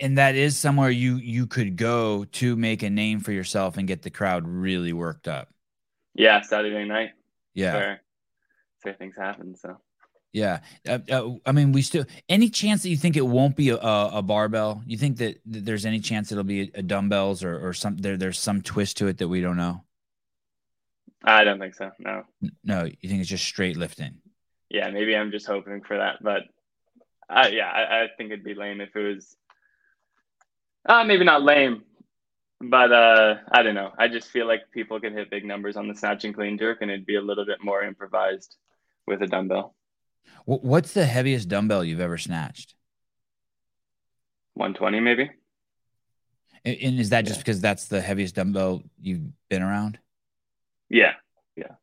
and 0.00 0.18
that 0.18 0.34
is 0.34 0.56
somewhere 0.56 0.90
you 0.90 1.16
you 1.16 1.46
could 1.46 1.76
go 1.76 2.24
to 2.24 2.56
make 2.56 2.82
a 2.82 2.90
name 2.90 3.20
for 3.20 3.32
yourself 3.32 3.76
and 3.76 3.88
get 3.88 4.02
the 4.02 4.10
crowd 4.10 4.46
really 4.46 4.92
worked 4.92 5.28
up. 5.28 5.48
Yeah, 6.14 6.40
Saturday 6.42 6.84
night. 6.84 7.10
Yeah, 7.54 7.74
where, 7.74 8.02
where 8.82 8.94
things 8.94 9.16
happen. 9.16 9.56
So. 9.56 9.78
Yeah, 10.32 10.60
uh, 10.88 10.98
uh, 11.10 11.30
I 11.46 11.52
mean, 11.52 11.70
we 11.70 11.82
still. 11.82 12.04
Any 12.28 12.50
chance 12.50 12.82
that 12.82 12.88
you 12.88 12.96
think 12.96 13.16
it 13.16 13.24
won't 13.24 13.54
be 13.54 13.68
a, 13.68 13.76
a 13.76 14.20
barbell? 14.20 14.82
You 14.84 14.98
think 14.98 15.18
that, 15.18 15.38
that, 15.46 15.64
there's 15.64 15.86
any 15.86 16.00
chance 16.00 16.32
it'll 16.32 16.42
be 16.42 16.62
a, 16.62 16.80
a 16.80 16.82
dumbbells 16.82 17.44
or 17.44 17.68
or 17.68 17.72
some 17.72 17.96
there? 17.98 18.16
There's 18.16 18.38
some 18.38 18.60
twist 18.60 18.96
to 18.96 19.06
it 19.06 19.18
that 19.18 19.28
we 19.28 19.40
don't 19.40 19.56
know. 19.56 19.84
I 21.22 21.44
don't 21.44 21.58
think 21.58 21.74
so. 21.74 21.90
No. 21.98 22.24
No, 22.64 22.84
you 22.84 23.08
think 23.08 23.20
it's 23.20 23.30
just 23.30 23.44
straight 23.44 23.76
lifting? 23.76 24.16
Yeah, 24.74 24.90
maybe 24.90 25.16
I'm 25.16 25.30
just 25.30 25.46
hoping 25.46 25.82
for 25.82 25.96
that. 25.96 26.16
But 26.20 26.42
uh, 27.30 27.48
yeah, 27.50 27.68
I, 27.68 28.02
I, 28.02 28.08
think 28.16 28.32
it'd 28.32 28.44
be 28.44 28.54
lame 28.54 28.80
if 28.80 28.94
it 28.96 29.14
was. 29.14 29.36
Uh, 30.86 31.04
maybe 31.04 31.24
not 31.24 31.42
lame, 31.42 31.84
but 32.60 32.92
uh, 32.92 33.36
I 33.50 33.62
don't 33.62 33.76
know. 33.76 33.92
I 33.96 34.08
just 34.08 34.28
feel 34.28 34.46
like 34.46 34.70
people 34.72 35.00
can 35.00 35.14
hit 35.14 35.30
big 35.30 35.44
numbers 35.44 35.76
on 35.76 35.88
the 35.88 35.94
snatch 35.94 36.24
and 36.24 36.34
clean 36.34 36.58
jerk, 36.58 36.78
and 36.80 36.90
it'd 36.90 37.06
be 37.06 37.14
a 37.14 37.22
little 37.22 37.46
bit 37.46 37.58
more 37.62 37.82
improvised 37.82 38.56
with 39.06 39.22
a 39.22 39.26
dumbbell. 39.26 39.74
What's 40.44 40.92
the 40.92 41.06
heaviest 41.06 41.48
dumbbell 41.48 41.84
you've 41.84 42.00
ever 42.00 42.18
snatched? 42.18 42.74
120, 44.54 45.00
maybe. 45.00 45.30
And 46.64 46.98
is 46.98 47.10
that 47.10 47.24
just 47.24 47.38
yeah. 47.38 47.42
because 47.42 47.60
that's 47.60 47.86
the 47.86 48.00
heaviest 48.00 48.34
dumbbell 48.34 48.82
you've 49.00 49.22
been 49.48 49.62
around? 49.62 49.98
Yeah. 50.88 51.12
Yeah. 51.56 51.76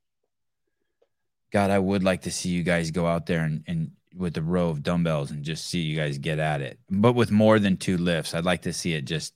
God, 1.51 1.69
I 1.69 1.79
would 1.79 2.03
like 2.03 2.21
to 2.21 2.31
see 2.31 2.49
you 2.49 2.63
guys 2.63 2.91
go 2.91 3.05
out 3.05 3.25
there 3.25 3.43
and, 3.43 3.63
and 3.67 3.91
with 4.15 4.37
a 4.37 4.41
row 4.41 4.69
of 4.69 4.83
dumbbells 4.83 5.31
and 5.31 5.43
just 5.43 5.65
see 5.65 5.79
you 5.79 5.95
guys 5.95 6.17
get 6.17 6.39
at 6.39 6.61
it. 6.61 6.79
But 6.89 7.13
with 7.13 7.31
more 7.31 7.59
than 7.59 7.77
two 7.77 7.97
lifts, 7.97 8.33
I'd 8.33 8.45
like 8.45 8.63
to 8.63 8.73
see 8.73 8.93
it 8.93 9.05
just. 9.05 9.33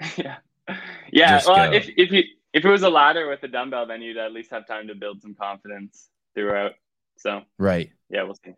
Yeah, 0.16 0.36
yeah. 1.10 1.40
Well, 1.46 1.72
if 1.72 1.88
if 1.96 2.12
you 2.12 2.22
if 2.52 2.64
it 2.64 2.68
was 2.68 2.82
a 2.82 2.90
ladder 2.90 3.26
with 3.26 3.42
a 3.42 3.48
dumbbell, 3.48 3.86
then 3.86 4.02
you'd 4.02 4.18
at 4.18 4.32
least 4.32 4.50
have 4.50 4.66
time 4.66 4.88
to 4.88 4.94
build 4.94 5.22
some 5.22 5.34
confidence 5.34 6.10
throughout. 6.34 6.72
So 7.16 7.42
right, 7.58 7.90
yeah, 8.10 8.24
we'll 8.24 8.36
see. 8.44 8.52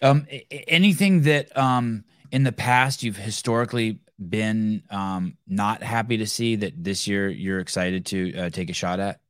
Um, 0.00 0.26
anything 0.50 1.22
that 1.22 1.56
um 1.56 2.04
in 2.30 2.42
the 2.42 2.52
past 2.52 3.02
you've 3.02 3.16
historically 3.16 4.00
been 4.18 4.82
um 4.88 5.36
not 5.46 5.82
happy 5.82 6.16
to 6.16 6.26
see 6.26 6.56
that 6.56 6.82
this 6.82 7.06
year 7.06 7.28
you're 7.28 7.60
excited 7.60 8.06
to 8.06 8.34
uh, 8.34 8.50
take 8.50 8.70
a 8.70 8.74
shot 8.74 8.98
at? 8.98 9.20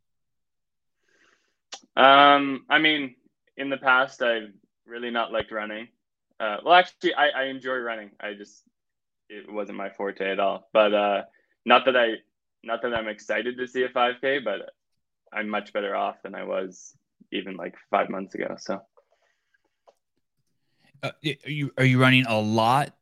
Um, 1.97 2.65
I 2.69 2.79
mean, 2.79 3.15
in 3.57 3.71
the 3.71 3.79
past, 3.79 4.23
I've 4.23 4.53
really 4.87 5.11
not 5.11 5.33
liked 5.33 5.51
running. 5.51 5.89
Uh, 6.39 6.59
well, 6.65 6.75
actually, 6.75 7.15
I, 7.15 7.29
I 7.29 7.45
enjoy 7.45 7.77
running. 7.77 8.11
I 8.21 8.35
just 8.35 8.63
it 9.29 9.51
wasn't 9.51 9.79
my 9.79 9.91
forte 9.91 10.31
at 10.31 10.39
all. 10.39 10.69
But 10.73 10.95
uh, 10.95 11.23
not 11.65 11.85
that 11.87 11.97
I, 11.97 12.15
not 12.63 12.83
that 12.83 12.95
I'm 12.95 13.09
excited 13.09 13.57
to 13.59 13.67
see 13.67 13.83
a 13.83 13.89
5K, 13.89 14.45
but 14.45 14.71
I'm 15.33 15.49
much 15.49 15.73
better 15.73 15.95
off 15.95 16.23
than 16.23 16.35
I 16.35 16.45
was 16.45 16.97
even 17.33 17.57
like 17.57 17.75
five 17.91 18.09
months 18.09 18.35
ago. 18.35 18.57
So, 18.59 18.83
uh, 21.03 21.11
are 21.25 21.51
you 21.51 21.73
are 21.79 21.85
you 21.85 22.01
running 22.01 22.27
a 22.27 22.39
lot? 22.39 22.93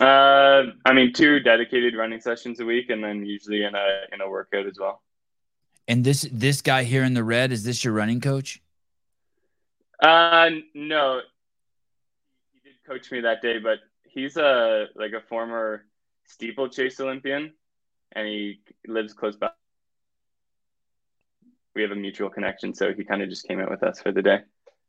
Uh, 0.00 0.64
I 0.84 0.92
mean, 0.92 1.12
two 1.12 1.40
dedicated 1.40 1.94
running 1.94 2.20
sessions 2.20 2.60
a 2.60 2.64
week, 2.64 2.90
and 2.90 3.02
then 3.02 3.24
usually 3.24 3.64
in 3.64 3.74
a 3.74 4.00
in 4.12 4.20
a 4.20 4.28
workout 4.28 4.66
as 4.66 4.78
well. 4.78 5.02
And 5.88 6.04
this 6.04 6.28
this 6.32 6.62
guy 6.62 6.84
here 6.84 7.04
in 7.04 7.14
the 7.14 7.24
red 7.24 7.52
is 7.52 7.62
this 7.62 7.84
your 7.84 7.94
running 7.94 8.20
coach? 8.20 8.60
Uh, 10.00 10.50
no. 10.74 11.20
He 12.52 12.60
did 12.60 12.74
coach 12.86 13.10
me 13.12 13.20
that 13.20 13.40
day, 13.40 13.58
but 13.58 13.78
he's 14.04 14.36
a 14.36 14.86
like 14.96 15.12
a 15.12 15.20
former 15.20 15.84
steeplechase 16.24 16.98
Olympian, 17.00 17.52
and 18.12 18.26
he 18.26 18.60
lives 18.86 19.12
close 19.12 19.36
by. 19.36 19.50
We 21.74 21.82
have 21.82 21.92
a 21.92 21.96
mutual 21.96 22.30
connection, 22.30 22.74
so 22.74 22.92
he 22.92 23.04
kind 23.04 23.22
of 23.22 23.28
just 23.28 23.46
came 23.46 23.60
out 23.60 23.70
with 23.70 23.82
us 23.82 24.00
for 24.00 24.10
the 24.10 24.22
day. 24.22 24.40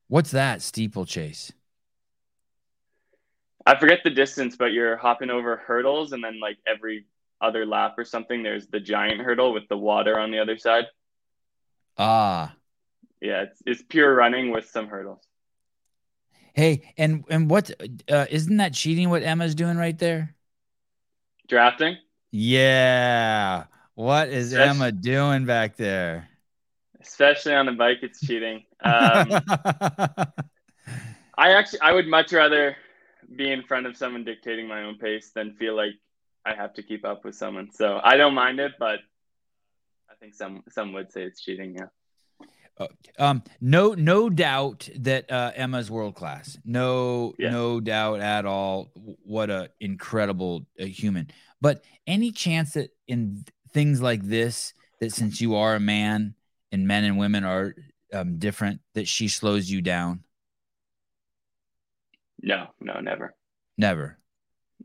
What's 0.08 0.32
that 0.32 0.62
steeplechase? 0.62 1.52
I 3.66 3.78
forget 3.78 4.00
the 4.06 4.10
distance, 4.10 4.56
but 4.56 4.72
you're 4.72 4.96
hopping 4.96 5.30
over 5.30 5.58
hurdles, 5.58 6.14
and 6.14 6.24
then 6.24 6.40
like 6.40 6.58
every 6.66 7.06
other 7.42 7.66
lap 7.66 7.96
or 7.98 8.06
something, 8.06 8.44
there's 8.44 8.68
the 8.68 8.80
giant 8.80 9.22
hurdle 9.22 9.54
with 9.54 9.68
the 9.70 9.78
water 9.78 10.18
on 10.20 10.32
the 10.32 10.40
other 10.40 10.58
side. 10.58 10.86
Ah, 11.98 12.56
Yeah, 13.22 13.44
it's 13.44 13.62
it's 13.66 13.82
pure 13.84 14.14
running 14.14 14.52
with 14.52 14.70
some 14.70 14.88
hurdles. 14.88 15.24
hey, 16.54 16.94
and 16.98 17.24
and 17.30 17.50
what? 17.50 17.72
Uh, 18.10 18.26
isn't 18.30 18.58
that 18.58 18.74
cheating? 18.74 19.10
What 19.10 19.24
Emma's 19.24 19.56
doing 19.56 19.78
right 19.78 19.98
there? 19.98 20.36
Drafting, 21.48 21.98
Yeah. 22.32 23.66
What 23.96 24.28
is 24.30 24.52
That's- 24.52 24.76
Emma 24.76 24.92
doing 24.92 25.46
back 25.46 25.76
there? 25.78 26.30
especially 27.00 27.54
on 27.56 27.68
a 27.70 27.72
bike, 27.72 28.00
it's 28.02 28.20
cheating. 28.20 28.66
Um, 28.84 29.30
I 31.38 31.52
actually 31.54 31.80
I 31.82 31.94
would 31.94 32.08
much 32.08 32.34
rather 32.34 32.76
be 33.36 33.52
in 33.52 33.64
front 33.64 33.86
of 33.86 33.96
someone 33.96 34.24
dictating 34.26 34.68
my 34.68 34.84
own 34.84 34.98
pace 34.98 35.32
than 35.34 35.54
feel 35.54 35.76
like 35.76 35.94
I 36.48 36.56
have 36.56 36.74
to 36.76 36.84
keep 36.84 37.04
up 37.06 37.26
with 37.26 37.36
someone. 37.36 37.72
So 37.72 38.00
I 38.04 38.16
don't 38.16 38.34
mind 38.34 38.60
it, 38.60 38.74
but 38.80 39.00
I 40.10 40.14
think 40.20 40.34
some 40.34 40.64
some 40.70 40.94
would 40.94 41.12
say 41.12 41.24
it's 41.24 41.42
cheating. 41.42 41.76
Yeah. 41.78 42.88
um, 43.20 43.44
no, 43.60 43.94
no 43.94 44.30
doubt 44.30 44.88
that 45.00 45.32
uh, 45.32 45.52
Emma's 45.56 45.90
world 45.92 46.16
class. 46.16 46.58
No, 46.64 47.34
Yeah. 47.38 47.50
no 47.50 47.80
doubt 47.82 48.20
at 48.22 48.46
all. 48.46 48.92
What 49.24 49.50
a 49.50 49.72
incredible 49.80 50.66
uh, 50.80 50.86
human. 50.86 51.30
But 51.60 51.84
any 52.06 52.32
chance 52.32 52.74
that 52.74 52.92
in 53.08 53.44
things 53.74 54.02
like 54.02 54.24
this, 54.24 54.74
that 55.02 55.12
since 55.12 55.42
you 55.42 55.56
are 55.56 55.76
a 55.76 55.80
man 55.80 56.36
and 56.72 56.88
men 56.88 57.04
and 57.04 57.18
women 57.18 57.44
are 57.44 57.76
um, 58.14 58.38
different, 58.38 58.80
that 58.94 59.08
she 59.08 59.28
slows 59.28 59.70
you 59.70 59.82
down? 59.82 60.24
No, 62.42 62.68
no, 62.80 63.00
never. 63.02 63.36
Never. 63.78 64.18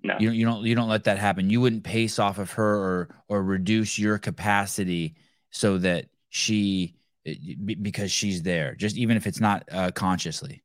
No. 0.02 0.16
You 0.18 0.28
don't, 0.28 0.36
you 0.36 0.46
don't 0.46 0.64
you 0.64 0.74
don't 0.74 0.88
let 0.88 1.04
that 1.04 1.18
happen. 1.18 1.50
You 1.50 1.60
wouldn't 1.60 1.84
pace 1.84 2.18
off 2.18 2.38
of 2.38 2.52
her 2.52 2.74
or 2.74 3.16
or 3.28 3.42
reduce 3.42 3.98
your 3.98 4.18
capacity 4.18 5.14
so 5.50 5.78
that 5.78 6.06
she 6.28 6.96
because 7.24 8.10
she's 8.10 8.42
there. 8.42 8.74
Just 8.74 8.96
even 8.96 9.16
if 9.16 9.26
it's 9.26 9.40
not 9.40 9.64
uh, 9.70 9.90
consciously. 9.92 10.62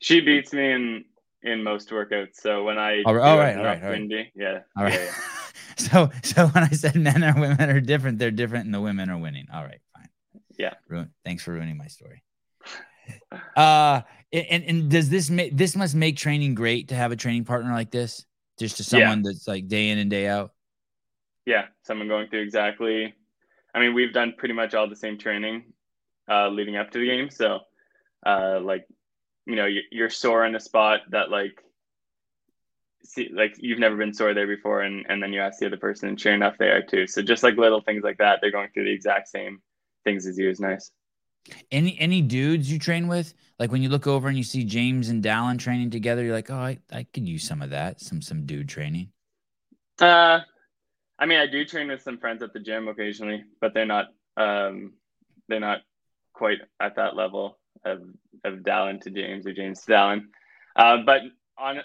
She 0.00 0.20
beats 0.20 0.52
me 0.52 0.72
in 0.72 1.04
in 1.42 1.62
most 1.62 1.90
workouts. 1.90 2.36
So 2.40 2.64
when 2.64 2.78
I 2.78 3.02
All 3.04 3.14
right, 3.14 3.30
all 3.30 3.38
right, 3.38 3.56
all 3.56 3.64
right, 3.64 3.82
all 3.82 3.90
right. 3.90 4.00
windy, 4.00 4.32
yeah, 4.34 4.60
All 4.76 4.84
right. 4.84 4.94
yeah, 4.94 5.04
yeah. 5.04 5.12
so 5.76 6.10
so 6.22 6.46
when 6.48 6.64
I 6.64 6.68
said 6.68 6.96
men 6.96 7.22
and 7.22 7.40
women 7.40 7.70
are 7.70 7.80
different, 7.80 8.18
they're 8.18 8.30
different, 8.30 8.64
and 8.64 8.74
the 8.74 8.80
women 8.80 9.10
are 9.10 9.18
winning. 9.18 9.46
All 9.52 9.62
right, 9.62 9.80
fine. 9.94 10.08
Yeah. 10.58 10.74
Ruin, 10.88 11.10
thanks 11.24 11.42
for 11.42 11.52
ruining 11.52 11.76
my 11.76 11.86
story. 11.86 12.22
Uh, 13.54 14.00
and 14.32 14.64
and 14.64 14.90
does 14.90 15.10
this 15.10 15.30
make 15.30 15.56
this 15.56 15.76
must 15.76 15.94
make 15.94 16.16
training 16.16 16.54
great 16.54 16.88
to 16.88 16.94
have 16.94 17.12
a 17.12 17.16
training 17.16 17.44
partner 17.44 17.72
like 17.72 17.90
this, 17.90 18.24
just 18.58 18.76
to 18.76 18.82
Yeah. 18.82 18.86
someone 19.08 19.22
that's 19.22 19.46
like 19.48 19.68
day 19.68 19.90
in 19.90 19.98
and 19.98 20.10
day 20.10 20.26
out. 20.28 20.52
yeah, 21.46 21.66
someone 21.82 22.08
going 22.08 22.28
through 22.28 22.40
exactly. 22.40 23.14
I 23.74 23.80
mean, 23.80 23.92
we've 23.92 24.12
done 24.14 24.32
pretty 24.38 24.54
much 24.54 24.72
all 24.74 24.88
the 24.88 24.96
same 24.96 25.18
training 25.18 25.72
uh, 26.28 26.48
leading 26.48 26.76
up 26.76 26.90
to 26.92 26.98
the 26.98 27.06
game. 27.06 27.28
So, 27.28 27.60
uh, 28.24 28.58
like, 28.60 28.86
you 29.44 29.56
know, 29.56 29.66
you- 29.66 29.82
you're 29.90 30.08
sore 30.08 30.46
in 30.46 30.54
a 30.54 30.60
spot 30.60 31.02
that 31.10 31.30
like, 31.30 31.62
see, 33.04 33.28
like 33.30 33.56
you've 33.58 33.78
never 33.78 33.96
been 33.96 34.14
sore 34.14 34.32
there 34.32 34.46
before, 34.46 34.80
and 34.82 35.04
and 35.10 35.22
then 35.22 35.32
you 35.34 35.40
ask 35.40 35.58
the 35.60 35.66
other 35.66 35.76
person, 35.76 36.08
and 36.08 36.18
sure 36.18 36.32
enough, 36.32 36.56
they 36.58 36.68
are 36.70 36.82
too. 36.82 37.06
So 37.06 37.20
just 37.20 37.42
like 37.42 37.56
little 37.56 37.82
things 37.82 38.02
like 38.02 38.16
that, 38.18 38.38
they're 38.40 38.50
going 38.50 38.70
through 38.72 38.84
the 38.84 38.92
exact 38.92 39.28
same 39.28 39.60
things 40.04 40.26
as 40.26 40.38
you 40.38 40.48
is 40.48 40.60
nice. 40.60 40.90
Any 41.70 41.98
any 42.00 42.22
dudes 42.22 42.70
you 42.70 42.78
train 42.78 43.06
with, 43.06 43.34
like 43.58 43.70
when 43.70 43.82
you 43.82 43.88
look 43.88 44.06
over 44.06 44.28
and 44.28 44.36
you 44.36 44.44
see 44.44 44.64
James 44.64 45.08
and 45.08 45.22
Dallin 45.22 45.58
training 45.58 45.90
together, 45.90 46.24
you're 46.24 46.34
like, 46.34 46.50
oh, 46.50 46.54
I, 46.54 46.78
I 46.90 47.04
could 47.12 47.28
use 47.28 47.46
some 47.46 47.62
of 47.62 47.70
that, 47.70 48.00
some 48.00 48.22
some 48.22 48.46
dude 48.46 48.68
training. 48.68 49.10
Uh, 50.00 50.40
I 51.18 51.26
mean, 51.26 51.38
I 51.38 51.46
do 51.46 51.64
train 51.64 51.88
with 51.88 52.02
some 52.02 52.18
friends 52.18 52.42
at 52.42 52.52
the 52.52 52.60
gym 52.60 52.88
occasionally, 52.88 53.44
but 53.60 53.74
they're 53.74 53.86
not 53.86 54.06
um, 54.36 54.94
they're 55.48 55.60
not 55.60 55.82
quite 56.32 56.58
at 56.80 56.96
that 56.96 57.14
level 57.14 57.58
of 57.84 58.02
of 58.44 58.60
Dallin 58.60 59.00
to 59.02 59.10
James 59.10 59.46
or 59.46 59.52
James 59.52 59.82
to 59.82 59.92
Dallin. 59.92 60.26
Uh, 60.74 60.98
but 61.04 61.22
on, 61.56 61.78
I 61.78 61.82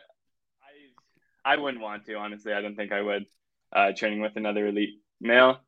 I 1.46 1.58
wouldn't 1.58 1.84
want 1.84 2.06
to 2.06 2.16
honestly. 2.16 2.54
I 2.54 2.62
don't 2.62 2.76
think 2.76 2.92
I 2.92 3.02
would 3.02 3.26
uh, 3.74 3.92
training 3.96 4.22
with 4.22 4.36
another 4.36 4.68
elite 4.68 5.02
male, 5.22 5.60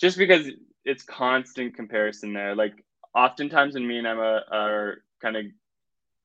just 0.00 0.18
because 0.18 0.50
it's 0.84 1.02
constant 1.02 1.74
comparison 1.74 2.32
there. 2.32 2.54
Like 2.54 2.84
oftentimes 3.14 3.74
when 3.74 3.86
me 3.86 3.98
and 3.98 4.06
Emma 4.06 4.42
are 4.50 4.98
kind 5.20 5.36
of 5.36 5.44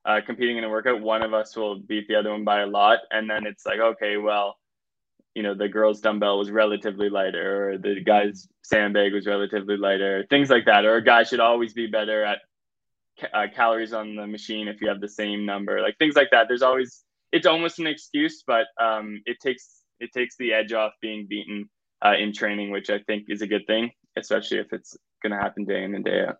uh, 0.04 0.20
competing 0.24 0.56
in 0.56 0.64
a 0.64 0.68
workout, 0.70 1.00
one 1.00 1.22
of 1.22 1.34
us 1.34 1.56
will 1.56 1.78
beat 1.80 2.06
the 2.08 2.14
other 2.14 2.30
one 2.30 2.44
by 2.44 2.60
a 2.60 2.66
lot, 2.66 3.00
and 3.10 3.28
then 3.28 3.46
it's 3.46 3.66
like, 3.66 3.80
okay, 3.80 4.16
well 4.16 4.56
you 5.34 5.42
know 5.42 5.54
the 5.54 5.68
girl's 5.68 6.00
dumbbell 6.00 6.38
was 6.38 6.50
relatively 6.50 7.10
lighter 7.10 7.72
or 7.72 7.78
the 7.78 8.00
guy's 8.00 8.48
sandbag 8.62 9.12
was 9.12 9.26
relatively 9.26 9.76
lighter 9.76 10.24
things 10.30 10.48
like 10.48 10.64
that 10.64 10.86
or 10.86 10.96
a 10.96 11.04
guy 11.04 11.22
should 11.22 11.40
always 11.40 11.74
be 11.74 11.86
better 11.86 12.24
at 12.24 12.38
ca- 13.20 13.28
uh, 13.34 13.46
calories 13.54 13.92
on 13.92 14.16
the 14.16 14.26
machine 14.26 14.66
if 14.68 14.80
you 14.80 14.88
have 14.88 15.00
the 15.00 15.08
same 15.08 15.44
number 15.44 15.80
like 15.82 15.96
things 15.98 16.16
like 16.16 16.30
that. 16.30 16.46
There's 16.48 16.62
always 16.62 17.04
it's 17.32 17.46
almost 17.46 17.78
an 17.78 17.86
excuse 17.86 18.42
but 18.46 18.66
um, 18.80 19.20
it 19.26 19.38
takes 19.40 19.82
it 20.00 20.10
takes 20.12 20.36
the 20.38 20.52
edge 20.52 20.72
off 20.72 20.92
being 21.02 21.26
beaten 21.28 21.68
uh, 22.04 22.14
in 22.18 22.32
training 22.32 22.70
which 22.70 22.90
i 22.90 22.98
think 23.00 23.24
is 23.28 23.42
a 23.42 23.46
good 23.46 23.66
thing 23.66 23.90
especially 24.16 24.58
if 24.58 24.72
it's 24.72 24.96
going 25.22 25.32
to 25.32 25.38
happen 25.38 25.64
day 25.64 25.82
in 25.84 25.94
and 25.94 26.04
day 26.04 26.24
out 26.26 26.36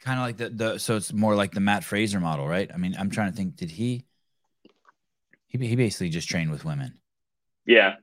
Kind 0.00 0.18
of 0.18 0.26
like 0.26 0.36
the 0.36 0.48
the 0.50 0.78
so 0.78 0.96
it's 0.96 1.12
more 1.12 1.34
like 1.34 1.52
the 1.52 1.60
Matt 1.60 1.84
Fraser 1.84 2.20
model, 2.20 2.48
right? 2.48 2.70
I 2.72 2.76
mean, 2.76 2.94
I'm 2.98 3.10
trying 3.10 3.30
to 3.30 3.36
think. 3.36 3.56
Did 3.56 3.70
he? 3.70 4.04
He 5.46 5.58
he 5.58 5.76
basically 5.76 6.08
just 6.08 6.28
trained 6.28 6.50
with 6.50 6.64
women. 6.64 6.98
yeah 7.66 7.94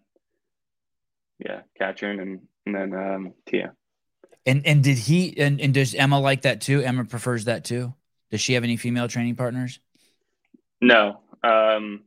yeah 1.40 1.62
Katrin 1.78 2.20
and 2.20 2.42
and 2.66 2.76
then 2.76 2.94
um, 2.94 3.34
tia 3.46 3.74
And 4.46 4.66
and 4.66 4.84
did 4.84 4.98
he 4.98 5.38
and, 5.38 5.60
and 5.60 5.74
does 5.74 5.94
Emma 5.94 6.20
like 6.20 6.44
that 6.44 6.62
too? 6.62 6.82
Emma 6.82 7.06
prefers 7.06 7.46
that 7.46 7.64
too. 7.66 7.94
Does 8.32 8.42
she 8.42 8.54
have 8.54 8.64
any 8.64 8.78
female 8.78 9.08
training 9.08 9.36
partners? 9.36 9.80
No. 10.82 11.22
Um, 11.44 12.04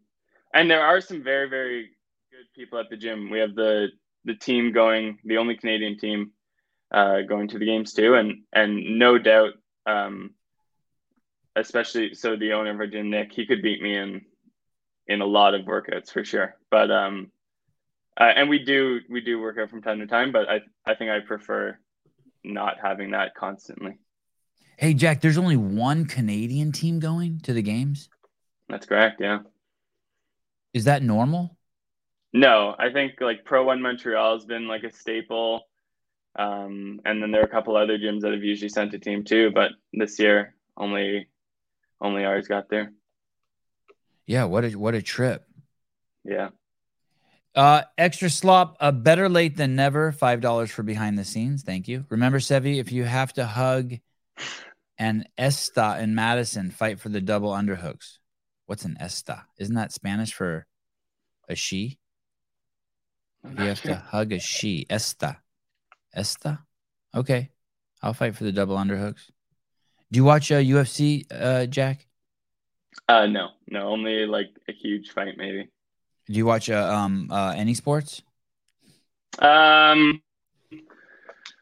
and 0.53 0.71
there 0.71 0.83
are 0.83 1.01
some 1.01 1.23
very, 1.23 1.49
very 1.49 1.91
good 2.31 2.47
people 2.55 2.79
at 2.79 2.91
the 2.91 2.97
gym. 2.97 3.31
We 3.31 3.39
have 3.41 3.55
the 3.55 3.89
the 4.25 4.35
team 4.35 4.73
going, 4.73 5.19
the 5.25 5.39
only 5.39 5.57
Canadian 5.57 5.99
team 5.99 6.33
uh, 6.91 7.23
going 7.23 7.49
to 7.49 7.59
the 7.59 7.67
games 7.67 7.93
too, 7.93 8.15
and 8.15 8.43
and 8.53 8.99
no 8.99 9.19
doubt, 9.19 9.55
um, 9.87 10.35
especially 11.57 12.15
so 12.15 12.37
the 12.37 12.53
owner 12.53 12.71
of 12.71 12.81
our 12.81 12.87
gym, 12.87 13.11
Nick, 13.11 13.33
he 13.33 13.47
could 13.47 13.63
beat 13.63 13.83
me 13.83 13.97
in 13.97 14.23
in 15.07 15.21
a 15.21 15.27
lot 15.27 15.55
of 15.55 15.63
workouts 15.63 16.13
for 16.13 16.25
sure. 16.25 16.57
But 16.71 16.91
um, 16.91 17.31
uh, 18.19 18.33
and 18.37 18.49
we 18.49 18.65
do 18.65 19.01
we 19.09 19.21
do 19.21 19.41
work 19.41 19.59
out 19.59 19.71
from 19.71 19.83
time 19.83 20.01
to 20.01 20.07
time, 20.07 20.33
but 20.33 20.49
I 20.49 20.61
I 20.87 20.95
think 20.95 21.11
I 21.11 21.21
prefer 21.21 21.79
not 22.45 22.77
having 22.83 23.13
that 23.13 23.35
constantly. 23.35 23.99
Hey 24.77 24.95
Jack, 24.95 25.21
there's 25.21 25.39
only 25.39 25.57
one 25.57 26.07
Canadian 26.07 26.73
team 26.73 27.01
going 27.01 27.41
to 27.41 27.53
the 27.53 27.63
games. 27.63 28.09
That's 28.69 28.87
correct. 28.87 29.21
Yeah. 29.21 29.41
Is 30.73 30.85
that 30.85 31.03
normal? 31.03 31.57
No, 32.33 32.77
I 32.79 32.93
think 32.93 33.21
like 33.21 33.45
Pro 33.45 33.65
One 33.65 33.83
Montreal 33.83 34.35
has 34.35 34.45
been 34.45 34.69
like 34.69 34.85
a 34.85 34.93
staple. 34.93 35.63
Um, 36.37 37.01
and 37.05 37.23
then 37.23 37.33
there 37.33 37.41
are 37.41 37.47
a 37.47 37.49
couple 37.49 37.77
other 37.77 37.99
gyms 37.99 38.21
that 38.21 38.33
have 38.33 38.45
usually 38.45 38.69
sent 38.69 38.95
a 38.95 38.99
team 38.99 39.25
too, 39.25 39.51
but 39.51 39.73
this 39.93 40.19
year 40.19 40.55
only 40.77 41.29
only 42.01 42.25
ours 42.25 42.49
got 42.49 42.69
there. 42.71 42.93
Yeah. 44.27 44.45
What 44.45 44.65
a 44.65 44.71
what 44.71 44.95
a 44.95 45.03
trip. 45.03 45.45
Yeah. 46.25 46.51
Uh, 47.55 47.83
extra 47.99 48.31
slop. 48.31 48.77
Uh, 48.79 48.93
better 48.93 49.29
late 49.29 49.57
than 49.57 49.75
never. 49.75 50.13
Five 50.13 50.41
dollars 50.41 50.71
for 50.71 50.83
behind 50.83 51.19
the 51.19 51.25
scenes. 51.25 51.63
Thank 51.63 51.89
you. 51.89 52.05
Remember, 52.09 52.39
Sevi, 52.39 52.79
if 52.79 52.93
you 52.93 53.05
have 53.05 53.33
to 53.35 53.45
hug 53.45 53.95
an 54.99 55.25
esta 55.37 55.99
in 56.01 56.15
Madison, 56.15 56.71
fight 56.71 57.01
for 57.01 57.09
the 57.09 57.21
double 57.21 57.51
underhooks. 57.51 58.19
What's 58.67 58.85
an 58.85 58.97
esta? 59.01 59.47
Isn't 59.59 59.75
that 59.75 59.93
Spanish 59.93 60.33
for 60.33 60.67
a 61.49 61.57
she? 61.57 61.99
If 63.43 63.59
you 63.59 63.65
have 63.65 63.83
to 63.83 63.97
hug 63.97 64.33
a 64.33 64.39
she, 64.39 64.87
esta, 64.89 65.39
esta. 66.13 66.61
Okay, 67.15 67.51
I'll 68.03 68.15
fight 68.15 68.37
for 68.37 68.45
the 68.45 68.53
double 68.53 68.77
underhooks. 68.77 69.31
Do 70.11 70.17
you 70.17 70.25
watch 70.25 70.51
uh, 70.51 70.57
UFC, 70.57 71.27
uh, 71.31 71.67
Jack? 71.67 72.07
Uh, 73.09 73.27
no, 73.27 73.51
no, 73.69 73.89
only 73.89 74.27
like 74.27 74.51
a 74.69 74.73
huge 74.73 75.11
fight 75.11 75.37
maybe. 75.37 75.69
Do 76.27 76.33
you 76.33 76.47
watch 76.47 76.71
uh, 76.71 76.93
um 76.93 77.29
uh, 77.31 77.55
any 77.57 77.75
sports? 77.75 78.23
Um, 79.39 80.23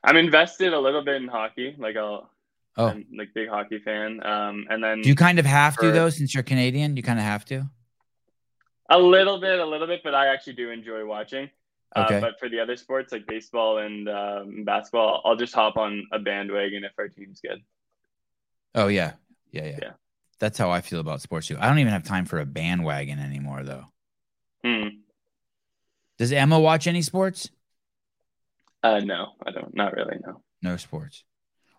I'm 0.02 0.16
invested 0.16 0.72
a 0.72 0.80
little 0.80 1.02
bit 1.02 1.22
in 1.22 1.28
hockey. 1.28 1.74
Like 1.78 1.96
I'll, 1.96 2.30
Oh, 2.78 2.86
I'm 2.86 3.04
like 3.12 3.34
big 3.34 3.48
hockey 3.48 3.80
fan. 3.80 4.24
Um, 4.24 4.66
and 4.70 4.82
then 4.82 5.02
do 5.02 5.08
you 5.08 5.16
kind 5.16 5.40
of 5.40 5.46
have 5.46 5.76
to 5.78 5.90
though, 5.90 6.10
since 6.10 6.32
you're 6.32 6.44
Canadian? 6.44 6.96
You 6.96 7.02
kind 7.02 7.18
of 7.18 7.24
have 7.24 7.44
to. 7.46 7.68
A 8.88 8.98
little 8.98 9.40
bit, 9.40 9.58
a 9.58 9.66
little 9.66 9.88
bit, 9.88 10.00
but 10.04 10.14
I 10.14 10.28
actually 10.28 10.52
do 10.54 10.70
enjoy 10.70 11.04
watching. 11.04 11.50
Okay. 11.96 12.16
Uh, 12.16 12.20
but 12.20 12.38
for 12.38 12.48
the 12.48 12.60
other 12.60 12.76
sports 12.76 13.12
like 13.12 13.26
baseball 13.26 13.78
and 13.78 14.08
um, 14.08 14.64
basketball, 14.64 15.22
I'll 15.24 15.36
just 15.36 15.54
hop 15.54 15.76
on 15.76 16.06
a 16.12 16.18
bandwagon 16.18 16.84
if 16.84 16.92
our 16.98 17.08
team's 17.08 17.40
good. 17.40 17.62
Oh 18.74 18.88
yeah. 18.88 19.12
yeah, 19.52 19.64
yeah, 19.64 19.78
Yeah. 19.82 19.92
That's 20.38 20.58
how 20.58 20.70
I 20.70 20.82
feel 20.82 21.00
about 21.00 21.20
sports 21.20 21.48
too. 21.48 21.56
I 21.58 21.66
don't 21.68 21.78
even 21.78 21.92
have 21.92 22.04
time 22.04 22.24
for 22.24 22.38
a 22.38 22.46
bandwagon 22.46 23.18
anymore, 23.18 23.64
though. 23.64 23.86
Hmm. 24.64 24.88
Does 26.18 26.32
Emma 26.32 26.60
watch 26.60 26.86
any 26.86 27.02
sports? 27.02 27.50
Uh, 28.82 29.00
no, 29.00 29.32
I 29.44 29.50
don't. 29.50 29.74
Not 29.74 29.94
really. 29.94 30.18
No. 30.24 30.42
No 30.62 30.76
sports. 30.76 31.24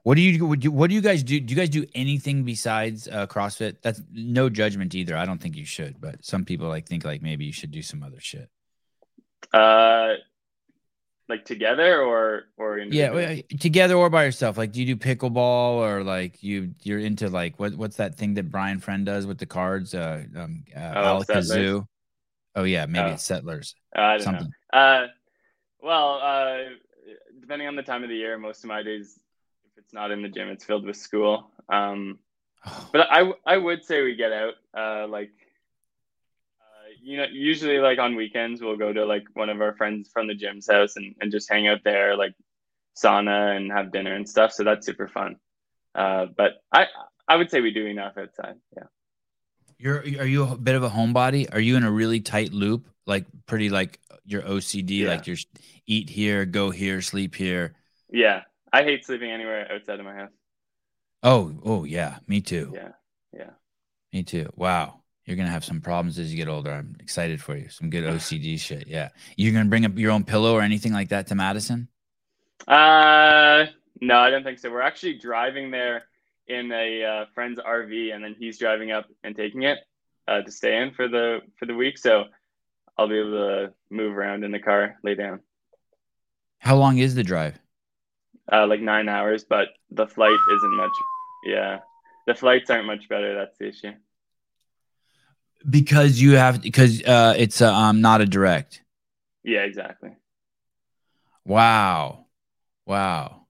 What 0.03 0.15
do 0.15 0.21
you 0.21 0.45
would 0.45 0.63
you 0.63 0.71
what 0.71 0.89
do 0.89 0.95
you 0.95 1.01
guys 1.01 1.23
do? 1.23 1.39
Do 1.39 1.53
you 1.53 1.59
guys 1.59 1.69
do 1.69 1.85
anything 1.93 2.43
besides 2.43 3.07
uh, 3.07 3.27
CrossFit? 3.27 3.77
That's 3.81 4.01
no 4.11 4.49
judgment 4.49 4.95
either. 4.95 5.15
I 5.15 5.25
don't 5.25 5.39
think 5.39 5.55
you 5.55 5.65
should, 5.65 5.99
but 5.99 6.23
some 6.25 6.45
people 6.45 6.67
like 6.67 6.87
think 6.87 7.03
like 7.03 7.21
maybe 7.21 7.45
you 7.45 7.53
should 7.53 7.71
do 7.71 7.81
some 7.81 8.01
other 8.01 8.19
shit. 8.19 8.49
Uh, 9.53 10.13
like 11.27 11.45
together 11.45 12.01
or 12.01 12.45
or 12.57 12.79
Yeah, 12.79 13.35
together 13.59 13.95
or 13.95 14.09
by 14.09 14.25
yourself. 14.25 14.57
Like, 14.57 14.71
do 14.71 14.81
you 14.81 14.95
do 14.95 14.95
pickleball 14.95 15.75
or 15.75 16.03
like 16.03 16.41
you 16.41 16.73
you're 16.81 16.99
into 16.99 17.29
like 17.29 17.59
what 17.59 17.75
what's 17.75 17.97
that 17.97 18.15
thing 18.15 18.33
that 18.33 18.49
Brian 18.49 18.79
Friend 18.79 19.05
does 19.05 19.25
with 19.27 19.37
the 19.37 19.45
cards? 19.45 19.93
Uh, 19.93 20.23
um, 20.35 20.63
uh, 20.75 20.79
Oh? 20.79 21.23
Alakazoo. 21.23 21.85
Oh 22.55 22.63
yeah, 22.63 22.87
maybe 22.87 23.09
Oh. 23.09 23.13
it's 23.13 23.23
Settlers. 23.23 23.75
Uh, 23.95 24.01
I 24.01 24.17
don't 24.17 24.25
Something. 24.25 24.53
know. 24.73 24.79
Uh, 24.79 25.07
well, 25.81 26.19
uh, 26.21 26.57
depending 27.39 27.67
on 27.67 27.75
the 27.75 27.83
time 27.83 28.03
of 28.03 28.09
the 28.09 28.15
year, 28.15 28.37
most 28.37 28.63
of 28.63 28.67
my 28.67 28.83
days, 28.83 29.19
if 29.65 29.77
it's 29.83 29.93
not 29.93 30.11
in 30.11 30.21
the 30.21 30.29
gym, 30.29 30.49
it's 30.49 30.65
filled 30.65 30.85
with 30.85 30.97
school. 30.97 31.51
Um, 31.69 32.17
but 32.91 33.07
I 33.11 33.31
I 33.45 33.57
would 33.57 33.85
say 33.85 34.01
we 34.01 34.15
get 34.15 34.31
out. 34.33 34.53
Uh, 34.75 35.07
like, 35.07 35.31
you 37.01 37.17
know, 37.17 37.25
usually 37.31 37.79
like 37.79 37.99
on 37.99 38.15
weekends 38.15 38.61
we'll 38.61 38.77
go 38.77 38.91
to 38.93 39.05
like 39.05 39.23
one 39.33 39.49
of 39.49 39.61
our 39.61 39.75
friends 39.75 40.09
from 40.11 40.27
the 40.27 40.35
gym's 40.35 40.69
house 40.69 40.95
and, 40.95 41.15
and 41.21 41.31
just 41.31 41.49
hang 41.49 41.67
out 41.67 41.79
there, 41.83 42.15
like 42.15 42.33
sauna 43.01 43.55
and 43.55 43.71
have 43.71 43.91
dinner 43.91 44.13
and 44.15 44.27
stuff. 44.27 44.51
So 44.53 44.63
that's 44.63 44.85
super 44.85 45.07
fun. 45.07 45.37
Uh, 45.95 46.27
but 46.35 46.53
I 46.71 46.87
I 47.27 47.35
would 47.35 47.49
say 47.49 47.61
we 47.61 47.71
do 47.71 47.85
enough 47.85 48.17
outside. 48.17 48.55
Yeah. 48.75 48.83
You're 49.77 49.99
are 49.99 50.25
you 50.25 50.43
a 50.43 50.57
bit 50.57 50.75
of 50.75 50.83
a 50.83 50.89
homebody? 50.89 51.53
Are 51.53 51.59
you 51.59 51.77
in 51.77 51.83
a 51.83 51.91
really 51.91 52.19
tight 52.19 52.53
loop? 52.53 52.87
Like 53.05 53.25
pretty 53.45 53.69
like 53.69 53.99
your 54.25 54.43
OCD, 54.43 54.99
Yeah. 54.99 55.09
like 55.09 55.27
you're 55.27 55.37
eat 55.87 56.09
here, 56.09 56.45
go 56.45 56.69
here, 56.69 57.01
sleep 57.01 57.35
here. 57.35 57.75
Yeah. 58.11 58.43
I 58.71 58.83
hate 58.83 59.05
sleeping 59.05 59.31
anywhere 59.31 59.67
outside 59.71 59.99
of 59.99 60.05
my 60.05 60.13
house. 60.13 60.31
Oh, 61.23 61.53
oh 61.65 61.83
yeah, 61.83 62.19
me 62.27 62.41
too. 62.41 62.71
Yeah. 62.73 62.91
Yeah. 63.33 63.49
Me 64.13 64.23
too. 64.23 64.49
Wow. 64.55 64.98
You're 65.29 65.37
gonna 65.37 65.51
have 65.51 65.63
some 65.63 65.79
problems 65.79 66.17
as 66.17 66.31
you 66.31 66.37
get 66.37 66.47
older. 66.49 66.71
I'm 66.71 66.95
excited 66.99 67.39
for 67.39 67.55
you. 67.55 67.69
Some 67.69 67.91
good 67.91 68.03
OCD 68.03 68.59
shit. 68.59 68.87
Yeah. 68.87 69.09
You're 69.37 69.53
gonna 69.53 69.69
bring 69.69 69.85
up 69.85 69.95
your 69.95 70.09
own 70.09 70.23
pillow 70.23 70.53
or 70.55 70.61
anything 70.61 70.91
like 70.91 71.09
that 71.09 71.27
to 71.27 71.35
Madison? 71.35 71.87
Uh, 72.67 73.67
no, 74.01 74.17
I 74.17 74.31
don't 74.31 74.43
think 74.43 74.57
so. 74.57 74.71
We're 74.71 74.81
actually 74.81 75.19
driving 75.19 75.69
there 75.69 76.05
in 76.47 76.71
a 76.71 77.03
uh, 77.03 77.25
friend's 77.35 77.59
RV, 77.59 78.11
and 78.11 78.23
then 78.23 78.35
he's 78.39 78.57
driving 78.57 78.89
up 78.91 79.05
and 79.23 79.35
taking 79.35 79.63
it 79.63 79.77
uh, 80.27 80.41
to 80.41 80.51
stay 80.51 80.81
in 80.81 80.93
for 80.93 81.07
the 81.07 81.41
for 81.57 81.67
the 81.67 81.75
week. 81.75 81.99
So 81.99 82.23
I'll 82.97 83.07
be 83.07 83.19
able 83.19 83.33
to 83.33 83.73
move 83.91 84.17
around 84.17 84.43
in 84.43 84.51
the 84.51 84.59
car, 84.59 84.97
lay 85.03 85.13
down. 85.13 85.41
How 86.57 86.75
long 86.75 86.97
is 86.97 87.13
the 87.13 87.23
drive? 87.23 87.59
Uh, 88.51 88.65
like 88.65 88.81
nine 88.81 89.07
hours, 89.07 89.43
but 89.43 89.67
the 89.91 90.07
flight 90.07 90.39
isn't 90.57 90.75
much. 90.75 90.91
Yeah, 91.45 91.79
the 92.25 92.33
flights 92.33 92.71
aren't 92.71 92.87
much 92.87 93.07
better. 93.07 93.35
That's 93.35 93.59
the 93.59 93.67
issue. 93.67 93.91
Because 95.67 96.21
you 96.21 96.35
have 96.35 96.61
because 96.61 97.03
uh 97.03 97.33
it's 97.37 97.61
uh, 97.61 97.73
um 97.73 98.01
not 98.01 98.21
a 98.21 98.25
direct. 98.25 98.81
Yeah, 99.43 99.61
exactly. 99.61 100.11
Wow. 101.45 102.27
Wow. 102.85 103.47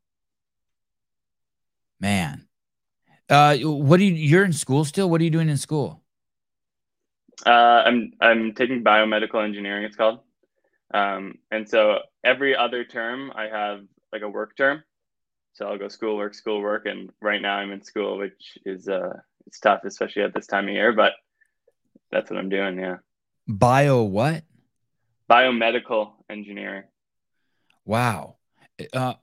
Man. 2.00 2.48
Uh 3.30 3.58
what 3.58 3.98
do 3.98 4.06
you 4.06 4.14
you're 4.14 4.46
in 4.46 4.54
school 4.54 4.86
still? 4.86 5.10
What 5.10 5.22
are 5.22 5.24
you 5.24 5.30
doing 5.30 5.50
in 5.50 5.58
school? 5.58 6.02
Uh, 7.46 7.84
I'm 7.86 8.14
I'm 8.20 8.54
taking 8.54 8.84
biomedical 8.84 9.44
engineering. 9.44 9.86
It's 9.86 9.96
called. 9.96 10.20
Um, 10.94 11.36
and 11.52 11.70
so 11.70 12.00
every 12.24 12.56
other 12.56 12.84
term 12.84 13.32
I 13.36 13.46
have 13.46 13.82
like 14.12 14.24
a 14.24 14.30
work 14.30 14.58
term. 14.58 14.84
So 15.54 15.68
I'll 15.68 15.78
go 15.78 15.88
school 15.88 16.18
work, 16.18 16.34
school 16.34 16.62
work, 16.62 16.86
and 16.86 17.12
right 17.22 17.42
now 17.42 17.56
I'm 17.58 17.72
in 17.72 17.84
school, 17.84 18.18
which 18.18 18.58
is 18.66 18.88
uh 18.88 19.14
it's 19.46 19.60
tough, 19.60 19.82
especially 19.86 20.24
at 20.24 20.34
this 20.34 20.48
time 20.48 20.68
of 20.68 20.74
year. 20.74 20.92
But 20.94 21.14
that's 22.12 22.30
what 22.30 22.40
I'm 22.40 22.50
doing. 22.50 22.80
Yeah, 22.80 22.98
Bio 23.48 24.04
what? 24.04 24.44
biomedical 25.30 26.14
engineering. 26.30 26.84
Wow. 27.86 28.38
Uh, 28.94 29.14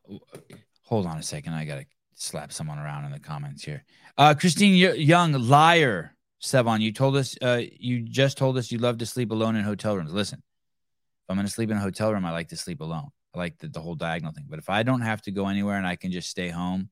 hold 0.82 1.06
on 1.06 1.18
a 1.18 1.22
second. 1.22 1.52
I 1.54 1.64
gotta 1.64 1.86
slap 2.14 2.52
someone 2.52 2.78
around 2.78 3.04
in 3.04 3.12
the 3.12 3.18
comments 3.18 3.64
here. 3.64 3.84
Uh, 4.16 4.34
Christine 4.34 4.74
Young, 4.74 5.32
liar. 5.32 6.12
Sevan, 6.42 6.80
you 6.80 6.92
told 6.92 7.16
us. 7.16 7.36
Uh, 7.40 7.62
you 7.80 8.00
just 8.02 8.38
told 8.38 8.56
us 8.58 8.70
you 8.70 8.78
love 8.78 8.98
to 8.98 9.06
sleep 9.06 9.30
alone 9.30 9.56
in 9.56 9.64
hotel 9.64 9.96
rooms. 9.96 10.12
Listen, 10.12 10.38
if 10.38 11.30
I'm 11.30 11.36
gonna 11.36 11.48
sleep 11.48 11.70
in 11.70 11.76
a 11.76 11.80
hotel 11.80 12.12
room, 12.12 12.24
I 12.24 12.30
like 12.30 12.48
to 12.48 12.56
sleep 12.56 12.80
alone. 12.80 13.08
I 13.34 13.38
like 13.38 13.58
the, 13.58 13.68
the 13.68 13.80
whole 13.80 13.94
diagonal 13.94 14.32
thing. 14.32 14.46
But 14.48 14.58
if 14.58 14.70
I 14.70 14.82
don't 14.82 15.00
have 15.00 15.22
to 15.22 15.30
go 15.30 15.48
anywhere 15.48 15.76
and 15.76 15.86
I 15.86 15.96
can 15.96 16.12
just 16.12 16.28
stay 16.30 16.48
home 16.48 16.90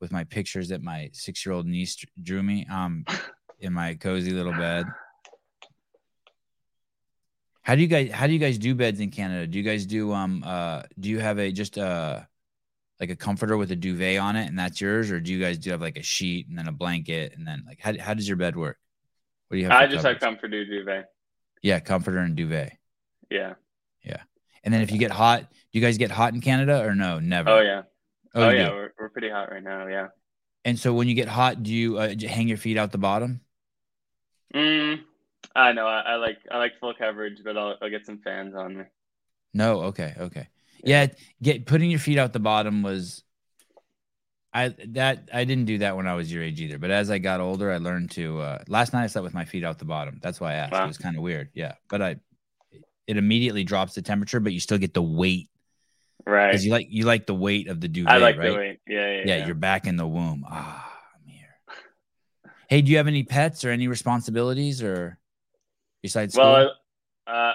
with 0.00 0.10
my 0.10 0.24
pictures 0.24 0.68
that 0.70 0.82
my 0.82 1.10
six 1.12 1.44
year 1.44 1.54
old 1.54 1.66
niece 1.66 1.96
drew 2.22 2.42
me, 2.42 2.66
um, 2.70 3.04
in 3.60 3.72
my 3.72 3.94
cozy 3.94 4.32
little 4.32 4.52
bed. 4.52 4.86
How 7.62 7.74
do 7.74 7.82
you 7.82 7.86
guys 7.88 8.10
how 8.10 8.26
do 8.26 8.32
you 8.32 8.38
guys 8.38 8.58
do 8.58 8.74
beds 8.74 9.00
in 9.00 9.10
Canada? 9.10 9.46
Do 9.46 9.56
you 9.58 9.64
guys 9.64 9.86
do 9.86 10.12
um 10.12 10.42
uh 10.44 10.82
do 10.98 11.08
you 11.08 11.20
have 11.20 11.38
a 11.38 11.52
just 11.52 11.78
uh 11.78 12.20
like 13.00 13.10
a 13.10 13.16
comforter 13.16 13.56
with 13.56 13.70
a 13.72 13.76
duvet 13.76 14.18
on 14.18 14.36
it 14.36 14.46
and 14.46 14.58
that's 14.58 14.80
yours 14.80 15.10
or 15.10 15.20
do 15.20 15.32
you 15.32 15.40
guys 15.40 15.58
do 15.58 15.70
have 15.70 15.80
like 15.80 15.96
a 15.96 16.02
sheet 16.02 16.48
and 16.48 16.56
then 16.58 16.68
a 16.68 16.72
blanket 16.72 17.34
and 17.36 17.46
then 17.46 17.64
like 17.66 17.80
how, 17.80 17.96
how 17.98 18.14
does 18.14 18.26
your 18.28 18.36
bed 18.36 18.56
work? 18.56 18.78
What 19.48 19.56
do 19.56 19.60
you 19.60 19.68
have? 19.68 19.80
I 19.80 19.86
just 19.86 20.04
have 20.04 20.18
comforter 20.20 20.64
duvet. 20.64 21.06
Yeah, 21.62 21.78
comforter 21.80 22.18
and 22.18 22.36
duvet. 22.36 22.72
Yeah. 23.30 23.54
Yeah. 24.02 24.22
And 24.64 24.72
then 24.74 24.82
if 24.82 24.90
you 24.90 24.98
get 24.98 25.10
hot, 25.10 25.42
do 25.42 25.78
you 25.78 25.80
guys 25.80 25.98
get 25.98 26.10
hot 26.10 26.34
in 26.34 26.40
Canada 26.40 26.84
or 26.84 26.94
no? 26.94 27.18
Never. 27.18 27.50
Oh 27.50 27.60
yeah. 27.60 27.82
Oh, 28.34 28.44
Oh, 28.44 28.48
yeah. 28.50 28.68
do? 28.68 28.74
We're, 28.74 28.92
we're 28.98 29.08
pretty 29.10 29.28
hot 29.30 29.50
right 29.52 29.62
now. 29.62 29.86
Yeah. 29.86 30.08
And 30.64 30.78
so 30.78 30.94
when 30.94 31.06
you 31.08 31.14
get 31.14 31.28
hot, 31.28 31.62
do 31.62 31.72
you 31.72 31.98
uh, 31.98 32.14
j- 32.14 32.28
hang 32.28 32.48
your 32.48 32.56
feet 32.56 32.78
out 32.78 32.92
the 32.92 32.98
bottom? 32.98 33.40
Mm, 34.54 35.00
I 35.54 35.72
know. 35.72 35.86
I, 35.86 36.00
I 36.00 36.14
like 36.16 36.38
I 36.50 36.58
like 36.58 36.78
full 36.80 36.94
coverage, 36.94 37.38
but 37.44 37.56
I'll 37.56 37.76
I'll 37.80 37.90
get 37.90 38.06
some 38.06 38.18
fans 38.18 38.54
on 38.54 38.78
me. 38.78 38.84
No. 39.54 39.82
Okay. 39.82 40.14
Okay. 40.18 40.48
Yeah. 40.84 41.06
Get 41.42 41.66
putting 41.66 41.90
your 41.90 42.00
feet 42.00 42.18
out 42.18 42.32
the 42.32 42.40
bottom 42.40 42.82
was. 42.82 43.22
I 44.54 44.74
that 44.88 45.30
I 45.32 45.44
didn't 45.44 45.64
do 45.64 45.78
that 45.78 45.96
when 45.96 46.06
I 46.06 46.14
was 46.14 46.30
your 46.30 46.42
age 46.42 46.60
either. 46.60 46.78
But 46.78 46.90
as 46.90 47.10
I 47.10 47.18
got 47.18 47.40
older, 47.40 47.72
I 47.72 47.78
learned 47.78 48.10
to. 48.12 48.40
Uh, 48.40 48.58
last 48.68 48.92
night 48.92 49.04
I 49.04 49.06
slept 49.06 49.24
with 49.24 49.34
my 49.34 49.46
feet 49.46 49.64
out 49.64 49.78
the 49.78 49.86
bottom. 49.86 50.18
That's 50.22 50.40
why 50.40 50.52
I 50.52 50.54
asked. 50.56 50.72
Wow. 50.72 50.84
It 50.84 50.88
was 50.88 50.98
kind 50.98 51.16
of 51.16 51.22
weird. 51.22 51.48
Yeah. 51.54 51.74
But 51.88 52.02
I, 52.02 52.16
it 53.06 53.16
immediately 53.16 53.64
drops 53.64 53.94
the 53.94 54.02
temperature, 54.02 54.40
but 54.40 54.52
you 54.52 54.60
still 54.60 54.78
get 54.78 54.92
the 54.92 55.02
weight 55.02 55.48
Right. 56.26 56.48
because 56.48 56.64
you 56.64 56.70
like 56.70 56.86
you 56.88 57.04
like 57.04 57.26
the 57.26 57.34
weight 57.34 57.68
of 57.68 57.80
the 57.80 57.88
duvet. 57.88 58.12
I 58.12 58.18
like 58.18 58.36
right? 58.36 58.50
the 58.50 58.56
weight. 58.56 58.80
Yeah. 58.86 59.00
Yeah. 59.00 59.22
Yeah, 59.24 59.36
yeah. 59.36 59.46
You're 59.46 59.54
back 59.54 59.86
in 59.86 59.96
the 59.96 60.06
womb. 60.06 60.44
Ah, 60.48 61.00
I'm 61.16 61.26
here. 61.26 61.48
Hey, 62.68 62.82
do 62.82 62.90
you 62.90 62.98
have 62.98 63.08
any 63.08 63.24
pets 63.24 63.64
or 63.64 63.70
any 63.70 63.88
responsibilities 63.88 64.82
or 64.82 65.18
besides 66.02 66.34
school? 66.34 66.44
Well, 66.44 66.72
uh, 67.26 67.30
I, 67.30 67.54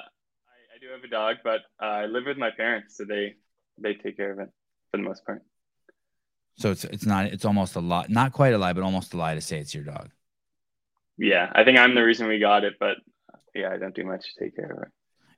I 0.76 0.80
do 0.82 0.88
have 0.94 1.04
a 1.04 1.08
dog, 1.08 1.38
but 1.44 1.62
uh, 1.82 1.86
I 1.86 2.06
live 2.06 2.26
with 2.26 2.38
my 2.38 2.52
parents, 2.52 2.98
so 2.98 3.06
they 3.06 3.36
they 3.78 3.94
take 3.94 4.18
care 4.18 4.32
of 4.32 4.40
it 4.40 4.50
for 4.92 4.98
the 4.98 5.04
most 5.04 5.26
part. 5.26 5.44
So 6.58 6.72
it's 6.72 6.84
it's 6.86 7.06
not 7.06 7.28
it's 7.28 7.46
almost 7.46 7.76
a 7.76 7.80
lie, 7.80 8.08
not 8.10 8.34
quite 8.34 8.54
a 8.54 8.58
lie, 8.58 8.74
but 8.74 8.84
almost 8.84 9.14
a 9.14 9.18
lie 9.18 9.36
to 9.36 9.42
say 9.42 9.60
it's 9.60 9.74
your 9.74 9.84
dog. 9.84 10.10
Yeah, 11.18 11.52
I 11.54 11.64
think 11.64 11.78
I'm 11.78 11.96
the 11.96 12.04
reason 12.04 12.28
we 12.28 12.40
got 12.40 12.64
it, 12.64 12.76
but 12.80 12.98
yeah, 13.54 13.72
I 13.72 13.78
don't 13.78 13.96
do 13.96 14.04
much 14.04 14.24
to 14.34 14.44
take 14.44 14.56
care 14.56 14.72
of 14.72 14.84
it. 14.84 14.90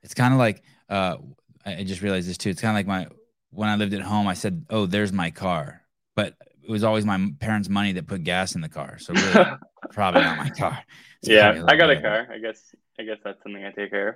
It's 0.02 0.14
kind 0.14 0.34
of 0.34 0.40
like 0.40 0.64
uh, 0.90 1.18
I 1.66 1.78
I 1.78 1.84
just 1.84 2.02
realized 2.02 2.30
this 2.30 2.38
too. 2.38 2.50
It's 2.50 2.62
kind 2.62 2.72
of 2.72 2.76
like 2.76 2.88
my 2.88 3.08
when 3.52 3.70
I 3.70 3.76
lived 3.76 3.94
at 3.94 4.02
home. 4.02 4.28
I 4.28 4.34
said, 4.34 4.66
"Oh, 4.70 4.86
there's 4.86 5.12
my 5.12 5.32
car," 5.32 5.82
but 6.16 6.36
it 6.70 6.72
was 6.72 6.84
always 6.84 7.04
my 7.04 7.32
parents' 7.40 7.68
money 7.68 7.94
that 7.94 8.06
put 8.06 8.24
gas 8.24 8.54
in 8.54 8.62
the 8.62 8.70
car. 8.70 9.00
So 9.00 9.12
really, 9.12 9.46
probably 9.92 10.22
not 10.22 10.38
my 10.38 10.52
car. 10.52 10.78
It's 11.24 11.30
yeah, 11.30 11.64
I 11.68 11.76
got 11.76 11.90
a 11.90 12.00
car. 12.00 12.28
I 12.32 12.38
guess 12.38 12.62
I 13.00 13.04
guess 13.04 13.18
that's 13.24 13.42
something 13.42 13.66
I 13.66 13.72
take 13.72 13.90
care 13.90 14.08
of. 14.10 14.16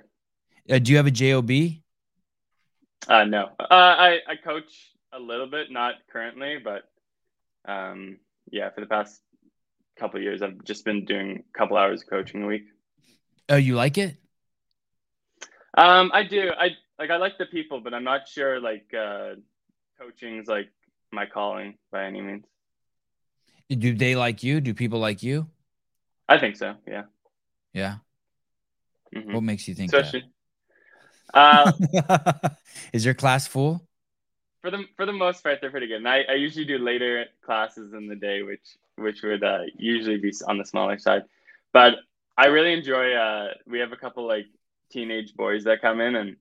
Uh, 0.70 0.78
do 0.78 0.92
you 0.92 0.96
have 0.98 1.06
a 1.06 1.10
job? 1.10 1.50
Uh, 3.08 3.24
no, 3.24 3.50
uh, 3.58 3.66
I 3.70 4.20
I 4.28 4.36
coach 4.36 4.72
a 5.12 5.18
little 5.18 5.48
bit, 5.48 5.72
not 5.72 5.94
currently, 6.12 6.58
but 6.62 6.84
um, 7.68 8.18
yeah, 8.52 8.70
for 8.70 8.82
the 8.82 8.86
past 8.86 9.20
couple 9.98 10.18
of 10.18 10.22
years, 10.22 10.40
I've 10.40 10.62
just 10.62 10.84
been 10.84 11.04
doing 11.04 11.42
a 11.52 11.58
couple 11.58 11.76
hours 11.76 12.02
of 12.02 12.08
coaching 12.08 12.44
a 12.44 12.46
week. 12.46 12.66
Oh, 13.48 13.56
you 13.56 13.74
like 13.74 13.98
it? 13.98 14.16
Um, 15.76 16.12
I 16.14 16.22
do. 16.22 16.52
I 16.56 16.70
like 17.00 17.10
I 17.10 17.16
like 17.16 17.36
the 17.36 17.46
people, 17.46 17.80
but 17.80 17.92
I'm 17.92 18.04
not 18.04 18.28
sure 18.28 18.60
like 18.60 18.94
uh, 18.96 19.30
coaching's 19.98 20.46
like 20.46 20.70
my 21.14 21.26
calling 21.26 21.78
by 21.90 22.04
any 22.04 22.20
means. 22.20 22.44
Do 23.70 23.94
they 23.94 24.14
like 24.14 24.42
you? 24.42 24.60
Do 24.60 24.74
people 24.74 24.98
like 24.98 25.22
you? 25.22 25.46
I 26.28 26.38
think 26.38 26.56
so. 26.56 26.74
Yeah. 26.86 27.04
Yeah. 27.72 27.96
Mhm. 29.14 29.34
What 29.34 29.42
makes 29.42 29.68
you 29.68 29.74
think 29.74 29.92
Especially, 29.92 30.24
uh, 31.32 31.72
that? 31.92 32.56
Is 32.92 33.04
your 33.04 33.14
class 33.14 33.46
full? 33.46 33.86
for 34.64 34.70
the 34.70 34.84
for 34.96 35.04
the 35.04 35.12
most 35.12 35.42
part, 35.42 35.60
they're 35.60 35.70
pretty 35.70 35.86
good. 35.86 35.98
And 35.98 36.08
I, 36.08 36.22
I 36.22 36.34
usually 36.34 36.64
do 36.64 36.78
later 36.78 37.26
classes 37.44 37.92
in 37.92 38.08
the 38.08 38.16
day, 38.16 38.42
which 38.42 38.66
which 38.96 39.22
would 39.22 39.44
uh, 39.44 39.64
usually 39.76 40.16
be 40.16 40.32
on 40.48 40.56
the 40.56 40.64
smaller 40.64 40.98
side. 40.98 41.24
But 41.72 41.96
I 42.38 42.46
really 42.46 42.72
enjoy. 42.72 43.12
Uh, 43.12 43.52
we 43.66 43.78
have 43.80 43.92
a 43.92 43.96
couple 43.96 44.26
like 44.26 44.46
teenage 44.90 45.34
boys 45.34 45.64
that 45.64 45.82
come 45.82 46.00
in, 46.00 46.16
and 46.16 46.36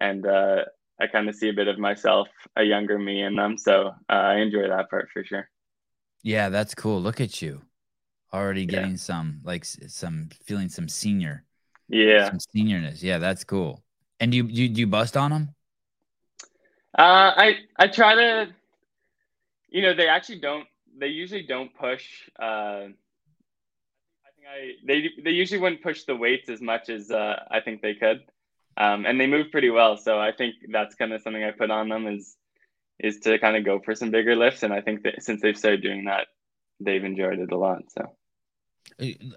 and 0.00 0.26
uh, 0.26 0.64
I 1.00 1.06
kind 1.06 1.28
of 1.28 1.34
see 1.34 1.48
a 1.48 1.52
bit 1.52 1.68
of 1.68 1.78
myself, 1.78 2.28
a 2.56 2.62
younger 2.62 2.98
me 2.98 3.22
in 3.22 3.34
them. 3.36 3.58
So 3.58 3.88
uh, 4.08 4.12
I 4.12 4.36
enjoy 4.36 4.68
that 4.68 4.88
part 4.90 5.08
for 5.12 5.24
sure. 5.24 5.48
Yeah, 6.22 6.48
that's 6.50 6.74
cool. 6.74 7.02
Look 7.02 7.20
at 7.20 7.42
you. 7.42 7.62
Already 8.32 8.64
Yeah. 8.64 8.80
getting 8.80 8.96
some 8.96 9.40
like 9.44 9.64
some 9.64 10.28
feeling 10.44 10.68
some 10.68 10.88
senior 10.88 11.44
Yeah. 11.88 12.30
some 12.30 12.38
seniorness. 12.38 13.02
Yeah, 13.02 13.18
that's 13.18 13.44
cool. 13.44 13.82
And 14.20 14.30
do 14.30 14.36
you 14.36 14.44
do 14.44 14.62
you, 14.62 14.68
do 14.68 14.80
you 14.80 14.86
bust 14.86 15.16
on 15.16 15.30
them? 15.30 15.54
Uh, 16.96 17.32
I 17.36 17.56
I 17.76 17.88
try 17.88 18.14
to, 18.14 18.48
you 19.68 19.82
know, 19.82 19.94
they 19.94 20.08
actually 20.08 20.40
don't. 20.40 20.66
They 20.96 21.08
usually 21.08 21.42
don't 21.42 21.74
push. 21.74 22.28
Uh, 22.40 22.88
I 24.24 24.30
think 24.36 24.46
I 24.48 24.72
they 24.86 25.10
they 25.22 25.30
usually 25.30 25.60
wouldn't 25.60 25.82
push 25.82 26.04
the 26.04 26.14
weights 26.16 26.48
as 26.48 26.60
much 26.60 26.88
as 26.88 27.10
uh, 27.10 27.44
I 27.50 27.60
think 27.60 27.82
they 27.82 27.94
could, 27.94 28.22
um, 28.76 29.06
and 29.06 29.20
they 29.20 29.26
move 29.26 29.50
pretty 29.50 29.70
well. 29.70 29.96
So 29.96 30.18
I 30.18 30.32
think 30.32 30.54
that's 30.70 30.94
kind 30.94 31.12
of 31.12 31.22
something 31.22 31.42
I 31.42 31.50
put 31.52 31.70
on 31.70 31.88
them 31.88 32.06
is 32.06 32.36
is 32.98 33.18
to 33.20 33.38
kind 33.38 33.56
of 33.56 33.64
go 33.64 33.80
for 33.80 33.94
some 33.94 34.10
bigger 34.10 34.36
lifts, 34.36 34.62
and 34.62 34.72
I 34.72 34.80
think 34.80 35.02
that 35.04 35.22
since 35.22 35.42
they've 35.42 35.56
started 35.56 35.82
doing 35.82 36.04
that, 36.04 36.28
they've 36.80 37.02
enjoyed 37.04 37.38
it 37.38 37.52
a 37.52 37.56
lot. 37.58 37.82
So 37.90 38.12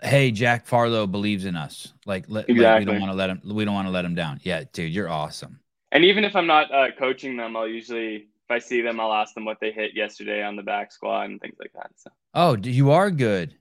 Hey, 0.03 0.31
Jack 0.31 0.65
Farlow 0.65 1.07
believes 1.07 1.45
in 1.45 1.55
us. 1.55 1.93
Like, 2.05 2.25
let, 2.27 2.49
like, 2.49 2.79
we 2.79 2.85
don't 2.85 2.99
want 2.99 3.11
to 3.11 3.15
let 3.15 3.29
him. 3.29 3.41
We 3.45 3.65
don't 3.65 3.73
want 3.73 3.87
to 3.87 3.91
let 3.91 4.05
him 4.05 4.15
down. 4.15 4.39
Yeah, 4.43 4.63
dude, 4.73 4.91
you're 4.93 5.09
awesome. 5.09 5.59
and 5.91 6.03
even 6.03 6.23
if 6.23 6.35
I'm 6.35 6.47
not 6.47 6.71
uh, 6.73 6.87
coaching 6.97 7.37
them, 7.37 7.55
I'll 7.55 7.67
usually 7.67 8.15
if 8.15 8.51
I 8.51 8.59
see 8.59 8.81
them, 8.81 8.99
I'll 8.99 9.13
ask 9.13 9.33
them 9.33 9.45
what 9.45 9.57
they 9.59 9.71
hit 9.71 9.95
yesterday 9.95 10.43
on 10.43 10.55
the 10.55 10.61
back 10.61 10.91
squat 10.91 11.25
and 11.29 11.41
things 11.41 11.55
like 11.59 11.71
that. 11.73 11.91
So 11.95 12.11
Oh, 12.33 12.57
you 12.57 12.91
are 12.91 13.09
good. 13.09 13.55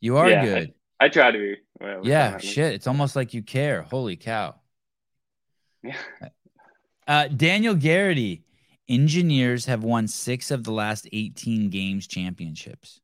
You 0.00 0.16
are 0.18 0.30
Yeah, 0.30 0.44
good. 0.44 0.74
I 1.00 1.08
try 1.08 1.30
to 1.32 1.38
be. 1.38 1.56
yeah, 2.04 2.38
shit. 2.38 2.74
It's 2.74 2.86
almost 2.86 3.16
like 3.16 3.34
you 3.34 3.42
care. 3.42 3.82
Holy 3.82 4.16
cow. 4.16 4.54
Yeah. 5.82 5.96
Uh, 7.08 7.28
Daniel 7.28 7.74
Garrity. 7.74 8.44
Engineers 8.88 9.64
have 9.66 9.84
won 9.84 10.06
six 10.06 10.50
of 10.50 10.64
the 10.64 10.72
last 10.72 11.08
18 11.12 11.70
games 11.70 12.06
championships. 12.06 13.00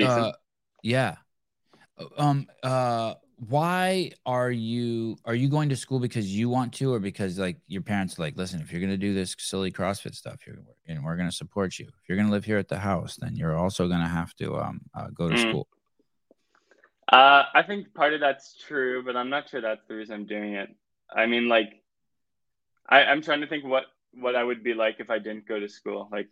Uh, 0.00 0.32
yeah. 0.82 1.16
Um. 2.16 2.46
Uh. 2.62 3.14
Why 3.48 4.12
are 4.24 4.52
you 4.52 5.16
are 5.24 5.34
you 5.34 5.48
going 5.48 5.68
to 5.70 5.76
school 5.76 5.98
because 5.98 6.32
you 6.32 6.48
want 6.48 6.72
to, 6.74 6.94
or 6.94 7.00
because 7.00 7.40
like 7.40 7.56
your 7.66 7.82
parents 7.82 8.16
are 8.16 8.22
like, 8.22 8.36
listen, 8.36 8.60
if 8.60 8.70
you're 8.70 8.80
gonna 8.80 8.96
do 8.96 9.14
this 9.14 9.34
silly 9.38 9.72
CrossFit 9.72 10.14
stuff, 10.14 10.46
you're 10.46 10.58
and 10.86 11.02
we're 11.02 11.16
gonna 11.16 11.32
support 11.32 11.76
you. 11.78 11.86
If 11.86 12.08
you're 12.08 12.16
gonna 12.16 12.30
live 12.30 12.44
here 12.44 12.58
at 12.58 12.68
the 12.68 12.78
house, 12.78 13.16
then 13.16 13.34
you're 13.34 13.56
also 13.56 13.88
gonna 13.88 14.08
have 14.08 14.32
to 14.36 14.54
um 14.58 14.80
uh, 14.94 15.08
go 15.12 15.28
to 15.28 15.34
Mm. 15.34 15.40
school. 15.40 15.66
Uh, 17.12 17.44
I 17.54 17.62
think 17.62 17.92
part 17.92 18.14
of 18.14 18.20
that's 18.20 18.56
true, 18.66 19.04
but 19.04 19.16
I'm 19.16 19.28
not 19.28 19.50
sure 19.50 19.60
that's 19.60 19.86
the 19.86 19.94
reason 19.94 20.14
I'm 20.14 20.26
doing 20.26 20.54
it. 20.54 20.70
I 21.14 21.26
mean, 21.26 21.46
like, 21.46 21.82
I, 22.88 23.04
I'm 23.04 23.20
trying 23.20 23.42
to 23.42 23.46
think 23.46 23.64
what 23.64 23.84
what 24.14 24.34
I 24.34 24.42
would 24.42 24.64
be 24.64 24.72
like 24.72 24.96
if 24.98 25.10
I 25.10 25.18
didn't 25.18 25.46
go 25.46 25.60
to 25.60 25.68
school. 25.68 26.08
Like, 26.10 26.28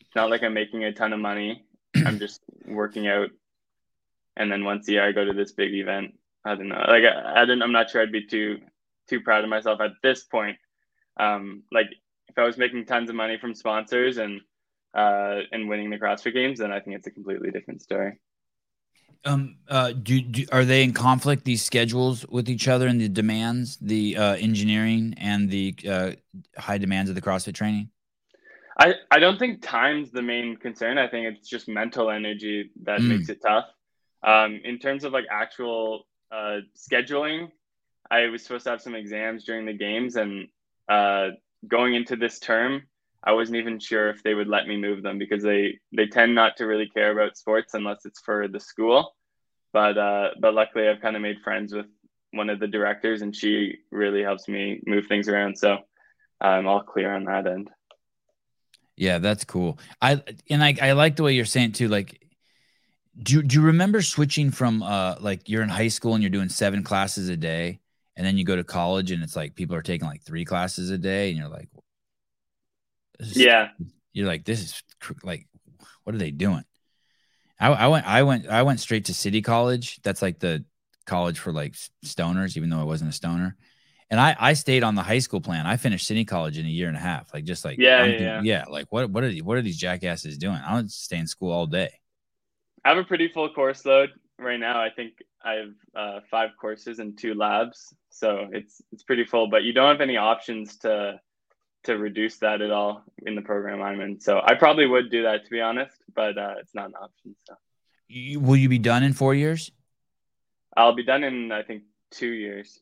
it's 0.00 0.14
not 0.14 0.28
like 0.28 0.42
I'm 0.42 0.52
making 0.52 0.84
a 0.84 0.92
ton 0.92 1.14
of 1.14 1.20
money. 1.20 1.64
I'm 2.06 2.18
just 2.18 2.42
working 2.66 3.08
out, 3.08 3.30
and 4.36 4.52
then 4.52 4.64
once 4.64 4.86
a 4.88 4.92
year 4.92 5.08
I 5.08 5.12
go 5.12 5.24
to 5.24 5.32
this 5.32 5.52
big 5.52 5.72
event. 5.72 6.12
I 6.44 6.56
don't 6.56 6.68
know. 6.68 6.84
Like, 6.86 7.04
I, 7.04 7.42
I 7.42 7.44
don't. 7.46 7.62
I'm 7.62 7.72
not 7.72 7.88
sure 7.88 8.02
I'd 8.02 8.12
be 8.12 8.26
too 8.26 8.58
too 9.08 9.22
proud 9.22 9.44
of 9.44 9.50
myself 9.50 9.80
at 9.80 9.92
this 10.02 10.24
point. 10.24 10.58
Um, 11.18 11.62
like, 11.72 11.88
if 12.28 12.38
I 12.38 12.44
was 12.44 12.58
making 12.58 12.84
tons 12.84 13.08
of 13.08 13.16
money 13.16 13.38
from 13.38 13.54
sponsors 13.54 14.18
and 14.18 14.42
uh, 14.92 15.40
and 15.52 15.70
winning 15.70 15.88
the 15.88 15.98
CrossFit 15.98 16.34
Games, 16.34 16.58
then 16.58 16.70
I 16.70 16.80
think 16.80 16.96
it's 16.96 17.06
a 17.06 17.12
completely 17.12 17.50
different 17.50 17.80
story. 17.80 18.18
Um. 19.24 19.56
Uh. 19.68 19.92
Do, 19.92 20.20
do 20.20 20.44
are 20.52 20.64
they 20.64 20.82
in 20.82 20.92
conflict 20.92 21.44
these 21.44 21.64
schedules 21.64 22.26
with 22.28 22.48
each 22.48 22.66
other 22.68 22.86
and 22.88 23.00
the 23.00 23.08
demands, 23.08 23.76
the 23.80 24.16
uh, 24.16 24.34
engineering 24.34 25.14
and 25.16 25.48
the 25.48 25.74
uh, 25.88 26.10
high 26.58 26.78
demands 26.78 27.08
of 27.08 27.14
the 27.14 27.22
CrossFit 27.22 27.54
training? 27.54 27.90
I, 28.78 28.94
I 29.10 29.18
don't 29.18 29.38
think 29.38 29.62
time's 29.62 30.10
the 30.10 30.22
main 30.22 30.56
concern. 30.56 30.98
I 30.98 31.06
think 31.06 31.26
it's 31.26 31.48
just 31.48 31.68
mental 31.68 32.10
energy 32.10 32.70
that 32.84 33.00
Mm. 33.00 33.08
makes 33.08 33.28
it 33.28 33.40
tough. 33.42 33.66
Um, 34.22 34.60
in 34.64 34.78
terms 34.78 35.04
of 35.04 35.12
like 35.12 35.26
actual 35.30 36.06
uh, 36.32 36.60
scheduling, 36.76 37.50
I 38.10 38.28
was 38.28 38.42
supposed 38.42 38.64
to 38.64 38.70
have 38.70 38.80
some 38.82 38.94
exams 38.94 39.44
during 39.44 39.66
the 39.66 39.72
games, 39.74 40.16
and 40.16 40.48
uh, 40.88 41.28
going 41.68 41.94
into 41.94 42.16
this 42.16 42.38
term, 42.38 42.82
I 43.24 43.32
wasn't 43.32 43.58
even 43.58 43.78
sure 43.78 44.10
if 44.10 44.22
they 44.22 44.34
would 44.34 44.48
let 44.48 44.66
me 44.66 44.76
move 44.76 45.02
them 45.02 45.18
because 45.18 45.42
they 45.42 45.78
they 45.96 46.06
tend 46.06 46.34
not 46.34 46.56
to 46.56 46.66
really 46.66 46.88
care 46.88 47.12
about 47.12 47.36
sports 47.36 47.74
unless 47.74 48.04
it's 48.04 48.20
for 48.20 48.48
the 48.48 48.60
school. 48.60 49.14
But 49.72 49.96
uh, 49.96 50.30
but 50.40 50.54
luckily, 50.54 50.88
I've 50.88 51.00
kind 51.00 51.16
of 51.16 51.22
made 51.22 51.40
friends 51.42 51.72
with 51.72 51.86
one 52.32 52.50
of 52.50 52.58
the 52.58 52.66
directors, 52.66 53.22
and 53.22 53.34
she 53.34 53.78
really 53.90 54.22
helps 54.22 54.48
me 54.48 54.80
move 54.86 55.06
things 55.06 55.28
around. 55.28 55.56
So 55.56 55.78
I'm 56.40 56.66
all 56.66 56.82
clear 56.82 57.14
on 57.14 57.24
that 57.24 57.46
end. 57.46 57.70
Yeah, 58.96 59.18
that's 59.18 59.44
cool. 59.44 59.78
I 60.00 60.22
and 60.50 60.62
I, 60.62 60.76
I 60.82 60.92
like 60.92 61.16
the 61.16 61.22
way 61.22 61.32
you're 61.32 61.44
saying 61.44 61.72
too. 61.72 61.88
Like, 61.88 62.26
do 63.22 63.34
you, 63.34 63.42
do 63.42 63.60
you 63.60 63.66
remember 63.66 64.02
switching 64.02 64.50
from 64.50 64.82
uh 64.82 65.16
like 65.20 65.48
you're 65.48 65.62
in 65.62 65.68
high 65.68 65.88
school 65.88 66.14
and 66.14 66.22
you're 66.22 66.30
doing 66.30 66.48
seven 66.48 66.82
classes 66.82 67.28
a 67.28 67.36
day, 67.36 67.80
and 68.16 68.26
then 68.26 68.36
you 68.36 68.44
go 68.44 68.56
to 68.56 68.64
college 68.64 69.10
and 69.10 69.22
it's 69.22 69.36
like 69.36 69.54
people 69.54 69.76
are 69.76 69.82
taking 69.82 70.08
like 70.08 70.22
three 70.22 70.44
classes 70.44 70.90
a 70.90 70.98
day, 70.98 71.30
and 71.30 71.38
you're 71.38 71.48
like, 71.48 71.68
is- 73.20 73.36
Yeah. 73.36 73.68
you're 74.12 74.26
like 74.26 74.44
this 74.44 74.60
is 74.60 74.82
like, 75.22 75.46
what 76.04 76.14
are 76.14 76.18
they 76.18 76.30
doing? 76.30 76.64
I, 77.60 77.68
I 77.68 77.86
went 77.88 78.06
I 78.06 78.22
went 78.24 78.48
I 78.48 78.62
went 78.62 78.80
straight 78.80 79.04
to 79.06 79.14
City 79.14 79.40
College. 79.42 80.00
That's 80.02 80.22
like 80.22 80.38
the 80.40 80.64
college 81.06 81.38
for 81.38 81.52
like 81.52 81.74
stoners, 82.04 82.56
even 82.56 82.70
though 82.70 82.80
I 82.80 82.84
wasn't 82.84 83.10
a 83.10 83.12
stoner. 83.14 83.56
And 84.10 84.20
I, 84.20 84.36
I 84.38 84.52
stayed 84.52 84.82
on 84.82 84.94
the 84.94 85.02
high 85.02 85.20
school 85.20 85.40
plan. 85.40 85.64
I 85.66 85.76
finished 85.78 86.06
City 86.06 86.24
College 86.26 86.58
in 86.58 86.66
a 86.66 86.68
year 86.68 86.88
and 86.88 86.96
a 86.96 87.00
half. 87.00 87.32
Like 87.32 87.44
just 87.44 87.64
like 87.64 87.78
Yeah, 87.78 88.04
yeah, 88.04 88.18
doing- 88.34 88.44
yeah. 88.46 88.64
Like 88.68 88.90
what 88.90 89.10
what 89.10 89.24
are 89.24 89.32
what 89.38 89.56
are 89.56 89.62
these 89.62 89.78
jackasses 89.78 90.36
doing? 90.38 90.56
I 90.56 90.74
don't 90.74 90.90
stay 90.90 91.18
in 91.18 91.26
school 91.26 91.52
all 91.52 91.66
day. 91.66 91.90
I 92.84 92.88
have 92.90 92.98
a 92.98 93.04
pretty 93.04 93.28
full 93.28 93.48
course 93.54 93.84
load 93.86 94.10
right 94.38 94.58
now. 94.58 94.80
I 94.82 94.90
think 94.90 95.12
I 95.44 95.52
have 95.54 95.70
uh, 95.94 96.20
five 96.30 96.50
courses 96.60 96.98
and 96.98 97.16
two 97.16 97.34
labs, 97.34 97.94
so 98.10 98.48
it's 98.52 98.82
it's 98.92 99.04
pretty 99.04 99.24
full. 99.24 99.46
But 99.48 99.62
you 99.62 99.72
don't 99.72 99.88
have 99.88 100.00
any 100.00 100.16
options 100.16 100.78
to 100.78 101.20
to 101.84 101.98
reduce 101.98 102.36
that 102.38 102.60
at 102.60 102.70
all 102.70 103.02
in 103.26 103.34
the 103.34 103.42
program 103.42 103.82
I'm 103.82 104.00
in. 104.00 104.20
So 104.20 104.40
I 104.44 104.54
probably 104.54 104.86
would 104.86 105.10
do 105.10 105.22
that 105.24 105.44
to 105.44 105.50
be 105.50 105.60
honest, 105.60 105.96
but 106.14 106.38
uh, 106.38 106.54
it's 106.58 106.74
not 106.74 106.86
an 106.88 106.94
option. 107.00 107.34
So 107.48 107.54
You, 108.08 108.40
will 108.40 108.56
you 108.56 108.68
be 108.68 108.78
done 108.78 109.02
in 109.02 109.12
four 109.12 109.34
years? 109.34 109.70
I'll 110.76 110.94
be 110.94 111.04
done 111.04 111.24
in 111.24 111.50
I 111.52 111.62
think 111.62 111.82
two 112.10 112.30
years. 112.30 112.80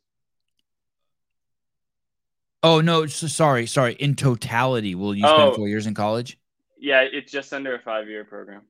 Oh 2.62 2.80
no, 2.82 3.06
so, 3.06 3.26
sorry, 3.26 3.66
sorry. 3.66 3.94
In 3.94 4.14
totality, 4.14 4.94
will 4.94 5.14
you 5.14 5.26
spend 5.26 5.42
Oh. 5.42 5.54
four 5.54 5.68
years 5.68 5.86
in 5.86 5.94
college? 5.94 6.38
Yeah, 6.78 7.00
it's 7.02 7.32
just 7.32 7.52
under 7.52 7.74
a 7.74 7.78
five 7.80 8.08
year 8.08 8.24
program. 8.24 8.62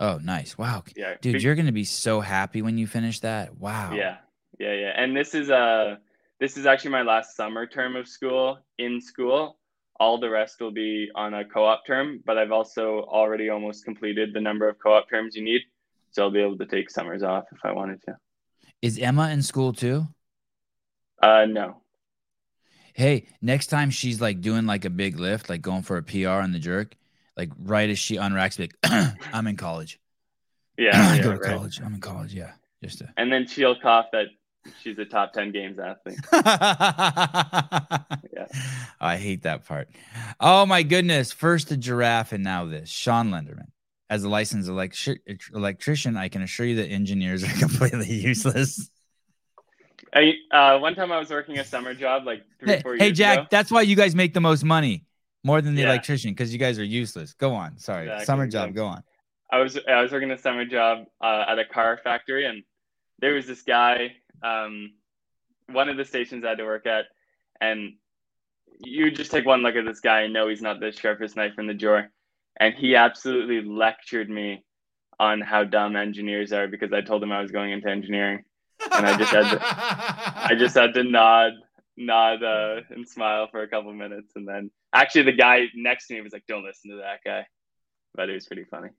Oh, 0.00 0.18
nice. 0.22 0.58
Wow, 0.58 0.82
Yeah, 0.96 1.14
dude, 1.20 1.34
Be- 1.34 1.40
you're 1.40 1.54
gonna 1.54 1.72
be 1.72 1.84
so 1.84 2.20
happy 2.20 2.62
when 2.62 2.78
you 2.78 2.86
finish 2.86 3.20
that. 3.20 3.54
Wow. 3.56 3.92
Yeah, 3.94 4.16
yeah, 4.58 4.72
yeah. 4.72 4.92
And 4.96 5.14
this 5.16 5.34
is 5.34 5.50
uh 5.50 5.96
this 6.40 6.56
is 6.56 6.66
actually 6.66 6.90
my 6.92 7.02
last 7.02 7.36
summer 7.36 7.66
term 7.66 7.96
of 7.96 8.08
school 8.08 8.58
in 8.78 9.00
school. 9.00 9.58
All 10.00 10.18
the 10.18 10.28
rest 10.28 10.60
will 10.60 10.72
be 10.72 11.08
on 11.14 11.34
a 11.34 11.44
co-op 11.44 11.86
term, 11.86 12.20
but 12.26 12.36
I've 12.36 12.50
also 12.52 13.02
already 13.08 13.48
almost 13.48 13.84
completed 13.84 14.34
the 14.34 14.40
number 14.40 14.68
of 14.68 14.76
co-op 14.78 15.08
terms 15.08 15.36
you 15.36 15.42
need, 15.42 15.62
so 16.10 16.24
I'll 16.24 16.30
be 16.30 16.40
able 16.40 16.58
to 16.58 16.66
take 16.66 16.90
summers 16.90 17.22
off 17.22 17.44
if 17.52 17.58
I 17.64 17.72
wanted 17.72 18.02
to. 18.02 18.16
Is 18.82 18.98
Emma 18.98 19.30
in 19.30 19.42
school 19.42 19.72
too? 19.72 20.08
Uh, 21.22 21.46
no. 21.46 21.80
Hey, 22.94 23.26
next 23.40 23.68
time 23.68 23.90
she's 23.90 24.20
like 24.20 24.40
doing 24.40 24.66
like 24.66 24.84
a 24.84 24.90
big 24.90 25.18
lift, 25.18 25.48
like 25.48 25.62
going 25.62 25.82
for 25.82 25.96
a 25.96 26.02
PR 26.02 26.28
on 26.28 26.52
the 26.52 26.58
jerk, 26.58 26.94
like 27.36 27.50
right 27.58 27.88
as 27.88 27.98
she 27.98 28.16
unracks, 28.16 28.58
like, 28.58 28.74
I'm 29.32 29.46
in 29.46 29.56
college. 29.56 29.98
Yeah, 30.76 30.90
I 31.10 31.16
yeah, 31.16 31.22
go 31.22 31.32
to 31.32 31.38
right. 31.38 31.56
college. 31.56 31.80
I'm 31.80 31.94
in 31.94 32.00
college. 32.00 32.34
Yeah, 32.34 32.52
just 32.82 32.98
to. 32.98 33.12
And 33.16 33.32
then 33.32 33.46
she'll 33.46 33.78
cough 33.78 34.06
that 34.12 34.26
she's 34.82 34.98
a 34.98 35.04
top 35.04 35.32
ten 35.32 35.52
games 35.52 35.78
athlete. 35.78 36.18
yeah. 36.32 36.46
I 39.00 39.16
hate 39.16 39.42
that 39.42 39.66
part. 39.66 39.88
Oh 40.40 40.66
my 40.66 40.82
goodness. 40.82 41.32
First 41.32 41.68
the 41.68 41.76
giraffe 41.76 42.32
and 42.32 42.44
now 42.44 42.64
this. 42.64 42.88
Sean 42.88 43.30
Lenderman. 43.30 43.68
As 44.10 44.22
a 44.22 44.28
licensed 44.28 44.68
electri- 44.68 45.18
electrician, 45.54 46.16
I 46.16 46.28
can 46.28 46.42
assure 46.42 46.66
you 46.66 46.76
that 46.76 46.88
engineers 46.88 47.42
are 47.42 47.48
completely 47.58 48.12
useless. 48.12 48.90
I 50.12 50.34
uh, 50.52 50.78
one 50.78 50.94
time 50.94 51.10
I 51.10 51.18
was 51.18 51.30
working 51.30 51.58
a 51.58 51.64
summer 51.64 51.94
job 51.94 52.24
like 52.26 52.42
three, 52.60 52.74
Hey, 52.74 52.80
four 52.82 52.96
hey, 52.96 53.06
years 53.06 53.18
Jack, 53.18 53.38
ago. 53.38 53.46
that's 53.50 53.70
why 53.70 53.82
you 53.82 53.96
guys 53.96 54.14
make 54.14 54.34
the 54.34 54.40
most 54.40 54.62
money 54.64 55.04
more 55.42 55.60
than 55.60 55.74
the 55.74 55.82
Yeah. 55.82 55.88
electrician 55.88 56.30
because 56.30 56.52
you 56.52 56.58
guys 56.58 56.78
are 56.78 56.84
useless. 56.84 57.32
Go 57.34 57.54
on. 57.54 57.78
Sorry. 57.78 58.04
Exactly, 58.04 58.24
Summer 58.26 58.46
job. 58.46 58.68
exactly. 58.70 58.74
Go 58.74 58.86
on. 58.86 59.02
I 59.50 59.58
was 59.58 59.78
I 59.88 60.00
was 60.02 60.12
working 60.12 60.30
a 60.30 60.38
summer 60.38 60.64
job 60.64 61.06
uh, 61.20 61.44
at 61.48 61.58
a 61.58 61.64
car 61.64 61.98
factory, 62.04 62.46
and 62.46 62.62
there 63.20 63.34
was 63.34 63.46
this 63.46 63.62
guy. 63.62 64.16
Um, 64.44 64.92
one 65.68 65.88
of 65.88 65.96
the 65.96 66.04
stations 66.04 66.44
I 66.44 66.50
had 66.50 66.58
to 66.58 66.64
work 66.64 66.86
at, 66.86 67.06
and 67.60 67.94
you 68.80 69.10
just 69.10 69.30
take 69.30 69.46
one 69.46 69.62
look 69.62 69.76
at 69.76 69.84
this 69.84 70.00
guy 70.00 70.22
and 70.22 70.32
know 70.32 70.48
he's 70.48 70.62
not 70.62 70.80
the 70.80 70.92
sharpest 70.92 71.36
knife 71.36 71.54
in 71.58 71.66
the 71.66 71.74
drawer. 71.74 72.08
And 72.60 72.74
he 72.74 72.94
absolutely 72.94 73.62
lectured 73.62 74.28
me 74.28 74.64
on 75.18 75.40
how 75.40 75.64
dumb 75.64 75.96
engineers 75.96 76.52
are 76.52 76.68
because 76.68 76.92
I 76.92 77.00
told 77.00 77.22
him 77.22 77.32
I 77.32 77.40
was 77.40 77.50
going 77.50 77.72
into 77.72 77.88
engineering, 77.88 78.44
and 78.92 79.06
I 79.06 79.16
just 79.16 79.32
had 79.32 79.50
to, 79.50 79.58
I 79.60 80.54
just 80.58 80.74
had 80.76 80.94
to 80.94 81.04
nod, 81.04 81.52
nod, 81.96 82.42
uh, 82.42 82.80
and 82.90 83.08
smile 83.08 83.48
for 83.50 83.62
a 83.62 83.68
couple 83.68 83.92
minutes, 83.92 84.32
and 84.36 84.46
then 84.46 84.70
actually 84.92 85.22
the 85.22 85.32
guy 85.32 85.66
next 85.74 86.08
to 86.08 86.14
me 86.14 86.20
was 86.20 86.32
like, 86.32 86.46
"Don't 86.46 86.64
listen 86.64 86.90
to 86.90 86.96
that 86.98 87.20
guy," 87.24 87.46
but 88.14 88.28
it 88.28 88.34
was 88.34 88.46
pretty 88.46 88.64
funny. 88.64 88.90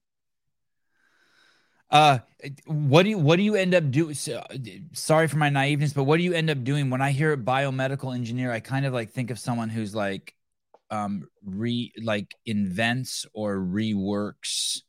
Uh, 1.91 2.19
what 2.65 3.03
do 3.03 3.09
you 3.09 3.17
what 3.17 3.37
do 3.37 3.43
you 3.43 3.55
end 3.55 3.73
up 3.75 3.89
doing? 3.91 4.13
So, 4.15 4.43
sorry 4.93 5.27
for 5.27 5.37
my 5.37 5.49
naiveness, 5.49 5.93
but 5.93 6.03
what 6.03 6.17
do 6.17 6.23
you 6.23 6.33
end 6.33 6.49
up 6.49 6.63
doing 6.63 6.89
when 6.89 7.01
I 7.01 7.11
hear 7.11 7.35
biomedical 7.37 8.13
engineer? 8.13 8.51
I 8.51 8.59
kind 8.59 8.85
of 8.85 8.93
like 8.93 9.11
think 9.11 9.31
of 9.31 9.39
someone 9.39 9.69
who's 9.69 9.93
like, 9.95 10.33
um, 10.89 11.27
re 11.43 11.93
like 12.01 12.33
invents 12.45 13.25
or 13.33 13.57
reworks 13.57 14.81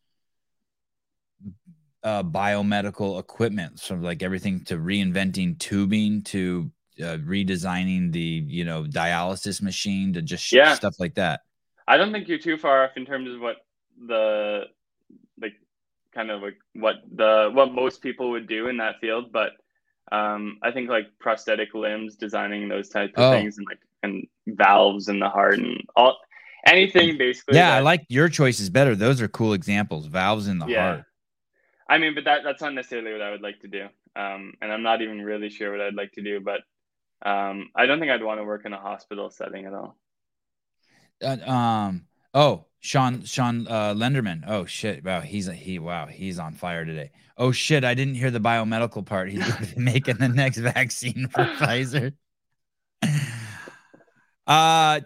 uh, 2.02 2.22
biomedical 2.22 3.18
equipment, 3.18 3.80
so 3.80 3.94
like 3.96 4.22
everything 4.22 4.64
to 4.64 4.76
reinventing 4.76 5.58
tubing 5.58 6.22
to 6.22 6.70
uh, 7.00 7.18
redesigning 7.18 8.12
the 8.12 8.44
you 8.46 8.64
know 8.64 8.84
dialysis 8.84 9.60
machine 9.60 10.12
to 10.12 10.22
just 10.22 10.52
Yeah. 10.52 10.74
stuff 10.74 10.94
like 10.98 11.14
that. 11.16 11.40
I 11.88 11.96
don't 11.96 12.12
think 12.12 12.28
you're 12.28 12.38
too 12.38 12.56
far 12.56 12.84
off 12.84 12.96
in 12.96 13.06
terms 13.06 13.32
of 13.32 13.40
what 13.40 13.56
the 14.06 14.64
kind 16.16 16.30
of 16.30 16.40
like 16.42 16.58
what 16.72 16.96
the 17.14 17.50
what 17.52 17.72
most 17.72 18.00
people 18.02 18.30
would 18.30 18.48
do 18.48 18.68
in 18.68 18.78
that 18.78 18.96
field, 19.00 19.30
but 19.32 19.52
um, 20.10 20.58
I 20.62 20.70
think 20.70 20.88
like 20.88 21.06
prosthetic 21.20 21.74
limbs, 21.74 22.16
designing 22.16 22.68
those 22.68 22.88
types 22.88 23.12
of 23.18 23.24
Oh. 23.24 23.30
things, 23.30 23.58
and 23.58 23.66
like 23.68 23.78
and 24.02 24.26
valves 24.46 25.08
in 25.08 25.18
the 25.20 25.28
heart 25.28 25.58
and 25.58 25.80
all 25.94 26.16
anything 26.66 27.18
basically. 27.18 27.58
Yeah, 27.58 27.74
I 27.74 27.80
like 27.80 28.04
your 28.08 28.28
choices 28.28 28.70
better. 28.70 28.96
Those 28.96 29.20
are 29.20 29.28
cool 29.28 29.52
examples. 29.52 30.06
Valves 30.06 30.48
in 30.48 30.58
the 30.58 30.66
Yeah. 30.66 30.82
heart. 30.82 31.04
I 31.88 31.98
mean, 31.98 32.14
but 32.14 32.24
that 32.24 32.42
that's 32.42 32.62
not 32.62 32.74
necessarily 32.74 33.12
what 33.12 33.22
I 33.22 33.30
would 33.30 33.42
like 33.42 33.60
to 33.60 33.68
do. 33.68 33.84
Um, 34.16 34.54
and 34.62 34.72
I'm 34.72 34.82
not 34.82 35.02
even 35.02 35.22
really 35.22 35.50
sure 35.50 35.70
what 35.72 35.80
I'd 35.80 35.94
like 35.94 36.12
to 36.12 36.22
do, 36.22 36.40
but 36.40 36.62
um, 37.24 37.70
I 37.76 37.86
don't 37.86 38.00
think 38.00 38.10
I'd 38.10 38.22
want 38.22 38.40
to 38.40 38.44
work 38.44 38.64
in 38.64 38.72
a 38.72 38.80
hospital 38.80 39.30
setting 39.30 39.66
at 39.66 39.74
all. 39.74 39.96
Uh, 41.22 41.36
um. 41.50 42.06
Oh, 42.36 42.66
Sean 42.80 43.24
Sean 43.24 43.66
uh, 43.66 43.94
Lenderman. 43.94 44.44
Oh 44.46 44.66
shit! 44.66 45.02
Wow, 45.02 45.22
he's 45.22 45.46
he 45.46 45.78
wow 45.78 46.04
he's 46.06 46.38
on 46.38 46.52
fire 46.52 46.84
today. 46.84 47.10
Oh 47.38 47.50
shit! 47.50 47.82
I 47.82 47.94
didn't 47.94 48.16
hear 48.16 48.30
the 48.30 48.40
biomedical 48.40 49.06
part. 49.06 49.30
He's 49.30 49.40
going 49.42 49.66
to 49.66 49.74
be 49.74 49.80
making 49.80 50.18
the 50.18 50.28
next 50.28 50.58
vaccine 50.58 51.28
for 51.28 51.44
Pfizer. 51.58 52.12
Uh, 54.48 55.00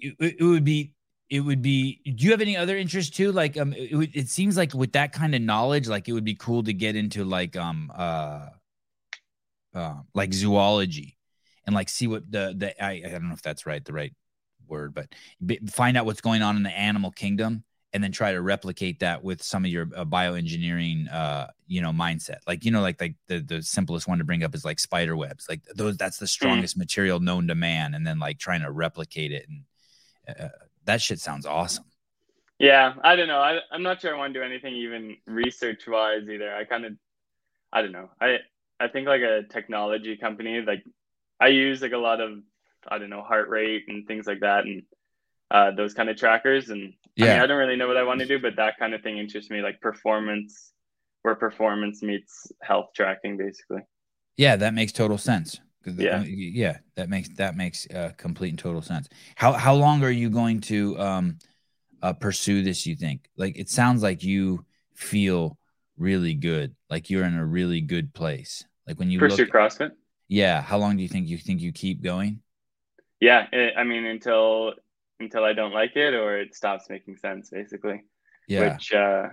it, 0.00 0.14
it 0.38 0.44
would 0.44 0.64
be 0.64 0.94
it 1.28 1.40
would 1.40 1.60
be. 1.60 2.00
Do 2.04 2.24
you 2.24 2.30
have 2.30 2.40
any 2.40 2.56
other 2.56 2.76
interest 2.76 3.14
too? 3.14 3.32
Like 3.32 3.58
um, 3.58 3.72
it, 3.74 3.94
would- 3.94 4.16
it 4.16 4.28
seems 4.28 4.56
like 4.56 4.72
with 4.72 4.92
that 4.92 5.12
kind 5.12 5.34
of 5.34 5.42
knowledge, 5.42 5.88
like 5.88 6.08
it 6.08 6.12
would 6.12 6.24
be 6.24 6.34
cool 6.34 6.62
to 6.62 6.72
get 6.72 6.96
into 6.96 7.24
like 7.24 7.56
um 7.56 7.92
uh, 7.94 8.46
uh 9.74 9.94
like 10.14 10.32
zoology 10.32 11.18
and 11.66 11.74
like 11.74 11.88
see 11.88 12.06
what 12.06 12.30
the 12.30 12.54
the 12.56 12.82
I, 12.82 13.02
I 13.04 13.10
don't 13.10 13.28
know 13.28 13.34
if 13.34 13.42
that's 13.42 13.66
right 13.66 13.84
the 13.84 13.92
right 13.92 14.12
word 14.68 14.94
but 14.94 15.08
b- 15.44 15.60
find 15.68 15.96
out 15.96 16.06
what's 16.06 16.20
going 16.20 16.42
on 16.42 16.56
in 16.56 16.62
the 16.62 16.70
animal 16.70 17.10
kingdom 17.10 17.64
and 17.92 18.02
then 18.02 18.10
try 18.10 18.32
to 18.32 18.40
replicate 18.40 19.00
that 19.00 19.22
with 19.22 19.42
some 19.42 19.64
of 19.64 19.70
your 19.70 19.88
uh, 19.94 20.04
bioengineering 20.04 21.12
uh 21.12 21.46
you 21.66 21.80
know 21.80 21.90
mindset 21.90 22.38
like 22.46 22.64
you 22.64 22.70
know 22.70 22.80
like 22.80 23.00
like 23.00 23.14
the 23.28 23.40
the 23.40 23.62
simplest 23.62 24.08
one 24.08 24.18
to 24.18 24.24
bring 24.24 24.42
up 24.42 24.54
is 24.54 24.64
like 24.64 24.78
spider 24.80 25.16
webs 25.16 25.46
like 25.48 25.62
those 25.74 25.96
that's 25.96 26.18
the 26.18 26.26
strongest 26.26 26.76
material 26.76 27.20
known 27.20 27.46
to 27.46 27.54
man 27.54 27.94
and 27.94 28.06
then 28.06 28.18
like 28.18 28.38
trying 28.38 28.62
to 28.62 28.70
replicate 28.70 29.32
it 29.32 29.46
and 29.48 29.64
uh, 30.38 30.48
that 30.84 31.00
shit 31.00 31.20
sounds 31.20 31.46
awesome 31.46 31.84
Yeah, 32.58 32.94
I 33.02 33.16
don't 33.16 33.26
know. 33.26 33.40
I, 33.40 33.58
I'm 33.72 33.82
not 33.82 34.00
sure 34.00 34.14
I 34.14 34.18
want 34.18 34.32
to 34.34 34.38
do 34.38 34.44
anything 34.44 34.74
even 34.74 35.16
research 35.26 35.82
wise 35.88 36.28
either. 36.28 36.54
I 36.54 36.62
kind 36.62 36.84
of, 36.84 36.92
I 37.72 37.82
don't 37.82 37.90
know. 37.90 38.08
I 38.20 38.38
I 38.78 38.86
think 38.86 39.08
like 39.08 39.22
a 39.22 39.42
technology 39.42 40.16
company, 40.16 40.60
like 40.60 40.84
I 41.40 41.48
use 41.48 41.82
like 41.82 41.92
a 41.92 41.98
lot 41.98 42.20
of 42.20 42.38
I 42.88 42.98
don't 42.98 43.10
know 43.10 43.22
heart 43.22 43.48
rate 43.48 43.84
and 43.88 44.06
things 44.06 44.26
like 44.26 44.40
that, 44.40 44.64
and 44.64 44.82
uh, 45.50 45.70
those 45.72 45.94
kind 45.94 46.08
of 46.08 46.16
trackers. 46.16 46.70
And 46.70 46.80
I, 46.80 46.84
mean, 46.84 46.94
yeah 47.16 47.42
I 47.42 47.46
don't 47.46 47.58
really 47.58 47.76
know 47.76 47.88
what 47.88 47.96
I 47.96 48.02
want 48.04 48.20
to 48.20 48.26
do, 48.26 48.38
but 48.38 48.56
that 48.56 48.78
kind 48.78 48.94
of 48.94 49.02
thing 49.02 49.18
interests 49.18 49.50
me, 49.50 49.60
like 49.62 49.80
performance, 49.80 50.72
where 51.22 51.34
performance 51.34 52.02
meets 52.02 52.50
health 52.62 52.90
tracking, 52.94 53.36
basically. 53.36 53.82
yeah 54.36 54.56
that 54.56 54.74
makes 54.74 54.92
total 54.92 55.18
sense. 55.18 55.60
Yeah. 55.84 56.22
yeah 56.24 56.78
that 56.94 57.08
makes 57.08 57.28
that 57.30 57.56
makes 57.56 57.88
uh, 57.90 58.12
complete 58.16 58.50
and 58.50 58.58
total 58.58 58.82
sense 58.82 59.08
how 59.34 59.52
how 59.52 59.74
long 59.74 60.04
are 60.04 60.12
you 60.12 60.30
going 60.30 60.60
to 60.60 60.96
um 61.00 61.38
uh, 62.02 62.12
pursue 62.12 62.62
this 62.62 62.86
you 62.86 62.94
think 62.94 63.28
like 63.36 63.58
it 63.58 63.68
sounds 63.68 64.00
like 64.00 64.22
you 64.22 64.64
feel 64.94 65.58
really 65.98 66.34
good 66.34 66.76
like 66.88 67.10
you're 67.10 67.24
in 67.24 67.34
a 67.34 67.44
really 67.44 67.80
good 67.80 68.14
place 68.14 68.64
like 68.86 68.96
when 69.00 69.10
you 69.10 69.18
Pursue 69.18 69.42
look 69.42 69.50
CrossFit. 69.50 69.90
yeah 70.28 70.62
how 70.62 70.78
long 70.78 70.96
do 70.96 71.02
you 71.02 71.08
think 71.08 71.26
you 71.26 71.36
think 71.36 71.60
you 71.60 71.72
keep 71.72 72.00
going 72.00 72.40
Yeah, 73.22 73.46
it, 73.52 73.74
I 73.78 73.84
mean 73.84 74.04
until 74.04 74.72
until 75.20 75.44
I 75.44 75.52
don't 75.52 75.72
like 75.72 75.94
it 75.94 76.12
or 76.12 76.38
it 76.40 76.56
stops 76.56 76.90
making 76.90 77.18
sense, 77.18 77.50
basically. 77.50 78.02
yeah. 78.48 78.74
Which 78.74 78.92
uh 78.92 79.28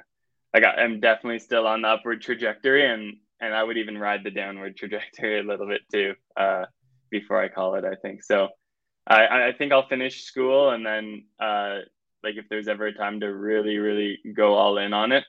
like 0.53 0.64
I- 0.64 0.82
i'm 0.84 0.99
definitely 0.99 1.40
still 1.40 1.66
on 1.66 1.82
the 1.82 1.88
upward 1.90 2.22
trajectory 2.22 2.86
and 2.86 3.18
and 3.41 3.53
i 3.53 3.64
would 3.64 3.78
even 3.78 3.98
ride 3.98 4.24
the 4.24 4.32
downward 4.32 4.78
trajectory 4.82 5.40
a 5.40 5.44
little 5.44 5.68
bit 5.68 5.82
too 5.91 6.14
uh 6.38 6.66
before 7.10 7.41
i 7.41 7.48
call 7.49 7.76
it 7.76 7.84
i 7.84 7.95
think. 7.95 8.24
So 8.24 8.49
i 9.07 9.49
i 9.49 9.53
think 9.57 9.72
i'll 9.72 9.88
finish 9.88 10.24
school 10.24 10.70
and 10.70 10.86
then 10.86 11.26
uh 11.40 11.80
like 12.24 12.36
if 12.36 12.45
there's 12.49 12.68
ever 12.68 12.86
a 12.88 12.94
time 12.94 13.20
to 13.22 13.28
really 13.28 13.78
really 13.78 14.20
go 14.36 14.53
all 14.53 14.78
in 14.78 14.94
on 14.94 15.11
it 15.11 15.24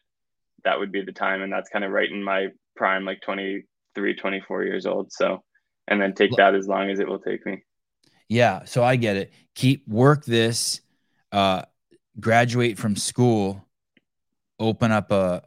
that 0.65 0.79
would 0.79 0.93
be 0.93 1.03
the 1.03 1.13
time. 1.13 1.41
And 1.41 1.51
that's 1.51 1.71
kind 1.71 1.85
of 1.87 1.91
right 1.91 2.11
in 2.11 2.23
my 2.23 2.49
prime 2.77 3.07
like 3.07 3.23
23 3.23 4.15
24 4.17 4.65
years 4.65 4.85
old. 4.85 5.11
So 5.13 5.43
and 5.89 5.99
then 6.01 6.13
take 6.15 6.37
that 6.37 6.55
as 6.55 6.69
long 6.69 6.91
as 6.91 7.01
it 7.01 7.09
will 7.09 7.19
take 7.21 7.47
me 7.47 7.65
yeah 8.31 8.65
so 8.65 8.83
i 8.83 8.97
get 8.97 9.17
it. 9.17 9.33
Keep 9.55 9.87
work 9.87 10.25
this 10.25 10.81
uh 11.33 11.63
graduate 12.19 12.79
from 12.79 12.97
school 12.97 13.63
open 14.59 14.91
up 14.91 15.13
a 15.13 15.43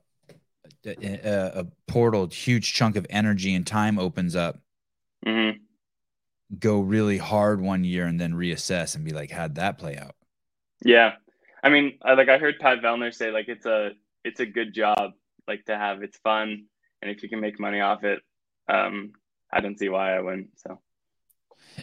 a, 0.86 1.52
a 1.56 1.66
portal 1.88 2.28
huge 2.28 2.74
chunk 2.74 2.96
of 2.96 3.08
energy 3.10 3.56
and 3.56 3.66
time 3.66 3.98
opens 3.98 4.36
up. 4.36 4.60
Hmm 5.26 5.52
go 6.60 6.80
really 6.80 7.18
hard 7.18 7.62
one 7.62 7.84
year 7.84 8.06
and 8.06 8.20
then 8.20 8.34
reassess 8.34 8.96
and 8.96 9.06
be 9.06 9.12
like 9.12 9.32
how'd 9.32 9.56
that 9.56 9.78
play 9.78 9.98
out? 9.98 10.16
Yeah, 10.84 11.14
I 11.64 11.70
mean, 11.70 11.98
like 12.04 12.30
I 12.30 12.38
heard 12.38 12.60
Pat 12.60 12.82
Vellner 12.82 13.14
say, 13.14 13.32
like 13.32 13.48
it's 13.48 13.66
a 13.66 13.92
it's 14.24 14.40
a 14.40 14.46
good 14.46 14.74
job, 14.74 15.14
like 15.48 15.66
to 15.66 15.78
have. 15.78 16.04
It's 16.04 16.18
fun, 16.18 16.66
and 17.02 17.12
if 17.12 17.24
you 17.24 17.30
can 17.30 17.40
make 17.40 17.60
money 17.60 17.80
off 17.80 18.04
it, 18.04 18.22
um, 18.68 19.14
I 19.52 19.62
don't 19.62 19.80
see 19.80 19.90
why 19.90 20.16
I 20.16 20.20
wouldn't. 20.20 20.50
So 20.58 20.80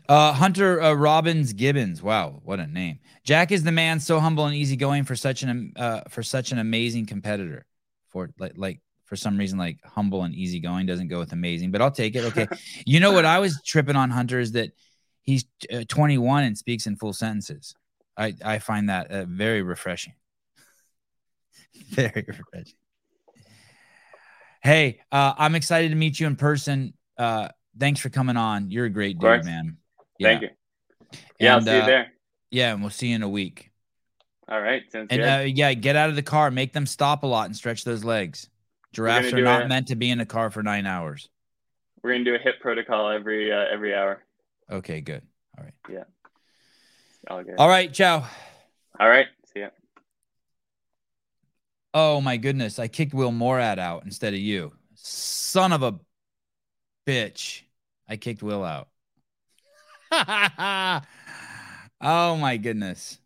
Uh, 0.09 0.33
Hunter 0.33 0.81
uh, 0.81 0.93
Robbins 0.93 1.53
Gibbons. 1.53 2.03
Wow, 2.03 2.41
what 2.45 2.61
a 2.61 2.67
name! 2.67 3.01
Jack 3.25 3.53
is 3.53 3.62
the 3.62 3.73
man, 3.73 4.01
so 4.01 4.21
humble 4.21 4.47
and 4.47 4.55
easygoing 4.55 5.05
for 5.05 5.17
such 5.17 5.43
an 5.43 5.73
uh, 5.77 6.03
for 6.09 6.23
such 6.23 6.53
an 6.53 6.59
amazing 6.59 7.07
competitor. 7.07 7.67
For 8.09 8.31
like 8.39 8.53
like 8.57 8.81
for 9.05 9.17
some 9.17 9.37
reason, 9.39 9.59
like 9.59 9.79
humble 9.85 10.23
and 10.23 10.35
easygoing 10.35 10.87
doesn't 10.87 11.09
go 11.09 11.19
with 11.19 11.33
amazing, 11.33 11.71
but 11.71 11.83
I'll 11.83 11.91
take 11.91 12.15
it. 12.15 12.25
Okay, 12.27 12.47
you 12.87 13.01
know 13.01 13.12
what 13.12 13.25
I 13.25 13.39
was 13.41 13.61
tripping 13.65 13.97
on 13.97 14.11
Hunter 14.11 14.41
is 14.41 14.53
that 14.53 14.71
he's 15.23 15.45
uh, 15.73 15.85
21 15.89 16.45
and 16.45 16.57
speaks 16.57 16.87
in 16.87 16.97
full 16.97 17.12
sentences. 17.12 17.75
I 18.17 18.35
I 18.45 18.59
find 18.59 18.89
that 18.89 19.11
uh, 19.11 19.25
very 19.27 19.62
refreshing. 19.62 20.15
very 21.91 22.25
refreshing. 22.27 22.75
Hey, 24.62 25.01
uh, 25.11 25.35
I'm 25.39 25.55
excited 25.55 25.89
to 25.89 25.97
meet 25.97 26.21
you 26.21 26.27
in 26.27 26.37
person. 26.37 26.95
Thanks 27.79 28.01
for 28.01 28.09
coming 28.11 28.37
on. 28.37 28.71
You're 28.71 28.87
a 28.87 28.91
great 28.91 29.19
dude, 29.19 29.45
man. 29.45 29.77
thank 30.21 30.43
you. 30.43 30.49
Yeah, 31.39 31.53
I'll 31.53 31.57
And, 31.59 31.67
see 31.67 31.73
you 31.77 31.83
uh, 31.83 31.87
there. 31.87 32.13
Yeah, 32.51 32.73
and 32.73 32.81
we'll 32.83 32.91
see 32.91 33.09
you 33.09 33.15
in 33.17 33.23
a 33.23 33.29
week. 33.29 33.71
All 34.49 34.61
right, 34.61 34.83
sounds 34.91 35.07
And 35.11 35.21
good. 35.23 35.29
uh, 35.29 35.45
yeah, 35.45 35.73
get 35.75 35.95
out 35.97 36.11
of 36.11 36.17
the 36.17 36.23
car, 36.23 36.51
make 36.51 36.73
them 36.73 36.85
stop 36.87 37.23
a 37.23 37.27
lot, 37.27 37.47
and 37.47 37.57
stretch 37.57 37.85
those 37.85 38.03
legs. 38.05 38.49
Giraffes 38.93 39.33
are 39.33 39.41
not 39.41 39.63
it. 39.63 39.69
meant 39.69 39.87
to 39.89 39.97
be 39.97 40.11
in 40.11 40.19
a 40.21 40.27
car 40.27 40.51
for 40.51 40.63
nine 40.63 40.87
hours. 40.87 41.29
We're 42.03 42.13
gonna 42.13 42.25
do 42.25 42.35
a 42.35 42.39
hip 42.39 42.61
protocol 42.61 43.09
every 43.11 43.53
uh, 43.53 43.65
every 43.73 43.95
hour. 43.95 44.25
Okay, 44.71 45.01
good. 45.01 45.23
All 45.57 45.65
right. 45.65 46.05
All 47.29 47.45
good. 47.45 47.55
All 47.59 47.69
right, 47.69 47.93
ciao. 47.93 48.27
All 48.99 49.09
right, 49.09 49.27
see 49.53 49.61
ya. 49.61 49.69
Oh 51.95 52.21
my 52.21 52.37
goodness, 52.37 52.79
I 52.79 52.89
kicked 52.89 53.15
Will 53.15 53.31
Moorad 53.33 53.79
out 53.79 54.05
instead 54.05 54.33
of 54.35 54.41
you. 54.41 54.73
Son 54.95 55.73
of 55.73 55.83
a 55.83 55.99
bitch. 57.11 57.62
I 58.09 58.16
kicked 58.16 58.43
Will 58.43 58.65
out. 58.65 58.89
oh 62.01 62.37
my 62.37 62.57
goodness. 62.57 63.19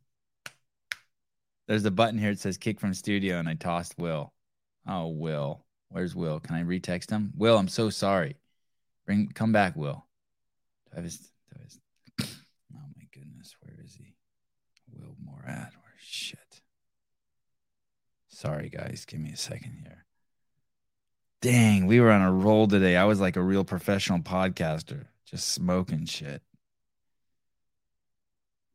There's 1.66 1.84
a 1.84 1.90
button 1.90 2.18
here 2.18 2.30
that 2.30 2.40
says 2.40 2.58
kick 2.58 2.80
from 2.80 2.94
studio, 2.94 3.38
and 3.38 3.48
I 3.48 3.54
tossed 3.54 3.94
Will. 3.98 4.32
Oh, 4.86 5.08
Will. 5.08 5.64
Where's 5.88 6.14
Will? 6.14 6.40
Can 6.40 6.56
I 6.56 6.62
retext 6.62 7.10
him? 7.10 7.32
Will, 7.36 7.56
I'm 7.56 7.68
so 7.68 7.88
sorry. 7.90 8.36
Bring 9.06 9.28
come 9.28 9.52
back, 9.52 9.76
Will. 9.76 10.04
Do 10.86 10.92
I 10.92 10.96
have 10.96 11.04
his, 11.04 11.18
do 11.18 11.26
I 11.54 11.58
have 11.58 11.64
his- 11.64 11.80
oh 12.74 12.88
my 12.96 13.04
goodness, 13.12 13.54
where 13.60 13.76
is 13.84 13.94
he? 13.94 14.14
Will 14.92 15.16
Moorad. 15.24 15.72
Where 15.72 15.94
shit. 15.98 16.60
Sorry 18.28 18.68
guys, 18.68 19.04
give 19.06 19.20
me 19.20 19.32
a 19.32 19.36
second 19.36 19.78
here. 19.82 20.03
Dang, 21.44 21.84
we 21.84 22.00
were 22.00 22.10
on 22.10 22.22
a 22.22 22.32
roll 22.32 22.66
today. 22.66 22.96
I 22.96 23.04
was 23.04 23.20
like 23.20 23.36
a 23.36 23.42
real 23.42 23.64
professional 23.64 24.20
podcaster, 24.20 25.08
just 25.26 25.50
smoking 25.50 26.06
shit. 26.06 26.40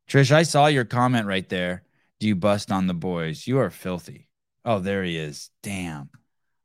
Trish, 0.08 0.32
I 0.32 0.44
saw 0.44 0.68
your 0.68 0.86
comment 0.86 1.26
right 1.26 1.50
there. 1.50 1.82
Do 2.20 2.28
you 2.28 2.36
bust 2.36 2.72
on 2.72 2.86
the 2.86 2.94
boys? 2.94 3.48
You 3.48 3.58
are 3.58 3.72
filthy. 3.72 4.28
Oh, 4.64 4.78
there 4.78 5.04
he 5.04 5.18
is. 5.18 5.50
Damn. 5.64 6.12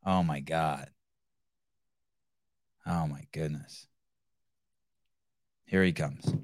Oh 0.05 0.23
my 0.23 0.41
God. 0.41 0.91
Oh 2.85 3.07
my 3.07 3.25
goodness. 3.33 3.87
Here 5.65 5.83
he 5.83 5.93
comes. 5.93 6.35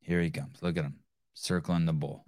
Here 0.00 0.20
he 0.20 0.30
comes. 0.30 0.60
Look 0.60 0.76
at 0.76 0.82
him 0.82 0.96
circling 1.34 1.86
the 1.86 1.92
bull. 1.92 2.24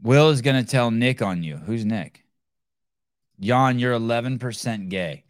Will 0.00 0.30
is 0.30 0.42
going 0.42 0.64
to 0.64 0.70
tell 0.70 0.92
Nick 0.92 1.22
on 1.22 1.42
you. 1.42 1.56
Who's 1.56 1.84
Nick? 1.84 2.22
Jan, 3.40 3.78
you're 3.78 3.94
11% 3.98 4.88
gay. 4.88 5.24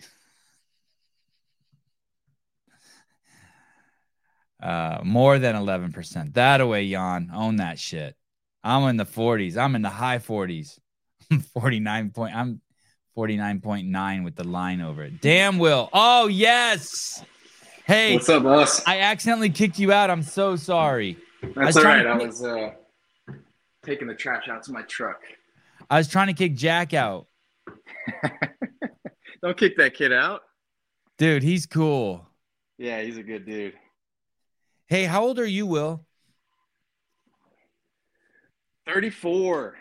Uh, 4.62 4.98
more 5.04 5.38
than 5.38 5.54
11%. 5.54 6.34
That 6.34 6.60
away, 6.60 6.90
Jan. 6.90 7.30
Own 7.32 7.56
that 7.56 7.78
shit. 7.78 8.16
I'm 8.64 8.84
in 8.88 8.96
the 8.96 9.06
40s. 9.06 9.56
I'm 9.56 9.76
in 9.76 9.82
the 9.82 9.88
high 9.88 10.18
40s. 10.18 10.78
49 11.54 12.10
point. 12.10 12.34
I'm 12.34 12.60
49.9 13.16 14.24
with 14.24 14.34
the 14.36 14.44
line 14.44 14.80
over 14.80 15.04
it. 15.04 15.20
Damn, 15.20 15.58
Will. 15.58 15.88
Oh, 15.92 16.26
yes. 16.26 17.24
Hey, 17.84 18.14
What's 18.14 18.28
up, 18.28 18.42
boss? 18.42 18.82
I 18.86 19.00
accidentally 19.00 19.50
kicked 19.50 19.78
you 19.78 19.92
out. 19.92 20.10
I'm 20.10 20.22
so 20.22 20.56
sorry. 20.56 21.16
That's 21.42 21.56
was 21.56 21.76
all 21.76 21.82
trying 21.82 22.04
right. 22.06 22.18
to- 22.18 22.24
I 22.24 22.26
was 22.26 22.44
uh, 22.44 22.70
taking 23.84 24.08
the 24.08 24.14
trash 24.14 24.48
out 24.48 24.64
to 24.64 24.72
my 24.72 24.82
truck. 24.82 25.20
I 25.88 25.98
was 25.98 26.08
trying 26.08 26.26
to 26.26 26.34
kick 26.34 26.54
Jack 26.54 26.92
out. 26.94 27.27
Don't 29.42 29.56
kick 29.56 29.76
that 29.76 29.94
kid 29.94 30.12
out. 30.12 30.42
Dude, 31.16 31.42
he's 31.42 31.66
cool. 31.66 32.26
Yeah, 32.78 33.02
he's 33.02 33.16
a 33.16 33.22
good 33.22 33.44
dude. 33.44 33.74
Hey, 34.86 35.04
how 35.04 35.24
old 35.24 35.38
are 35.38 35.46
you, 35.46 35.66
Will? 35.66 36.04
34. 38.86 39.76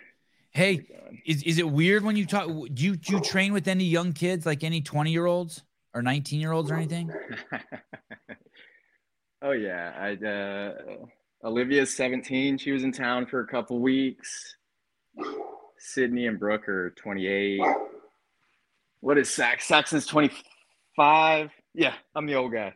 Hey, 0.51 0.87
is, 1.25 1.43
is 1.43 1.59
it 1.59 1.69
weird 1.69 2.03
when 2.03 2.15
you 2.15 2.25
talk? 2.25 2.47
Do 2.47 2.83
you, 2.83 2.95
do 2.95 3.13
you 3.13 3.21
train 3.21 3.53
with 3.53 3.67
any 3.67 3.83
young 3.83 4.11
kids, 4.11 4.45
like 4.45 4.63
any 4.63 4.81
20 4.81 5.11
year 5.11 5.25
olds 5.25 5.63
or 5.93 6.01
19 6.01 6.39
year 6.39 6.51
olds 6.51 6.71
or 6.71 6.75
anything? 6.75 7.11
oh 9.41 9.51
yeah, 9.51 9.93
I 9.95 10.25
uh, 10.25 10.73
Olivia's 11.43 11.95
17. 11.95 12.57
She 12.57 12.71
was 12.71 12.83
in 12.83 12.91
town 12.91 13.27
for 13.27 13.41
a 13.41 13.47
couple 13.47 13.79
weeks. 13.79 14.57
Sydney 15.79 16.27
and 16.27 16.39
Brooke 16.39 16.67
are 16.69 16.91
28. 16.91 17.61
What 19.01 19.17
is 19.17 19.29
Sax? 19.29 19.65
Saxon's 19.65 20.05
25. 20.05 21.49
Yeah, 21.73 21.93
I'm 22.15 22.25
the 22.25 22.35
old 22.35 22.51
guy. 22.51 22.73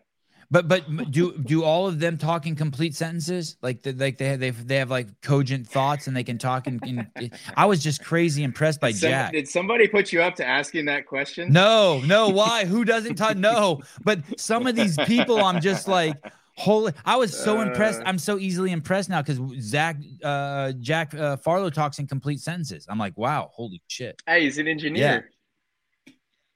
But 0.51 0.67
but 0.67 1.11
do 1.11 1.37
do 1.37 1.63
all 1.63 1.87
of 1.87 1.99
them 2.01 2.17
talk 2.17 2.45
in 2.45 2.57
complete 2.57 2.93
sentences? 2.93 3.55
Like 3.61 3.83
the, 3.83 3.93
like 3.93 4.17
they 4.17 4.27
have, 4.27 4.39
they 4.41 4.47
have, 4.47 4.67
they 4.67 4.75
have 4.75 4.91
like 4.91 5.07
cogent 5.21 5.65
thoughts 5.65 6.07
and 6.07 6.15
they 6.15 6.25
can 6.25 6.37
talk 6.37 6.67
in. 6.67 6.77
in 7.15 7.31
I 7.55 7.65
was 7.67 7.81
just 7.81 8.03
crazy 8.03 8.43
impressed 8.43 8.81
by 8.81 8.91
some- 8.91 9.09
Jack. 9.09 9.31
did 9.31 9.47
somebody 9.47 9.87
put 9.87 10.11
you 10.11 10.21
up 10.21 10.35
to 10.35 10.45
asking 10.45 10.85
that 10.85 11.07
question? 11.07 11.53
No, 11.53 12.01
no, 12.05 12.27
why? 12.27 12.65
Who 12.65 12.83
doesn't 12.83 13.15
talk? 13.15 13.37
No, 13.37 13.81
but 14.03 14.19
some 14.37 14.67
of 14.67 14.75
these 14.75 14.97
people, 15.05 15.37
I'm 15.41 15.61
just 15.61 15.87
like, 15.87 16.17
holy! 16.55 16.93
I 17.05 17.15
was 17.17 17.37
so 17.37 17.61
impressed. 17.61 18.01
Uh. 18.01 18.05
I'm 18.05 18.19
so 18.19 18.37
easily 18.37 18.71
impressed 18.71 19.09
now 19.09 19.21
because 19.21 19.39
Zach, 19.61 19.97
uh, 20.23 20.73
Jack 20.79 21.13
uh, 21.13 21.37
Farlow 21.37 21.69
talks 21.69 21.99
in 21.99 22.07
complete 22.07 22.39
sentences. 22.39 22.85
I'm 22.89 22.97
like, 22.97 23.17
wow, 23.17 23.49
holy 23.53 23.81
shit. 23.87 24.21
Hey, 24.25 24.43
he's 24.43 24.57
an 24.57 24.67
engineer. 24.67 25.29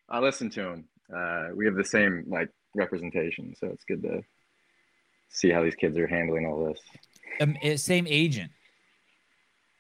I 0.10 0.20
listen 0.20 0.50
to 0.52 0.70
him. 0.70 0.88
Uh, 1.16 1.48
we 1.56 1.66
have 1.66 1.76
the 1.76 1.86
same 1.86 2.26
like 2.28 2.50
representation, 2.76 3.56
so 3.58 3.68
it's 3.68 3.84
good 3.86 4.04
to 4.04 4.22
see 5.30 5.50
how 5.50 5.64
these 5.64 5.76
kids 5.76 5.98
are 5.98 6.08
handling 6.08 6.46
all 6.46 6.66
this. 6.66 6.80
Um, 7.42 7.58
eh, 7.62 7.76
same 7.78 8.08
agent. 8.08 8.52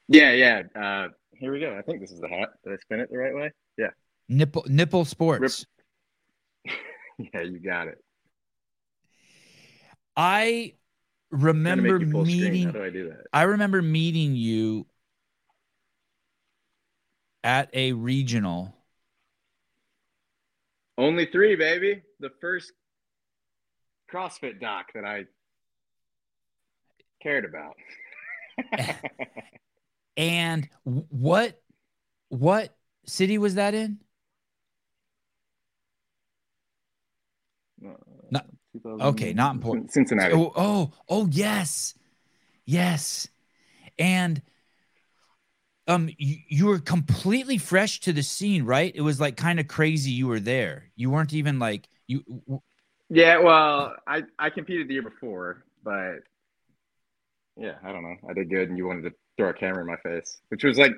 Yeah, 0.07 0.31
yeah. 0.31 0.63
Uh, 0.75 1.07
here 1.33 1.51
we 1.51 1.59
go. 1.59 1.75
I 1.77 1.81
think 1.81 2.01
this 2.01 2.11
is 2.11 2.19
the 2.19 2.27
hat. 2.27 2.49
Did 2.63 2.73
I 2.73 2.77
spin 2.77 2.99
it 2.99 3.09
the 3.11 3.17
right 3.17 3.35
way? 3.35 3.51
Yeah, 3.77 3.89
Nipple 4.29 4.65
Nipple 4.67 5.05
Sports. 5.05 5.65
yeah. 6.65 7.41
You 7.41 7.59
got 7.59 7.87
it. 7.87 8.03
I 10.15 10.73
remember 11.31 11.99
make 11.99 12.07
you 12.07 12.11
full 12.13 12.25
screen. 12.25 12.43
How 12.43 12.51
meeting. 12.51 12.71
do 12.71 12.83
I 12.83 12.89
do 12.89 13.09
that? 13.09 13.25
I 13.33 13.43
remember 13.43 13.81
meeting 13.81 14.35
you 14.35 14.87
at 17.43 17.69
a 17.73 17.93
regional. 17.93 18.73
Only 20.97 21.25
three, 21.25 21.55
baby. 21.55 22.01
The 22.19 22.31
first 22.39 22.71
CrossFit 24.11 24.61
doc 24.61 24.87
that 24.93 25.03
I 25.05 25.25
cared 27.21 27.45
about. 27.45 27.75
And 30.17 30.69
what 30.83 31.61
what 32.29 32.75
city 33.05 33.37
was 33.37 33.55
that 33.55 33.73
in? 33.73 33.99
2000 38.85 39.07
okay, 39.07 39.33
not 39.33 39.55
important. 39.55 39.91
Cincinnati. 39.91 40.33
Oh, 40.33 40.51
oh, 40.55 40.91
oh, 41.09 41.27
yes, 41.31 41.95
yes, 42.65 43.27
and 43.97 44.41
um, 45.87 46.09
you, 46.17 46.37
you 46.47 46.65
were 46.67 46.79
completely 46.79 47.57
fresh 47.57 47.99
to 48.01 48.13
the 48.13 48.23
scene, 48.23 48.63
right? 48.63 48.91
It 48.93 49.01
was 49.01 49.19
like 49.19 49.37
kind 49.37 49.59
of 49.59 49.67
crazy. 49.67 50.11
You 50.11 50.27
were 50.27 50.39
there. 50.39 50.91
You 50.95 51.09
weren't 51.09 51.33
even 51.33 51.59
like 51.59 51.87
you. 52.07 52.23
w- 52.47 52.61
Yeah, 53.09 53.39
well, 53.39 53.95
I 54.07 54.23
I 54.37 54.49
competed 54.49 54.87
the 54.87 54.93
year 54.93 55.03
before, 55.03 55.63
but 55.83 56.17
yeah, 57.57 57.75
I 57.83 57.91
don't 57.91 58.03
know. 58.03 58.15
I 58.29 58.33
did 58.33 58.49
good, 58.49 58.69
and 58.69 58.77
you 58.77 58.85
wanted 58.85 59.03
to 59.03 59.11
throw 59.37 59.49
a 59.49 59.53
camera 59.53 59.81
in 59.81 59.87
my 59.87 59.97
face, 59.97 60.39
which 60.49 60.63
was 60.63 60.77
like, 60.77 60.93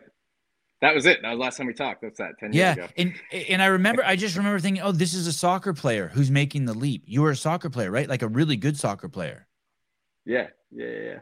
that 0.81 0.93
was 0.93 1.05
it. 1.05 1.21
That 1.21 1.29
was 1.29 1.37
the 1.37 1.41
last 1.43 1.57
time 1.57 1.67
we 1.67 1.73
talked. 1.73 2.01
That's 2.01 2.17
that 2.19 2.37
ten 2.39 2.53
years 2.53 2.77
Yeah, 2.77 2.83
ago. 2.85 2.87
and 2.97 3.13
and 3.49 3.61
I 3.61 3.67
remember, 3.67 4.03
I 4.05 4.15
just 4.15 4.35
remember 4.37 4.59
thinking, 4.59 4.83
oh, 4.83 4.91
this 4.91 5.13
is 5.13 5.27
a 5.27 5.33
soccer 5.33 5.73
player 5.73 6.09
who's 6.09 6.29
making 6.31 6.65
the 6.65 6.73
leap. 6.73 7.03
You 7.05 7.21
were 7.23 7.31
a 7.31 7.35
soccer 7.35 7.69
player, 7.69 7.89
right? 7.91 8.07
Like 8.07 8.21
a 8.21 8.27
really 8.27 8.55
good 8.57 8.77
soccer 8.77 9.09
player. 9.09 9.47
Yeah, 10.25 10.47
yeah, 10.71 10.85
yeah. 10.87 10.99
yeah. 10.99 11.19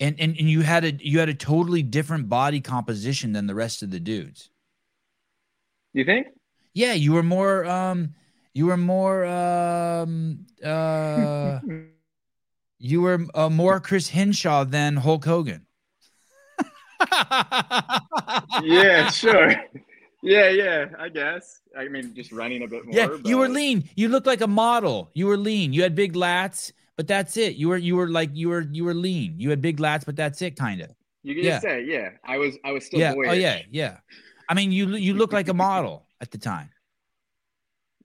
and 0.00 0.20
and, 0.20 0.36
and 0.38 0.48
you 0.48 0.60
had 0.62 0.84
a 0.84 0.92
you 0.92 1.18
had 1.18 1.28
a 1.28 1.34
totally 1.34 1.82
different 1.82 2.28
body 2.28 2.60
composition 2.60 3.32
than 3.32 3.46
the 3.46 3.54
rest 3.54 3.82
of 3.82 3.90
the 3.90 3.98
dudes 4.00 4.50
You 5.92 6.04
think? 6.04 6.28
yeah 6.74 6.92
you 6.92 7.12
were 7.12 7.22
more 7.24 7.64
um 7.66 8.14
you 8.54 8.66
were 8.66 8.76
more 8.76 9.26
um 9.26 10.46
uh 10.64 11.58
you 12.78 13.00
were 13.00 13.26
uh, 13.34 13.50
more 13.50 13.80
chris 13.80 14.08
Hinshaw 14.08 14.64
than 14.64 14.96
hulk 14.96 15.24
hogan 15.24 15.66
yeah, 18.62 19.10
sure. 19.10 19.54
Yeah, 20.22 20.48
yeah. 20.50 20.86
I 20.98 21.08
guess. 21.08 21.60
I 21.76 21.88
mean, 21.88 22.14
just 22.14 22.32
running 22.32 22.62
a 22.62 22.66
bit 22.66 22.84
more. 22.86 22.94
yeah 22.94 23.08
you 23.24 23.38
were 23.38 23.48
lean 23.48 23.88
you 23.94 24.08
looked 24.08 24.26
like 24.26 24.40
a 24.40 24.46
model 24.46 25.10
you 25.14 25.26
were 25.26 25.36
lean 25.36 25.72
you 25.72 25.82
had 25.82 25.94
big 25.94 26.14
lats 26.14 26.72
but 26.96 27.06
that's 27.06 27.36
it 27.36 27.54
you 27.56 27.68
were 27.68 27.76
you 27.76 27.94
were 27.94 28.08
like 28.08 28.30
you 28.32 28.48
were 28.48 28.62
you 28.72 28.84
were 28.84 28.94
lean 28.94 29.34
you 29.38 29.50
had 29.50 29.60
big 29.60 29.76
lats 29.78 30.04
but 30.04 30.16
that's 30.16 30.42
it 30.42 30.56
kind 30.56 30.80
of 30.80 30.90
You 31.22 31.34
can 31.36 31.44
yeah. 31.44 31.50
just 31.50 31.62
say, 31.62 31.84
yeah. 31.84 32.10
I 32.24 32.38
was, 32.38 32.56
I 32.64 32.72
was 32.72 32.84
still 32.86 32.98
yeah 32.98 33.14
boyish. 33.14 33.30
oh 33.30 33.34
yeah 33.34 33.62
yeah 33.70 33.98
i 34.48 34.54
mean 34.54 34.72
you 34.72 34.88
you 34.96 35.14
look 35.14 35.32
like 35.32 35.48
a 35.48 35.54
model 35.54 36.06
at 36.20 36.30
the 36.32 36.38
time 36.38 36.70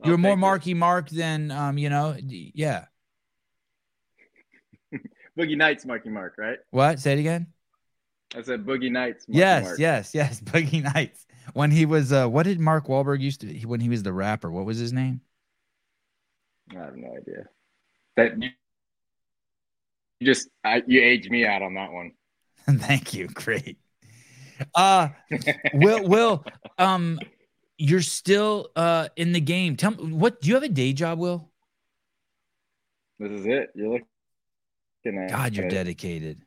Oh, 0.03 0.07
you 0.07 0.11
were 0.11 0.17
more 0.17 0.35
Marky 0.35 0.73
Mark 0.73 1.09
than 1.09 1.49
um, 1.49 1.77
you 1.77 1.89
know, 1.89 2.17
yeah. 2.19 2.85
Boogie 5.37 5.55
Nights, 5.55 5.85
Marky 5.85 6.09
Mark, 6.09 6.35
right? 6.37 6.57
What? 6.71 6.99
Say 6.99 7.13
it 7.13 7.19
again. 7.19 7.47
I 8.35 8.41
said 8.41 8.65
Boogie 8.65 8.91
Nights. 8.91 9.27
Marky 9.27 9.39
yes, 9.39 9.63
Mark. 9.63 9.79
yes, 9.79 10.15
yes. 10.15 10.39
Boogie 10.43 10.83
Nights. 10.83 11.25
When 11.53 11.71
he 11.71 11.85
was, 11.85 12.11
uh, 12.11 12.27
what 12.27 12.43
did 12.43 12.59
Mark 12.59 12.87
Wahlberg 12.87 13.21
used 13.21 13.41
to? 13.41 13.47
When 13.67 13.79
he 13.79 13.89
was 13.89 14.03
the 14.03 14.13
rapper, 14.13 14.51
what 14.51 14.65
was 14.65 14.77
his 14.77 14.93
name? 14.93 15.21
I 16.71 16.75
have 16.75 16.95
no 16.95 17.09
idea. 17.09 17.47
That 18.15 18.41
you, 18.41 18.49
just, 20.23 20.49
I, 20.63 20.81
you 20.87 21.01
aged 21.01 21.29
me 21.29 21.45
out 21.45 21.61
on 21.61 21.73
that 21.75 21.91
one. 21.91 22.11
Thank 22.69 23.13
you. 23.13 23.27
Great. 23.27 23.77
Uh, 24.73 25.09
Will, 25.73 26.03
Will, 26.07 26.45
um, 26.77 27.19
you're 27.77 28.01
still 28.01 28.69
uh 28.75 29.09
in 29.15 29.33
the 29.33 29.41
game. 29.41 29.75
Tell 29.75 29.91
me, 29.91 30.13
what 30.13 30.39
do 30.39 30.47
you 30.47 30.53
have 30.53 30.63
a 30.63 30.69
day 30.69 30.93
job, 30.93 31.19
Will? 31.19 31.49
This 33.19 33.31
is 33.31 33.45
it. 33.45 33.71
You're 33.75 33.89
looking 33.89 35.23
at. 35.23 35.29
God, 35.29 35.55
you're 35.55 35.67
dedicated. 35.67 36.42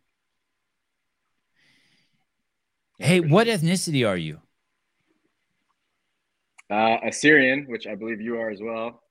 Hey, 2.98 3.20
what 3.20 3.46
ethnicity 3.46 4.08
are 4.08 4.16
you? 4.16 4.40
Uh, 6.70 6.96
Assyrian, 7.06 7.66
which 7.68 7.86
I 7.86 7.94
believe 7.94 8.20
you 8.20 8.38
are 8.38 8.50
as 8.50 8.60
well. 8.60 9.02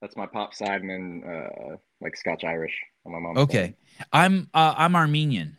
That's 0.00 0.16
my 0.16 0.26
pop 0.26 0.54
side, 0.54 0.80
and 0.82 0.90
then 0.90 1.22
uh, 1.26 1.76
like 2.00 2.16
Scotch 2.16 2.44
Irish 2.44 2.74
on 3.04 3.12
my 3.12 3.18
mom. 3.18 3.38
Okay, 3.38 3.74
I'm 4.12 4.48
uh, 4.54 4.74
I'm 4.76 4.94
Armenian. 4.96 5.56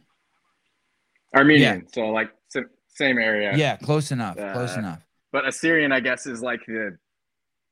Armenian. 1.36 1.88
So 1.92 2.10
like 2.10 2.32
same 2.88 3.18
area. 3.18 3.56
Yeah, 3.56 3.76
close 3.78 4.12
enough. 4.12 4.36
close 4.36 4.76
Uh, 4.76 4.80
enough. 4.80 5.06
But 5.32 5.48
Assyrian, 5.48 5.92
I 5.92 6.00
guess, 6.00 6.26
is 6.28 6.42
like 6.42 6.62
the 6.66 6.98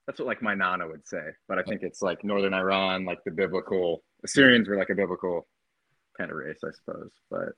that's 0.06 0.20
what 0.20 0.28
like 0.28 0.42
my 0.42 0.54
nana 0.54 0.88
would 0.88 1.08
say. 1.08 1.24
But 1.48 1.60
I 1.60 1.64
think 1.64 1.82
it's 1.82 2.02
like 2.02 2.24
northern 2.24 2.54
Iran, 2.54 3.06
like 3.06 3.20
the 3.24 3.32
biblical 3.32 4.04
Assyrians 4.24 4.68
were 4.68 4.76
like 4.78 4.90
a 4.90 4.96
biblical 4.96 5.48
kind 6.18 6.30
of 6.30 6.38
race, 6.38 6.60
I 6.64 6.72
suppose. 6.72 7.12
But 7.32 7.50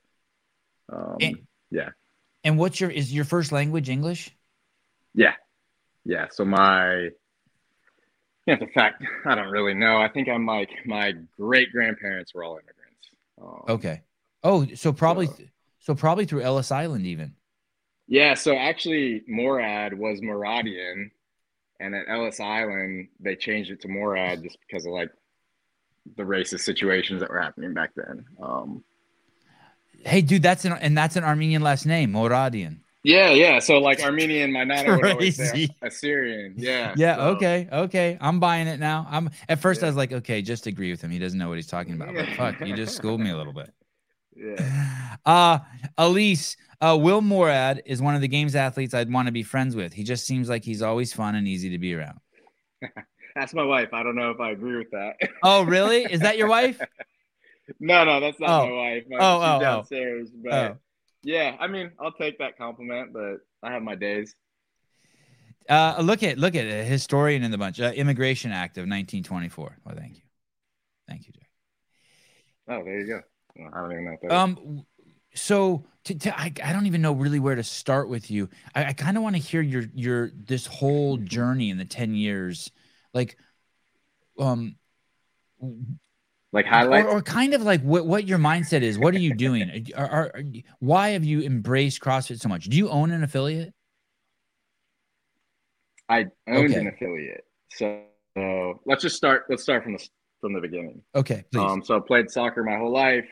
um, 0.92 1.16
And- 1.20 1.38
yeah, 1.70 1.90
And 2.44 2.58
what's 2.58 2.80
your 2.80 2.90
is 2.90 3.12
your 3.12 3.24
first 3.24 3.52
language 3.52 3.88
English? 3.88 4.34
yeah, 5.14 5.34
yeah. 6.04 6.26
So 6.30 6.44
my 6.44 7.10
yeah, 8.46 8.56
the 8.56 8.66
fact 8.68 9.02
I 9.24 9.34
don't 9.34 9.48
really 9.50 9.74
know. 9.74 9.96
I 9.98 10.08
think 10.08 10.28
I'm 10.28 10.46
like 10.46 10.70
my 10.86 11.12
great 11.36 11.72
grandparents 11.72 12.34
were 12.34 12.44
all 12.44 12.54
immigrants. 12.58 13.08
Um, 13.40 13.62
Okay. 13.76 14.02
Oh, 14.42 14.66
so 14.74 14.92
probably 14.92 15.26
So- 15.26 15.44
so 15.78 15.94
probably 15.94 16.24
through 16.24 16.42
Ellis 16.42 16.72
Island 16.72 17.06
even. 17.06 17.34
Yeah, 18.08 18.34
so 18.34 18.56
actually, 18.56 19.22
Moorad 19.30 19.94
was 19.94 20.20
Moradian, 20.20 21.10
and 21.80 21.94
at 21.94 22.08
Ellis 22.08 22.40
Island 22.40 23.08
they 23.20 23.36
changed 23.36 23.70
it 23.70 23.80
to 23.82 23.88
Moorad 23.88 24.42
just 24.42 24.58
because 24.66 24.84
of 24.86 24.92
like 24.92 25.10
the 26.16 26.22
racist 26.24 26.60
situations 26.60 27.20
that 27.20 27.30
were 27.30 27.40
happening 27.40 27.72
back 27.74 27.90
then. 27.96 28.24
Um, 28.40 28.84
Hey, 30.04 30.20
dude, 30.22 30.42
that's 30.42 30.64
an 30.64 30.72
and 30.74 30.96
that's 30.96 31.16
an 31.16 31.24
Armenian 31.24 31.62
last 31.62 31.86
name, 31.86 32.12
Moradian. 32.12 32.78
yeah, 33.02 33.30
yeah. 33.30 33.58
So 33.58 33.78
like 33.78 34.02
Armenian, 34.02 34.52
my 34.52 34.64
nana 34.64 34.96
would 34.96 35.06
always 35.06 35.36
say 35.36 35.68
Assyrian. 35.82 36.54
Yeah. 36.56 36.94
Yeah. 36.96 37.16
so- 37.16 37.22
Okay. 37.30 37.68
Okay. 37.72 38.18
I'm 38.20 38.38
buying 38.40 38.66
it 38.66 38.78
now. 38.80 39.06
I'm 39.10 39.30
at 39.48 39.60
first 39.60 39.82
I 39.82 39.86
was 39.86 39.96
like, 39.96 40.12
okay, 40.12 40.42
just 40.42 40.66
agree 40.66 40.90
with 40.90 41.00
him. 41.00 41.10
He 41.10 41.18
doesn't 41.18 41.38
know 41.38 41.48
what 41.48 41.56
he's 41.58 41.66
talking 41.66 41.94
about. 41.94 42.14
But 42.14 42.28
fuck, 42.30 42.60
you 42.66 42.74
just 42.76 42.96
schooled 42.96 43.20
me 43.20 43.30
a 43.30 43.36
little 43.36 43.52
bit. 43.52 43.72
Yeah. 44.38 45.16
Uh 45.24 45.58
Elise, 45.96 46.56
uh, 46.82 46.96
Will 47.00 47.22
Moorad 47.22 47.80
is 47.86 48.02
one 48.02 48.14
of 48.14 48.20
the 48.20 48.28
games 48.28 48.54
athletes 48.54 48.92
I'd 48.92 49.10
want 49.10 49.26
to 49.26 49.32
be 49.32 49.42
friends 49.42 49.74
with. 49.74 49.92
He 49.94 50.04
just 50.04 50.26
seems 50.26 50.48
like 50.48 50.62
he's 50.62 50.82
always 50.82 51.12
fun 51.14 51.34
and 51.36 51.48
easy 51.48 51.70
to 51.70 51.78
be 51.78 51.94
around. 51.94 52.20
That's 53.34 53.54
my 53.54 53.64
wife. 53.64 53.88
I 53.94 54.02
don't 54.02 54.14
know 54.14 54.30
if 54.30 54.40
I 54.40 54.50
agree 54.50 54.76
with 54.76 54.90
that. 54.92 55.16
Oh, 55.42 55.62
really? 55.64 56.04
Is 56.04 56.20
that 56.20 56.36
your 56.38 56.48
wife? 56.48 56.80
no, 57.80 58.04
no, 58.04 58.20
that's 58.20 58.38
not 58.40 58.62
Oh. 58.62 58.66
my 58.66 58.72
wife. 58.72 59.04
My, 59.08 59.16
Oh, 59.20 59.38
she's 59.40 59.48
oh, 59.48 59.56
oh. 59.56 59.60
downstairs. 59.60 60.30
But 60.30 60.52
Oh. 60.52 60.76
yeah, 61.22 61.56
I 61.58 61.66
mean, 61.66 61.90
I'll 62.00 62.12
take 62.12 62.38
that 62.38 62.56
compliment, 62.56 63.12
but 63.12 63.38
I 63.62 63.72
have 63.72 63.82
my 63.82 63.94
days. 63.94 64.34
Uh, 65.68 65.96
look 66.00 66.22
at 66.22 66.38
look 66.38 66.54
at 66.54 66.64
a 66.64 66.84
historian 66.84 67.42
in 67.42 67.50
the 67.50 67.58
bunch. 67.58 67.80
Uh, 67.80 67.92
Immigration 67.94 68.52
Act 68.52 68.78
of 68.78 68.82
1924. 68.82 69.78
Well, 69.84 69.96
thank 69.96 70.16
you, 70.16 70.22
thank 71.08 71.26
you, 71.26 71.32
Jack. 71.32 71.48
Oh, 72.68 72.84
there 72.84 73.00
you 73.00 73.06
go. 73.06 73.20
I 73.74 73.80
don't 73.80 73.92
even 73.92 74.04
know 74.04 74.16
that 74.22 74.26
is. 74.26 74.32
Um, 74.32 74.86
so 75.34 75.84
to, 76.04 76.14
to, 76.18 76.38
I, 76.38 76.52
I 76.62 76.72
don't 76.72 76.86
even 76.86 77.02
know 77.02 77.12
really 77.12 77.40
where 77.40 77.56
to 77.56 77.64
start 77.64 78.08
with 78.08 78.30
you. 78.30 78.48
I, 78.76 78.86
I 78.86 78.92
kind 78.92 79.16
of 79.16 79.24
want 79.24 79.34
to 79.34 79.42
hear 79.42 79.60
your 79.60 79.84
your 79.92 80.30
this 80.36 80.66
whole 80.66 81.16
journey 81.16 81.70
in 81.70 81.78
the 81.78 81.84
10 81.84 82.14
years, 82.14 82.70
like, 83.12 83.36
um, 84.38 84.76
like 86.64 87.04
or, 87.04 87.08
or 87.08 87.22
kind 87.22 87.54
of 87.54 87.62
like 87.62 87.82
what 87.82 88.06
what 88.06 88.26
your 88.26 88.38
mindset 88.38 88.82
is. 88.82 88.98
What 88.98 89.14
are 89.14 89.18
you 89.18 89.34
doing? 89.34 89.88
Are, 89.96 90.06
are, 90.06 90.30
are 90.34 90.42
why 90.78 91.10
have 91.10 91.24
you 91.24 91.42
embraced 91.42 92.00
CrossFit 92.00 92.40
so 92.40 92.48
much? 92.48 92.64
Do 92.64 92.76
you 92.76 92.88
own 92.88 93.10
an 93.10 93.22
affiliate? 93.22 93.72
I 96.08 96.26
owned 96.48 96.70
Okay. 96.70 96.80
an 96.80 96.86
affiliate. 96.88 97.44
So, 97.70 98.02
so 98.36 98.80
let's 98.86 99.02
just 99.02 99.16
start. 99.16 99.44
Let's 99.48 99.62
start 99.62 99.82
from 99.82 99.94
the 99.94 100.08
from 100.40 100.52
the 100.52 100.60
beginning. 100.60 101.02
Okay, 101.14 101.44
please. 101.52 101.60
Um, 101.60 101.82
so 101.82 101.96
I 101.96 102.00
played 102.00 102.30
soccer 102.30 102.62
my 102.62 102.76
whole 102.76 102.92
life. 102.92 103.26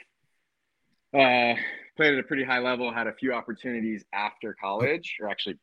Uh, 1.13 1.55
played 1.97 2.15
at 2.15 2.19
a 2.19 2.25
pretty 2.25 2.45
high 2.45 2.59
level. 2.59 2.93
Had 2.93 3.07
a 3.07 3.15
few 3.15 3.33
opportunities 3.33 4.05
after 4.13 4.55
college, 4.61 5.17
or 5.21 5.29
actually, 5.29 5.59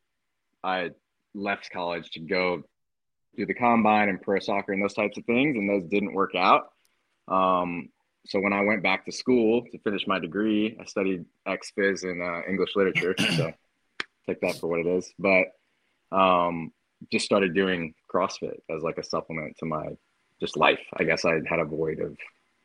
I 0.63 0.91
left 1.33 1.69
college 1.71 2.09
to 2.11 2.19
go 2.21 2.63
do 3.37 3.45
the 3.45 3.53
combine 3.53 4.09
and 4.09 4.21
pro 4.21 4.39
soccer 4.39 4.73
and 4.73 4.81
those 4.81 4.93
types 4.93 5.17
of 5.17 5.25
things, 5.25 5.57
and 5.57 5.69
those 5.69 5.89
didn't 5.89 6.13
work 6.13 6.35
out. 6.35 6.70
Um, 7.31 7.89
so 8.27 8.39
when 8.39 8.53
I 8.53 8.61
went 8.61 8.83
back 8.83 9.05
to 9.05 9.11
school 9.11 9.63
to 9.71 9.79
finish 9.79 10.05
my 10.05 10.19
degree, 10.19 10.77
I 10.79 10.85
studied 10.85 11.25
ex 11.47 11.71
phys 11.75 12.03
and 12.03 12.21
uh, 12.21 12.47
English 12.47 12.75
literature. 12.75 13.15
So 13.37 13.53
take 14.27 14.41
that 14.41 14.57
for 14.57 14.67
what 14.67 14.81
it 14.81 14.87
is. 14.87 15.11
But 15.17 15.47
um, 16.11 16.71
just 17.11 17.25
started 17.25 17.55
doing 17.55 17.95
CrossFit 18.13 18.59
as 18.69 18.83
like 18.83 18.99
a 18.99 19.03
supplement 19.03 19.57
to 19.57 19.65
my 19.65 19.97
just 20.39 20.57
life. 20.57 20.79
I 20.97 21.03
guess 21.03 21.25
I 21.25 21.39
had 21.47 21.59
a 21.59 21.65
void 21.65 21.99
of 21.99 22.15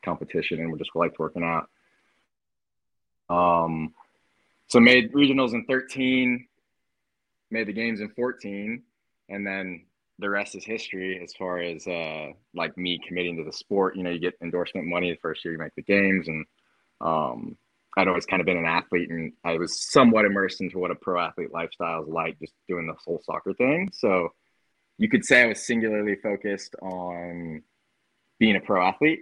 competition 0.03 0.59
and 0.59 0.71
we 0.71 0.77
just 0.77 0.95
liked 0.95 1.17
working 1.17 1.43
out. 1.43 1.69
Um, 3.29 3.93
so 4.67 4.79
made 4.79 5.13
regionals 5.13 5.53
in 5.53 5.65
13, 5.65 6.45
made 7.49 7.67
the 7.67 7.73
games 7.73 8.01
in 8.01 8.09
14, 8.09 8.83
and 9.29 9.47
then 9.47 9.85
the 10.19 10.29
rest 10.29 10.55
is 10.55 10.65
history 10.65 11.19
as 11.23 11.33
far 11.33 11.59
as 11.59 11.87
uh, 11.87 12.27
like 12.55 12.77
me 12.77 12.99
committing 13.07 13.37
to 13.37 13.43
the 13.43 13.51
sport. 13.51 13.95
You 13.95 14.03
know, 14.03 14.09
you 14.09 14.19
get 14.19 14.33
endorsement 14.41 14.87
money 14.87 15.11
the 15.11 15.17
first 15.17 15.45
year 15.45 15.53
you 15.53 15.59
make 15.59 15.75
the 15.75 15.83
games, 15.83 16.27
and 16.27 16.45
um, 17.01 17.57
I'd 17.95 18.07
always 18.07 18.25
kind 18.25 18.39
of 18.39 18.45
been 18.45 18.57
an 18.57 18.65
athlete, 18.65 19.09
and 19.09 19.33
I 19.43 19.57
was 19.57 19.79
somewhat 19.91 20.25
immersed 20.25 20.61
into 20.61 20.79
what 20.79 20.91
a 20.91 20.95
pro 20.95 21.19
athlete 21.21 21.51
lifestyle 21.51 22.03
is 22.03 22.09
like, 22.09 22.39
just 22.39 22.53
doing 22.67 22.87
the 22.87 22.95
whole 23.03 23.21
soccer 23.25 23.53
thing. 23.53 23.89
So 23.93 24.29
you 24.97 25.09
could 25.09 25.23
say 25.23 25.43
I 25.43 25.47
was 25.47 25.65
singularly 25.65 26.15
focused 26.15 26.75
on 26.81 27.61
being 28.39 28.55
a 28.55 28.61
pro 28.61 28.85
athlete, 28.85 29.21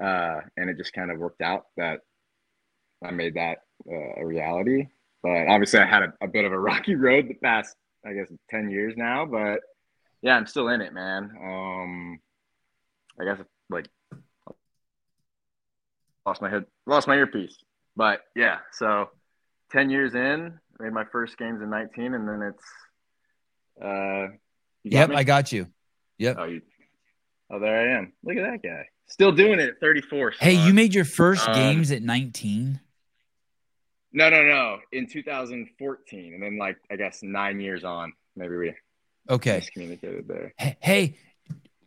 uh, 0.00 0.40
and 0.56 0.70
it 0.70 0.76
just 0.76 0.92
kind 0.92 1.10
of 1.10 1.18
worked 1.18 1.42
out 1.42 1.66
that 1.76 2.00
I 3.04 3.10
made 3.10 3.34
that 3.34 3.58
uh, 3.90 4.20
a 4.20 4.26
reality. 4.26 4.86
But 5.22 5.48
obviously, 5.48 5.80
I 5.80 5.86
had 5.86 6.02
a, 6.04 6.12
a 6.22 6.28
bit 6.28 6.44
of 6.44 6.52
a 6.52 6.58
rocky 6.60 6.94
road 6.94 7.28
the 7.28 7.34
past, 7.34 7.74
I 8.06 8.12
guess, 8.12 8.28
ten 8.48 8.70
years 8.70 8.94
now. 8.96 9.26
But 9.26 9.60
yeah, 10.22 10.36
I'm 10.36 10.46
still 10.46 10.68
in 10.68 10.80
it, 10.80 10.92
man. 10.92 11.30
Um, 11.40 12.20
I 13.20 13.24
guess 13.24 13.38
like 13.70 13.88
lost 16.26 16.42
my 16.42 16.50
head, 16.50 16.66
lost 16.86 17.08
my 17.08 17.16
earpiece. 17.16 17.56
But 17.96 18.20
yeah, 18.36 18.58
so 18.72 19.10
ten 19.70 19.90
years 19.90 20.14
in, 20.14 20.58
made 20.78 20.92
my 20.92 21.04
first 21.04 21.36
games 21.38 21.62
in 21.62 21.70
19, 21.70 22.14
and 22.14 22.28
then 22.28 22.42
it's 22.42 22.64
uh, 23.82 24.34
yep, 24.84 25.10
me? 25.10 25.16
I 25.16 25.24
got 25.24 25.52
you. 25.52 25.66
Yep. 26.18 26.36
Oh, 26.38 26.44
you, 26.44 26.62
oh, 27.50 27.58
there 27.58 27.80
I 27.80 27.98
am. 27.98 28.12
Look 28.24 28.36
at 28.36 28.50
that 28.50 28.62
guy. 28.62 28.86
Still 29.06 29.32
doing 29.32 29.58
it 29.58 29.68
at 29.68 29.80
34. 29.80 30.34
Hey, 30.38 30.54
you 30.66 30.74
made 30.74 30.94
your 30.94 31.04
first 31.04 31.48
Um, 31.48 31.54
games 31.54 31.90
at 31.90 32.02
19. 32.02 32.80
No, 34.12 34.28
no, 34.28 34.42
no. 34.44 34.78
In 34.92 35.06
2014. 35.06 36.34
And 36.34 36.42
then, 36.42 36.58
like, 36.58 36.76
I 36.90 36.96
guess 36.96 37.22
nine 37.22 37.60
years 37.60 37.84
on, 37.84 38.12
maybe 38.36 38.56
we 38.56 38.74
Okay. 39.30 39.60
miscommunicated 39.60 40.26
there. 40.26 40.54
Hey, 40.80 41.16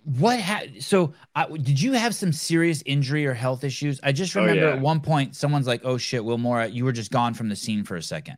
what 0.04 0.40
ha- 0.40 0.64
so 0.80 1.14
I, 1.36 1.46
did 1.48 1.80
you 1.82 1.94
have 1.94 2.16
some 2.16 2.32
serious 2.34 2.82
injury 2.86 3.26
or 3.26 3.34
health 3.34 3.64
issues? 3.64 4.00
I 4.04 4.12
just 4.12 4.36
Oh, 4.36 4.42
remember 4.42 4.64
yeah. 4.70 4.74
at 4.76 4.82
one 4.82 5.00
point 5.00 5.36
someone's 5.36 5.68
like, 5.68 5.82
"Oh 5.84 5.98
shit, 5.98 6.24
Wilmore, 6.26 6.66
you 6.66 6.86
were 6.86 6.92
just 6.92 7.12
gone 7.12 7.34
from 7.34 7.50
the 7.50 7.56
scene 7.56 7.84
for 7.84 7.96
a 7.96 8.02
second. 8.04 8.38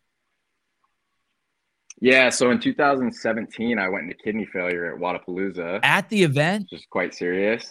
Yeah. 2.01 2.29
So 2.29 2.51
in 2.51 2.59
2017, 2.59 3.79
I 3.79 3.87
went 3.89 4.03
into 4.05 4.15
kidney 4.23 4.45
failure 4.45 4.93
at 4.93 4.99
Wodapalooza, 4.99 5.79
At 5.83 6.09
the 6.09 6.23
event? 6.23 6.67
which 6.71 6.81
is 6.81 6.87
quite 6.89 7.13
serious. 7.13 7.69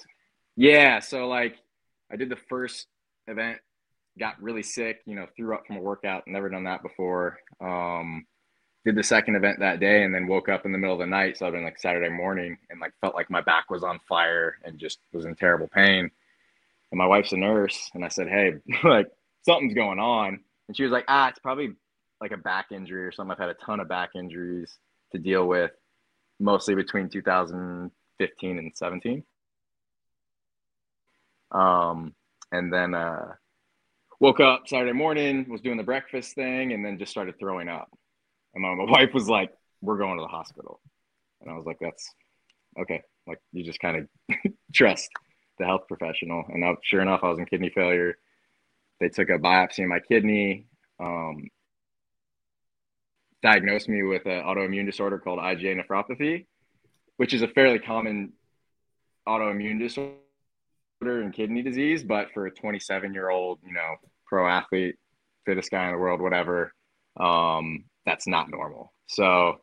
Yeah. 0.56 1.00
So, 1.00 1.28
like, 1.28 1.56
I 2.10 2.16
did 2.16 2.28
the 2.30 2.38
first 2.48 2.86
event, 3.26 3.59
got 4.18 4.40
really 4.40 4.62
sick, 4.62 5.00
you 5.06 5.14
know, 5.16 5.26
threw 5.36 5.54
up 5.54 5.66
from 5.66 5.76
a 5.76 5.80
workout, 5.80 6.22
never 6.26 6.48
done 6.48 6.64
that 6.64 6.82
before. 6.82 7.38
Um, 7.60 8.24
did 8.84 8.96
the 8.96 9.02
second 9.02 9.36
event 9.36 9.60
that 9.60 9.80
day 9.80 10.02
and 10.02 10.14
then 10.14 10.26
woke 10.26 10.48
up 10.48 10.66
in 10.66 10.72
the 10.72 10.78
middle 10.78 10.94
of 10.94 11.00
the 11.00 11.06
night. 11.06 11.38
So 11.38 11.46
I've 11.46 11.52
been 11.52 11.64
like 11.64 11.78
Saturday 11.78 12.09
morning 12.09 12.59
and 12.68 12.80
like 12.80 12.92
felt 13.00 13.14
like 13.14 13.30
my 13.30 13.40
back 13.40 13.70
was 13.70 13.84
on 13.84 14.00
fire 14.09 14.59
and 14.64 14.78
just 14.78 14.98
was 15.12 15.24
in 15.24 15.34
terrible 15.36 15.68
pain. 15.68 16.10
And 16.90 16.98
my 16.98 17.06
wife's 17.06 17.32
a 17.32 17.36
nurse. 17.36 17.90
And 17.94 18.04
I 18.04 18.09
said, 18.09 18.28
Hey, 18.28 18.54
like 18.84 19.09
something's 19.42 19.74
going 19.74 20.00
on. 20.00 20.40
And 20.66 20.76
she 20.76 20.82
was 20.82 20.92
like, 20.92 21.04
Ah, 21.09 21.28
it's 21.28 21.38
probably 21.38 21.74
like 22.20 22.32
a 22.32 22.36
back 22.36 22.66
injury 22.72 23.04
or 23.04 23.12
something. 23.12 23.32
I've 23.32 23.38
had 23.38 23.50
a 23.50 23.54
ton 23.54 23.80
of 23.80 23.88
back 23.88 24.10
injuries 24.14 24.78
to 25.12 25.18
deal 25.18 25.46
with, 25.46 25.70
mostly 26.40 26.74
between 26.74 27.09
2015 27.09 28.59
and 28.59 28.72
17. 28.74 29.24
Um, 31.52 32.14
and 32.50 32.72
then 32.72 32.94
uh, 32.94 33.32
woke 34.20 34.40
up 34.40 34.66
Saturday 34.66 34.92
morning, 34.92 35.46
was 35.48 35.60
doing 35.60 35.76
the 35.76 35.82
breakfast 35.82 36.34
thing, 36.34 36.72
and 36.72 36.84
then 36.84 36.98
just 36.98 37.10
started 37.10 37.38
throwing 37.38 37.68
up. 37.68 37.90
And 38.54 38.62
my, 38.62 38.74
my 38.74 38.84
wife 38.90 39.14
was 39.14 39.28
like, 39.28 39.50
"We're 39.80 39.98
going 39.98 40.16
to 40.18 40.22
the 40.22 40.28
hospital," 40.28 40.80
and 41.40 41.50
I 41.50 41.54
was 41.54 41.66
like, 41.66 41.78
"That's 41.80 42.08
okay." 42.80 43.02
Like 43.26 43.38
you 43.52 43.64
just 43.64 43.80
kind 43.80 43.96
of 43.96 44.52
trust 44.74 45.08
the 45.58 45.66
health 45.66 45.82
professional. 45.88 46.44
And 46.48 46.76
sure 46.82 47.00
enough, 47.00 47.20
I 47.22 47.28
was 47.28 47.38
in 47.38 47.46
kidney 47.46 47.70
failure. 47.74 48.16
They 49.00 49.08
took 49.08 49.28
a 49.28 49.38
biopsy 49.38 49.82
of 49.82 49.88
my 49.88 50.00
kidney. 50.00 50.66
Um, 51.00 51.48
diagnosed 53.42 53.88
me 53.88 54.02
with 54.02 54.24
an 54.26 54.42
autoimmune 54.42 54.86
disorder 54.86 55.18
called 55.18 55.40
IgA 55.40 55.80
nephropathy, 55.80 56.46
which 57.16 57.34
is 57.34 57.42
a 57.42 57.48
fairly 57.48 57.78
common 57.78 58.32
autoimmune 59.26 59.80
disorder 59.80 60.14
and 61.02 61.32
kidney 61.32 61.62
disease. 61.62 62.04
But 62.04 62.28
for 62.32 62.46
a 62.46 62.50
27 62.50 63.12
year 63.12 63.30
old, 63.30 63.58
you 63.66 63.72
know, 63.72 63.96
pro 64.26 64.48
athlete, 64.48 64.96
fittest 65.44 65.70
guy 65.70 65.86
in 65.86 65.92
the 65.92 65.98
world, 65.98 66.20
whatever, 66.20 66.72
um, 67.18 67.84
that's 68.04 68.26
not 68.26 68.50
normal. 68.50 68.92
So 69.06 69.60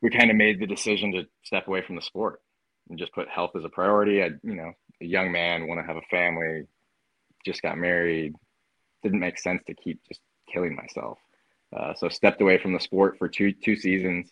we 0.00 0.10
kind 0.10 0.30
of 0.30 0.36
made 0.36 0.60
the 0.60 0.66
decision 0.66 1.12
to 1.12 1.26
step 1.44 1.68
away 1.68 1.82
from 1.82 1.96
the 1.96 2.02
sport 2.02 2.40
and 2.88 2.98
just 2.98 3.12
put 3.12 3.28
health 3.28 3.52
as 3.56 3.64
a 3.64 3.68
priority. 3.68 4.22
I, 4.22 4.30
you 4.42 4.54
know, 4.54 4.72
a 5.00 5.04
young 5.04 5.32
man, 5.32 5.68
want 5.68 5.80
to 5.80 5.86
have 5.86 5.96
a 5.96 6.02
family, 6.10 6.64
just 7.44 7.62
got 7.62 7.78
married. 7.78 8.34
Didn't 9.02 9.20
make 9.20 9.38
sense 9.38 9.62
to 9.66 9.74
keep 9.74 10.00
just 10.08 10.20
killing 10.52 10.74
myself. 10.74 11.18
Uh, 11.74 11.94
so 11.94 12.08
stepped 12.08 12.40
away 12.40 12.58
from 12.58 12.72
the 12.72 12.80
sport 12.80 13.16
for 13.18 13.28
two 13.28 13.52
two 13.52 13.76
seasons. 13.76 14.30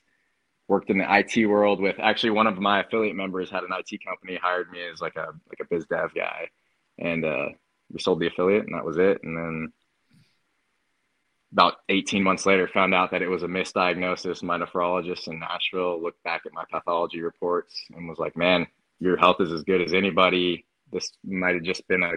Worked 0.69 0.91
in 0.91 0.99
the 0.99 1.19
IT 1.19 1.47
world 1.47 1.81
with 1.81 1.97
actually 1.99 2.31
one 2.31 2.47
of 2.47 2.59
my 2.59 2.81
affiliate 2.81 3.17
members 3.17 3.51
had 3.51 3.65
an 3.65 3.71
IT 3.73 4.05
company, 4.05 4.39
hired 4.41 4.71
me 4.71 4.81
as 4.93 5.01
like 5.01 5.17
a 5.17 5.27
like 5.49 5.59
a 5.61 5.65
biz 5.69 5.87
dev 5.87 6.15
guy, 6.15 6.49
and 6.99 7.25
uh, 7.25 7.47
we 7.91 7.99
sold 7.99 8.21
the 8.21 8.29
affiliate, 8.29 8.67
and 8.67 8.75
that 8.75 8.85
was 8.85 8.99
it. 8.99 9.19
And 9.25 9.37
then 9.37 9.73
about 11.53 11.75
18 11.89 12.23
months 12.23 12.47
later, 12.47 12.69
found 12.69 12.95
out 12.95 13.11
that 13.11 13.23
it 13.23 13.29
was 13.29 13.43
a 13.43 13.49
misdiagnosis. 13.49 14.43
My 14.43 14.59
nephrologist 14.59 15.27
in 15.29 15.41
Nashville 15.41 16.01
looked 16.01 16.23
back 16.23 16.43
at 16.47 16.53
my 16.53 16.65
pathology 16.71 17.21
reports 17.21 17.75
and 17.95 18.09
was 18.09 18.19
like, 18.19 18.37
"Man, 18.37 18.67
your 19.01 19.17
health 19.17 19.41
is 19.41 19.51
as 19.53 19.65
good 19.65 19.81
as 19.81 19.93
anybody. 19.93 20.67
This 20.93 21.11
might 21.25 21.55
have 21.55 21.65
just 21.65 21.87
been 21.89 22.03
a 22.03 22.13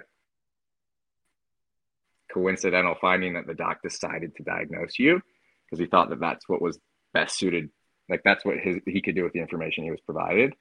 coincidental 2.34 2.96
finding 3.00 3.34
that 3.34 3.48
the 3.48 3.54
doc 3.54 3.82
decided 3.82 4.36
to 4.36 4.44
diagnose 4.44 4.98
you 4.98 5.22
because 5.66 5.80
he 5.80 5.86
thought 5.86 6.10
that 6.10 6.20
that's 6.20 6.50
what 6.50 6.62
was 6.62 6.80
best 7.14 7.38
suited 7.38 7.70
like 8.10 8.22
that's 8.26 8.44
what 8.44 8.58
his 8.58 8.78
he 8.88 9.02
could 9.02 9.16
do 9.16 9.24
with 9.24 9.34
the 9.34 9.40
information 9.40 9.84
he 9.84 9.92
was 9.92 10.02
provided 10.02 10.54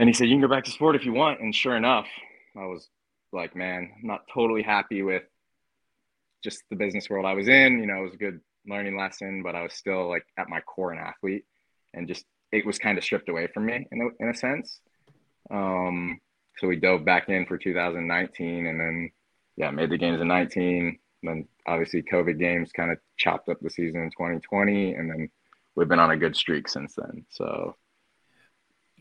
and 0.00 0.08
he 0.08 0.12
said 0.12 0.24
you 0.28 0.34
can 0.34 0.40
go 0.40 0.48
back 0.48 0.64
to 0.64 0.70
sport 0.70 0.96
if 0.96 1.04
you 1.04 1.12
want 1.12 1.40
and 1.40 1.54
sure 1.54 1.76
enough 1.76 2.06
i 2.56 2.66
was 2.66 2.88
like 3.32 3.54
man 3.54 3.90
I'm 4.00 4.08
not 4.08 4.22
totally 4.34 4.62
happy 4.62 5.02
with 5.02 5.22
just 6.42 6.62
the 6.70 6.76
business 6.76 7.08
world 7.10 7.26
i 7.26 7.34
was 7.34 7.48
in 7.48 7.78
you 7.80 7.86
know 7.86 7.98
it 8.00 8.04
was 8.04 8.14
a 8.14 8.18
good 8.18 8.40
learning 8.66 8.96
lesson 8.96 9.42
but 9.42 9.54
i 9.54 9.62
was 9.62 9.74
still 9.74 10.08
like 10.08 10.24
at 10.38 10.48
my 10.48 10.60
core 10.60 10.92
an 10.92 10.98
athlete 10.98 11.44
and 11.94 12.08
just 12.08 12.24
it 12.52 12.66
was 12.66 12.78
kind 12.78 12.98
of 12.98 13.04
stripped 13.04 13.28
away 13.28 13.46
from 13.52 13.66
me 13.66 13.86
in 13.90 14.00
a, 14.00 14.22
in 14.22 14.30
a 14.30 14.34
sense 14.34 14.80
um 15.50 16.18
so 16.58 16.68
we 16.68 16.76
dove 16.76 17.04
back 17.04 17.28
in 17.28 17.46
for 17.46 17.56
2019 17.56 18.66
and 18.66 18.80
then 18.80 19.10
yeah, 19.60 19.70
made 19.70 19.90
the 19.90 19.98
games 19.98 20.20
in 20.20 20.28
19. 20.28 20.98
then 21.22 21.46
obviously 21.66 22.02
COVID 22.02 22.38
games 22.38 22.72
kind 22.72 22.90
of 22.90 22.98
chopped 23.18 23.48
up 23.50 23.58
the 23.60 23.68
season 23.68 24.00
in 24.00 24.10
2020, 24.10 24.94
and 24.94 25.10
then 25.10 25.28
we've 25.74 25.88
been 25.88 25.98
on 25.98 26.10
a 26.10 26.16
good 26.16 26.34
streak 26.34 26.66
since 26.66 26.94
then. 26.94 27.26
So 27.28 27.76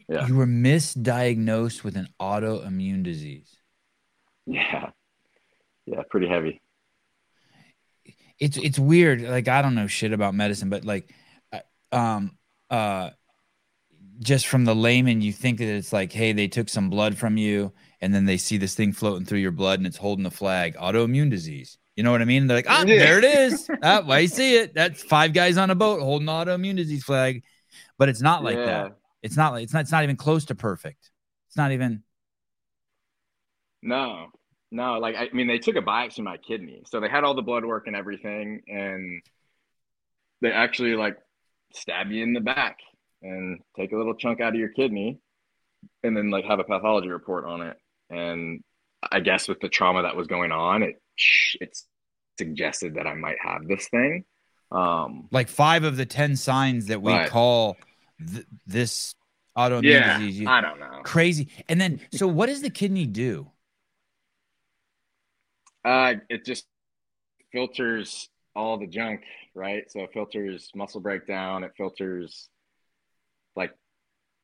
yeah, 0.10 0.28
you 0.28 0.36
were 0.36 0.46
misdiagnosed 0.46 1.84
with 1.84 1.96
an 1.96 2.10
autoimmune 2.20 3.04
disease. 3.04 3.56
Yeah, 4.46 4.90
yeah, 5.86 6.02
pretty 6.10 6.28
heavy. 6.28 6.62
It's 8.40 8.58
it's 8.58 8.80
weird. 8.80 9.22
Like 9.22 9.48
I 9.48 9.62
don't 9.62 9.76
know 9.76 9.88
shit 9.88 10.14
about 10.14 10.34
medicine, 10.34 10.70
but 10.70 10.86
like, 10.86 11.14
uh, 11.52 11.60
um, 11.92 12.38
uh, 12.70 13.12
just 14.20 14.48
from 14.48 14.66
the 14.66 14.76
layman, 14.76 15.22
you 15.22 15.32
think 15.32 15.60
that 15.60 15.68
it's 15.68 15.94
like, 15.94 16.12
hey, 16.12 16.34
they 16.34 16.48
took 16.48 16.70
some 16.70 16.90
blood 16.90 17.18
from 17.18 17.38
you 17.38 17.74
and 18.02 18.14
then 18.14 18.26
they 18.26 18.38
see 18.38 18.58
this 18.58 18.76
thing 18.76 18.92
floating 18.92 19.26
through 19.26 19.40
your 19.40 19.52
blood 19.52 19.80
and 19.80 19.88
it's 19.88 19.98
holding 19.98 20.24
the 20.24 20.32
flag 20.32 20.76
autoimmune 20.76 21.30
disease. 21.30 21.78
You 21.96 22.04
know 22.04 22.12
what 22.12 22.22
I 22.22 22.26
mean? 22.26 22.48
They're 22.48 22.58
like, 22.58 22.70
ah, 22.70 22.84
there 22.86 23.18
it 23.18 23.26
is. 23.26 23.70
ah, 23.84 24.08
I 24.08 24.26
see 24.26 24.56
it. 24.56 24.74
That's 24.74 25.04
five 25.04 25.34
guys 25.34 25.58
on 25.58 25.70
a 25.70 25.76
boat 25.76 26.02
holding 26.02 26.28
autoimmune 26.28 26.78
disease 26.78 27.04
flag. 27.04 27.44
But 27.98 28.10
it's 28.10 28.22
not 28.22 28.44
like 28.44 28.58
yeah. 28.58 28.66
that. 28.66 28.98
It's 29.22 29.36
not 29.36 29.52
like 29.54 29.64
it's 29.64 29.74
not 29.74 29.82
it's 29.82 29.92
not 29.92 30.04
even 30.04 30.16
close 30.16 30.46
to 30.46 30.56
perfect. 30.56 31.12
It's 31.48 31.58
not 31.58 31.72
even 31.72 32.04
No. 33.82 34.28
No, 34.72 35.00
like 35.00 35.16
I 35.16 35.30
mean 35.34 35.48
they 35.48 35.60
took 35.60 35.76
a 35.76 35.82
biopsy 35.82 36.20
of 36.20 36.26
my 36.26 36.38
kidney. 36.38 36.84
So 36.88 37.00
they 37.00 37.10
had 37.10 37.24
all 37.24 37.34
the 37.34 37.42
blood 37.42 37.66
work 37.66 37.88
and 37.88 37.96
everything 37.96 38.62
and 38.68 39.22
they 40.42 40.52
actually 40.52 40.96
like 40.96 41.18
stab 41.74 42.12
you 42.12 42.24
in 42.24 42.34
the 42.34 42.40
back 42.40 42.78
and 43.22 43.60
take 43.76 43.92
a 43.92 43.98
little 43.98 44.16
chunk 44.16 44.42
out 44.42 44.54
of 44.54 44.60
your 44.60 44.70
kidney 44.70 45.20
and 46.04 46.16
then 46.16 46.30
like 46.30 46.46
have 46.46 46.60
a 46.60 46.64
pathology 46.64 47.10
report 47.10 47.46
on 47.46 47.62
it 47.62 47.78
and 48.10 48.64
I 49.12 49.20
guess 49.20 49.48
with 49.48 49.60
the 49.60 49.70
trauma 49.70 50.04
that 50.04 50.16
was 50.16 50.28
going 50.28 50.52
on, 50.52 50.84
it 50.84 51.02
it's 51.60 51.88
suggested 52.38 52.96
that 52.96 53.08
I 53.08 53.14
might 53.16 53.38
have 53.42 53.68
this 53.68 53.88
thing. 53.90 54.26
Um, 54.72 55.28
like 55.32 55.48
five 55.48 55.84
of 55.84 55.98
the 55.98 56.06
ten 56.06 56.36
signs 56.36 56.88
that 56.88 57.02
we 57.02 57.14
but, 57.14 57.30
call 57.30 57.78
th- 58.26 58.46
this 58.68 59.16
autoimmune 59.58 59.84
yeah, 59.84 60.20
disease. 60.20 60.48
I 60.48 60.62
don't 60.62 60.80
know. 60.80 61.02
Crazy. 61.04 61.50
And 61.68 61.80
then, 61.80 62.02
so 62.14 62.28
what 62.28 62.48
does 62.48 62.62
the 62.62 62.70
kidney 62.70 63.06
do? 63.06 63.50
Uh, 65.86 66.16
it 66.30 66.46
just 66.46 66.66
filters 67.52 68.30
all 68.56 68.78
the 68.78 68.88
junk, 68.88 69.22
right? 69.56 69.84
So 69.90 70.02
it 70.02 70.12
filters 70.14 70.70
muscle 70.76 71.02
breakdown. 71.02 71.64
It 71.64 71.72
filters 71.78 72.50
like 73.56 73.72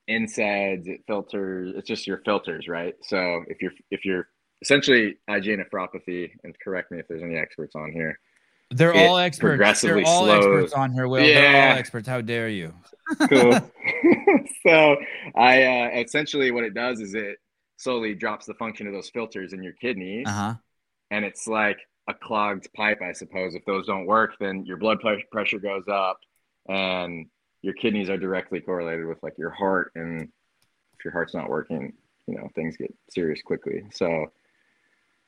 NSAIDs, 0.10 0.88
it 0.88 1.02
filters. 1.07 1.74
It's 1.76 1.88
just 1.88 2.07
your 2.07 2.22
filters, 2.26 2.68
right? 2.68 2.95
So 3.03 3.44
if 3.48 3.62
you're 3.62 3.74
if 3.91 4.06
you're 4.06 4.28
essentially 4.62 5.18
IgA 5.30 5.60
nephropathy, 5.62 6.32
and 6.44 6.56
correct 6.64 6.91
me 6.91 6.99
if 6.99 7.07
there's 7.07 7.24
any 7.24 7.36
experts 7.36 7.76
on 7.76 7.91
here. 7.91 8.20
They're 8.72 8.95
all 8.95 9.18
experts. 9.18 9.82
They're 9.82 10.03
all 10.03 10.26
slows. 10.26 10.38
experts 10.38 10.74
on 10.74 10.91
here. 10.91 11.07
Will 11.07 11.22
yeah. 11.22 11.34
they're 11.34 11.72
all 11.72 11.78
experts. 11.78 12.07
How 12.07 12.22
dare 12.22 12.49
you? 12.49 12.74
cool. 13.30 13.53
so 14.66 14.98
I 15.36 15.64
uh, 15.64 15.90
essentially 16.02 16.52
what 16.52 16.64
it 16.64 16.74
does 16.74 16.99
is 16.99 17.14
it 17.14 17.38
slowly 17.78 18.16
drops 18.16 18.45
the 18.45 18.53
function 18.56 18.88
of 18.88 18.94
those 18.94 19.10
filters 19.10 19.53
in 19.53 19.62
your 19.62 19.74
kidneys, 19.74 20.26
uh-huh. 20.28 20.56
And 21.11 21.26
it's 21.26 21.48
like 21.48 21.80
a 22.07 22.14
clogged 22.14 22.68
pipe, 22.73 23.02
I 23.02 23.14
suppose. 23.14 23.56
If 23.56 23.65
those 23.65 23.88
don't 23.88 24.06
work, 24.06 24.36
then 24.40 24.65
your 24.65 24.77
blood 24.77 24.99
pressure 25.32 25.60
goes 25.60 25.86
up, 25.88 26.19
and 26.68 27.27
your 27.65 27.73
kidneys 27.73 28.11
are 28.11 28.18
directly 28.18 28.60
correlated 28.61 29.07
with 29.07 29.18
like 29.23 29.34
your 29.40 29.49
heart 29.49 29.91
and 29.95 30.22
if 30.22 31.03
your 31.03 31.11
heart's 31.11 31.34
not 31.34 31.49
working 31.49 31.94
you 32.27 32.36
know 32.36 32.48
things 32.53 32.77
get 32.77 32.94
serious 33.10 33.41
quickly 33.41 33.84
so 33.91 34.27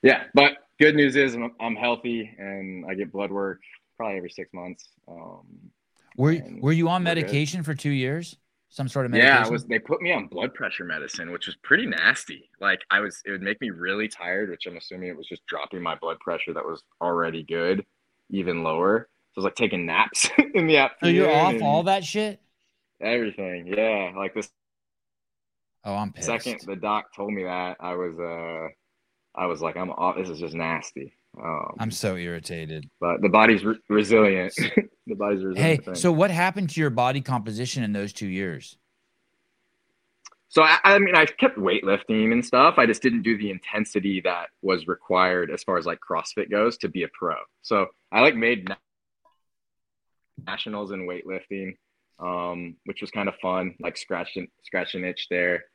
yeah 0.03 0.23
but 0.35 0.53
good 0.79 0.95
news 0.95 1.15
is 1.15 1.33
i'm, 1.33 1.51
I'm 1.59 1.75
healthy 1.75 2.29
and 2.37 2.85
i 2.87 2.93
get 2.93 3.11
blood 3.11 3.31
work 3.31 3.61
probably 3.97 4.17
every 4.17 4.29
six 4.29 4.53
months 4.53 4.87
um, 5.07 5.47
were, 6.15 6.37
were 6.59 6.71
you 6.71 6.89
on 6.89 7.01
medication 7.01 7.61
good. 7.61 7.65
for 7.65 7.73
two 7.73 7.89
years 7.89 8.37
some 8.69 8.87
sort 8.87 9.05
of 9.05 9.11
medication? 9.11 9.35
yeah 9.41 9.47
I 9.47 9.49
was 9.49 9.65
they 9.65 9.79
put 9.79 10.01
me 10.01 10.11
on 10.11 10.27
blood 10.27 10.53
pressure 10.53 10.83
medicine 10.83 11.31
which 11.31 11.47
was 11.47 11.55
pretty 11.63 11.85
nasty 11.85 12.49
like 12.59 12.81
i 12.91 12.99
was 12.99 13.21
it 13.25 13.31
would 13.31 13.41
make 13.41 13.61
me 13.61 13.69
really 13.69 14.07
tired 14.07 14.49
which 14.49 14.65
i'm 14.67 14.77
assuming 14.77 15.09
it 15.09 15.17
was 15.17 15.27
just 15.27 15.45
dropping 15.45 15.81
my 15.81 15.95
blood 15.95 16.19
pressure 16.19 16.53
that 16.53 16.65
was 16.65 16.83
already 17.01 17.43
good 17.43 17.85
even 18.29 18.63
lower 18.63 19.09
So 19.33 19.39
I 19.39 19.41
was 19.41 19.45
like 19.45 19.55
taking 19.55 19.85
naps 19.85 20.29
in 20.53 20.67
the 20.67 20.77
app. 20.77 20.97
So 20.99 21.07
you're 21.07 21.31
off 21.31 21.61
all 21.61 21.83
that 21.83 22.03
shit? 22.03 22.41
Everything. 23.01 23.67
Yeah. 23.67 24.11
Like 24.15 24.33
this. 24.33 24.49
Oh, 25.83 25.95
I'm 25.95 26.11
pissed. 26.13 26.25
Second 26.27 26.61
the 26.65 26.75
doc 26.75 27.13
told 27.15 27.33
me 27.33 27.43
that, 27.43 27.77
I 27.79 27.95
was 27.95 28.19
uh 28.19 28.67
I 29.39 29.45
was 29.47 29.61
like, 29.61 29.77
I'm 29.77 29.91
off. 29.91 30.15
This 30.17 30.29
is 30.29 30.39
just 30.39 30.55
nasty. 30.55 31.16
Um, 31.41 31.75
I'm 31.79 31.91
so 31.91 32.15
irritated. 32.15 32.89
But 32.99 33.21
the 33.21 33.29
body's 33.29 33.63
re- 33.63 33.79
resilient. 33.89 34.53
the 35.07 35.15
body's 35.15 35.43
resilient. 35.43 35.85
Hey, 35.85 35.93
so 35.93 36.11
what 36.11 36.31
happened 36.31 36.69
to 36.71 36.79
your 36.79 36.89
body 36.89 37.21
composition 37.21 37.83
in 37.83 37.93
those 37.93 38.13
two 38.13 38.27
years? 38.27 38.77
So 40.49 40.63
I, 40.63 40.79
I, 40.83 40.99
mean, 40.99 41.15
I 41.15 41.25
kept 41.25 41.57
weightlifting 41.57 42.31
and 42.31 42.43
stuff. 42.43 42.75
I 42.77 42.85
just 42.85 43.01
didn't 43.01 43.23
do 43.23 43.37
the 43.37 43.51
intensity 43.51 44.21
that 44.21 44.47
was 44.61 44.87
required 44.87 45.51
as 45.51 45.63
far 45.63 45.77
as 45.77 45.85
like 45.85 45.99
CrossFit 45.99 46.49
goes 46.49 46.77
to 46.77 46.89
be 46.89 47.03
a 47.03 47.09
pro. 47.13 47.35
So 47.61 47.87
I 48.11 48.21
like 48.21 48.35
made 48.35 48.69
nationals 50.45 50.91
in 50.91 51.07
weightlifting, 51.07 51.75
um, 52.19 52.77
which 52.85 53.01
was 53.01 53.11
kind 53.11 53.27
of 53.27 53.35
fun, 53.41 53.75
like 53.81 53.97
scratching 53.97 54.47
scratching 54.63 55.03
itch 55.03 55.27
there, 55.29 55.65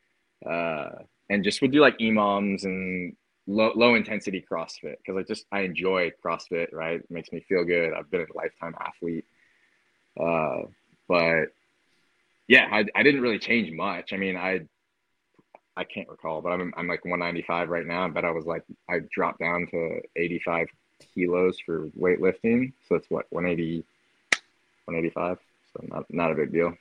uh, 0.49 0.89
and 1.29 1.45
just 1.45 1.61
would 1.61 1.71
do 1.73 1.81
like 1.81 1.99
EMOMs 1.99 2.65
and 2.65 3.15
low 3.47 3.73
low 3.75 3.95
intensity 3.95 4.45
CrossFit 4.49 4.97
because 4.99 5.17
I 5.17 5.23
just 5.23 5.47
I 5.53 5.61
enjoy 5.61 6.13
CrossFit. 6.25 6.73
Right, 6.73 7.01
it 7.01 7.11
makes 7.11 7.33
me 7.33 7.45
feel 7.49 7.65
good. 7.65 7.93
I've 7.93 8.11
been 8.11 8.23
a 8.23 8.37
lifetime 8.37 8.75
athlete, 8.81 9.25
uh, 10.19 10.63
but 11.09 11.47
yeah, 12.49 12.69
I, 12.71 12.85
I 12.95 13.03
didn't 13.03 13.23
really 13.23 13.39
change 13.39 13.73
much. 13.73 14.13
I 14.13 14.17
mean, 14.17 14.37
I 14.37 14.63
I 15.77 15.85
can't 15.85 16.09
recall, 16.09 16.43
but 16.43 16.51
I'm 16.51 16.73
I'm 16.77 16.87
like 16.87 17.05
195 17.05 17.69
right 17.69 17.87
now. 17.87 18.09
But 18.09 18.25
I 18.25 18.31
was 18.31 18.45
like 18.45 18.65
I 18.89 19.01
dropped 19.13 19.41
down 19.41 19.67
to 19.71 20.01
85 20.17 20.69
kilos 21.15 21.59
for 21.65 21.89
weightlifting, 21.99 22.73
so 22.89 22.95
it's 22.95 23.09
what 23.11 23.27
180 23.31 23.85
185. 24.85 25.39
So 25.73 25.85
not 25.89 26.05
not 26.13 26.31
a 26.31 26.35
big 26.35 26.53
deal. 26.53 26.77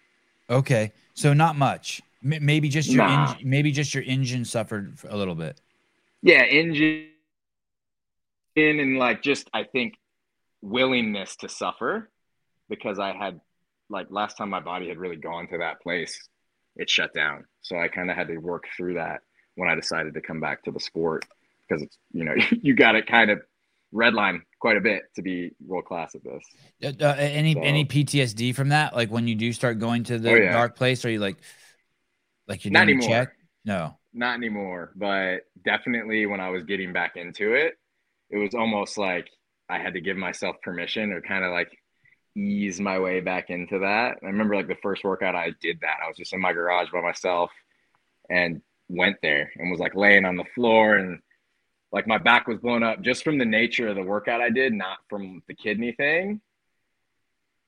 Okay, 0.50 0.92
so 1.14 1.34
not 1.34 1.56
much. 1.56 2.02
M- 2.24 2.46
maybe 2.46 2.68
just 2.68 2.90
your 2.90 3.06
nah. 3.06 3.36
en- 3.40 3.50
maybe 3.50 3.72
just 3.72 3.94
your 3.94 4.04
engine 4.04 4.44
suffered 4.44 4.98
a 5.08 5.16
little 5.16 5.36
bit. 5.36 5.62
Yeah, 6.22 6.44
engine 6.44 7.08
and 8.56 8.98
like 8.98 9.22
just 9.24 9.50
I 9.54 9.64
think 9.64 9.96
willingness 10.62 11.36
to 11.38 11.50
suffer 11.50 12.10
because 12.70 13.00
I 13.00 13.14
had 13.14 13.40
like 13.90 14.08
last 14.10 14.38
time 14.38 14.50
my 14.50 14.60
body 14.60 14.88
had 14.90 14.98
really 14.98 15.16
gone 15.16 15.48
to 15.50 15.58
that 15.60 15.82
place, 15.82 16.18
it 16.76 16.90
shut 16.90 17.14
down. 17.14 17.46
So 17.62 17.78
I 17.78 17.88
kind 17.88 18.10
of 18.10 18.16
had 18.16 18.28
to 18.28 18.38
work 18.38 18.66
through 18.78 18.96
that 18.96 19.22
when 19.56 19.70
I 19.70 19.76
decided 19.76 20.14
to 20.14 20.22
come 20.22 20.40
back 20.40 20.64
to 20.64 20.72
the 20.72 20.80
sport 20.80 21.26
because 21.68 21.82
it's 21.84 21.98
you 22.12 22.24
know 22.24 22.36
you 22.62 22.76
got 22.76 22.94
to 22.94 23.02
kind 23.02 23.32
of 23.32 23.42
redline 23.94 24.42
quite 24.60 24.78
a 24.78 24.82
bit 24.82 25.04
to 25.16 25.22
be 25.22 25.52
world 25.66 25.86
class 25.86 26.16
at 26.16 26.22
this. 26.24 26.44
Uh, 27.02 27.04
uh, 27.06 27.16
any 27.18 27.54
So- 27.54 27.62
any 27.62 27.86
PTSD 27.86 28.54
from 28.56 28.70
that? 28.70 28.96
Like 28.96 29.10
when 29.10 29.28
you 29.28 29.36
do 29.36 29.52
start 29.54 29.80
going 29.80 30.04
to 30.06 30.20
the 30.20 30.32
Oh, 30.32 30.36
yeah. 30.36 30.52
dark 30.54 30.76
place, 30.78 31.04
are 31.04 31.10
you 31.10 31.20
like, 31.20 31.38
like 32.48 32.64
you're 32.64 32.72
Not 32.72 32.84
anymore. 32.84 33.08
check? 33.10 33.30
No. 33.66 33.98
Not 34.14 34.36
anymore, 34.36 34.92
but 34.96 35.42
definitely 35.64 36.26
when 36.26 36.42
I 36.42 36.50
was 36.50 36.64
getting 36.64 36.92
back 36.92 37.16
into 37.16 37.54
it, 37.54 37.78
it 38.30 38.38
was 38.38 38.54
almost 38.54 38.98
like 38.98 39.30
I 39.70 39.80
had 39.80 39.94
to 39.94 40.02
give 40.02 40.18
myself 40.18 40.58
permission 40.62 41.14
or 41.14 41.22
kind 41.22 41.46
of 41.46 41.52
like 41.52 41.72
ease 42.36 42.80
my 42.80 43.00
way 43.00 43.22
back 43.22 43.50
into 43.50 43.80
that. 43.80 44.18
I 44.22 44.26
remember 44.26 44.56
like 44.56 44.68
the 44.68 44.76
first 44.82 45.04
workout 45.04 45.36
I 45.36 45.52
did 45.62 45.80
that. 45.82 45.98
I 46.04 46.08
was 46.08 46.18
just 46.18 46.34
in 46.34 46.42
my 46.42 46.54
garage 46.54 46.90
by 46.92 47.02
myself 47.02 47.52
and 48.30 48.62
went 48.90 49.18
there 49.22 49.52
and 49.58 49.72
was 49.72 49.80
like 49.80 49.96
laying 49.96 50.26
on 50.26 50.36
the 50.36 50.46
floor 50.56 50.96
and 50.96 51.20
like 51.92 52.08
my 52.08 52.18
back 52.18 52.48
was 52.48 52.60
blown 52.60 52.84
up 52.84 53.02
just 53.02 53.24
from 53.24 53.38
the 53.38 53.46
nature 53.46 53.88
of 53.88 53.96
the 53.96 54.04
workout 54.04 54.42
I 54.42 54.50
did, 54.50 54.74
not 54.74 55.00
from 55.10 55.42
the 55.48 55.54
kidney 55.54 55.94
thing. 55.94 56.42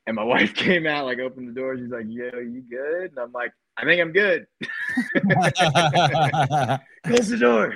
And 0.06 0.16
my 0.16 0.24
wife 0.34 0.54
came 0.54 0.86
out, 0.88 1.06
like 1.06 1.20
opened 1.20 1.50
the 1.50 1.54
door. 1.54 1.78
She's 1.78 1.90
like, 1.90 2.06
"Yo, 2.08 2.40
you 2.40 2.64
good?" 2.70 3.12
And 3.12 3.20
I'm 3.20 3.32
like, 3.32 3.52
"I 3.78 3.86
think 3.86 4.02
I'm 4.02 4.12
good." 4.12 4.48
Close 7.06 7.30
the 7.30 7.38
door. 7.40 7.74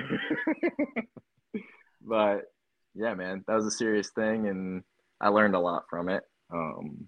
but 2.06 2.52
yeah, 2.96 3.14
man, 3.14 3.44
that 3.48 3.56
was 3.56 3.66
a 3.66 3.72
serious 3.72 4.10
thing, 4.10 4.48
and 4.48 4.84
I 5.22 5.30
learned 5.30 5.56
a 5.56 5.60
lot 5.60 5.86
from 5.90 6.10
it. 6.10 6.24
Um, 6.52 7.08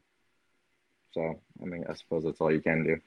so 1.12 1.42
I 1.62 1.66
mean, 1.66 1.86
I 1.90 1.94
suppose 1.94 2.24
that's 2.24 2.40
all 2.42 2.52
you 2.52 2.62
can 2.62 2.84
do. 2.84 2.98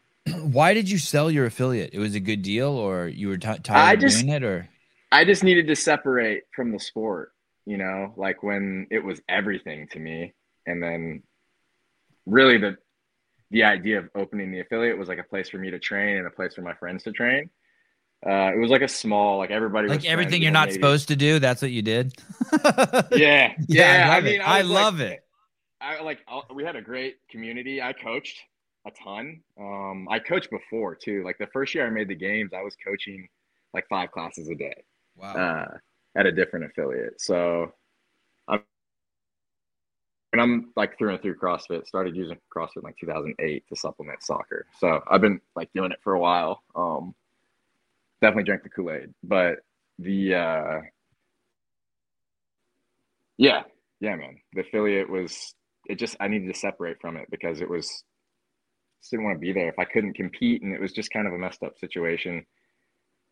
Why 0.52 0.74
did 0.74 0.90
you 0.90 0.98
sell 0.98 1.30
your 1.30 1.46
affiliate? 1.46 1.90
It 1.92 1.98
was 1.98 2.14
a 2.14 2.20
good 2.20 2.42
deal, 2.42 2.70
or 2.70 3.08
you 3.08 3.28
were 3.28 3.38
t- 3.38 3.58
tired 3.58 3.70
I 3.70 3.92
of 3.94 4.00
just- 4.00 4.20
doing 4.20 4.32
it, 4.34 4.42
or 4.42 4.68
I 5.10 5.24
just 5.24 5.44
needed 5.44 5.66
to 5.68 5.76
separate 5.76 6.44
from 6.54 6.72
the 6.72 6.80
sport, 6.80 7.32
you 7.66 7.76
know, 7.76 8.14
like 8.16 8.42
when 8.42 8.86
it 8.90 9.04
was 9.04 9.20
everything 9.28 9.88
to 9.92 9.98
me, 9.98 10.32
and 10.66 10.82
then 10.82 11.22
really 12.26 12.58
the 12.58 12.76
the 13.50 13.64
idea 13.64 13.98
of 13.98 14.08
opening 14.14 14.50
the 14.50 14.60
affiliate 14.60 14.96
was 14.96 15.08
like 15.08 15.18
a 15.18 15.22
place 15.24 15.48
for 15.50 15.58
me 15.58 15.70
to 15.70 15.78
train 15.78 16.16
and 16.16 16.26
a 16.26 16.30
place 16.30 16.54
for 16.54 16.62
my 16.62 16.72
friends 16.74 17.02
to 17.04 17.12
train. 17.12 17.50
Uh, 18.24 18.52
it 18.54 18.58
was 18.58 18.70
like 18.70 18.82
a 18.82 18.88
small, 18.88 19.36
like 19.38 19.50
everybody 19.50 19.88
like 19.88 20.04
everything 20.04 20.40
you're 20.40 20.52
not 20.52 20.68
ladies. 20.68 20.74
supposed 20.76 21.08
to 21.08 21.16
do? 21.16 21.38
That's 21.40 21.60
what 21.60 21.70
you 21.72 21.82
did. 21.82 22.12
Yeah, 23.12 23.52
yeah, 23.68 24.08
I 24.10 24.14
I 24.14 24.14
love 24.14 24.24
mean, 24.24 24.34
it. 24.36 24.40
I 24.40 24.58
I 24.58 24.62
was 24.62 24.70
like- 24.70 24.82
love 24.84 25.00
it. 25.00 25.24
I 25.80 26.00
like 26.02 26.18
I'll- 26.28 26.46
we 26.54 26.64
had 26.64 26.76
a 26.76 26.80
great 26.82 27.16
community. 27.30 27.82
I 27.82 27.92
coached 27.92 28.38
a 28.86 28.90
ton. 28.92 29.42
Um, 29.60 30.08
I 30.10 30.18
coached 30.20 30.50
before 30.50 30.94
too. 30.94 31.22
Like 31.24 31.38
the 31.38 31.48
first 31.48 31.74
year 31.74 31.86
I 31.86 31.90
made 31.90 32.08
the 32.08 32.14
games, 32.14 32.52
I 32.56 32.62
was 32.62 32.74
coaching 32.84 33.28
like 33.74 33.86
five 33.88 34.10
classes 34.12 34.48
a 34.48 34.54
day 34.54 34.84
Wow. 35.16 35.34
uh, 35.34 35.76
at 36.16 36.26
a 36.26 36.32
different 36.32 36.66
affiliate. 36.66 37.20
So 37.20 37.72
and 40.32 40.40
I'm 40.40 40.72
like 40.76 40.96
through 40.96 41.12
and 41.12 41.22
through 41.22 41.36
CrossFit. 41.36 41.86
Started 41.86 42.16
using 42.16 42.38
CrossFit 42.54 42.78
in 42.78 42.82
like 42.82 42.96
2008 42.98 43.64
to 43.68 43.76
supplement 43.76 44.22
soccer. 44.22 44.66
So 44.78 45.00
I've 45.08 45.20
been 45.20 45.40
like 45.54 45.70
doing 45.74 45.92
it 45.92 46.00
for 46.02 46.14
a 46.14 46.20
while. 46.20 46.62
Um, 46.74 47.14
definitely 48.20 48.44
drank 48.44 48.62
the 48.62 48.70
Kool 48.70 48.90
Aid, 48.92 49.12
but 49.22 49.56
the 49.98 50.34
uh, 50.34 50.80
yeah, 53.36 53.62
yeah, 54.00 54.16
man. 54.16 54.38
The 54.54 54.62
affiliate 54.62 55.10
was 55.10 55.54
it 55.86 55.96
just 55.98 56.16
I 56.20 56.28
needed 56.28 56.52
to 56.52 56.58
separate 56.58 57.00
from 57.00 57.16
it 57.16 57.28
because 57.30 57.60
it 57.60 57.68
was 57.68 57.86
just 59.00 59.10
didn't 59.10 59.24
want 59.24 59.36
to 59.36 59.40
be 59.40 59.52
there 59.52 59.68
if 59.68 59.78
I 59.78 59.84
couldn't 59.84 60.14
compete 60.14 60.62
and 60.62 60.72
it 60.72 60.80
was 60.80 60.92
just 60.92 61.12
kind 61.12 61.26
of 61.26 61.34
a 61.34 61.38
messed 61.38 61.62
up 61.62 61.78
situation. 61.78 62.46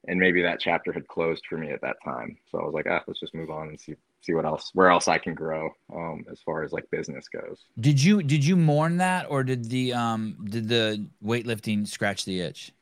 And 0.08 0.18
maybe 0.18 0.42
that 0.42 0.60
chapter 0.60 0.92
had 0.92 1.06
closed 1.08 1.44
for 1.48 1.58
me 1.58 1.70
at 1.70 1.82
that 1.82 1.96
time. 2.04 2.36
So 2.50 2.58
I 2.58 2.64
was 2.64 2.74
like, 2.74 2.86
ah, 2.90 3.02
let's 3.06 3.20
just 3.20 3.34
move 3.34 3.50
on 3.50 3.68
and 3.68 3.80
see 3.80 3.94
see 4.22 4.34
what 4.34 4.44
else 4.44 4.70
where 4.74 4.90
else 4.90 5.08
I 5.08 5.18
can 5.18 5.34
grow 5.34 5.70
um 5.94 6.24
as 6.30 6.40
far 6.42 6.62
as 6.62 6.72
like 6.72 6.90
business 6.90 7.26
goes. 7.28 7.64
Did 7.78 8.02
you 8.02 8.22
did 8.22 8.44
you 8.44 8.56
mourn 8.56 8.98
that, 8.98 9.26
or 9.30 9.42
did 9.44 9.64
the 9.70 9.92
um 9.94 10.36
did 10.44 10.68
the 10.68 11.06
weightlifting 11.24 11.86
scratch 11.88 12.24
the 12.24 12.40
itch? 12.40 12.72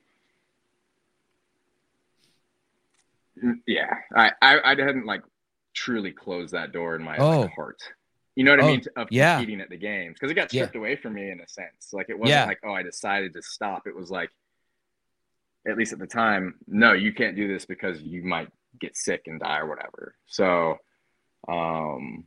Mm, 3.43 3.61
Yeah. 3.67 3.95
I 4.15 4.33
I, 4.43 4.61
I 4.65 4.69
hadn't 4.71 5.07
like 5.07 5.23
truly 5.75 6.13
closed 6.13 6.53
that 6.55 6.73
door 6.73 6.97
in 6.97 7.03
my 7.03 7.17
Oh. 7.19 7.41
like, 7.43 7.55
heart. 7.55 7.81
You 8.35 8.45
know 8.45 8.53
what 8.53 8.61
Oh, 8.61 8.65
I 8.69 8.71
mean? 8.71 8.83
Of 8.97 9.09
yeah. 9.11 9.37
competing 9.37 9.61
at 9.61 9.69
the 9.69 9.77
games. 9.77 10.15
Because 10.19 10.31
it 10.31 10.35
got 10.35 10.53
Yeah. 10.53 10.63
stripped 10.63 10.77
away 10.77 10.97
from 10.97 11.15
me 11.15 11.31
in 11.31 11.41
a 11.41 11.49
sense. 11.49 11.93
Like 11.93 12.09
it 12.09 12.19
wasn't 12.19 12.31
Yeah. 12.37 12.45
like, 12.47 12.61
oh, 12.65 12.73
I 12.73 12.83
decided 12.83 13.33
to 13.35 13.43
stop. 13.43 13.87
It 13.87 13.95
was 13.95 14.11
like, 14.11 14.31
at 15.67 15.77
least 15.77 15.93
at 15.93 15.99
the 15.99 16.07
time, 16.07 16.55
no, 16.67 16.93
you 16.93 17.13
can't 17.13 17.37
do 17.37 17.47
this 17.49 17.65
because 17.67 18.01
you 18.03 18.23
might 18.23 18.49
get 18.81 18.97
sick 18.97 19.23
and 19.27 19.41
die 19.41 19.59
or 19.59 19.67
whatever. 19.69 20.15
So 20.27 20.79
um 21.47 22.25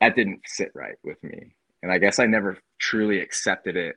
that 0.00 0.16
didn't 0.16 0.40
sit 0.46 0.72
right 0.74 0.96
with 1.04 1.22
me. 1.22 1.54
And 1.82 1.92
I 1.92 1.98
guess 1.98 2.18
I 2.18 2.26
never 2.26 2.58
truly 2.78 3.20
accepted 3.20 3.76
it 3.76 3.96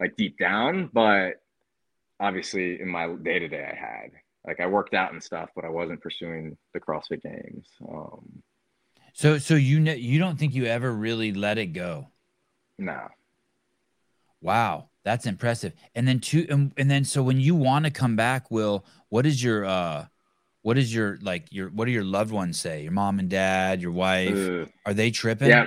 like 0.00 0.16
deep 0.16 0.38
down, 0.38 0.90
but 0.92 1.34
obviously 2.20 2.80
in 2.80 2.88
my 2.88 3.08
day 3.22 3.38
to 3.40 3.48
day 3.48 3.64
I 3.64 3.74
had. 3.76 4.10
Like 4.46 4.60
I 4.60 4.66
worked 4.66 4.94
out 4.94 5.12
and 5.12 5.22
stuff, 5.22 5.50
but 5.54 5.64
I 5.64 5.68
wasn't 5.68 6.00
pursuing 6.00 6.56
the 6.74 6.80
CrossFit 6.80 7.22
games. 7.22 7.68
Um 7.88 8.42
So 9.12 9.36
so 9.38 9.54
you 9.54 9.80
know 9.80 9.92
you 9.92 10.18
don't 10.18 10.38
think 10.38 10.54
you 10.54 10.64
ever 10.66 10.90
really 10.92 11.32
let 11.32 11.58
it 11.58 11.66
go? 11.74 12.08
no. 12.78 13.08
Wow, 14.40 14.90
that's 15.04 15.26
impressive. 15.26 15.72
And 15.94 16.06
then 16.06 16.20
two 16.20 16.46
and, 16.48 16.72
and 16.76 16.90
then 16.90 17.04
so 17.04 17.22
when 17.22 17.40
you 17.40 17.54
want 17.54 17.84
to 17.86 17.90
come 17.90 18.16
back, 18.16 18.50
Will, 18.50 18.84
what 19.08 19.26
is 19.26 19.42
your 19.42 19.64
uh 19.64 20.06
what 20.62 20.78
is 20.78 20.94
your 20.94 21.18
like 21.22 21.46
your 21.50 21.68
what 21.68 21.86
do 21.86 21.92
your 21.92 22.04
loved 22.04 22.32
ones 22.32 22.58
say? 22.58 22.82
Your 22.82 22.92
mom 22.92 23.18
and 23.18 23.28
dad, 23.28 23.80
your 23.80 23.92
wife, 23.92 24.36
Ugh. 24.36 24.68
are 24.84 24.94
they 24.94 25.10
tripping? 25.10 25.48
Yeah. 25.48 25.66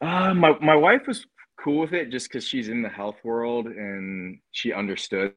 Uh, 0.00 0.34
my 0.34 0.56
my 0.60 0.76
wife 0.76 1.06
was 1.06 1.26
cool 1.58 1.80
with 1.80 1.92
it 1.92 2.10
just 2.10 2.28
because 2.28 2.46
she's 2.46 2.68
in 2.68 2.82
the 2.82 2.88
health 2.88 3.16
world 3.22 3.66
and 3.66 4.38
she 4.50 4.72
understood 4.72 5.34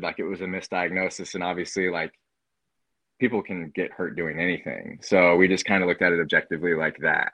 like 0.00 0.18
it 0.18 0.24
was 0.24 0.40
a 0.40 0.44
misdiagnosis 0.44 1.34
and 1.34 1.44
obviously 1.44 1.90
like 1.90 2.12
people 3.18 3.42
can 3.42 3.70
get 3.74 3.92
hurt 3.92 4.16
doing 4.16 4.38
anything. 4.40 4.98
So 5.02 5.36
we 5.36 5.48
just 5.48 5.64
kind 5.64 5.82
of 5.82 5.88
looked 5.88 6.02
at 6.02 6.12
it 6.12 6.20
objectively 6.20 6.74
like 6.74 6.96
that. 7.02 7.32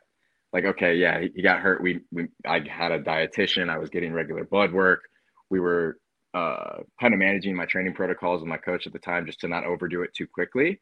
Like, 0.52 0.64
okay, 0.64 0.94
yeah, 0.94 1.20
he, 1.20 1.30
he 1.34 1.42
got 1.42 1.60
hurt. 1.60 1.82
We, 1.82 2.00
we 2.12 2.28
I 2.46 2.60
had 2.68 2.92
a 2.92 3.00
dietitian. 3.00 3.68
I 3.68 3.78
was 3.78 3.90
getting 3.90 4.12
regular 4.12 4.44
blood 4.44 4.72
work. 4.72 5.02
We 5.50 5.60
were 5.60 5.98
uh, 6.34 6.78
kind 7.00 7.14
of 7.14 7.18
managing 7.20 7.54
my 7.54 7.64
training 7.64 7.94
protocols 7.94 8.40
with 8.40 8.48
my 8.48 8.56
coach 8.56 8.86
at 8.86 8.92
the 8.92 8.98
time 8.98 9.24
just 9.24 9.40
to 9.40 9.48
not 9.48 9.64
overdo 9.64 10.02
it 10.02 10.12
too 10.14 10.26
quickly. 10.26 10.80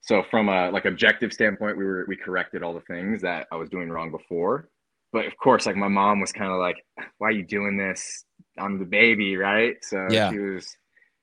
So 0.00 0.22
from 0.30 0.48
a 0.48 0.70
like 0.70 0.84
objective 0.84 1.32
standpoint, 1.32 1.78
we 1.78 1.84
were 1.84 2.04
we 2.08 2.16
corrected 2.16 2.62
all 2.62 2.74
the 2.74 2.80
things 2.82 3.22
that 3.22 3.46
I 3.50 3.56
was 3.56 3.70
doing 3.70 3.88
wrong 3.88 4.10
before. 4.10 4.68
But 5.12 5.26
of 5.26 5.36
course, 5.36 5.64
like 5.64 5.76
my 5.76 5.88
mom 5.88 6.20
was 6.20 6.32
kind 6.32 6.50
of 6.50 6.58
like, 6.58 6.76
"Why 7.18 7.28
are 7.28 7.32
you 7.32 7.44
doing 7.44 7.76
this? 7.76 8.24
I'm 8.58 8.78
the 8.78 8.84
baby, 8.84 9.36
right?" 9.36 9.76
So 9.82 10.08
Yeah. 10.10 10.30
she 10.30 10.38
was 10.38 10.76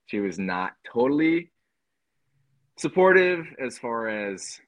she 0.08 0.20
was 0.20 0.40
not 0.40 0.72
totally 0.92 1.52
supportive 2.78 3.46
as 3.64 3.78
far 3.78 4.08
as 4.08 4.60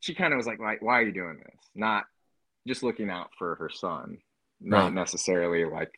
she 0.00 0.14
kind 0.14 0.32
of 0.32 0.38
was 0.38 0.46
like, 0.46 0.60
"Why 0.60 0.76
why 0.80 1.00
are 1.00 1.02
you 1.04 1.12
doing 1.12 1.38
this?" 1.38 1.70
Not 1.74 2.04
just 2.66 2.82
looking 2.82 3.10
out 3.10 3.30
for 3.38 3.56
her 3.56 3.68
son, 3.68 4.18
not 4.60 4.84
Right. 4.84 4.94
necessarily 4.94 5.64
like 5.64 5.90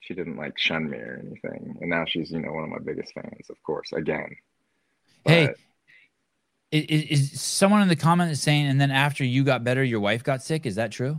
she 0.00 0.14
didn't 0.14 0.36
like 0.36 0.58
shun 0.58 0.88
me 0.90 0.96
or 0.98 1.20
anything. 1.22 1.76
And 1.80 1.90
now 1.90 2.04
she's 2.06 2.30
you 2.30 2.40
know 2.40 2.52
one 2.52 2.64
of 2.64 2.70
my 2.70 2.78
biggest 2.78 3.12
fans, 3.14 3.48
of 3.50 3.56
course. 3.62 3.92
Again, 3.92 4.36
Hey, 5.24 5.46
But- 5.48 5.56
I- 6.72 6.76
i- 6.90 7.06
Is, 7.10 7.40
someone 7.40 7.80
in 7.82 7.88
the 7.88 7.96
comment 7.96 8.30
is 8.30 8.40
saying, 8.42 8.66
and 8.66 8.80
then 8.80 8.90
after 8.90 9.24
you 9.24 9.42
got 9.44 9.64
better, 9.64 9.82
your 9.82 10.00
wife 10.00 10.22
got 10.22 10.42
sick? 10.42 10.66
Is 10.66 10.74
that 10.76 10.92
true? 10.92 11.18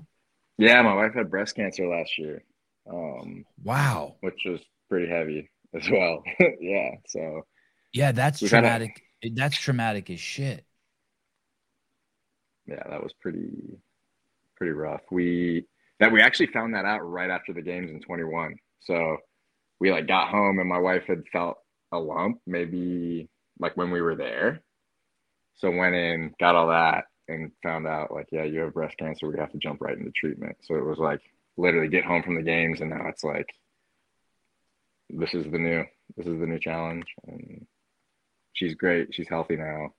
Yeah, 0.58 0.82
my 0.84 0.94
wife 0.94 1.14
had 1.16 1.30
breast 1.32 1.56
cancer 1.56 1.88
last 1.88 2.18
year, 2.20 2.44
um, 2.92 3.46
Wow. 3.64 4.18
which 4.22 4.40
was 4.46 4.60
pretty 4.90 5.08
heavy 5.12 5.50
as 5.74 5.90
well. 5.90 6.24
yeah, 6.62 6.96
so 7.08 7.46
Yeah, 7.94 8.12
that's 8.12 8.42
We've 8.42 8.52
had 8.52 8.60
a- 8.64 8.68
traumatic. 8.68 9.04
That's 9.34 9.58
traumatic 9.58 10.10
as 10.12 10.20
shit. 10.20 10.64
yeah, 12.68 12.84
that 12.90 13.02
was 13.04 13.14
pretty 13.14 13.80
pretty 14.56 14.74
rough. 14.74 15.02
We 15.12 15.66
that 16.00 16.12
we 16.12 16.22
actually 16.22 16.48
found 16.48 16.76
that 16.76 16.86
out 16.86 17.00
right 17.02 17.30
after 17.30 17.54
the 17.54 17.62
games 17.62 17.90
in 17.92 18.00
21. 18.02 18.56
So 18.82 19.18
we 19.80 19.92
like 19.92 20.08
got 20.08 20.30
home 20.30 20.60
and 20.60 20.70
my 20.70 20.80
wife 20.80 21.04
had 21.08 21.24
felt 21.32 21.58
a 21.92 21.98
lump 21.98 22.40
maybe 22.46 23.30
like 23.60 23.76
when 23.76 23.92
we 23.92 24.02
were 24.02 24.16
there. 24.16 24.62
So 25.56 25.72
went 25.72 25.96
in, 25.96 26.34
got 26.40 26.56
all 26.56 26.68
that 26.68 27.06
and 27.28 27.52
found 27.64 27.88
out 27.88 28.12
like 28.12 28.28
yeah, 28.32 28.44
you 28.44 28.62
have 28.62 28.74
breast 28.74 28.98
cancer, 28.98 29.30
we 29.30 29.38
have 29.38 29.52
to 29.52 29.58
jump 29.58 29.82
right 29.82 29.98
into 29.98 30.12
treatment. 30.12 30.58
So 30.62 30.76
it 30.76 30.86
was 30.86 30.98
like 30.98 31.22
literally 31.58 31.90
get 31.90 32.06
home 32.06 32.24
from 32.24 32.36
the 32.36 32.42
games 32.42 32.82
and 32.82 32.90
now 32.90 33.08
it's 33.08 33.24
like 33.24 33.48
this 35.10 35.34
is 35.34 35.46
the 35.52 35.58
new 35.58 35.84
this 36.16 36.26
is 36.28 36.40
the 36.40 36.46
new 36.46 36.60
challenge 36.60 37.06
and 37.28 37.66
she's 38.54 38.76
great. 38.76 39.14
She's 39.14 39.30
healthy 39.30 39.56
now. 39.56 39.94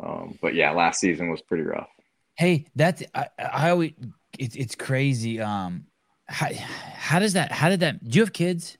Um, 0.00 0.38
but 0.40 0.54
yeah, 0.54 0.70
last 0.70 1.00
season 1.00 1.30
was 1.30 1.42
pretty 1.42 1.64
rough. 1.64 1.88
Hey, 2.36 2.66
that's 2.76 3.02
I, 3.14 3.28
I 3.38 3.70
always 3.70 3.92
it's 4.38 4.54
it's 4.54 4.74
crazy. 4.74 5.40
Um, 5.40 5.86
how, 6.28 6.48
how 6.52 7.18
does 7.18 7.34
that? 7.34 7.52
How 7.52 7.68
did 7.68 7.80
that? 7.80 8.02
Do 8.06 8.16
you 8.18 8.22
have 8.22 8.32
kids? 8.32 8.78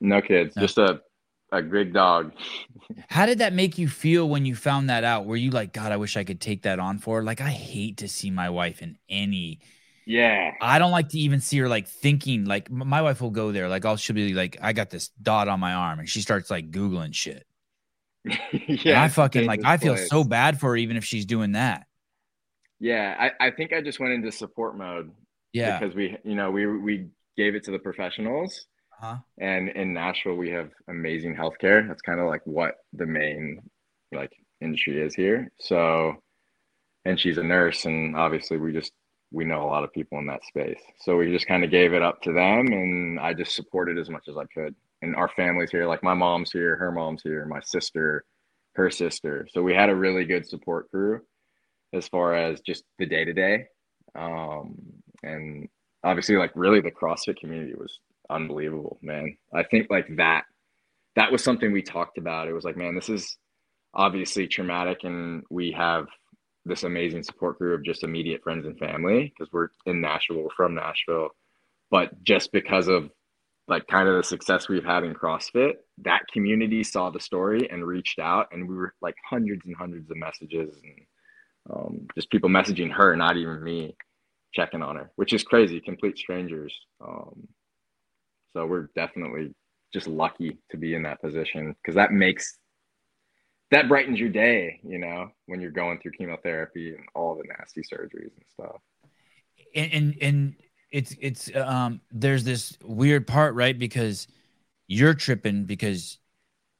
No 0.00 0.20
kids, 0.20 0.56
No. 0.56 0.62
just 0.62 0.78
a 0.78 1.00
a 1.50 1.62
big 1.62 1.94
dog. 1.94 2.32
How 3.08 3.24
did 3.24 3.38
that 3.38 3.54
make 3.54 3.78
you 3.78 3.88
feel 3.88 4.28
when 4.28 4.44
you 4.44 4.54
found 4.54 4.90
that 4.90 5.02
out? 5.02 5.24
Were 5.24 5.36
you 5.36 5.50
like, 5.50 5.72
God, 5.72 5.92
I 5.92 5.96
wish 5.96 6.16
I 6.16 6.24
could 6.24 6.40
take 6.42 6.62
that 6.62 6.78
on 6.78 6.98
for 6.98 7.16
her? 7.18 7.22
Like, 7.22 7.40
I 7.40 7.48
hate 7.50 7.98
to 7.98 8.08
see 8.08 8.30
my 8.30 8.50
wife 8.50 8.82
in 8.82 8.98
any. 9.08 9.60
Yeah. 10.06 10.52
I 10.60 10.78
don't 10.78 10.90
like 10.90 11.10
to 11.10 11.18
even 11.18 11.40
see 11.40 11.58
her 11.58 11.68
like 11.68 11.88
thinking. 11.88 12.44
Like, 12.44 12.70
my 12.70 13.00
wife 13.02 13.20
will 13.22 13.30
go 13.30 13.50
there. 13.52 13.68
Like, 13.68 13.84
I'll 13.86 13.96
she'll 13.96 14.14
be 14.16 14.34
like, 14.34 14.58
I 14.60 14.72
got 14.74 14.90
this 14.90 15.08
dot 15.22 15.48
on 15.48 15.60
my 15.60 15.72
arm, 15.72 15.98
and 16.00 16.08
she 16.08 16.20
starts 16.20 16.50
like 16.50 16.70
googling 16.70 17.14
shit. 17.14 17.46
yeah. 18.24 18.36
and 18.52 18.98
I 18.98 19.08
fucking 19.08 19.46
like, 19.46 19.60
I 19.64 19.76
feel 19.78 19.94
place. 19.94 20.08
so 20.08 20.24
bad 20.24 20.60
for 20.60 20.70
her, 20.70 20.76
even 20.76 20.96
if 20.96 21.04
she's 21.04 21.26
doing 21.26 21.52
that. 21.52 21.86
Yeah, 22.80 23.14
I, 23.40 23.48
I 23.48 23.50
think 23.50 23.72
I 23.72 23.80
just 23.80 23.98
went 24.00 24.12
into 24.12 24.30
support 24.30 24.76
mode 24.76 25.10
Yeah. 25.52 25.78
because 25.78 25.94
we, 25.94 26.16
you 26.24 26.34
know, 26.34 26.50
we 26.50 26.66
we 26.66 27.08
gave 27.36 27.54
it 27.54 27.64
to 27.64 27.70
the 27.70 27.78
professionals, 27.78 28.66
Huh? 28.90 29.18
and 29.40 29.68
in 29.70 29.92
Nashville 29.92 30.34
we 30.34 30.50
have 30.50 30.70
amazing 30.88 31.36
healthcare. 31.36 31.86
That's 31.86 32.02
kind 32.02 32.20
of 32.20 32.26
like 32.26 32.42
what 32.44 32.74
the 32.92 33.06
main 33.06 33.60
like 34.12 34.32
industry 34.60 35.00
is 35.00 35.14
here. 35.14 35.50
So, 35.60 36.16
and 37.04 37.18
she's 37.18 37.38
a 37.38 37.42
nurse, 37.42 37.84
and 37.84 38.16
obviously 38.16 38.56
we 38.56 38.72
just 38.72 38.92
we 39.30 39.44
know 39.44 39.62
a 39.62 39.70
lot 39.70 39.84
of 39.84 39.92
people 39.92 40.18
in 40.18 40.26
that 40.26 40.44
space. 40.44 40.80
So 41.00 41.16
we 41.16 41.30
just 41.30 41.46
kind 41.46 41.62
of 41.64 41.70
gave 41.70 41.92
it 41.92 42.02
up 42.02 42.22
to 42.22 42.32
them, 42.32 42.66
and 42.68 43.20
I 43.20 43.34
just 43.34 43.54
supported 43.54 43.98
as 43.98 44.08
much 44.10 44.26
as 44.28 44.36
I 44.36 44.44
could. 44.46 44.74
And 45.02 45.14
our 45.14 45.28
family's 45.28 45.70
here, 45.70 45.86
like 45.86 46.02
my 46.02 46.14
mom's 46.14 46.50
here, 46.50 46.74
her 46.76 46.90
mom's 46.90 47.22
here, 47.22 47.44
my 47.46 47.60
sister, 47.60 48.24
her 48.74 48.90
sister. 48.90 49.46
So 49.52 49.62
we 49.62 49.74
had 49.74 49.90
a 49.90 49.94
really 49.94 50.24
good 50.24 50.46
support 50.46 50.90
crew 50.90 51.20
as 51.92 52.08
far 52.08 52.34
as 52.34 52.60
just 52.62 52.82
the 52.98 53.06
day 53.06 53.24
to 53.24 53.32
day. 53.32 53.66
And 55.22 55.68
obviously, 56.04 56.36
like 56.36 56.52
really, 56.54 56.80
the 56.80 56.90
CrossFit 56.90 57.38
community 57.38 57.74
was 57.74 57.98
unbelievable, 58.30 58.98
man. 59.02 59.36
I 59.54 59.62
think 59.62 59.88
like 59.90 60.06
that 60.16 60.44
that 61.16 61.32
was 61.32 61.42
something 61.42 61.72
we 61.72 61.82
talked 61.82 62.18
about. 62.18 62.48
It 62.48 62.52
was 62.52 62.64
like, 62.64 62.76
man, 62.76 62.94
this 62.94 63.08
is 63.08 63.36
obviously 63.94 64.46
traumatic, 64.46 65.04
and 65.04 65.42
we 65.50 65.72
have 65.72 66.06
this 66.64 66.84
amazing 66.84 67.22
support 67.22 67.58
group 67.58 67.80
of 67.80 67.84
just 67.84 68.04
immediate 68.04 68.42
friends 68.42 68.66
and 68.66 68.78
family 68.78 69.32
because 69.36 69.52
we're 69.52 69.68
in 69.86 70.00
Nashville, 70.00 70.42
we're 70.42 70.50
from 70.56 70.74
Nashville. 70.74 71.30
But 71.90 72.22
just 72.22 72.52
because 72.52 72.88
of 72.88 73.10
like 73.66 73.86
kind 73.86 74.08
of 74.08 74.16
the 74.16 74.22
success 74.22 74.68
we've 74.68 74.84
had 74.84 75.04
in 75.04 75.14
CrossFit, 75.14 75.74
that 75.98 76.22
community 76.32 76.82
saw 76.82 77.10
the 77.10 77.20
story 77.20 77.68
and 77.70 77.86
reached 77.86 78.18
out, 78.18 78.48
and 78.52 78.68
we 78.68 78.74
were 78.74 78.94
like 79.00 79.14
hundreds 79.28 79.62
and 79.66 79.76
hundreds 79.76 80.10
of 80.10 80.16
messages 80.16 80.78
and 80.82 81.06
um, 81.70 82.06
just 82.14 82.30
people 82.30 82.48
messaging 82.48 82.90
her, 82.92 83.14
not 83.16 83.36
even 83.36 83.62
me, 83.62 83.94
checking 84.58 84.82
on 84.82 84.96
her, 84.96 85.12
which 85.14 85.32
is 85.32 85.44
crazy, 85.44 85.80
complete 85.80 86.18
strangers. 86.18 86.74
Um, 87.00 87.46
so 88.52 88.66
we're 88.66 88.88
definitely 88.96 89.54
just 89.92 90.08
lucky 90.08 90.58
to 90.70 90.76
be 90.76 90.94
in 90.94 91.04
that 91.04 91.22
position 91.22 91.76
because 91.80 91.94
that 91.94 92.10
makes 92.12 92.58
that 93.70 93.86
brightens 93.86 94.18
your 94.18 94.30
day, 94.30 94.80
you 94.82 94.98
know, 94.98 95.30
when 95.46 95.60
you're 95.60 95.70
going 95.70 96.00
through 96.00 96.12
chemotherapy 96.12 96.94
and 96.94 97.04
all 97.14 97.36
the 97.36 97.44
nasty 97.44 97.82
surgeries 97.82 98.32
and 98.34 98.44
stuff. 98.50 98.80
and 99.76 99.92
and, 99.92 100.16
and 100.20 100.54
it's 100.90 101.14
it's 101.20 101.54
um 101.54 102.00
there's 102.10 102.42
this 102.44 102.76
weird 102.82 103.26
part 103.26 103.54
right 103.54 103.78
because 103.78 104.26
you're 104.88 105.14
tripping 105.14 105.66
because 105.66 106.18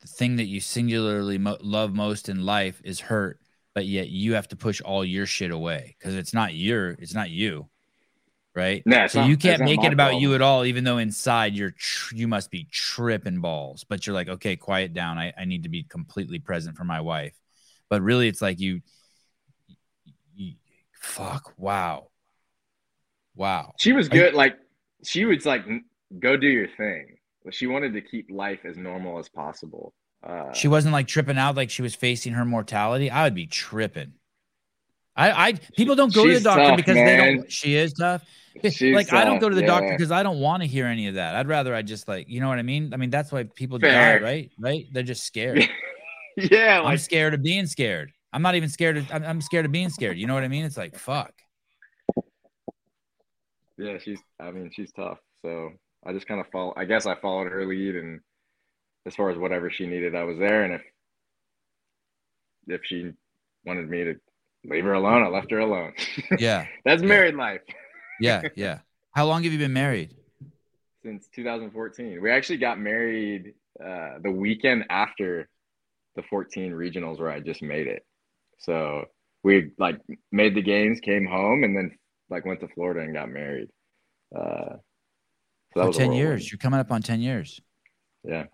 the 0.01 0.09
thing 0.09 0.37
that 0.37 0.47
you 0.47 0.61
singularly 0.61 1.39
mo- 1.39 1.59
love 1.61 1.95
most 1.95 2.29
in 2.29 2.45
life 2.45 2.81
is 2.83 2.99
hurt 3.01 3.39
but 3.79 3.87
yet 3.87 4.09
you 4.09 4.35
have 4.35 4.49
to 4.49 4.57
push 4.57 4.81
all 4.81 5.05
your 5.05 5.25
shit 5.25 5.53
away 5.53 5.95
because 5.97 6.17
it's 6.17 6.35
not 6.35 6.53
your 6.53 6.91
it's 6.99 7.15
not 7.15 7.31
you 7.31 7.69
right 8.57 8.83
No, 8.85 9.07
so 9.07 9.21
not- 9.21 9.29
you 9.31 9.37
can't 9.37 9.63
make 9.63 9.85
it 9.85 9.93
about 9.93 10.17
you 10.17 10.35
at 10.35 10.43
all 10.43 10.65
even 10.65 10.83
though 10.83 10.99
inside 10.99 11.55
you're 11.55 11.71
tr- 11.71 12.17
you 12.17 12.27
must 12.27 12.51
be 12.51 12.67
tripping 12.73 13.41
balls 13.41 13.85
but 13.89 14.05
you're 14.05 14.15
like 14.15 14.29
okay 14.29 14.57
quiet 14.57 14.95
down 14.95 15.17
I, 15.17 15.33
I 15.39 15.45
need 15.45 15.63
to 15.63 15.69
be 15.69 15.85
completely 15.85 16.41
present 16.41 16.77
for 16.77 16.83
my 16.83 17.01
wife 17.01 17.35
but 17.89 18.03
really 18.03 18.27
it's 18.27 18.43
like 18.43 18.59
you, 18.59 18.81
you 20.35 20.55
fuck 20.93 21.53
wow 21.57 22.09
wow 23.37 23.75
She 23.79 23.93
was 23.93 24.09
good. 24.09 24.35
Like 24.35 24.57
she 25.05 25.25
was 25.25 25.47
like, 25.47 25.65
go 26.19 26.37
do 26.37 26.49
your 26.49 26.67
thing. 26.77 27.15
But 27.45 27.55
she 27.55 27.69
wanted 27.69 27.93
to 27.93 28.01
keep 28.01 28.27
life 28.29 28.59
as 28.65 28.77
normal 28.77 29.21
as 29.21 29.29
possible. 29.29 29.95
Uh, 30.23 30.53
she 30.53 30.69
wasn't 30.69 30.93
like 30.93 31.07
tripping 31.07 31.39
out 31.39 31.57
like 31.57 31.70
she 31.70 31.82
was 31.82 31.95
facing 31.95 32.32
her 32.32 32.45
mortality, 32.45 33.11
I 33.11 33.24
would 33.24 33.35
be 33.35 33.47
tripping. 33.47 34.15
I, 35.19 35.49
I 35.49 35.53
people 35.77 35.97
don't 35.97 36.15
go 36.15 36.27
to 36.27 36.35
the 36.35 36.40
doctor 36.40 36.62
tough, 36.62 36.77
because 36.77 36.95
they 36.95 37.05
man. 37.05 37.36
don't. 37.36 37.53
She 37.53 37.74
is 37.74 37.93
tough. 37.93 38.24
she's 38.62 38.95
like 38.95 39.12
I 39.12 39.24
don't 39.24 39.40
go 39.40 39.49
to 39.49 39.55
the 39.55 39.66
doctor 39.66 39.90
because 39.90 40.12
I 40.12 40.23
don't 40.23 40.39
want 40.39 40.62
to 40.62 40.69
hear 40.69 40.86
any 40.86 41.09
of 41.09 41.15
that. 41.15 41.35
I'd 41.35 41.49
rather 41.49 41.74
I 41.74 41.82
just 41.82 42.07
like 42.07 42.28
you 42.28 42.40
know 42.40 42.49
what 42.49 42.59
I 42.59 42.62
mean. 42.62 42.95
I 42.95 42.97
mean 42.97 43.11
that's 43.11 43.32
why 43.32 43.43
people 43.43 43.81
Fair. 43.81 44.20
die, 44.20 44.24
right? 44.24 44.51
Right? 44.59 44.86
They're 44.93 45.03
just 45.03 45.24
scared. 45.24 45.69
yeah, 46.36 46.82
I'm 46.85 46.99
scared 46.99 47.35
of 47.35 47.43
being 47.43 47.66
scared. 47.66 48.12
I'm 48.32 48.43
not 48.43 48.55
even 48.55 48.69
scared. 48.69 48.97
Of, 48.99 49.11
I'm, 49.12 49.24
I'm 49.24 49.40
scared 49.40 49.65
of 49.65 49.73
being 49.73 49.89
scared. 49.90 50.19
You 50.19 50.28
know 50.28 50.35
what 50.35 50.45
I 50.45 50.49
mean? 50.49 50.65
It's 50.65 50.77
like 50.77 50.97
fuck. 50.97 51.32
yeah, 53.77 53.99
she's. 53.99 54.20
I 54.39 54.53
mean, 54.53 54.70
she's 54.73 54.93
tough. 54.93 55.19
So 55.43 55.70
I 56.07 56.12
just 56.12 56.28
kind 56.28 56.40
of 56.40 56.47
follow. 56.53 56.74
I 56.77 56.85
guess 56.85 57.07
I 57.07 57.16
followed 57.16 57.51
her 57.51 57.66
lead, 57.66 57.97
and 57.97 58.20
as 59.09 59.16
far 59.16 59.30
as 59.30 59.39
whatever 59.39 59.70
she 59.70 59.86
needed, 59.86 60.14
I 60.14 60.22
was 60.22 60.39
there. 60.39 60.62
And 60.64 60.74
if 60.74 60.82
if 62.68 62.80
she 62.85 63.10
wanted 63.64 63.89
me 63.89 64.05
to 64.05 64.14
leave 64.64 64.85
her 64.85 64.93
alone, 64.93 65.22
I 65.24 65.28
left 65.28 65.51
her 65.51 65.59
alone. 65.59 65.94
Yeah, 66.39 66.66
That's 66.85 67.02
married 67.02 67.35
life 67.35 67.62
yeah, 68.20 68.43
yeah. 68.55 68.78
How 69.14 69.26
long 69.26 69.43
have 69.43 69.52
you 69.52 69.59
been 69.59 69.72
married? 69.72 70.14
since 71.05 71.28
2014. 71.35 72.20
We 72.20 72.30
actually 72.30 72.59
got 72.59 72.78
married 72.78 73.55
uh, 73.82 74.18
the 74.22 74.30
weekend 74.30 74.85
after 74.90 75.48
the 76.16 76.22
14 76.28 76.72
regionals 76.72 77.18
where 77.20 77.30
I 77.30 77.39
just 77.40 77.62
made 77.62 77.86
it. 77.86 78.05
So 78.59 79.05
we 79.44 79.70
like 79.78 80.01
made 80.32 80.55
the 80.56 80.60
games, 80.62 80.98
came 81.01 81.24
home, 81.24 81.62
and 81.64 81.74
then 81.76 81.97
like 82.28 82.44
went 82.44 82.60
to 82.60 82.68
Florida 82.68 83.01
and 83.01 83.14
got 83.14 83.30
married. 83.30 83.68
Uh, 84.36 84.76
so 85.72 85.76
that 85.76 85.82
For 85.82 85.86
was 85.86 85.97
ten 85.97 86.09
whirlwind. 86.09 86.28
years. 86.28 86.51
You're 86.51 86.59
coming 86.59 86.80
up 86.80 86.90
on 86.90 87.01
ten 87.01 87.20
years. 87.20 87.60
Yeah. 88.24 88.47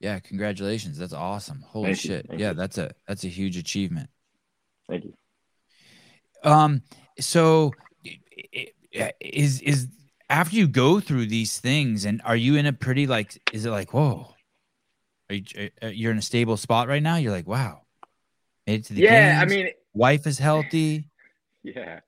Yeah, 0.00 0.18
congratulations. 0.20 0.98
That's 0.98 1.12
awesome. 1.12 1.64
Holy 1.66 1.86
Thank 1.86 1.98
shit. 1.98 2.26
yeah, 2.36 2.50
you. 2.50 2.54
that's 2.54 2.78
a 2.78 2.92
that's 3.06 3.24
a 3.24 3.28
huge 3.28 3.56
achievement. 3.56 4.10
Thank 4.88 5.04
you. 5.04 5.14
Um, 6.44 6.82
so 7.18 7.74
is 9.20 9.60
is 9.60 9.88
after 10.30 10.56
you 10.56 10.68
go 10.68 11.00
through 11.00 11.26
these 11.26 11.58
things, 11.58 12.04
and 12.04 12.22
are 12.24 12.36
you 12.36 12.56
in 12.56 12.66
a 12.66 12.72
pretty 12.72 13.06
like? 13.06 13.40
Is 13.52 13.66
it 13.66 13.70
like 13.70 13.92
whoa? 13.92 14.34
Are 15.30 15.34
you 15.34 15.70
you're 15.82 16.12
in 16.12 16.18
a 16.18 16.22
stable 16.22 16.56
spot 16.56 16.88
right 16.88 17.02
now? 17.02 17.16
You're 17.16 17.32
like 17.32 17.48
wow, 17.48 17.82
made 18.66 18.80
it 18.80 18.86
to 18.86 18.94
the 18.94 19.02
Yeah, 19.02 19.40
I 19.42 19.46
mean, 19.46 19.68
wife 19.94 20.26
is 20.26 20.38
healthy. 20.38 21.10
yeah, 21.64 22.00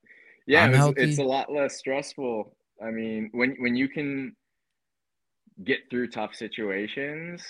yeah. 0.47 0.67
It 0.67 0.71
was, 0.71 0.95
it's 0.97 1.19
a 1.19 1.25
lot 1.25 1.53
less 1.53 1.77
stressful. 1.77 2.55
I 2.83 2.91
mean, 2.91 3.31
when 3.33 3.57
when 3.59 3.75
you 3.75 3.89
can 3.89 4.37
get 5.65 5.81
through 5.91 6.09
tough 6.09 6.35
situations, 6.35 7.43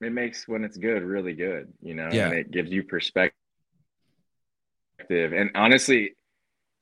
it 0.00 0.12
makes 0.12 0.46
when 0.48 0.64
it's 0.64 0.76
good 0.76 1.02
really 1.02 1.34
good. 1.34 1.72
You 1.82 1.94
know, 1.94 2.08
Yeah. 2.12 2.26
and 2.26 2.34
it 2.34 2.50
gives 2.50 2.70
you 2.70 2.82
perspective. 2.82 3.34
And 5.10 5.50
honestly, 5.54 6.14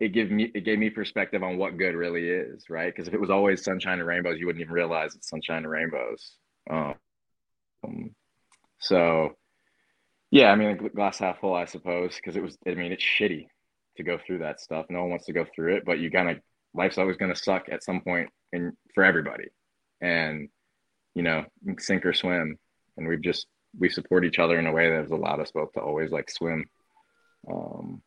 it 0.00 0.08
gave 0.12 0.30
me 0.30 0.50
it 0.54 0.64
gave 0.64 0.78
me 0.78 0.90
perspective 0.90 1.42
on 1.42 1.56
what 1.58 1.76
good 1.76 1.94
really 1.94 2.28
is, 2.28 2.68
right? 2.70 2.92
Because 2.92 3.08
if 3.08 3.14
it 3.14 3.20
was 3.20 3.30
always 3.30 3.64
sunshine 3.64 3.98
and 3.98 4.06
rainbows, 4.06 4.38
you 4.38 4.46
wouldn't 4.46 4.60
even 4.62 4.72
realize 4.72 5.14
it's 5.14 5.28
sunshine 5.28 5.58
and 5.64 5.70
rainbows. 5.70 6.36
Um, 6.70 6.94
so 8.80 9.36
yeah, 10.30 10.50
I 10.50 10.56
mean, 10.56 10.76
glass 10.94 11.18
half 11.18 11.40
full, 11.40 11.54
I 11.54 11.64
suppose, 11.64 12.16
because 12.16 12.36
it 12.36 12.42
was. 12.42 12.56
I 12.66 12.74
mean, 12.74 12.92
it's 12.92 13.02
shitty 13.02 13.46
to 13.96 14.02
go 14.02 14.18
through 14.18 14.38
that 14.38 14.60
stuff. 14.60 14.86
No 14.90 15.00
one 15.00 15.10
wants 15.10 15.24
to 15.26 15.32
go 15.32 15.46
through 15.54 15.76
it, 15.76 15.84
but 15.86 15.98
you 15.98 16.10
kind 16.10 16.30
of 16.30 16.38
life's 16.74 16.98
always 16.98 17.16
going 17.16 17.32
to 17.32 17.38
suck 17.38 17.66
at 17.72 17.82
some 17.82 18.02
point, 18.02 18.28
and 18.52 18.74
for 18.94 19.04
everybody, 19.04 19.48
and 20.00 20.48
you 21.14 21.22
know, 21.22 21.44
sink 21.78 22.04
or 22.04 22.12
swim. 22.12 22.58
And 22.98 23.08
we've 23.08 23.22
just 23.22 23.46
we 23.78 23.88
support 23.88 24.24
each 24.26 24.38
other 24.38 24.58
in 24.58 24.66
a 24.66 24.72
way 24.72 24.90
that 24.90 25.02
has 25.02 25.10
allowed 25.10 25.40
us 25.40 25.50
both 25.52 25.72
to 25.72 25.80
always 25.80 26.10
like 26.10 26.30
swim. 26.30 26.64
Um, 27.50 28.02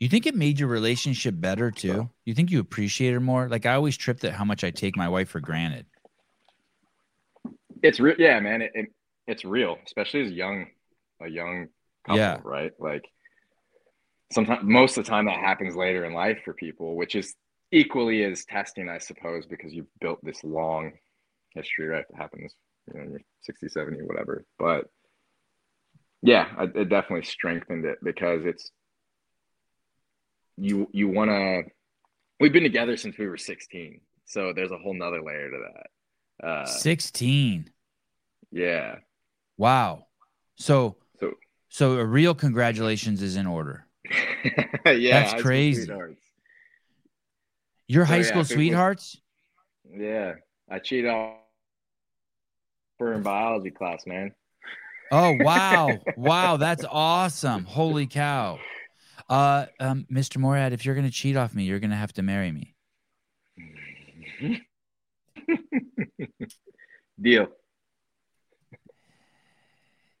You 0.00 0.08
think 0.08 0.26
it 0.26 0.34
made 0.34 0.58
your 0.58 0.68
relationship 0.68 1.34
better 1.38 1.70
too? 1.70 2.10
You 2.24 2.34
think 2.34 2.50
you 2.50 2.60
appreciate 2.60 3.12
her 3.12 3.20
more? 3.20 3.48
Like 3.48 3.66
I 3.66 3.74
always 3.74 3.96
tripped 3.96 4.24
at 4.24 4.32
how 4.34 4.44
much 4.44 4.64
I 4.64 4.70
take 4.70 4.96
my 4.96 5.08
wife 5.08 5.28
for 5.30 5.40
granted. 5.40 5.86
it's 7.82 8.00
real, 8.00 8.16
yeah, 8.18 8.38
man. 8.40 8.62
It, 8.62 8.72
it 8.74 8.86
it's 9.26 9.44
real, 9.44 9.78
especially 9.86 10.22
as 10.22 10.32
young, 10.32 10.66
a 11.20 11.28
young 11.28 11.68
couple, 12.04 12.18
Yeah. 12.18 12.40
right? 12.44 12.72
Like 12.78 13.04
sometimes, 14.32 14.62
most 14.64 14.96
of 14.98 15.04
the 15.04 15.10
time, 15.10 15.26
that 15.26 15.38
happens 15.38 15.76
later 15.76 16.04
in 16.04 16.12
life 16.12 16.40
for 16.44 16.54
people, 16.54 16.96
which 16.96 17.14
is 17.14 17.34
equally 17.70 18.24
as 18.24 18.44
testing, 18.44 18.88
I 18.88 18.98
suppose, 18.98 19.46
because 19.46 19.72
you've 19.72 19.86
built 20.00 20.18
this 20.24 20.42
long 20.42 20.92
history, 21.54 21.86
right? 21.86 22.04
That 22.10 22.16
happens, 22.20 22.54
you 22.88 22.94
know, 22.94 23.00
when 23.04 23.10
you're 23.12 23.20
60, 23.42 23.68
70, 23.68 23.98
whatever. 24.02 24.44
But 24.58 24.86
yeah, 26.22 26.48
I, 26.56 26.64
it 26.64 26.88
definitely 26.88 27.24
strengthened 27.24 27.84
it 27.84 27.98
because 28.02 28.44
it's 28.44 28.70
you 30.56 30.88
you 30.92 31.08
want 31.08 31.30
to. 31.30 31.62
We've 32.40 32.52
been 32.52 32.62
together 32.64 32.96
since 32.96 33.16
we 33.18 33.26
were 33.28 33.36
16, 33.36 34.00
so 34.24 34.52
there's 34.52 34.70
a 34.72 34.78
whole 34.78 34.94
nother 34.94 35.22
layer 35.22 35.50
to 35.50 35.58
that. 36.40 36.46
Uh, 36.46 36.66
16. 36.66 37.70
yeah. 38.50 38.96
Wow. 39.56 40.06
So 40.56 40.96
So 41.20 41.34
so 41.68 41.98
a 41.98 42.04
real 42.04 42.34
congratulations 42.34 43.22
is 43.22 43.36
in 43.36 43.46
order. 43.46 43.86
yeah, 44.86 45.22
That's 45.30 45.40
crazy. 45.42 45.90
Your 47.86 48.04
So, 48.06 48.08
high 48.12 48.16
yeah, 48.18 48.22
school 48.22 48.38
was- 48.40 48.48
sweethearts? 48.48 49.20
Yeah, 49.94 50.34
I 50.70 50.78
cheated 50.78 51.10
on 51.10 51.34
her 53.02 53.12
in 53.14 53.22
biology 53.22 53.70
class, 53.70 54.06
man. 54.06 54.32
Oh 55.10 55.32
wow. 55.40 56.00
wow, 56.16 56.56
that's 56.56 56.84
awesome. 56.90 57.64
Holy 57.64 58.06
cow. 58.06 58.58
Uh 59.28 59.66
um 59.78 60.06
Mr. 60.10 60.38
Moorad, 60.38 60.72
if 60.72 60.84
you're 60.84 60.94
gonna 60.94 61.10
cheat 61.10 61.36
off 61.36 61.54
me, 61.54 61.64
you're 61.64 61.80
gonna 61.80 61.96
have 61.96 62.12
to 62.14 62.22
marry 62.22 62.52
me. 62.52 62.74
Deal. 67.20 67.48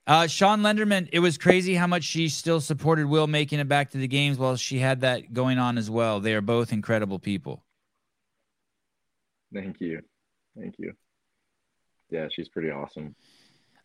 Uh, 0.04 0.26
Sean 0.26 0.62
Lenderman, 0.62 1.08
it 1.12 1.20
was 1.20 1.38
crazy 1.38 1.74
how 1.74 1.86
much 1.86 2.02
she 2.02 2.28
still 2.28 2.60
supported 2.60 3.06
Will 3.06 3.28
making 3.28 3.60
it 3.60 3.68
back 3.68 3.90
to 3.90 3.98
the 3.98 4.08
games 4.08 4.36
while 4.36 4.56
she 4.56 4.80
had 4.80 5.02
that 5.02 5.32
going 5.32 5.58
on 5.58 5.78
as 5.78 5.88
well. 5.88 6.18
They 6.18 6.34
are 6.34 6.40
both 6.40 6.72
incredible 6.72 7.20
people. 7.20 7.64
Thank 9.54 9.80
you. 9.80 10.00
Thank 10.58 10.74
you. 10.78 10.94
Yeah, 12.12 12.28
she's 12.30 12.48
pretty 12.48 12.70
awesome. 12.70 13.14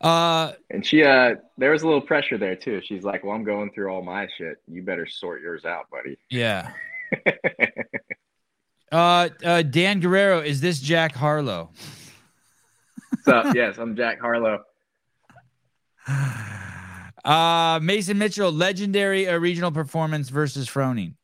Uh, 0.02 0.52
And 0.70 0.86
she 0.86 1.04
uh 1.04 1.36
there 1.58 1.72
was 1.72 1.82
a 1.82 1.88
little 1.88 2.02
pressure 2.02 2.38
there 2.38 2.56
too. 2.56 2.82
She's 2.84 3.04
like, 3.04 3.24
Well, 3.24 3.34
I'm 3.34 3.44
going 3.44 3.72
through 3.72 3.90
all 3.90 4.04
my 4.04 4.28
shit. 4.38 4.58
You 4.68 4.84
better 4.84 5.08
sort 5.08 5.42
yours 5.42 5.66
out, 5.66 5.90
buddy. 5.90 6.18
yeah. 6.30 6.72
Uh, 8.90 9.28
uh, 9.44 9.62
Dan 9.64 10.00
Guerrero, 10.00 10.40
is 10.40 10.62
this 10.62 10.80
Jack 10.80 11.14
Harlow? 11.14 11.72
so 13.24 13.52
yes, 13.54 13.78
I'm 13.78 13.96
Jack 13.98 14.20
Harlow. 14.22 14.64
Uh, 17.26 17.78
Mason 17.84 18.18
Mitchell, 18.18 18.50
legendary 18.54 19.28
regional 19.38 19.70
performance 19.72 20.30
versus 20.30 20.70
Froning. 20.70 21.16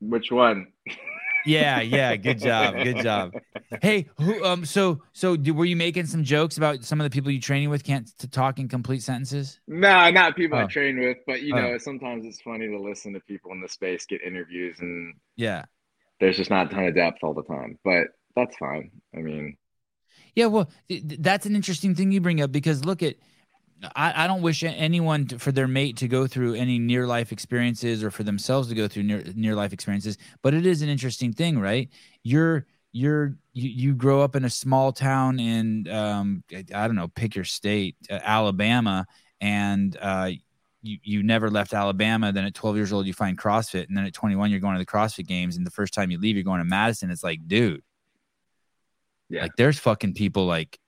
Which 0.00 0.30
one? 0.30 0.68
Yeah, 1.44 1.80
yeah, 1.80 2.16
good 2.16 2.38
job, 2.38 2.80
good 2.82 2.98
job. 2.98 3.34
Hey, 3.80 4.08
who? 4.18 4.44
Um, 4.44 4.64
so, 4.64 5.02
so, 5.12 5.36
did, 5.36 5.52
were 5.52 5.64
you 5.66 5.76
making 5.76 6.06
some 6.06 6.24
jokes 6.24 6.56
about 6.56 6.84
some 6.84 7.00
of 7.00 7.04
the 7.04 7.10
people 7.10 7.30
you 7.30 7.40
training 7.40 7.70
with 7.70 7.84
can't 7.84 8.06
to 8.18 8.28
talk 8.28 8.58
in 8.58 8.68
complete 8.68 9.02
sentences? 9.02 9.60
No, 9.66 10.10
not 10.10 10.36
people 10.36 10.58
I 10.58 10.64
Oh. 10.64 10.66
train 10.66 10.98
with, 11.00 11.18
but 11.26 11.42
you 11.42 11.52
Oh. 11.52 11.56
know, 11.56 11.78
sometimes 11.78 12.26
it's 12.26 12.40
funny 12.42 12.68
to 12.68 12.78
listen 12.78 13.14
to 13.14 13.20
people 13.20 13.52
in 13.52 13.60
the 13.60 13.68
space 13.68 14.06
get 14.06 14.22
interviews 14.22 14.80
and 14.80 15.14
Yeah, 15.36 15.64
there's 16.20 16.36
just 16.36 16.50
not 16.50 16.66
a 16.66 16.74
ton 16.74 16.86
of 16.86 16.94
depth 16.94 17.18
all 17.22 17.34
the 17.34 17.42
time. 17.42 17.78
But 17.84 18.08
that's 18.36 18.56
fine. 18.56 18.90
I 19.16 19.18
mean, 19.20 19.56
yeah. 20.34 20.46
Well, 20.46 20.70
th- 20.88 21.02
that's 21.20 21.46
an 21.46 21.54
interesting 21.56 21.94
thing 21.94 22.12
you 22.12 22.20
bring 22.20 22.40
up 22.40 22.52
because 22.52 22.84
look 22.84 23.02
at. 23.02 23.16
I, 23.96 24.24
I 24.24 24.26
don't 24.26 24.42
wish 24.42 24.62
anyone 24.62 25.26
to, 25.28 25.38
for 25.38 25.52
their 25.52 25.68
mate 25.68 25.96
to 25.98 26.08
go 26.08 26.26
through 26.26 26.54
any 26.54 26.78
near 26.78 27.06
life 27.06 27.32
experiences 27.32 28.02
or 28.04 28.10
for 28.10 28.22
themselves 28.22 28.68
to 28.68 28.74
go 28.74 28.88
through 28.88 29.04
near 29.04 29.24
near 29.34 29.54
life 29.54 29.72
experiences, 29.72 30.18
but 30.42 30.54
it 30.54 30.66
is 30.66 30.82
an 30.82 30.88
interesting 30.88 31.32
thing, 31.32 31.58
right? 31.58 31.88
You're 32.22 32.66
you're 32.92 33.36
you, 33.52 33.68
you 33.68 33.94
grow 33.94 34.22
up 34.22 34.36
in 34.36 34.44
a 34.44 34.50
small 34.50 34.92
town 34.92 35.40
in 35.40 35.88
um 35.88 36.44
I 36.52 36.64
I 36.74 36.86
don't 36.86 36.96
know, 36.96 37.08
pick 37.08 37.34
your 37.34 37.44
state, 37.44 37.96
uh, 38.10 38.20
Alabama, 38.22 39.06
and 39.40 39.96
uh 40.00 40.30
you, 40.82 40.98
you 41.02 41.22
never 41.22 41.50
left 41.50 41.72
Alabama. 41.72 42.30
Then 42.30 42.44
at 42.44 42.54
12 42.54 42.76
years 42.76 42.92
old, 42.92 43.06
you 43.06 43.14
find 43.14 43.38
CrossFit. 43.38 43.88
And 43.88 43.96
then 43.96 44.04
at 44.04 44.12
21, 44.12 44.50
you're 44.50 44.60
going 44.60 44.74
to 44.74 44.78
the 44.78 44.84
CrossFit 44.86 45.26
games. 45.26 45.56
And 45.56 45.66
the 45.66 45.70
first 45.70 45.94
time 45.94 46.10
you 46.10 46.18
leave, 46.20 46.36
you're 46.36 46.44
going 46.44 46.58
to 46.58 46.64
Madison. 46.66 47.10
It's 47.10 47.24
like, 47.24 47.40
dude, 47.48 47.82
Yeah. 49.30 49.42
like 49.42 49.56
there's 49.56 49.78
fucking 49.78 50.12
people 50.12 50.44
like 50.44 50.78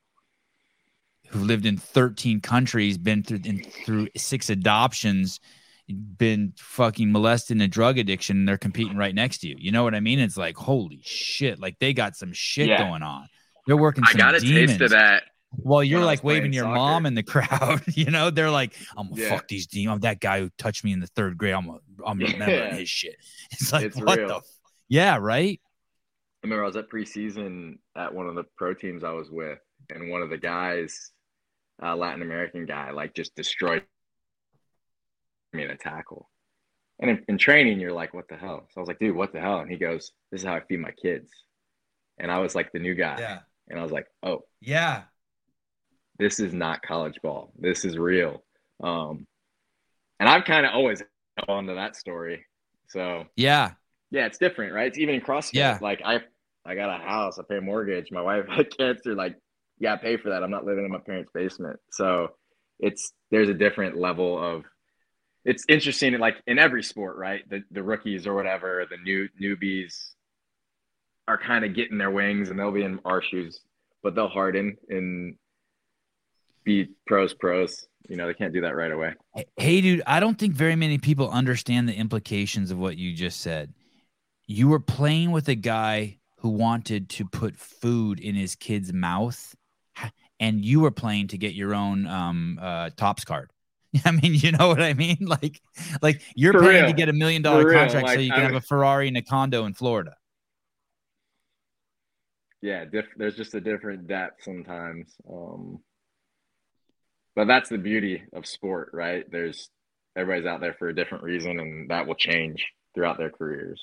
who've 1.29 1.43
lived 1.43 1.67
in 1.67 1.77
13 1.77 2.41
countries, 2.41 2.99
been 2.99 3.23
through 3.23 3.41
in, 3.45 3.63
through 3.85 4.09
six 4.17 4.51
adoptions, 4.51 5.41
been 5.89 6.53
fucking 6.57 7.13
molested 7.13 7.57
in 7.57 7.61
a 7.61 7.69
drug 7.69 7.99
addiction. 7.99 8.39
And 8.39 8.49
they're 8.49 8.59
competing 8.59 8.97
right 8.97 9.15
next 9.15 9.39
to 9.39 9.49
you. 9.49 9.57
You 9.59 9.73
know 9.73 9.85
what 9.85 9.95
I 9.95 10.01
mean? 10.01 10.19
It's 10.19 10.37
like, 10.37 10.57
holy 10.57 11.01
shit. 11.05 11.61
Like 11.61 11.79
they 11.79 11.93
got 11.93 12.17
some 12.17 12.33
shit 12.33 12.69
Yeah. 12.69 12.79
going 12.89 13.03
on. 13.03 13.29
They're 13.67 13.77
working 13.77 14.05
I 14.07 14.13
got 14.15 14.35
a 14.35 14.41
demons. 14.41 14.71
taste 14.73 14.81
of 14.83 14.91
that. 14.91 15.25
While 15.51 15.83
you're 15.83 16.05
like 16.05 16.23
waving 16.23 16.53
your 16.53 16.65
soccer. 16.65 16.75
mom 16.75 17.07
in 17.07 17.15
the 17.15 17.23
crowd, 17.23 17.83
you 17.95 18.11
know, 18.11 18.31
they're 18.31 18.51
like, 18.51 18.75
"I'm 18.97 19.09
gonna 19.09 19.23
Yeah. 19.23 19.29
fuck 19.31 19.49
these 19.49 19.67
demons." 19.67 20.03
That 20.03 20.21
guy 20.21 20.41
who 20.41 20.51
touched 20.59 20.85
me 20.85 20.93
in 20.93 21.01
the 21.01 21.07
third 21.07 21.39
grade, 21.39 21.55
I'm 21.55 21.67
gonna, 21.67 21.79
I'm 22.05 22.21
Yeah. 22.21 22.75
his 22.75 22.89
shit. 22.91 23.17
It's 23.53 23.73
like, 23.73 23.85
It's 23.87 23.97
what 23.97 24.19
real. 24.19 24.29
the? 24.29 24.35
F- 24.37 24.45
yeah, 24.89 25.17
right. 25.21 25.61
I 25.63 26.47
remember 26.47 26.65
I 26.65 26.67
was 26.67 26.77
at 26.77 26.91
preseason 26.91 27.79
at 27.97 28.13
one 28.13 28.27
of 28.29 28.35
the 28.35 28.45
pro 28.59 28.75
teams 28.75 29.03
I 29.03 29.13
was 29.13 29.31
with, 29.31 29.59
and 29.89 30.11
one 30.11 30.21
of 30.21 30.31
the 30.31 30.37
guys, 30.37 31.13
uh, 31.83 31.97
Latin 31.97 32.23
American 32.23 32.67
guy, 32.67 32.91
like 32.91 33.15
just 33.15 33.35
destroyed 33.35 33.83
me 35.53 35.65
in 35.65 35.71
a 35.71 35.77
tackle. 35.77 36.29
And 36.99 37.11
in, 37.11 37.25
in 37.29 37.39
training, 37.39 37.79
you're 37.81 37.93
like, 37.93 38.15
"What 38.15 38.29
the 38.29 38.37
hell?" 38.37 38.67
So 38.71 38.79
I 38.79 38.81
was 38.81 38.89
like, 38.89 38.99
"Dude, 38.99 39.15
what 39.15 39.33
the 39.33 39.41
hell?" 39.41 39.59
And 39.61 39.71
he 39.71 39.77
goes, 39.77 40.13
"This 40.31 40.41
is 40.41 40.47
how 40.47 40.55
I 40.55 40.61
feed 40.61 40.81
my 40.81 40.93
kids." 40.93 41.31
And 42.19 42.31
I 42.33 42.39
was 42.39 42.55
like 42.55 42.73
the 42.73 42.79
new 42.79 42.95
guy, 42.95 43.19
Yeah. 43.21 43.41
and 43.69 43.79
I 43.79 43.83
was 43.83 43.93
like, 43.93 44.07
"Oh, 44.23 44.45
yeah. 44.61 45.03
this 46.19 46.41
is 46.41 46.55
not 46.55 46.81
college 46.81 47.21
ball. 47.23 47.53
This 47.59 47.85
is 47.85 47.99
real." 47.99 48.43
Um, 48.83 49.27
and 50.19 50.29
I've 50.29 50.45
kind 50.45 50.65
of 50.65 50.73
always 50.73 51.03
held 51.37 51.49
on 51.59 51.67
to 51.67 51.75
that 51.75 51.97
story. 51.97 52.47
So 52.89 53.27
Yeah. 53.37 53.73
yeah, 54.11 54.25
it's 54.27 54.39
different, 54.39 54.73
right? 54.73 54.87
It's 54.87 54.99
even 54.99 55.15
in 55.17 55.21
CrossFit. 55.21 55.55
Yeah. 55.55 55.79
Like 55.83 56.01
I 56.05 56.21
I 56.65 56.75
got 56.75 56.99
a 56.99 57.05
house, 57.05 57.39
I 57.39 57.43
pay 57.43 57.59
a 57.59 57.61
mortgage, 57.61 58.11
my 58.11 58.23
wife 58.23 58.47
had 58.49 58.75
cancer, 58.77 59.15
like 59.15 59.37
you 59.79 59.89
gotta 59.89 60.01
pay 60.01 60.17
for 60.17 60.31
that. 60.31 60.43
I'm 60.43 60.51
not 60.51 60.65
living 60.65 60.85
in 60.85 60.91
my 60.91 60.99
parents' 60.99 61.31
basement. 61.33 61.79
So 61.91 62.29
it's 62.79 63.13
there's 63.31 63.49
a 63.49 63.55
different 63.55 63.97
level 63.97 64.39
of 64.43 64.65
it's 65.45 65.65
interesting 65.69 66.19
like 66.19 66.37
in 66.47 66.59
every 66.59 66.83
sport, 66.83 67.17
right? 67.17 67.49
The 67.49 67.63
the 67.71 67.83
rookies 67.83 68.27
or 68.27 68.35
whatever, 68.35 68.87
the 68.89 68.97
new 68.97 69.29
newbies 69.41 70.11
are 71.29 71.39
kind 71.39 71.65
of 71.65 71.75
getting 71.75 71.99
their 71.99 72.11
wings 72.11 72.51
and 72.51 72.59
they'll 72.59 72.73
be 72.73 72.83
in 72.83 73.01
our 73.05 73.23
shoes, 73.23 73.61
but 74.03 74.15
they'll 74.15 74.29
harden 74.29 74.77
and 74.89 75.37
be 76.65 76.89
pros 77.07 77.35
pros. 77.35 77.87
You 78.09 78.17
know, 78.17 78.27
they 78.27 78.35
can't 78.35 78.53
do 78.53 78.61
that 78.61 78.77
right 78.77 78.93
away. 78.93 79.15
Hey, 79.57 79.81
dude, 79.81 80.03
I 80.07 80.21
don't 80.21 80.39
think 80.39 80.55
very 80.55 80.77
many 80.77 80.99
people 80.99 81.31
understand 81.31 81.89
the 81.89 81.95
implications 81.95 82.71
of 82.71 82.79
what 82.79 82.97
you 82.97 83.13
just 83.15 83.41
said. 83.41 83.75
You 84.47 84.69
were 84.69 84.81
playing 84.81 85.33
with 85.33 85.49
a 85.49 85.57
guy 85.57 86.19
who 86.39 86.51
wanted 86.51 87.09
to 87.11 87.25
put 87.25 87.57
food 87.57 88.21
in 88.21 88.37
his 88.37 88.55
kid's 88.55 88.93
mouth, 88.93 89.57
and 90.41 90.65
you 90.65 90.81
were 90.81 90.91
playing 90.91 91.29
to 91.29 91.39
get 91.39 91.55
your 91.55 91.75
own 91.75 92.07
um, 92.07 92.59
uh, 92.61 92.91
Topps 92.97 93.25
card. 93.25 93.51
I 94.05 94.11
mean, 94.11 94.35
you 94.35 94.53
know 94.53 94.69
what 94.69 94.83
I 94.83 94.93
mean? 94.95 95.19
Like, 95.27 95.61
like 96.03 96.23
you're 96.35 96.53
For 96.53 96.61
paying 96.63 96.87
to 96.87 96.93
get 96.93 97.09
a 97.09 97.13
million 97.13 97.43
dollar 97.43 97.63
For 97.63 97.69
real, 97.71 97.79
contract 97.81 98.09
so 98.11 98.19
you 98.21 98.31
can 98.31 98.41
I- 98.41 98.45
have 98.45 98.55
a 98.55 98.61
Ferrari 98.61 99.09
and 99.09 99.17
a 99.17 99.23
condo 99.23 99.65
in 99.65 99.75
Florida. 99.75 100.15
yeah 102.63 102.85
diff- 102.87 103.15
there's 103.17 103.37
just 103.37 103.55
a 103.55 103.61
different 103.61 104.07
depth 104.09 104.43
sometimes 104.43 105.15
um 105.31 105.79
but 107.35 107.47
that's 107.47 107.69
the 107.69 107.77
beauty 107.79 108.23
of 108.33 108.47
sport 108.47 108.91
right 108.95 109.25
there's 109.31 109.69
everybody's 110.17 110.47
out 110.47 110.61
there 110.61 110.75
for 110.79 110.89
a 110.89 110.95
different 110.95 111.23
reason 111.23 111.61
and 111.61 111.91
that 111.91 112.07
will 112.07 112.15
change 112.15 112.67
throughout 112.95 113.19
their 113.19 113.31
careers 113.31 113.81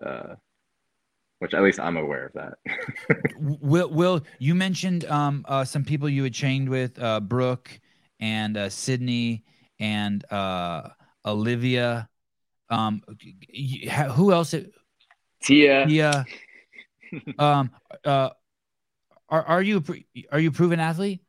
uh 0.00 0.34
which 1.42 1.54
at 1.54 1.62
least 1.62 1.80
i'm 1.80 1.96
aware 1.96 2.26
of 2.26 2.32
that 2.34 2.54
Will, 3.36 3.90
Will, 3.90 4.20
you 4.38 4.54
mentioned 4.54 5.04
um, 5.06 5.44
uh, 5.48 5.64
some 5.64 5.84
people 5.84 6.08
you 6.08 6.22
had 6.22 6.32
chained 6.32 6.68
with, 6.68 7.02
uh, 7.02 7.18
Brooke 7.18 7.80
and 8.20 8.56
uh, 8.56 8.68
Sydney 8.68 9.42
and 9.80 10.24
uh, 10.30 10.90
Olivia. 11.26 12.08
Um, 12.70 13.02
y- 13.08 13.34
y- 13.84 14.08
who 14.14 14.32
else? 14.32 14.54
tia 15.42 15.86
Yeah. 15.88 16.24
Um, 17.38 17.70
uh, 18.04 18.30
are 19.28 19.42
are 19.42 19.62
you 19.62 19.82
are 20.30 20.38
you 20.38 20.48
a 20.48 20.52
proven 20.52 20.80
athlete? 20.80 21.20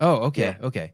Oh, 0.00 0.26
okay, 0.28 0.56
okay. 0.62 0.92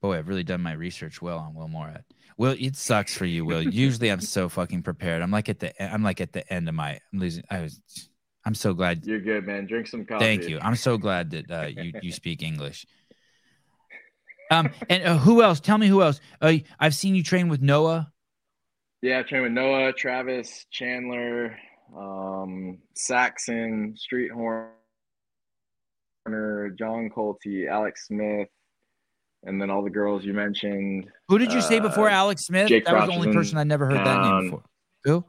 Boy, 0.00 0.18
I've 0.18 0.28
really 0.28 0.44
done 0.44 0.60
my 0.60 0.72
research 0.72 1.22
well 1.22 1.38
on 1.38 1.54
Will 1.54 1.68
Moorad. 1.68 2.04
Will, 2.38 2.56
it 2.58 2.76
sucks 2.76 3.14
for 3.14 3.26
you, 3.26 3.44
Will. 3.44 3.62
Usually, 3.62 4.10
I'm 4.10 4.20
so 4.20 4.48
fucking 4.48 4.82
prepared. 4.82 5.22
I'm 5.22 5.30
like 5.30 5.48
at 5.48 5.60
the 5.60 5.82
I'm 5.82 6.02
like 6.02 6.20
at 6.20 6.32
the 6.32 6.50
end 6.52 6.68
of 6.68 6.74
my. 6.74 6.98
I'm 7.12 7.18
losing. 7.18 7.44
I 7.50 7.60
was. 7.62 7.80
I'm 8.44 8.54
so 8.56 8.74
glad 8.74 9.04
you're 9.06 9.20
good 9.20 9.46
man 9.46 9.66
drink 9.66 9.86
some 9.86 10.04
coffee 10.04 10.24
Thank 10.24 10.48
you. 10.48 10.58
I'm 10.60 10.74
so 10.74 10.98
glad 10.98 11.30
that 11.30 11.48
uh, 11.50 11.66
you 11.66 11.92
you 12.02 12.10
speak 12.20 12.42
English. 12.42 12.86
Um, 14.50 14.70
and 14.90 15.04
uh, 15.04 15.16
who 15.18 15.42
else? 15.42 15.60
Tell 15.60 15.78
me 15.78 15.86
who 15.86 16.02
else. 16.02 16.20
Uh, 16.40 16.54
I've 16.80 16.94
seen 16.94 17.14
you 17.14 17.22
train 17.22 17.48
with 17.48 17.62
Noah. 17.62 18.12
yeah 19.02 19.18
i 19.18 19.22
trained 19.22 19.44
with 19.44 19.52
noah 19.52 19.92
travis 19.92 20.66
chandler 20.70 21.56
um 21.96 22.78
saxon 22.94 23.94
street 23.96 24.30
horner 24.30 24.70
john 26.78 27.10
colty 27.14 27.68
alex 27.68 28.06
smith 28.06 28.48
and 29.44 29.60
then 29.60 29.70
all 29.70 29.82
the 29.82 29.90
girls 29.90 30.24
you 30.24 30.32
mentioned. 30.32 31.08
Who 31.28 31.38
did 31.38 31.52
you 31.52 31.60
say 31.60 31.80
before 31.80 32.08
Uh, 32.08 32.12
Alex 32.12 32.46
Smith? 32.46 32.68
Jake 32.68 32.84
that 32.84 32.94
was 32.94 33.08
the 33.08 33.14
only 33.14 33.32
person 33.32 33.58
I 33.58 33.64
never 33.64 33.86
heard 33.86 33.98
that 33.98 34.22
name 34.22 34.30
town. 34.30 34.44
before. 34.44 34.62
Who? 35.04 35.24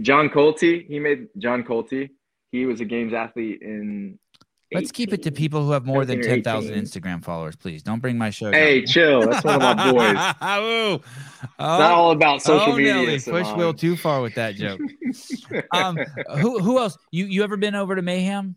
John 0.00 0.28
Colty. 0.30 0.86
he 0.86 0.98
made 0.98 1.28
John 1.38 1.62
Colty. 1.62 2.10
He 2.50 2.66
was 2.66 2.80
a 2.80 2.84
games 2.84 3.12
athlete 3.12 3.62
in. 3.62 4.18
Let's 4.74 4.90
keep 4.90 5.12
it 5.12 5.22
to 5.24 5.30
people 5.30 5.64
who 5.66 5.72
have 5.72 5.84
more 5.84 6.06
than 6.06 6.22
10,000 6.22 6.74
Instagram 6.74 7.22
followers, 7.22 7.56
please. 7.56 7.82
Don't 7.82 8.00
bring 8.00 8.16
my 8.16 8.30
show 8.30 8.46
down. 8.50 8.54
Hey, 8.54 8.82
chill. 8.86 9.20
That's 9.20 9.44
one 9.44 9.56
of 9.56 9.60
my 9.60 9.92
boys. 9.92 10.62
Ooh. 10.62 10.94
It's 10.94 11.58
not 11.58 11.90
all 11.90 12.10
about 12.12 12.40
social 12.40 12.72
oh, 12.72 12.76
media. 12.76 12.94
Nelly, 12.94 13.20
push 13.20 13.52
Will 13.52 13.74
too 13.74 13.96
far 13.96 14.22
with 14.22 14.34
that 14.36 14.54
joke. 14.54 14.80
um, 15.72 15.98
who 16.38 16.58
who 16.58 16.78
else? 16.78 16.96
You 17.10 17.26
you 17.26 17.42
ever 17.42 17.58
been 17.58 17.74
over 17.74 17.94
to 17.94 18.00
Mayhem? 18.00 18.56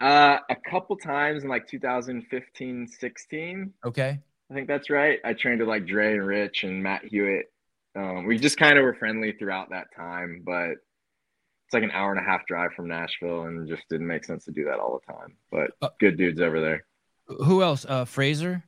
Uh, 0.00 0.38
a 0.48 0.56
couple 0.70 0.96
times 0.96 1.42
in 1.42 1.48
like 1.48 1.66
2015, 1.66 2.86
16. 2.86 3.72
Okay. 3.84 4.20
I 4.50 4.54
think 4.54 4.68
that's 4.68 4.90
right. 4.90 5.18
I 5.24 5.32
trained 5.34 5.60
with 5.60 5.68
like 5.68 5.86
Dre 5.86 6.14
and 6.14 6.26
Rich 6.26 6.64
and 6.64 6.82
Matt 6.82 7.04
Hewitt. 7.04 7.52
Um, 7.96 8.24
we 8.26 8.38
just 8.38 8.56
kind 8.58 8.78
of 8.78 8.84
were 8.84 8.94
friendly 8.94 9.32
throughout 9.32 9.70
that 9.70 9.88
time, 9.96 10.42
but 10.46 10.70
it's 10.70 11.74
like 11.74 11.82
an 11.82 11.90
hour 11.90 12.12
and 12.12 12.20
a 12.20 12.24
half 12.24 12.46
drive 12.46 12.72
from 12.72 12.88
Nashville, 12.88 13.42
and 13.42 13.68
just 13.68 13.82
didn't 13.90 14.06
make 14.06 14.24
sense 14.24 14.44
to 14.44 14.52
do 14.52 14.64
that 14.64 14.78
all 14.78 15.00
the 15.06 15.12
time. 15.12 15.36
But 15.50 15.72
Uh, 15.82 15.90
good 15.98 16.16
dudes 16.16 16.40
over 16.40 16.60
there. 16.60 16.84
Who 17.26 17.62
else? 17.62 17.84
Uh, 17.86 18.04
Fraser. 18.04 18.62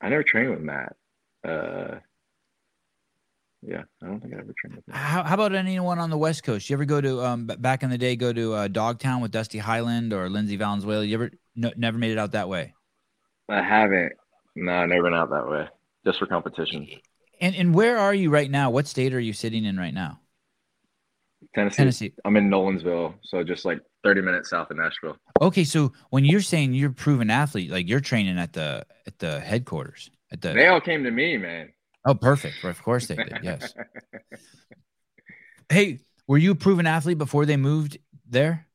I 0.00 0.08
never 0.08 0.22
trained 0.24 0.50
with 0.50 0.60
Matt. 0.60 0.96
Uh, 1.46 1.98
yeah, 3.62 3.82
I 4.02 4.06
don't 4.06 4.20
think 4.20 4.34
I 4.34 4.38
ever 4.38 4.54
trained 4.58 4.76
with 4.76 4.88
Matt. 4.88 4.96
How, 4.96 5.22
how 5.22 5.34
about 5.34 5.54
anyone 5.54 5.98
on 5.98 6.08
the 6.10 6.16
West 6.16 6.42
Coast? 6.44 6.70
You 6.70 6.74
ever 6.74 6.84
go 6.84 7.00
to 7.00 7.24
um 7.24 7.46
back 7.46 7.82
in 7.82 7.90
the 7.90 7.98
day 7.98 8.16
go 8.16 8.32
to 8.32 8.54
uh, 8.54 8.68
Dogtown 8.68 9.20
with 9.20 9.30
Dusty 9.30 9.58
Hyland 9.58 10.12
or 10.12 10.30
Lindsey 10.30 10.56
Valenzuela? 10.56 11.04
You 11.04 11.14
ever 11.14 11.30
no, 11.54 11.70
never 11.76 11.98
made 11.98 12.10
it 12.10 12.18
out 12.18 12.32
that 12.32 12.48
way? 12.48 12.74
I 13.48 13.62
haven't. 13.62 14.12
No, 14.56 14.72
I 14.72 14.86
never 14.86 15.04
been 15.04 15.14
out 15.14 15.30
that 15.30 15.48
way. 15.48 15.68
Just 16.06 16.18
for 16.18 16.26
competition. 16.26 16.86
And 17.40 17.54
and 17.54 17.74
where 17.74 17.98
are 17.98 18.14
you 18.14 18.30
right 18.30 18.50
now? 18.50 18.70
What 18.70 18.86
state 18.86 19.12
are 19.12 19.20
you 19.20 19.32
sitting 19.32 19.64
in 19.64 19.76
right 19.76 19.94
now? 19.94 20.20
Tennessee. 21.54 21.76
Tennessee. 21.76 22.14
I'm 22.24 22.36
in 22.36 22.48
Nolensville, 22.48 23.14
so 23.22 23.42
just 23.42 23.64
like 23.64 23.80
30 24.04 24.20
minutes 24.22 24.50
south 24.50 24.70
of 24.70 24.76
Nashville. 24.76 25.16
Okay, 25.40 25.64
so 25.64 25.92
when 26.10 26.24
you're 26.24 26.42
saying 26.42 26.74
you're 26.74 26.90
a 26.90 26.94
proven 26.94 27.30
athlete, 27.30 27.70
like 27.70 27.88
you're 27.88 28.00
training 28.00 28.38
at 28.38 28.52
the 28.52 28.86
at 29.06 29.18
the 29.18 29.40
headquarters 29.40 30.10
at 30.32 30.40
the 30.40 30.52
They 30.52 30.66
all 30.66 30.80
came 30.80 31.02
to 31.04 31.10
me, 31.10 31.36
man. 31.36 31.70
Oh, 32.04 32.14
perfect. 32.14 32.64
Of 32.64 32.82
course 32.82 33.06
they 33.06 33.16
did. 33.16 33.38
Yes. 33.42 33.74
hey, 35.68 36.00
were 36.26 36.38
you 36.38 36.52
a 36.52 36.54
proven 36.54 36.86
athlete 36.86 37.18
before 37.18 37.44
they 37.46 37.56
moved 37.56 37.98
there? 38.28 38.66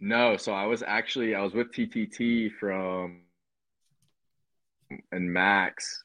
No, 0.00 0.36
so 0.36 0.52
I 0.52 0.66
was 0.66 0.82
actually 0.86 1.34
I 1.34 1.42
was 1.42 1.54
with 1.54 1.72
TTT 1.72 2.52
from 2.58 3.22
and 5.12 5.32
Max 5.32 6.04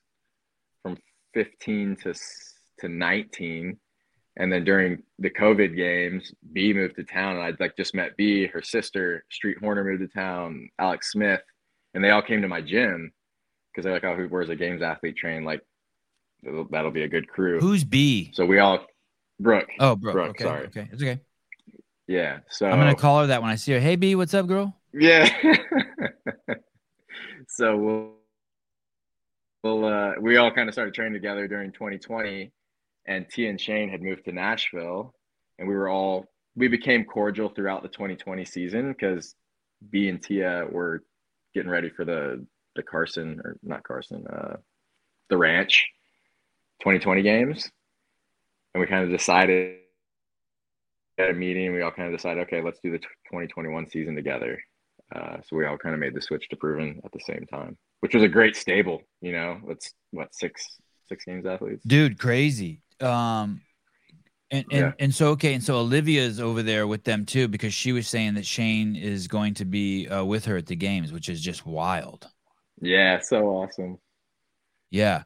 from 0.83 0.97
15 1.33 1.97
to 2.03 2.13
to 2.79 2.87
19, 2.87 3.77
and 4.37 4.53
then 4.53 4.63
during 4.63 5.03
the 5.19 5.29
COVID 5.29 5.75
games, 5.75 6.33
B 6.53 6.73
moved 6.73 6.95
to 6.95 7.03
town, 7.03 7.35
and 7.35 7.43
I'd 7.43 7.59
like 7.59 7.75
just 7.75 7.93
met 7.93 8.15
B, 8.15 8.47
her 8.47 8.61
sister, 8.61 9.25
Street 9.29 9.57
Horner 9.59 9.83
moved 9.83 10.01
to 10.01 10.07
town, 10.07 10.69
Alex 10.79 11.11
Smith, 11.11 11.41
and 11.93 12.03
they 12.03 12.11
all 12.11 12.21
came 12.21 12.41
to 12.41 12.47
my 12.47 12.61
gym 12.61 13.11
because 13.71 13.83
they're 13.83 13.93
like, 13.93 14.05
oh, 14.05 14.15
who 14.15 14.27
where's 14.27 14.49
a 14.49 14.55
games 14.55 14.81
athlete 14.81 15.17
train? 15.17 15.43
Like 15.43 15.61
that'll, 16.43 16.65
that'll 16.69 16.91
be 16.91 17.03
a 17.03 17.07
good 17.07 17.27
crew. 17.27 17.59
Who's 17.59 17.83
B? 17.83 18.31
So 18.33 18.45
we 18.45 18.59
all 18.59 18.85
Brooke, 19.39 19.69
Oh, 19.79 19.95
Brooke. 19.95 20.13
Brooke, 20.13 20.29
okay. 20.31 20.43
sorry. 20.43 20.65
Okay. 20.67 20.89
It's 20.91 21.01
okay. 21.01 21.19
yeah. 22.07 22.39
So 22.49 22.67
I'm 22.67 22.79
gonna 22.79 22.95
call 22.95 23.21
her 23.21 23.27
that 23.27 23.41
when 23.41 23.51
I 23.51 23.55
see 23.55 23.73
her. 23.73 23.79
Hey 23.79 23.95
B, 23.95 24.15
what's 24.15 24.33
up, 24.33 24.47
girl? 24.47 24.75
Yeah. 24.93 25.29
so 27.47 27.77
we'll, 27.77 28.11
we'll 29.63 29.85
uh, 29.85 30.13
we 30.19 30.37
all 30.37 30.51
kind 30.51 30.67
of 30.67 30.73
started 30.73 30.93
training 30.93 31.13
together 31.13 31.47
during 31.47 31.71
2020, 31.71 32.51
and 33.05 33.29
T 33.29 33.47
and 33.47 33.59
Shane 33.59 33.89
had 33.89 34.01
moved 34.01 34.25
to 34.25 34.31
Nashville, 34.31 35.13
and 35.57 35.67
we 35.67 35.75
were 35.75 35.89
all 35.89 36.25
we 36.55 36.67
became 36.67 37.05
cordial 37.05 37.49
throughout 37.49 37.83
the 37.83 37.89
2020 37.89 38.43
season 38.45 38.91
because 38.91 39.35
B 39.89 40.09
and 40.09 40.21
Tia 40.21 40.65
were 40.69 41.03
getting 41.53 41.69
ready 41.69 41.89
for 41.89 42.03
the 42.03 42.45
the 42.75 42.83
Carson 42.83 43.39
or 43.43 43.57
not 43.63 43.83
Carson, 43.83 44.25
uh, 44.27 44.57
the 45.29 45.37
Ranch 45.37 45.87
2020 46.81 47.21
games, 47.21 47.69
and 48.73 48.81
we 48.81 48.87
kind 48.87 49.03
of 49.03 49.09
decided 49.09 49.77
at 51.17 51.31
a 51.31 51.33
meeting 51.33 51.73
we 51.73 51.81
all 51.81 51.91
kind 51.91 52.07
of 52.07 52.17
decided 52.17 52.43
okay 52.43 52.61
let's 52.61 52.79
do 52.81 52.91
the 52.91 52.97
2021 52.97 53.89
season 53.89 54.15
together 54.15 54.57
uh, 55.13 55.37
so 55.43 55.57
we 55.57 55.65
all 55.65 55.77
kind 55.77 55.93
of 55.93 55.99
made 55.99 56.13
the 56.13 56.21
switch 56.21 56.47
to 56.49 56.55
proven 56.55 57.01
at 57.03 57.11
the 57.11 57.19
same 57.21 57.45
time, 57.51 57.75
which 58.01 58.13
was 58.13 58.21
a 58.21 58.27
great 58.27 58.55
stable. 58.55 59.01
You 59.21 59.31
know, 59.31 59.59
it's 59.67 59.91
what 60.11 60.33
six 60.35 60.63
six 61.07 61.25
games 61.25 61.47
athletes. 61.47 61.83
Dude, 61.85 62.19
crazy. 62.19 62.81
Um 63.01 63.61
and 64.51 64.65
and, 64.71 64.71
Yeah. 64.71 64.91
and 64.99 65.13
so 65.13 65.29
okay, 65.29 65.55
and 65.55 65.63
so 65.63 65.77
Olivia's 65.77 66.39
over 66.39 66.61
there 66.61 66.85
with 66.85 67.03
them 67.05 67.25
too 67.25 67.47
because 67.47 67.73
she 67.73 67.91
was 67.91 68.07
saying 68.07 68.35
that 68.35 68.45
Shane 68.45 68.95
is 68.95 69.27
going 69.27 69.55
to 69.55 69.65
be 69.65 70.07
uh, 70.07 70.23
with 70.23 70.45
her 70.45 70.57
at 70.57 70.67
the 70.67 70.75
games, 70.75 71.11
which 71.11 71.27
is 71.27 71.41
just 71.41 71.65
wild. 71.65 72.27
Yeah, 72.79 73.19
so 73.19 73.47
awesome. 73.47 73.97
Yeah. 74.91 75.23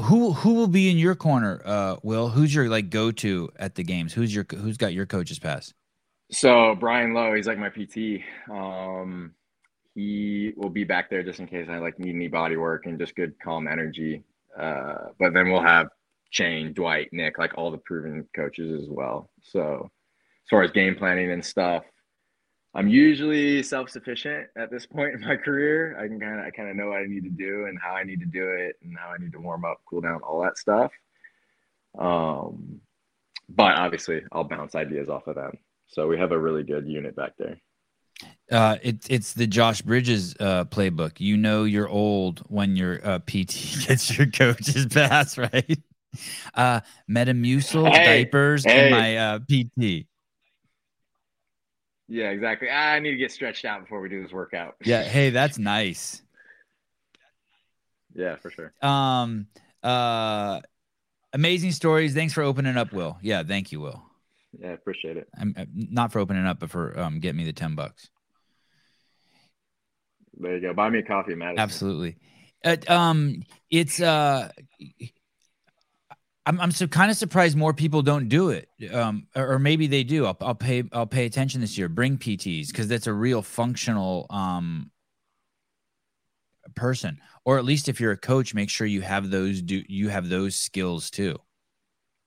Who 0.00 0.32
who 0.32 0.54
will 0.54 0.68
be 0.68 0.90
in 0.90 0.98
your 0.98 1.14
corner, 1.14 1.60
uh, 1.64 1.96
Will? 2.02 2.28
Who's 2.28 2.54
your 2.54 2.68
like 2.68 2.90
go 2.90 3.10
to 3.12 3.50
at 3.56 3.74
the 3.74 3.84
games? 3.84 4.12
Who's 4.12 4.34
your 4.34 4.46
who's 4.50 4.76
got 4.76 4.92
your 4.92 5.06
coach's 5.06 5.38
pass? 5.38 5.72
So 6.30 6.74
Brian 6.74 7.14
Lowe, 7.14 7.34
he's 7.34 7.46
like 7.46 7.58
my 7.58 7.70
PT. 7.70 8.22
Um, 8.50 9.34
he 9.94 10.52
will 10.56 10.70
be 10.70 10.84
back 10.84 11.10
there 11.10 11.22
just 11.22 11.40
in 11.40 11.46
case 11.46 11.68
I 11.68 11.78
like 11.78 11.98
need 11.98 12.14
any 12.14 12.28
body 12.28 12.56
work 12.56 12.86
and 12.86 12.98
just 12.98 13.16
good 13.16 13.34
calm 13.42 13.66
energy. 13.66 14.22
Uh, 14.58 15.08
but 15.18 15.32
then 15.32 15.50
we'll 15.50 15.62
have 15.62 15.88
Shane, 16.30 16.72
Dwight, 16.72 17.08
Nick, 17.12 17.38
like 17.38 17.56
all 17.56 17.70
the 17.70 17.78
proven 17.78 18.28
coaches 18.34 18.82
as 18.82 18.88
well. 18.88 19.30
So 19.42 19.90
as 19.90 20.48
far 20.50 20.62
as 20.62 20.70
game 20.70 20.94
planning 20.94 21.30
and 21.30 21.44
stuff, 21.44 21.84
I'm 22.74 22.86
usually 22.88 23.62
self-sufficient 23.62 24.48
at 24.56 24.70
this 24.70 24.86
point 24.86 25.14
in 25.14 25.20
my 25.22 25.36
career. 25.36 25.98
I 25.98 26.06
can 26.06 26.20
kind 26.20 26.38
of 26.38 26.46
I 26.46 26.50
kind 26.50 26.68
of 26.68 26.76
know 26.76 26.88
what 26.88 26.98
I 27.00 27.06
need 27.06 27.24
to 27.24 27.30
do 27.30 27.66
and 27.66 27.78
how 27.80 27.94
I 27.94 28.04
need 28.04 28.20
to 28.20 28.26
do 28.26 28.50
it 28.50 28.76
and 28.82 28.96
how 28.96 29.08
I 29.08 29.16
need 29.18 29.32
to 29.32 29.38
warm 29.40 29.64
up, 29.64 29.80
cool 29.88 30.00
down, 30.00 30.20
all 30.22 30.42
that 30.42 30.58
stuff. 30.58 30.92
Um, 31.98 32.80
but 33.48 33.74
obviously 33.76 34.22
I'll 34.32 34.44
bounce 34.44 34.74
ideas 34.74 35.08
off 35.08 35.26
of 35.26 35.36
them. 35.36 35.52
So 35.86 36.06
we 36.06 36.18
have 36.18 36.32
a 36.32 36.38
really 36.38 36.62
good 36.62 36.86
unit 36.86 37.16
back 37.16 37.32
there. 37.38 37.58
Uh, 38.50 38.76
it's 38.82 39.06
it's 39.08 39.32
the 39.32 39.46
Josh 39.46 39.80
Bridges 39.82 40.34
uh, 40.40 40.64
playbook. 40.66 41.20
You 41.20 41.36
know 41.36 41.64
you're 41.64 41.88
old 41.88 42.40
when 42.48 42.76
your 42.76 43.00
uh, 43.06 43.18
PT 43.20 43.86
gets 43.88 44.16
your 44.16 44.26
coach's 44.26 44.86
pass, 44.86 45.38
right? 45.38 45.78
Uh, 46.54 46.80
Metamucil, 47.10 47.90
Hey, 47.92 48.24
diapers, 48.24 48.64
hey. 48.64 48.88
and 48.88 48.90
my 48.90 49.16
uh, 49.16 49.38
PT. 49.40 50.06
Yeah, 52.08 52.30
exactly. 52.30 52.70
I 52.70 52.98
need 53.00 53.10
to 53.10 53.16
get 53.16 53.30
stretched 53.30 53.64
out 53.64 53.82
before 53.82 54.00
we 54.00 54.08
do 54.08 54.22
this 54.22 54.32
workout. 54.32 54.76
Yeah, 54.84 55.02
hey, 55.04 55.30
that's 55.30 55.58
nice. 55.58 56.22
yeah, 58.14 58.36
for 58.36 58.50
sure. 58.50 58.72
Um, 58.80 59.46
uh, 59.82 60.60
amazing 61.32 61.72
stories. 61.72 62.14
Thanks 62.14 62.32
for 62.32 62.42
opening 62.42 62.76
up, 62.76 62.92
Will. 62.92 63.18
Yeah, 63.20 63.42
thank 63.42 63.72
you, 63.72 63.80
Will. 63.80 64.02
Yeah, 64.58 64.68
I 64.68 64.72
appreciate 64.72 65.18
it. 65.18 65.28
I'm 65.38 65.54
uh, 65.56 65.66
not 65.74 66.12
for 66.12 66.18
opening 66.18 66.46
up, 66.46 66.58
but 66.60 66.70
for 66.70 66.98
um, 66.98 67.20
getting 67.20 67.36
me 67.36 67.44
the 67.44 67.52
ten 67.52 67.74
bucks. 67.74 68.08
There 70.38 70.54
you 70.54 70.60
go. 70.60 70.72
Buy 70.72 70.88
me 70.88 71.00
a 71.00 71.02
coffee, 71.02 71.34
Madison. 71.34 71.58
Absolutely. 71.58 72.16
Uh, 72.64 72.76
um, 72.88 73.42
it's 73.70 74.00
uh, 74.00 74.50
I'm 76.48 76.58
I'm 76.62 76.70
so 76.72 76.86
kind 76.86 77.10
of 77.10 77.16
surprised 77.18 77.58
more 77.58 77.74
people 77.74 78.00
don't 78.00 78.28
do 78.28 78.48
it. 78.48 78.70
Um, 78.90 79.26
or, 79.36 79.58
maybe 79.58 79.86
they 79.86 80.02
do. 80.02 80.24
I'll 80.24 80.36
I'll 80.40 80.54
pay 80.54 80.82
I'll 80.94 81.06
pay 81.06 81.26
attention 81.26 81.60
this 81.60 81.76
year. 81.76 81.90
Bring 81.90 82.16
PTs 82.16 82.68
because 82.68 82.88
that's 82.88 83.06
a 83.06 83.12
real 83.12 83.42
functional 83.42 84.26
um 84.30 84.90
person. 86.74 87.18
Or 87.44 87.58
at 87.58 87.66
least 87.66 87.90
if 87.90 88.00
you're 88.00 88.12
a 88.12 88.16
coach, 88.16 88.54
make 88.54 88.70
sure 88.70 88.86
you 88.86 89.02
have 89.02 89.30
those 89.30 89.60
do 89.60 89.82
you 89.88 90.08
have 90.08 90.30
those 90.30 90.56
skills 90.56 91.10
too. 91.10 91.36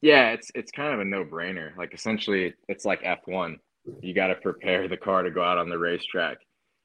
Yeah, 0.01 0.33
it's 0.33 0.51
it's 0.53 0.71
kind 0.71 0.93
of 0.93 0.99
a 0.99 1.05
no 1.05 1.25
brainer. 1.25 1.75
Like 1.75 1.95
essentially, 1.95 2.53
it's 2.67 2.85
like 2.85 3.01
F 3.03 3.21
one. 3.25 3.57
You 4.01 4.13
got 4.13 4.27
to 4.27 4.35
prepare 4.35 4.87
the 4.87 4.97
car 4.97 5.23
to 5.23 5.31
go 5.31 5.43
out 5.43 5.57
on 5.57 5.67
the 5.67 5.79
racetrack, 5.79 6.37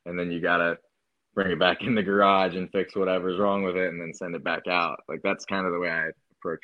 and 0.07 0.19
then 0.19 0.31
you 0.31 0.41
got 0.41 0.57
to 0.59 0.79
bring 1.35 1.53
it 1.53 1.59
back 1.59 1.83
in 1.83 1.95
the 1.95 2.03
garage 2.03 2.57
and 2.57 2.71
fix 2.73 2.97
whatever's 2.97 3.39
wrong 3.39 3.63
with 3.63 3.77
it, 3.77 3.91
and 3.91 4.01
then 4.01 4.15
send 4.15 4.35
it 4.35 4.43
back 4.43 4.67
out. 4.67 5.01
Like 5.07 5.21
that's 5.23 5.45
kind 5.45 5.67
of 5.67 5.75
the 5.75 5.79
way 5.79 5.91
I 5.91 6.09
approach 6.39 6.63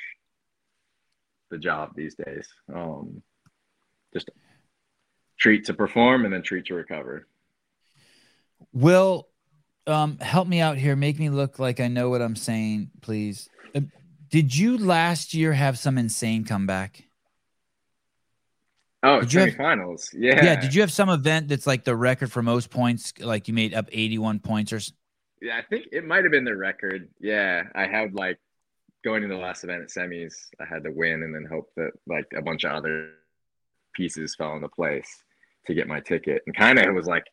the 1.52 1.58
job 1.58 1.90
these 1.94 2.14
days. 2.16 2.48
Um, 2.74 3.22
just 4.12 4.30
treat 5.38 5.66
to 5.66 5.74
perform, 5.74 6.24
and 6.24 6.32
then 6.34 6.42
treat 6.42 6.64
to 6.66 6.74
recover. 6.74 7.28
Will, 8.72 9.28
um, 9.86 10.18
help 10.18 10.48
me 10.48 10.60
out 10.60 10.78
here. 10.78 10.96
Make 10.96 11.18
me 11.18 11.28
look 11.30 11.58
like 11.58 11.78
I 11.78 11.88
know 11.88 12.08
what 12.10 12.22
I'm 12.22 12.36
saying, 12.36 12.90
please. 13.02 13.48
Uh, 13.74 13.80
did 14.30 14.56
you 14.56 14.78
last 14.78 15.34
year 15.34 15.52
have 15.52 15.78
some 15.78 15.98
insane 15.98 16.44
comeback? 16.44 17.04
Oh, 19.04 19.20
Did 19.20 19.32
you 19.34 19.40
have- 19.40 19.48
semifinals. 19.50 20.14
yeah. 20.16 20.44
Yeah. 20.44 20.60
Did 20.60 20.74
you 20.74 20.80
have 20.80 20.92
some 20.92 21.08
event 21.10 21.48
that's 21.48 21.66
like 21.66 21.84
the 21.84 21.94
record 21.96 22.30
for 22.32 22.40
most 22.42 22.70
points? 22.70 23.12
Like 23.18 23.48
you 23.48 23.52
made 23.54 23.74
up 23.74 23.88
81 23.90 24.38
points 24.40 24.72
or 24.72 24.80
Yeah, 25.42 25.58
I 25.58 25.62
think 25.62 25.88
it 25.90 26.06
might 26.06 26.22
have 26.22 26.30
been 26.30 26.44
the 26.44 26.56
record. 26.56 27.08
Yeah, 27.20 27.64
I 27.74 27.86
had 27.88 28.14
like 28.14 28.38
going 29.04 29.22
to 29.22 29.28
the 29.28 29.36
last 29.36 29.64
event 29.64 29.82
at 29.82 29.88
semis, 29.88 30.34
I 30.60 30.64
had 30.64 30.84
to 30.84 30.90
win 30.90 31.22
and 31.22 31.34
then 31.34 31.44
hope 31.44 31.70
that 31.76 31.92
like 32.06 32.26
a 32.36 32.42
bunch 32.42 32.64
of 32.64 32.72
other 32.72 33.10
pieces 33.94 34.34
fell 34.34 34.54
into 34.54 34.68
place 34.68 35.22
to 35.66 35.74
get 35.74 35.88
my 35.88 36.00
ticket. 36.00 36.42
And 36.46 36.56
kind 36.56 36.78
of 36.78 36.86
it 36.86 36.92
was 36.92 37.06
like, 37.06 37.24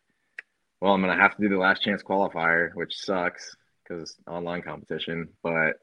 well, 0.82 0.94
I'm 0.94 1.02
gonna 1.02 1.16
have 1.16 1.36
to 1.36 1.42
do 1.42 1.50
the 1.50 1.58
last 1.58 1.82
chance 1.82 2.04
qualifier, 2.04 2.74
which 2.74 2.98
sucks 2.98 3.56
because 3.84 4.16
online 4.28 4.62
competition. 4.62 5.30
But 5.44 5.74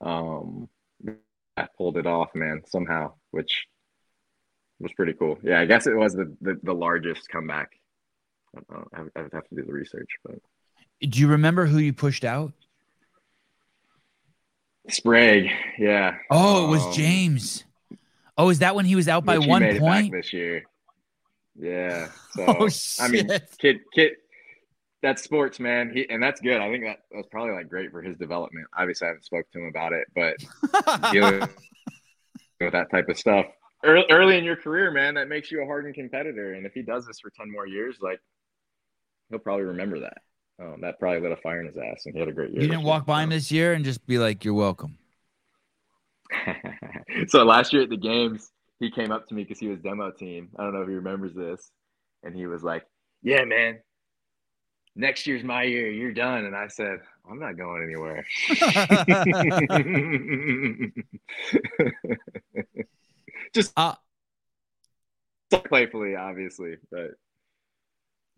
um, 0.00 0.68
I 1.56 1.66
pulled 1.76 1.96
it 1.96 2.06
off, 2.06 2.34
man, 2.34 2.62
somehow, 2.66 3.14
which 3.30 3.66
was 4.78 4.92
pretty 4.92 5.14
cool. 5.14 5.38
Yeah, 5.42 5.60
I 5.60 5.66
guess 5.66 5.86
it 5.86 5.96
was 5.96 6.14
the 6.14 6.34
the, 6.40 6.58
the 6.62 6.74
largest 6.74 7.28
comeback. 7.28 7.70
I, 8.70 9.02
I 9.14 9.22
would 9.22 9.32
have 9.32 9.48
to 9.48 9.54
do 9.54 9.64
the 9.64 9.72
research, 9.72 10.08
but. 10.24 10.36
Do 11.02 11.20
you 11.20 11.28
remember 11.28 11.66
who 11.66 11.76
you 11.76 11.92
pushed 11.92 12.24
out? 12.24 12.52
Sprague, 14.88 15.50
yeah. 15.78 16.16
Oh, 16.30 16.66
it 16.66 16.70
was 16.70 16.82
Um, 16.84 16.92
James. 16.92 17.64
Oh, 18.38 18.50
is 18.50 18.58
that 18.60 18.74
when 18.74 18.84
he 18.84 18.94
was 18.94 19.08
out 19.08 19.24
by 19.24 19.38
one 19.38 19.62
made 19.62 19.76
it 19.76 19.80
back 19.80 20.02
point? 20.02 20.12
this 20.12 20.32
year. 20.32 20.64
Yeah. 21.58 22.08
So 22.32 22.44
Oh, 22.60 22.68
I 23.00 23.08
mean, 23.08 23.28
kid, 23.58 23.80
kid, 23.94 24.12
that's 25.02 25.22
sports, 25.22 25.58
man. 25.58 25.90
He 25.94 26.08
and 26.10 26.22
that's 26.22 26.40
good. 26.40 26.60
I 26.60 26.70
think 26.70 26.84
that 26.84 26.98
that's 27.10 27.28
probably 27.28 27.54
like 27.54 27.68
great 27.68 27.90
for 27.90 28.02
his 28.02 28.16
development. 28.18 28.66
Obviously, 28.76 29.06
I 29.06 29.08
haven't 29.08 29.24
spoke 29.24 29.50
to 29.52 29.58
him 29.60 29.66
about 29.66 29.92
it, 29.92 30.06
but 30.14 30.36
dealing 31.12 31.40
with 32.60 32.72
that 32.72 32.90
type 32.90 33.08
of 33.08 33.18
stuff 33.18 33.46
early, 33.84 34.04
early 34.10 34.36
in 34.38 34.44
your 34.44 34.56
career, 34.56 34.90
man, 34.90 35.14
that 35.14 35.28
makes 35.28 35.50
you 35.50 35.62
a 35.62 35.66
hardened 35.66 35.94
competitor. 35.94 36.54
And 36.54 36.66
if 36.66 36.72
he 36.74 36.82
does 36.82 37.06
this 37.06 37.20
for 37.20 37.30
ten 37.30 37.50
more 37.50 37.66
years, 37.66 37.96
like 38.00 38.20
he'll 39.30 39.38
probably 39.38 39.64
remember 39.64 40.00
that. 40.00 40.18
Um, 40.58 40.80
that 40.80 40.98
probably 40.98 41.20
lit 41.20 41.32
a 41.32 41.36
fire 41.36 41.60
in 41.60 41.66
his 41.66 41.76
ass, 41.76 42.06
and 42.06 42.14
he 42.14 42.20
had 42.20 42.28
a 42.28 42.32
great 42.32 42.50
year. 42.50 42.62
you 42.62 42.68
didn't 42.68 42.84
walk 42.84 43.04
by 43.04 43.22
him 43.22 43.30
this 43.30 43.52
year 43.52 43.74
and 43.74 43.84
just 43.84 44.06
be 44.06 44.18
like, 44.18 44.44
"You're 44.44 44.54
welcome." 44.54 44.96
so 47.28 47.44
last 47.44 47.72
year 47.72 47.82
at 47.82 47.90
the 47.90 47.96
games, 47.96 48.50
he 48.80 48.90
came 48.90 49.12
up 49.12 49.28
to 49.28 49.34
me 49.34 49.42
because 49.42 49.58
he 49.58 49.68
was 49.68 49.78
demo 49.80 50.10
team. 50.10 50.48
I 50.58 50.64
don't 50.64 50.72
know 50.72 50.80
if 50.80 50.88
he 50.88 50.94
remembers 50.94 51.34
this, 51.34 51.70
and 52.22 52.34
he 52.34 52.46
was 52.46 52.62
like, 52.62 52.86
"Yeah, 53.22 53.44
man, 53.44 53.80
next 54.94 55.26
year's 55.26 55.44
my 55.44 55.64
year. 55.64 55.90
You're 55.90 56.12
done." 56.12 56.46
And 56.46 56.56
I 56.56 56.68
said, 56.68 57.00
"I'm 57.30 57.38
not 57.38 57.58
going 57.58 57.82
anywhere." 57.82 58.24
Just 63.54 63.72
Uh, 63.76 63.94
playfully, 65.68 66.16
obviously, 66.16 66.76
but 66.90 67.10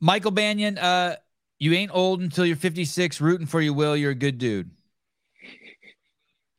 Michael 0.01 0.31
Banyan, 0.31 0.79
uh, 0.79 1.17
you 1.59 1.73
ain't 1.73 1.91
old 1.95 2.21
until 2.21 2.47
you're 2.47 2.57
56. 2.57 3.21
Rooting 3.21 3.47
for 3.47 3.61
you, 3.61 3.75
Will. 3.75 3.97
You're 3.97 4.13
a 4.13 4.17
good 4.17 4.39
dude. 4.39 4.71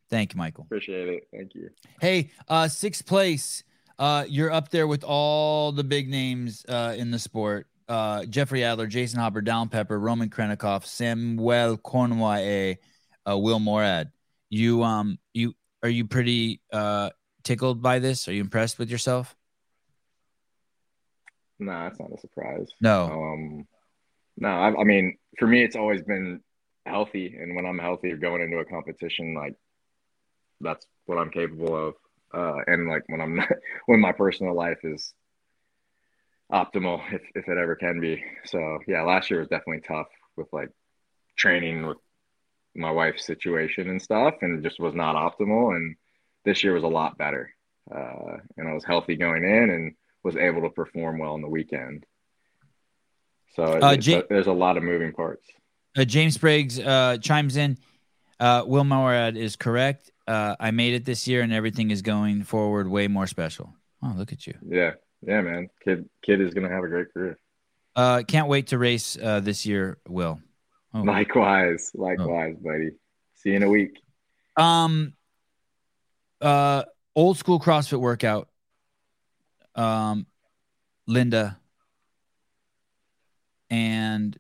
Thank 0.10 0.34
you, 0.34 0.38
Michael. 0.38 0.64
appreciate 0.64 1.08
it. 1.08 1.28
Thank 1.32 1.54
you. 1.54 1.70
Hey, 2.02 2.32
uh, 2.48 2.68
sixth 2.68 3.06
place. 3.06 3.64
Uh, 4.00 4.26
you're 4.28 4.52
up 4.52 4.70
there 4.70 4.88
with 4.88 5.04
all 5.04 5.72
the 5.72 5.84
big 5.84 6.10
names 6.10 6.66
uh, 6.68 6.96
in 6.98 7.12
the 7.12 7.20
sport. 7.20 7.68
Uh, 7.88 8.26
Jeffrey 8.26 8.64
Adler, 8.64 8.88
Jason 8.88 9.20
Hoppe, 9.20 9.44
Dallin 9.44 9.70
Pepper, 9.70 10.00
Roman 10.00 10.30
Khrennikov, 10.30 10.86
Samuel 10.86 11.78
Cornway, 11.78 12.80
uh, 13.30 13.38
Will 13.38 13.60
Moorad. 13.60 14.12
You 14.50 14.84
um 14.84 15.20
you 15.34 15.54
are 15.84 15.90
you 15.90 16.06
pretty 16.08 16.62
uh 16.74 17.12
tickled 17.44 17.82
by 17.82 18.00
this? 18.00 18.28
Are 18.28 18.34
you 18.34 18.42
impressed 18.42 18.80
with 18.80 18.90
yourself? 18.90 19.36
Nah, 21.60 21.88
it's 21.88 22.00
not 22.00 22.12
a 22.12 22.18
surprise. 22.18 22.68
No. 22.82 23.06
Um, 23.06 23.68
no, 24.40 24.48
I, 24.48 24.82
I 24.82 24.84
mean, 24.86 25.18
for 25.38 25.48
me, 25.48 25.64
it's 25.64 25.76
always 25.76 26.02
been 26.02 26.42
healthy, 26.86 27.36
and 27.38 27.56
when 27.56 27.66
I'm 27.66 27.78
healthy, 27.78 28.14
going 28.14 28.42
into 28.42 28.58
a 28.58 28.66
competition, 28.66 29.36
like 29.36 29.56
that's 30.62 30.86
what 31.06 31.18
I'm 31.18 31.30
capable 31.30 31.76
of. 31.76 31.96
Uh, 32.34 32.62
and 32.68 32.88
like 32.88 33.04
when 33.08 33.22
I'm 33.22 33.36
not, 33.36 33.50
when 33.88 34.00
my 34.00 34.14
personal 34.14 34.56
life 34.56 34.80
is 34.84 35.14
optimal, 36.52 37.02
if 37.12 37.22
if 37.36 37.48
it 37.50 37.58
ever 37.58 37.76
can 37.76 38.00
be. 38.00 38.24
So 38.46 38.80
yeah, 38.88 39.02
last 39.04 39.30
year 39.30 39.40
was 39.40 39.50
definitely 39.50 39.82
tough 39.82 40.08
with 40.38 40.48
like 40.54 40.70
training 41.36 41.86
with 41.86 41.98
my 42.76 42.92
wife's 42.92 43.26
situation 43.26 43.90
and 43.90 44.02
stuff, 44.02 44.36
and 44.42 44.64
just 44.64 44.80
was 44.80 44.96
not 44.96 45.16
optimal. 45.16 45.76
And 45.76 45.98
this 46.46 46.64
year 46.64 46.74
was 46.74 46.84
a 46.84 46.88
lot 46.88 47.18
better, 47.18 47.54
uh, 47.94 48.38
and 48.56 48.70
I 48.70 48.74
was 48.74 48.86
healthy 48.86 49.18
going 49.18 49.44
in, 49.44 49.70
and 49.70 49.96
was 50.24 50.38
able 50.38 50.62
to 50.62 50.70
perform 50.70 51.20
well 51.20 51.34
on 51.34 51.42
the 51.42 51.50
weekend. 51.50 52.06
So 53.56 53.64
Uh, 53.64 53.98
Ja- 54.00 54.22
there's 54.30 54.48
a 54.48 54.52
lot 54.54 54.78
of 54.78 54.84
moving 54.84 55.12
parts. 55.12 55.48
Uh, 55.98 56.06
James 56.06 56.36
Sprague 56.36 56.72
uh, 56.80 57.18
chimes 57.18 57.58
in. 57.58 57.78
Uh, 58.40 58.64
Will 58.66 58.84
Moorad 58.84 59.36
is 59.36 59.56
correct. 59.56 60.12
Uh, 60.28 60.56
I 60.60 60.72
made 60.72 60.94
it 60.94 61.04
this 61.06 61.28
year, 61.28 61.42
and 61.42 61.52
everything 61.52 61.92
is 61.92 62.02
going 62.02 62.44
forward 62.44 62.88
way 62.88 63.08
more 63.08 63.28
special. 63.28 63.74
Oh, 64.02 64.14
look 64.16 64.32
at 64.32 64.48
you! 64.48 64.54
Yeah, 64.66 64.94
yeah, 65.22 65.42
man. 65.42 65.70
Kid, 65.84 66.08
kid 66.22 66.40
is 66.40 66.54
gonna 66.54 66.70
have 66.70 66.84
a 66.84 66.88
great 66.88 67.12
career. 67.14 67.38
Uh, 67.96 68.22
can't 68.26 68.48
wait 68.48 68.68
to 68.68 68.78
race 68.78 69.18
uh, 69.22 69.40
this 69.42 69.66
year, 69.66 69.98
Will. 70.08 70.40
Oh. 70.94 71.02
Likewise, 71.02 71.92
likewise, 71.94 72.56
buddy. 72.64 72.92
See 73.36 73.50
you 73.50 73.56
in 73.58 73.64
a 73.64 73.70
week. 73.70 74.00
Um, 74.56 75.14
uh, 76.40 76.84
old 77.16 77.38
school 77.38 77.60
CrossFit 77.60 78.00
workout. 78.00 78.48
Um, 79.76 80.28
Linda. 81.08 81.59
And 83.70 84.38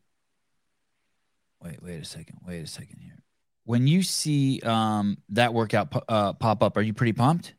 wait, 1.63 1.81
wait 1.81 2.01
a 2.01 2.05
second. 2.05 2.39
Wait 2.45 2.59
a 2.59 2.67
second 2.67 2.99
here. 3.01 3.19
When 3.65 3.85
you 3.87 4.01
see 4.01 4.61
um 4.61 5.17
that 5.29 5.53
workout 5.53 5.91
po- 5.91 6.03
uh, 6.07 6.33
pop 6.33 6.63
up, 6.63 6.77
are 6.77 6.81
you 6.81 6.93
pretty 6.93 7.13
pumped? 7.13 7.53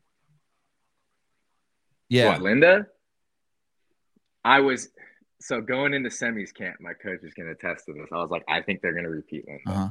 Yeah. 2.09 2.29
What, 2.29 2.41
Linda? 2.41 2.87
I 4.43 4.59
was 4.59 4.89
so 5.39 5.61
going 5.61 5.93
into 5.93 6.09
semis 6.09 6.53
camp. 6.53 6.77
My 6.81 6.93
coach 6.93 7.23
is 7.23 7.33
gonna 7.33 7.51
attest 7.51 7.85
to 7.85 7.93
this. 7.93 8.07
I 8.11 8.17
was 8.17 8.29
like, 8.29 8.43
I 8.47 8.61
think 8.61 8.81
they're 8.81 8.93
gonna 8.93 9.09
repeat 9.09 9.47
Linda. 9.47 9.61
Uh 9.67 9.73
huh. 9.73 9.89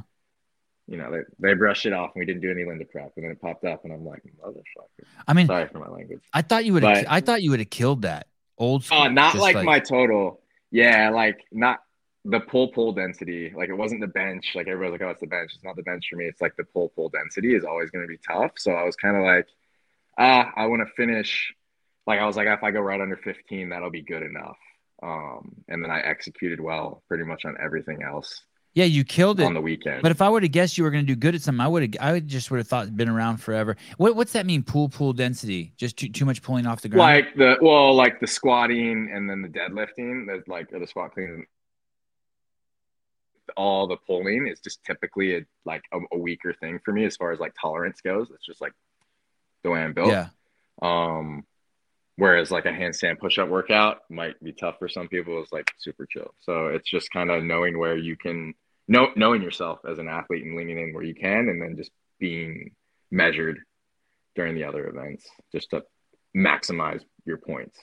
You 0.87 0.97
know, 0.97 1.11
they, 1.11 1.21
they 1.39 1.53
brushed 1.53 1.85
it 1.85 1.93
off, 1.93 2.11
and 2.15 2.21
we 2.21 2.25
didn't 2.25 2.41
do 2.41 2.51
any 2.51 2.65
Linda 2.65 2.83
prep, 2.85 3.13
and 3.15 3.23
then 3.23 3.31
it 3.31 3.41
popped 3.41 3.63
up, 3.63 3.85
and 3.85 3.93
I'm 3.93 4.05
like, 4.05 4.23
motherfucker. 4.43 5.05
I 5.27 5.33
mean, 5.33 5.47
Sorry 5.47 5.67
for 5.67 5.79
my 5.79 5.87
language. 5.87 6.19
I 6.33 6.41
thought 6.41 6.65
you 6.65 6.73
would. 6.73 6.83
have 6.83 7.05
I 7.07 7.21
thought 7.21 7.41
you 7.41 7.51
would 7.51 7.59
have 7.59 7.69
killed 7.69 8.01
that 8.01 8.27
old 8.57 8.83
school. 8.83 8.97
Oh, 8.97 9.07
not 9.07 9.33
just 9.33 9.41
like, 9.41 9.65
my 9.65 9.79
total. 9.79 10.40
Yeah, 10.71 11.09
like 11.09 11.39
not 11.51 11.79
the 12.25 12.39
pull 12.39 12.69
pull 12.69 12.93
density. 12.93 13.53
Like 13.55 13.69
it 13.69 13.75
wasn't 13.75 14.01
the 14.01 14.07
bench. 14.07 14.51
Like 14.55 14.67
everybody's 14.67 14.99
like, 14.99 15.07
oh, 15.07 15.11
it's 15.11 15.21
the 15.21 15.27
bench. 15.27 15.51
It's 15.55 15.63
not 15.63 15.75
the 15.75 15.83
bench 15.83 16.07
for 16.09 16.15
me. 16.15 16.25
It's 16.25 16.41
like 16.41 16.55
the 16.55 16.63
pull 16.63 16.89
pull 16.89 17.09
density 17.09 17.55
is 17.55 17.65
always 17.65 17.89
going 17.91 18.03
to 18.03 18.07
be 18.07 18.19
tough. 18.25 18.53
So 18.57 18.71
I 18.71 18.83
was 18.83 18.95
kind 18.95 19.17
of 19.17 19.23
like, 19.23 19.47
ah, 20.17 20.51
I 20.55 20.67
want 20.67 20.87
to 20.87 20.93
finish. 20.95 21.53
Like 22.07 22.19
I 22.19 22.25
was 22.25 22.35
like, 22.37 22.47
if 22.47 22.63
I 22.63 22.71
go 22.71 22.79
right 22.81 23.01
under 23.01 23.17
15, 23.17 23.69
that'll 23.69 23.91
be 23.91 24.01
good 24.01 24.23
enough. 24.23 24.57
Um, 25.03 25.55
and 25.67 25.83
then 25.83 25.91
I 25.91 26.01
executed 26.01 26.59
well 26.59 27.03
pretty 27.07 27.23
much 27.23 27.45
on 27.45 27.57
everything 27.59 28.03
else 28.03 28.43
Yeah, 28.73 28.85
you 28.85 29.03
killed 29.03 29.41
it. 29.41 29.43
on 29.43 29.53
the 29.53 29.61
weekend. 29.61 30.01
But 30.01 30.11
if 30.11 30.21
I 30.21 30.29
would 30.29 30.43
have 30.43 30.51
guessed 30.51 30.77
you 30.77 30.85
were 30.85 30.91
going 30.91 31.05
to 31.05 31.07
do 31.07 31.15
good 31.15 31.35
at 31.35 31.41
something, 31.41 31.59
I 31.59 31.67
would 31.67 31.81
have. 31.83 31.91
I 31.99 32.13
would 32.13 32.27
just 32.27 32.49
would 32.51 32.57
have 32.57 32.67
thought 32.67 32.95
been 32.95 33.09
around 33.09 33.37
forever. 33.37 33.75
What 33.97 34.15
What's 34.15 34.31
that 34.31 34.45
mean? 34.45 34.63
Pool 34.63 34.87
pool 34.87 35.11
density? 35.11 35.73
Just 35.75 35.97
too 35.97 36.07
too 36.07 36.25
much 36.25 36.41
pulling 36.41 36.65
off 36.65 36.81
the 36.81 36.87
ground. 36.87 36.99
like 36.99 37.35
the 37.35 37.57
well, 37.61 37.93
like 37.93 38.19
the 38.21 38.27
squatting 38.27 39.11
and 39.13 39.29
then 39.29 39.41
the 39.41 39.49
deadlifting, 39.49 40.25
there's 40.25 40.47
like 40.47 40.69
the 40.69 40.87
squat 40.87 41.13
clean, 41.13 41.45
all 43.57 43.87
the 43.87 43.97
pulling 43.97 44.47
is 44.47 44.59
just 44.59 44.83
typically 44.83 45.37
a, 45.37 45.41
like 45.65 45.83
a, 45.91 45.99
a 46.13 46.17
weaker 46.17 46.53
thing 46.53 46.79
for 46.83 46.93
me 46.93 47.05
as 47.05 47.17
far 47.17 47.31
as 47.31 47.39
like 47.39 47.53
tolerance 47.59 48.01
goes. 48.01 48.29
It's 48.33 48.45
just 48.45 48.61
like 48.61 48.73
the 49.63 49.69
way 49.69 49.81
I'm 49.81 49.93
built. 49.93 50.09
yeah. 50.09 50.27
Um, 50.81 51.45
whereas 52.21 52.51
like 52.51 52.65
a 52.65 52.71
handstand 52.71 53.17
push-up 53.17 53.49
workout 53.49 54.01
might 54.07 54.39
be 54.43 54.53
tough 54.53 54.75
for 54.77 54.87
some 54.87 55.07
people. 55.07 55.41
It's 55.41 55.51
like 55.51 55.71
super 55.79 56.05
chill. 56.05 56.35
So 56.41 56.67
it's 56.67 56.87
just 56.87 57.09
kind 57.09 57.31
of 57.31 57.43
knowing 57.43 57.79
where 57.79 57.97
you 57.97 58.15
can 58.15 58.53
know 58.87 59.07
knowing 59.15 59.41
yourself 59.41 59.79
as 59.89 59.97
an 59.97 60.07
athlete 60.07 60.45
and 60.45 60.55
leaning 60.55 60.77
in 60.77 60.93
where 60.93 61.03
you 61.03 61.15
can, 61.15 61.49
and 61.49 61.59
then 61.59 61.75
just 61.75 61.89
being 62.19 62.75
measured 63.09 63.57
during 64.35 64.53
the 64.53 64.65
other 64.65 64.85
events 64.87 65.27
just 65.51 65.71
to 65.71 65.81
maximize 66.37 67.01
your 67.25 67.37
points. 67.37 67.79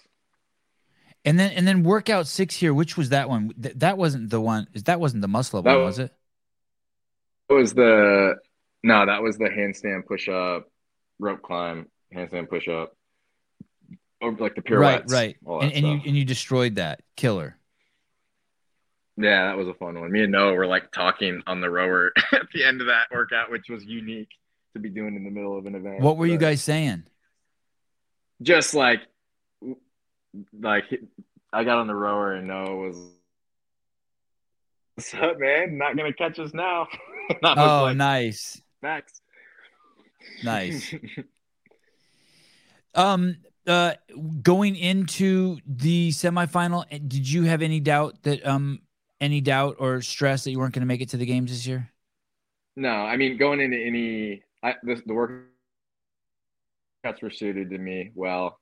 And 1.24 1.36
then 1.36 1.51
and 1.51 1.66
then 1.66 1.82
workout 1.82 2.28
six 2.28 2.55
here. 2.55 2.73
Which 2.73 2.97
was 2.97 3.09
that 3.09 3.28
one? 3.28 3.52
Th- 3.60 3.74
that 3.78 3.98
wasn't 3.98 4.31
the 4.31 4.40
one. 4.40 4.69
That 4.85 5.01
wasn't 5.01 5.23
the 5.23 5.28
muscle 5.28 5.59
up 5.59 5.65
That 5.65 5.74
one, 5.74 5.86
was- 5.86 5.98
was 5.98 6.06
it? 6.06 6.12
It 7.48 7.55
was 7.55 7.74
the 7.74 8.36
no, 8.85 9.05
that 9.05 9.20
was 9.20 9.36
the 9.36 9.47
handstand 9.48 10.06
push-up, 10.06 10.70
rope 11.19 11.43
climb, 11.43 11.89
handstand 12.15 12.48
push-up, 12.48 12.93
or 14.20 14.32
like 14.32 14.54
the 14.54 14.62
pirouettes. 14.62 15.12
Right, 15.12 15.36
right. 15.42 15.62
And, 15.62 15.72
and 15.72 15.86
you 15.86 16.00
and 16.06 16.16
you 16.16 16.24
destroyed 16.24 16.76
that 16.76 17.00
killer. 17.16 17.56
Yeah, 19.16 19.48
that 19.48 19.56
was 19.56 19.66
a 19.66 19.74
fun 19.74 20.00
one. 20.00 20.12
Me 20.12 20.22
and 20.22 20.32
Noah 20.32 20.54
were 20.54 20.66
like 20.66 20.92
talking 20.92 21.42
on 21.46 21.60
the 21.60 21.68
rower 21.68 22.12
at 22.32 22.46
the 22.54 22.64
end 22.64 22.80
of 22.80 22.86
that 22.86 23.06
workout, 23.10 23.50
which 23.50 23.68
was 23.68 23.84
unique 23.84 24.28
to 24.74 24.78
be 24.78 24.88
doing 24.88 25.16
in 25.16 25.24
the 25.24 25.30
middle 25.30 25.58
of 25.58 25.66
an 25.66 25.74
event. 25.74 26.00
What 26.00 26.16
were 26.16 26.26
you 26.26 26.38
guys 26.38 26.62
saying? 26.62 27.04
Just 28.42 28.74
like 28.74 29.00
like 30.60 30.84
I 31.52 31.64
got 31.64 31.78
on 31.78 31.86
the 31.86 31.94
rower 31.94 32.34
and 32.34 32.46
Noah 32.46 32.76
was, 32.76 32.96
"What's 34.94 35.14
up, 35.14 35.38
man? 35.38 35.78
Not 35.78 35.96
gonna 35.96 36.12
catch 36.12 36.38
us 36.38 36.54
now." 36.54 36.86
oh, 37.42 37.82
like, 37.82 37.96
nice. 37.96 38.62
Max. 38.82 39.20
Nice. 40.44 40.94
um, 42.94 43.36
uh, 43.68 43.94
going 44.42 44.76
into 44.76 45.58
the 45.66 46.10
semifinal, 46.10 46.84
eh, 46.90 46.98
did 47.06 47.30
you 47.30 47.44
have 47.44 47.62
any 47.62 47.80
doubt 47.80 48.22
that 48.22 48.44
um, 48.46 48.80
any 49.20 49.40
doubt 49.40 49.76
or 49.78 50.00
stress 50.00 50.44
that 50.44 50.50
you 50.50 50.58
weren't 50.58 50.74
going 50.74 50.82
to 50.82 50.86
make 50.86 51.00
it 51.00 51.10
to 51.10 51.16
the 51.16 51.26
games 51.26 51.50
this 51.50 51.66
year? 51.66 51.90
No, 52.76 52.90
I 52.90 53.16
mean 53.16 53.36
going 53.36 53.60
into 53.60 53.76
any, 53.76 54.42
I, 54.62 54.74
the, 54.82 54.94
the 55.06 55.12
workouts 57.04 57.22
were 57.22 57.30
suited 57.30 57.70
to 57.70 57.78
me 57.78 58.10
well. 58.14 58.58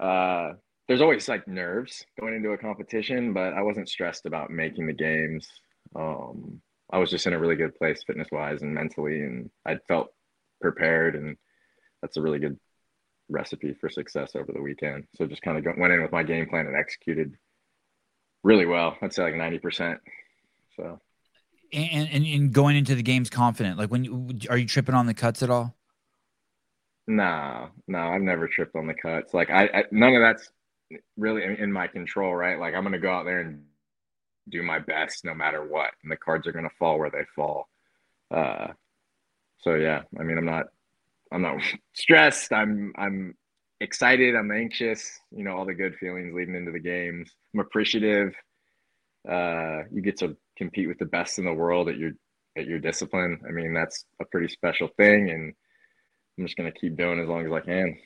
Uh, 0.00 0.54
there's 0.88 1.00
always 1.00 1.28
like 1.28 1.46
nerves 1.46 2.04
going 2.18 2.34
into 2.34 2.50
a 2.50 2.58
competition, 2.58 3.32
but 3.32 3.54
I 3.54 3.62
wasn't 3.62 3.88
stressed 3.88 4.26
about 4.26 4.50
making 4.50 4.86
the 4.86 4.92
games. 4.92 5.48
Um, 5.94 6.60
I 6.90 6.98
was 6.98 7.10
just 7.10 7.26
in 7.26 7.32
a 7.32 7.38
really 7.38 7.56
good 7.56 7.74
place 7.76 8.02
fitness 8.06 8.28
wise 8.32 8.62
and 8.62 8.74
mentally, 8.74 9.20
and 9.20 9.50
I 9.64 9.76
felt 9.88 10.08
prepared, 10.60 11.14
and 11.14 11.36
that's 12.00 12.16
a 12.16 12.22
really 12.22 12.38
good 12.38 12.58
recipe 13.32 13.74
for 13.74 13.88
success 13.88 14.36
over 14.36 14.52
the 14.52 14.62
weekend. 14.62 15.04
So 15.16 15.26
just 15.26 15.42
kind 15.42 15.58
of 15.58 15.64
went 15.78 15.92
in 15.92 16.02
with 16.02 16.12
my 16.12 16.22
game 16.22 16.48
plan 16.48 16.66
and 16.66 16.76
executed 16.76 17.34
really 18.42 18.66
well. 18.66 18.96
I'd 19.00 19.12
say 19.12 19.22
like 19.22 19.34
ninety 19.34 19.58
percent. 19.58 20.00
So. 20.76 21.00
And, 21.72 22.08
and 22.12 22.26
and 22.26 22.52
going 22.52 22.76
into 22.76 22.94
the 22.94 23.02
games 23.02 23.30
confident, 23.30 23.78
like 23.78 23.90
when 23.90 24.04
you, 24.04 24.28
are 24.50 24.58
you 24.58 24.66
tripping 24.66 24.94
on 24.94 25.06
the 25.06 25.14
cuts 25.14 25.42
at 25.42 25.48
all? 25.48 25.74
No, 27.06 27.70
no, 27.88 27.98
I've 27.98 28.20
never 28.20 28.46
tripped 28.46 28.76
on 28.76 28.86
the 28.86 28.94
cuts. 28.94 29.32
Like 29.32 29.48
I, 29.48 29.64
I 29.72 29.84
none 29.90 30.14
of 30.14 30.20
that's 30.20 30.50
really 31.16 31.42
in, 31.42 31.56
in 31.56 31.72
my 31.72 31.86
control, 31.86 32.34
right? 32.34 32.58
Like 32.58 32.74
I'm 32.74 32.82
gonna 32.82 32.98
go 32.98 33.10
out 33.10 33.24
there 33.24 33.40
and 33.40 33.64
do 34.50 34.62
my 34.62 34.80
best 34.80 35.24
no 35.24 35.34
matter 35.34 35.64
what, 35.64 35.92
and 36.02 36.12
the 36.12 36.16
cards 36.16 36.46
are 36.46 36.52
gonna 36.52 36.68
fall 36.78 36.98
where 36.98 37.10
they 37.10 37.24
fall. 37.34 37.68
Uh, 38.30 38.68
so 39.60 39.74
yeah, 39.74 40.02
I 40.20 40.24
mean, 40.24 40.36
I'm 40.36 40.44
not, 40.44 40.66
I'm 41.32 41.42
not 41.42 41.62
stressed. 41.94 42.52
I'm, 42.52 42.92
I'm 42.96 43.34
excited. 43.80 44.36
I'm 44.36 44.52
anxious. 44.52 45.18
You 45.30 45.44
know, 45.44 45.56
all 45.56 45.64
the 45.64 45.74
good 45.74 45.96
feelings 45.96 46.34
leading 46.34 46.54
into 46.54 46.72
the 46.72 46.80
games. 46.80 47.30
I'm 47.54 47.60
appreciative. 47.60 48.34
Uh, 49.28 49.82
you 49.92 50.02
get 50.02 50.18
to 50.18 50.36
compete 50.58 50.88
with 50.88 50.98
the 50.98 51.06
best 51.06 51.38
in 51.38 51.44
the 51.44 51.52
world 51.52 51.88
at 51.88 51.96
your 51.96 52.12
at 52.56 52.66
your 52.66 52.78
discipline. 52.78 53.40
I 53.48 53.52
mean, 53.52 53.72
that's 53.72 54.04
a 54.20 54.24
pretty 54.26 54.48
special 54.48 54.88
thing, 54.96 55.30
and 55.30 55.54
I'm 56.38 56.46
just 56.46 56.56
gonna 56.56 56.72
keep 56.72 56.96
doing 56.96 57.20
as 57.20 57.28
long 57.28 57.46
as 57.46 57.52
I 57.52 57.60
can. 57.60 57.96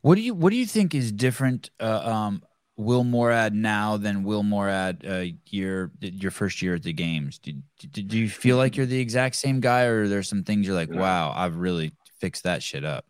What 0.00 0.16
do 0.16 0.22
you 0.22 0.34
What 0.34 0.50
do 0.50 0.56
you 0.56 0.66
think 0.66 0.94
is 0.94 1.12
different, 1.12 1.70
uh, 1.78 2.02
um, 2.04 2.42
Will 2.76 3.04
Moorad 3.04 3.52
now 3.52 3.98
than 3.98 4.24
Will 4.24 4.42
Moorad 4.42 5.08
uh, 5.08 5.36
year 5.46 5.90
your 6.00 6.30
first 6.30 6.62
year 6.62 6.74
at 6.74 6.82
the 6.82 6.94
games? 6.94 7.38
Did, 7.38 7.62
did, 7.78 8.08
do 8.08 8.18
you 8.18 8.28
feel 8.28 8.56
like 8.56 8.76
you're 8.76 8.86
the 8.86 9.00
exact 9.00 9.36
same 9.36 9.60
guy, 9.60 9.84
or 9.84 10.02
are 10.02 10.08
there 10.08 10.22
some 10.22 10.42
things 10.42 10.66
you're 10.66 10.74
like, 10.74 10.90
wow, 10.90 11.32
I've 11.36 11.56
really 11.56 11.92
fixed 12.20 12.44
that 12.44 12.62
shit 12.62 12.84
up? 12.84 13.04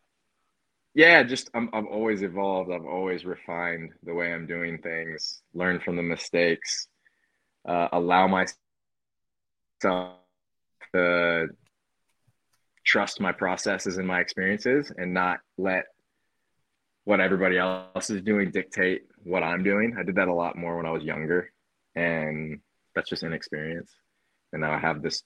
Yeah, 0.95 1.23
just 1.23 1.51
I'm, 1.55 1.71
I've 1.73 1.87
always 1.87 2.23
evolved. 2.23 2.71
I've 2.73 2.87
always 2.87 3.25
refined 3.25 3.93
the 4.03 4.15
way 4.15 4.33
I'm 4.33 4.47
doing 4.47 4.79
things. 4.79 5.43
Learn 5.55 5.81
from 5.81 5.97
the 5.97 6.03
mistakes. 6.03 6.89
Uh, 7.69 7.89
allow 7.93 8.27
myself 8.27 8.57
to 10.95 11.49
trust 12.85 13.21
my 13.21 13.31
processes 13.31 13.99
and 13.99 14.07
my 14.07 14.21
experiences, 14.21 14.93
and 14.97 15.15
not 15.15 15.39
let 15.59 15.85
what 17.05 17.21
everybody 17.21 17.57
else 17.59 18.11
is 18.11 18.23
doing 18.23 18.51
dictate 18.51 19.03
what 19.23 19.43
I'm 19.43 19.63
doing. 19.63 19.97
I 19.99 20.03
did 20.03 20.17
that 20.17 20.29
a 20.29 20.35
lot 20.35 20.57
more 20.57 20.77
when 20.77 20.87
I 20.87 20.91
was 20.91 21.05
younger, 21.05 21.53
and 21.95 22.61
that's 22.95 23.09
just 23.09 23.23
inexperience. 23.23 23.93
And 24.53 24.63
now 24.63 24.73
I 24.73 24.79
have 24.79 25.03
this 25.03 25.23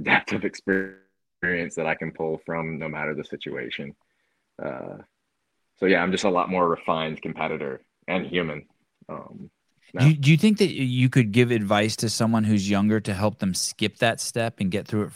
depth 0.00 0.32
of 0.32 0.44
experience 0.44 1.00
that 1.42 1.86
I 1.86 1.94
can 1.94 2.12
pull 2.12 2.40
from 2.44 2.78
no 2.78 2.88
matter 2.88 3.14
the 3.14 3.24
situation. 3.24 3.94
Uh, 4.62 4.98
so 5.76 5.86
yeah, 5.86 6.02
I'm 6.02 6.12
just 6.12 6.24
a 6.24 6.30
lot 6.30 6.50
more 6.50 6.68
refined 6.68 7.22
competitor 7.22 7.80
and 8.06 8.26
human. 8.26 8.66
Um, 9.08 9.50
do, 9.98 10.08
you, 10.08 10.14
do 10.14 10.30
you 10.30 10.36
think 10.36 10.58
that 10.58 10.70
you 10.70 11.08
could 11.08 11.32
give 11.32 11.50
advice 11.50 11.96
to 11.96 12.08
someone 12.08 12.44
who's 12.44 12.68
younger 12.68 13.00
to 13.00 13.14
help 13.14 13.38
them 13.38 13.54
skip 13.54 13.96
that 13.98 14.20
step 14.20 14.60
and 14.60 14.70
get 14.70 14.86
through 14.86 15.06
it 15.06 15.12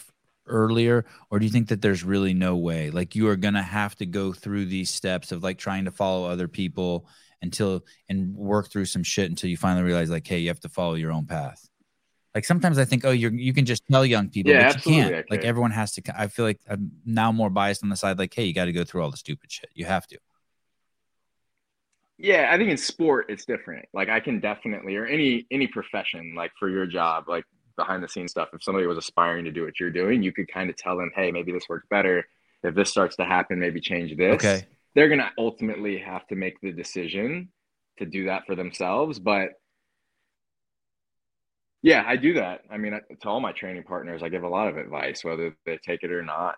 earlier 0.46 1.06
or 1.30 1.38
do 1.38 1.46
you 1.46 1.51
think 1.51 1.68
that 1.68 1.80
there's 1.80 2.05
really 2.05 2.34
no 2.34 2.55
way 2.55 2.90
like 2.90 3.14
you 3.14 3.26
are 3.28 3.36
going 3.36 3.55
to 3.55 3.62
have 3.62 3.94
to 3.94 4.05
go 4.05 4.30
through 4.30 4.66
these 4.66 4.90
steps 4.90 5.32
of 5.32 5.42
like 5.42 5.56
trying 5.56 5.86
to 5.86 5.90
follow 5.90 6.28
other 6.28 6.48
people 6.48 7.09
until 7.40 7.82
and 8.10 8.36
work 8.36 8.70
through 8.70 8.84
some 8.84 9.02
shit 9.02 9.30
until 9.30 9.48
you 9.48 9.56
finally 9.56 9.82
realize 9.82 10.10
like 10.10 10.26
hey 10.26 10.36
you 10.36 10.48
have 10.48 10.60
to 10.60 10.68
follow 10.68 10.96
your 10.96 11.12
own 11.12 11.24
path 11.24 11.66
like 12.35 12.44
sometimes 12.44 12.78
i 12.78 12.85
think 12.85 13.05
oh 13.05 13.11
you're 13.11 13.32
you 13.32 13.52
can 13.52 13.65
just 13.65 13.82
tell 13.90 14.05
young 14.05 14.28
people 14.28 14.52
yeah, 14.52 14.73
but 14.73 14.86
you 14.86 14.93
can't 14.93 15.31
like 15.31 15.44
everyone 15.44 15.70
has 15.70 15.93
to 15.93 16.02
i 16.19 16.27
feel 16.27 16.44
like 16.44 16.61
i'm 16.69 16.90
now 17.05 17.31
more 17.32 17.51
biased 17.51 17.82
on 17.82 17.89
the 17.89 17.97
side 17.97 18.19
like 18.19 18.32
hey 18.35 18.44
you 18.44 18.55
got 18.55 18.66
to 18.66 18.73
go 18.73 18.85
through 18.85 19.02
all 19.02 19.11
the 19.11 19.16
stupid 19.16 19.51
shit 19.51 19.70
you 19.74 19.85
have 19.85 20.06
to 20.06 20.19
yeah 22.19 22.51
i 22.52 22.56
think 22.56 22.70
in 22.70 22.77
sport 22.77 23.27
it's 23.28 23.44
different 23.44 23.86
like 23.93 24.09
i 24.09 24.20
can 24.20 24.40
definitely 24.40 24.97
or 24.97 25.06
any 25.06 25.47
any 25.51 25.66
profession 25.66 26.35
like 26.36 26.52
for 26.59 26.69
your 26.69 26.86
job 26.86 27.24
like 27.28 27.44
behind 27.77 28.02
the 28.02 28.09
scenes 28.09 28.31
stuff. 28.31 28.48
If 28.52 28.62
somebody 28.62 28.86
was 28.86 28.98
aspiring 28.98 29.44
to 29.44 29.51
do 29.51 29.65
what 29.65 29.78
you're 29.81 29.90
doing, 29.90 30.23
you 30.23 30.32
could 30.32 30.48
kind 30.48 30.70
of 30.70 30.77
tell 30.77 30.97
them, 30.97 31.11
hey, 31.15 31.31
maybe 31.31 31.52
this 31.52 31.69
works 31.69 31.86
better. 31.90 32.27
If 32.62 32.74
this 32.74 32.90
starts 32.90 33.16
to 33.16 33.24
happen, 33.24 33.59
maybe 33.59 33.81
change 33.81 34.16
this. 34.16 34.35
Okay. 34.35 34.66
They're 34.94 35.09
going 35.09 35.20
to 35.20 35.31
ultimately 35.39 35.98
have 35.98 36.27
to 36.28 36.36
make 36.36 36.61
the 36.61 36.73
decision 36.73 37.48
to 37.98 38.06
do 38.06 38.27
that 38.27 38.47
for 38.47 38.55
themselves. 38.55 39.19
But 39.19 39.51
yeah, 41.85 42.02
I 42.06 42.16
do 42.16 42.32
that. 42.32 42.62
I 42.70 42.78
mean, 42.78 42.98
to 43.20 43.28
all 43.28 43.40
my 43.40 43.52
training 43.52 43.82
partners, 43.82 44.23
I 44.23 44.31
give 44.31 44.43
a 44.43 44.48
lot 44.48 44.69
of 44.69 44.78
advice, 44.78 45.23
whether 45.23 45.55
they 45.66 45.78
take 45.86 46.02
it 46.02 46.11
or 46.11 46.23
not. 46.23 46.55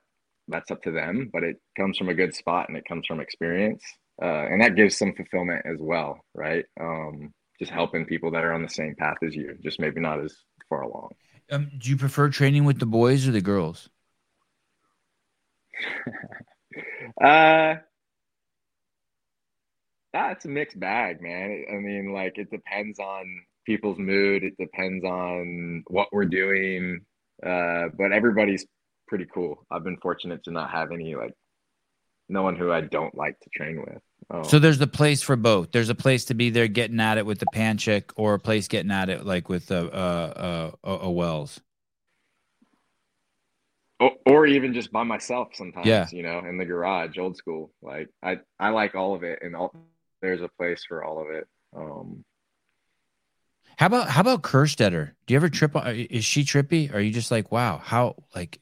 That's 0.47 0.71
up 0.71 0.81
to 0.85 0.93
them, 0.93 1.31
but 1.33 1.43
it 1.43 1.57
comes 1.77 1.99
from 1.99 2.09
a 2.09 2.15
good 2.15 2.33
spot 2.33 2.69
and 2.69 2.79
it 2.79 2.85
comes 2.89 3.09
from 3.09 3.19
experience. 3.19 3.83
Uh, 4.23 4.47
and 4.47 4.63
that 4.63 4.77
gives 4.77 4.97
some 4.97 5.13
fulfillment 5.15 5.67
as 5.67 5.79
well, 5.81 6.21
right? 6.33 6.65
Um, 6.81 7.35
just 7.59 7.73
helping 7.73 8.07
people 8.07 8.31
that 8.31 8.45
are 8.45 8.53
on 8.53 8.63
the 8.63 8.69
same 8.69 8.95
path 9.01 9.17
as 9.27 9.35
you, 9.35 9.59
just 9.65 9.81
maybe 9.81 10.01
not 10.01 10.23
as 10.23 10.33
far 10.69 10.83
along. 10.83 11.09
Um, 11.51 11.73
do 11.77 11.91
you 11.91 11.97
prefer 11.97 12.29
training 12.29 12.65
with 12.65 12.79
the 12.79 12.87
boys 12.87 13.27
or 13.27 13.33
the 13.33 13.41
girls? 13.41 13.91
uh, 17.21 17.75
that's 20.13 20.45
a 20.45 20.49
mixed 20.49 20.79
bag, 20.79 21.21
man. 21.21 21.65
I 21.69 21.75
mean, 21.79 22.13
like 22.13 22.39
it 22.39 22.49
depends 22.49 23.01
on 23.01 23.27
people's 23.67 23.99
mood. 23.99 24.45
It 24.45 24.57
depends 24.59 25.05
on 25.05 25.83
what 25.89 26.09
we're 26.13 26.25
doing. 26.25 27.01
Uh, 27.45 27.89
but 27.99 28.13
everybody's 28.13 28.65
pretty 29.09 29.27
cool. 29.33 29.67
I've 29.71 29.85
been 29.85 29.99
fortunate 29.99 30.45
to 30.45 30.51
not 30.51 30.71
have 30.71 30.93
any 30.93 31.15
like 31.15 31.35
no 32.29 32.43
one 32.43 32.57
who 32.57 32.73
I 32.73 32.81
don't 32.81 33.15
like 33.15 33.39
to 33.41 33.51
train 33.55 33.81
with. 33.81 34.03
Oh. 34.31 34.43
So 34.43 34.59
there's 34.59 34.79
the 34.79 34.87
place 34.87 35.23
for 35.23 35.37
both. 35.37 35.71
There's 35.71 35.91
a 35.91 35.95
place 35.95 36.25
to 36.27 36.35
be 36.35 36.51
there 36.51 36.67
getting 36.67 36.99
at 36.99 37.19
it 37.19 37.27
with 37.27 37.39
the 37.39 37.47
pan 37.53 37.77
chick, 37.77 38.11
or 38.17 38.35
a 38.35 38.39
place 38.39 38.69
getting 38.69 38.91
at 38.91 39.09
it 39.09 39.25
like 39.25 39.49
with 39.49 39.71
a 39.71 39.93
uh, 39.93 40.71
uh, 40.85 40.91
a, 40.91 40.91
a 41.07 41.11
Wells. 41.11 41.61
Or, 44.01 44.13
or 44.27 44.47
even 44.47 44.75
just 44.75 44.91
by 44.93 45.05
myself 45.05 45.49
sometimes. 45.55 45.87
Yeah. 45.87 46.07
You 46.11 46.23
know, 46.23 46.41
in 46.41 46.59
the 46.59 46.65
garage, 46.65 47.19
old 47.19 47.37
school. 47.37 47.73
Like 47.83 48.09
I 48.23 48.39
I 48.59 48.71
like 48.71 48.95
all 48.95 49.15
of 49.15 49.23
it, 49.23 49.41
and 49.43 49.55
all, 49.55 49.75
there's 50.23 50.43
a 50.43 50.51
place 50.59 50.85
for 50.89 51.05
all 51.05 51.21
of 51.21 51.31
it. 51.31 51.47
Um, 51.77 52.25
how 53.77 53.87
about 53.87 54.09
how 54.09 54.23
about 54.23 54.43
Kerstetter? 54.43 55.13
Do 55.27 55.35
you 55.35 55.37
ever 55.37 55.49
trip? 55.49 55.77
On, 55.77 55.87
is 55.87 56.25
she 56.25 56.43
trippy? 56.43 56.93
Or 56.93 56.97
are 56.97 57.01
you 57.01 57.13
just 57.13 57.31
like, 57.31 57.53
wow, 57.53 57.81
how 57.83 58.17
like? 58.35 58.59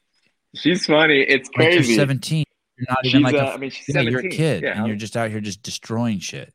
She's 0.55 0.87
funny. 0.87 1.21
It's 1.21 1.49
crazy. 1.49 1.93
Like 1.93 2.01
Seventeen. 2.01 2.45
You're 2.77 2.87
not 2.89 3.07
even 3.07 3.23
like 3.23 3.35
uh, 3.35 3.39
a, 3.39 3.55
I 3.55 3.57
mean, 3.57 3.71
she's 3.71 3.95
yeah, 3.95 4.01
you're 4.01 4.27
a 4.27 4.29
kid 4.29 4.65
yeah, 4.65 4.77
and 4.77 4.89
you're 4.89 4.97
just 4.97 5.17
out 5.17 5.31
here 5.31 5.41
just 5.41 5.63
destroying 5.63 6.19
shit. 6.19 6.53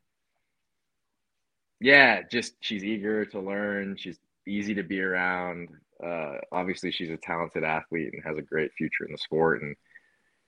Yeah, 1.80 2.20
just 2.30 2.54
she's 2.60 2.84
eager 2.84 3.24
to 3.24 3.40
learn. 3.40 3.96
She's 3.96 4.18
easy 4.46 4.74
to 4.74 4.82
be 4.82 5.00
around. 5.00 5.68
Uh, 6.02 6.36
obviously, 6.52 6.90
she's 6.90 7.10
a 7.10 7.16
talented 7.16 7.64
athlete 7.64 8.10
and 8.12 8.22
has 8.24 8.36
a 8.36 8.42
great 8.42 8.72
future 8.76 9.06
in 9.06 9.12
the 9.12 9.18
sport. 9.18 9.62
And 9.62 9.74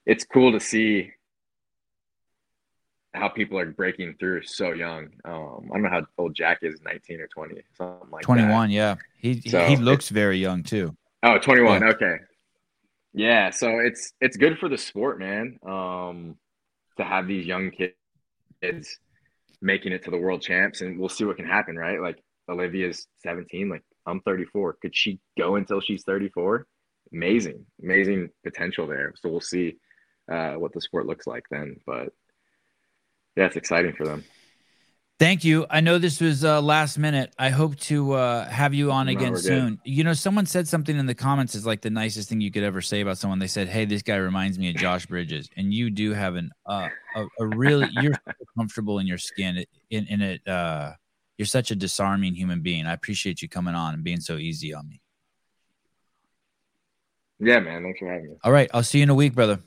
it's 0.05 0.25
cool 0.25 0.53
to 0.53 0.61
see 0.61 1.11
how 3.15 3.29
people 3.29 3.59
are 3.59 3.67
breaking 3.67 4.15
through 4.19 4.43
so 4.43 4.73
young. 4.73 5.09
Um, 5.25 5.69
I 5.71 5.75
don't 5.75 5.83
know 5.83 5.91
how 5.91 6.07
old 6.19 6.35
Jack 6.35 6.59
is, 6.63 6.81
19 6.83 7.21
or 7.21 7.27
20, 7.29 7.61
something 7.77 8.11
like 8.11 8.23
21, 8.23 8.69
that. 8.69 8.75
yeah. 8.75 8.95
He 9.19 9.41
so 9.43 9.65
he 9.67 9.77
looks 9.77 10.09
very 10.09 10.39
young 10.39 10.63
too. 10.63 10.97
Oh, 11.23 11.39
21. 11.39 11.83
Yeah. 11.83 11.89
Okay. 11.89 12.17
Yeah, 13.15 13.51
so 13.51 13.79
it's 13.79 14.15
it's 14.21 14.37
good 14.37 14.59
for 14.59 14.69
the 14.69 14.79
sport, 14.79 15.19
man. 15.19 15.59
Um, 15.67 16.37
to 16.97 17.05
have 17.05 17.27
these 17.27 17.47
young 17.47 17.71
kids 17.71 18.99
making 19.61 19.93
it 19.93 20.05
to 20.05 20.11
the 20.11 20.17
world 20.17 20.41
champs, 20.41 20.81
and 20.81 20.99
we'll 20.99 21.09
see 21.11 21.25
what 21.25 21.37
can 21.37 21.47
happen, 21.47 21.77
right? 21.77 22.01
Like 22.01 22.23
Olivia's 22.49 23.07
17, 23.23 23.69
like 23.69 23.83
I'm 24.07 24.21
34. 24.21 24.77
Could 24.81 24.97
she 24.97 25.21
go 25.39 25.57
until 25.57 25.81
she's 25.81 26.03
34? 26.05 26.67
Amazing, 27.13 27.67
amazing 27.83 28.31
potential 28.43 28.87
there. 28.87 29.13
So 29.21 29.29
we'll 29.29 29.41
see 29.41 29.77
uh, 30.31 30.55
what 30.55 30.73
the 30.73 30.81
sport 30.81 31.07
looks 31.07 31.27
like 31.27 31.45
then. 31.51 31.77
But 31.87 32.15
yeah, 33.37 33.47
it's 33.47 33.57
exciting 33.57 33.93
for 33.95 34.05
them. 34.07 34.25
Thank 35.19 35.45
you. 35.45 35.67
I 35.71 35.81
know 35.81 35.99
this 35.99 36.21
was 36.21 36.45
uh, 36.45 36.61
last 36.61 36.99
minute. 36.99 37.33
I 37.39 37.51
hope 37.51 37.77
to 37.81 38.15
uh, 38.15 38.49
have 38.49 38.75
you 38.75 38.91
on 38.91 39.07
No, 39.07 39.13
again 39.13 39.31
we're 39.31 39.37
good. 39.37 39.45
soon. 39.45 39.81
You 39.85 40.03
know, 40.03 40.15
someone 40.15 40.47
said 40.47 40.67
something 40.67 40.97
in 40.97 41.07
the 41.07 41.15
comments 41.15 41.55
is 41.55 41.65
like 41.65 41.81
the 41.81 41.91
nicest 41.91 42.29
thing 42.29 42.41
you 42.41 42.51
could 42.51 42.65
ever 42.65 42.81
say 42.81 43.03
about 43.03 43.19
someone. 43.19 43.39
They 43.39 43.47
said, 43.47 43.69
"Hey, 43.69 43.85
this 43.85 44.03
guy 44.03 44.17
reminds 44.17 44.59
me 44.59 44.71
of 44.71 44.77
Josh 44.77 45.07
Bridges," 45.07 45.49
and 45.57 45.73
you 45.73 45.91
do 45.91 46.13
have 46.13 46.35
an 46.35 46.51
uh, 46.67 46.89
a, 47.15 47.27
a 47.39 47.47
really 47.47 47.89
you're 47.93 48.15
so 48.27 48.33
comfortable 48.59 48.99
in 48.99 49.07
your 49.07 49.19
skin. 49.19 49.65
In 49.91 50.07
in 50.09 50.23
it, 50.23 50.49
uh, 50.49 50.95
you're 51.39 51.47
such 51.47 51.71
a 51.71 51.77
disarming 51.77 52.35
human 52.35 52.61
being. 52.61 52.87
I 52.87 52.93
appreciate 52.93 53.43
you 53.43 53.49
coming 53.49 53.77
on 53.77 53.95
and 53.95 54.03
being 54.03 54.21
so 54.21 54.39
easy 54.39 54.75
on 54.75 54.89
me. 54.89 55.01
Yeah, 57.39 57.61
man. 57.61 57.85
Thanks 57.85 58.01
for 58.01 58.09
having 58.13 58.31
me. 58.31 58.37
All 58.43 58.51
right, 58.51 58.69
I'll 58.75 58.83
see 58.83 58.99
you 58.99 59.05
in 59.05 59.11
a 59.11 59.15
week, 59.15 59.35
brother. 59.35 59.61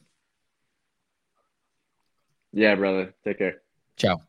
Yeah, 2.55 2.75
brother. 2.75 3.13
Take 3.25 3.39
care. 3.39 3.61
Ciao. 3.97 4.21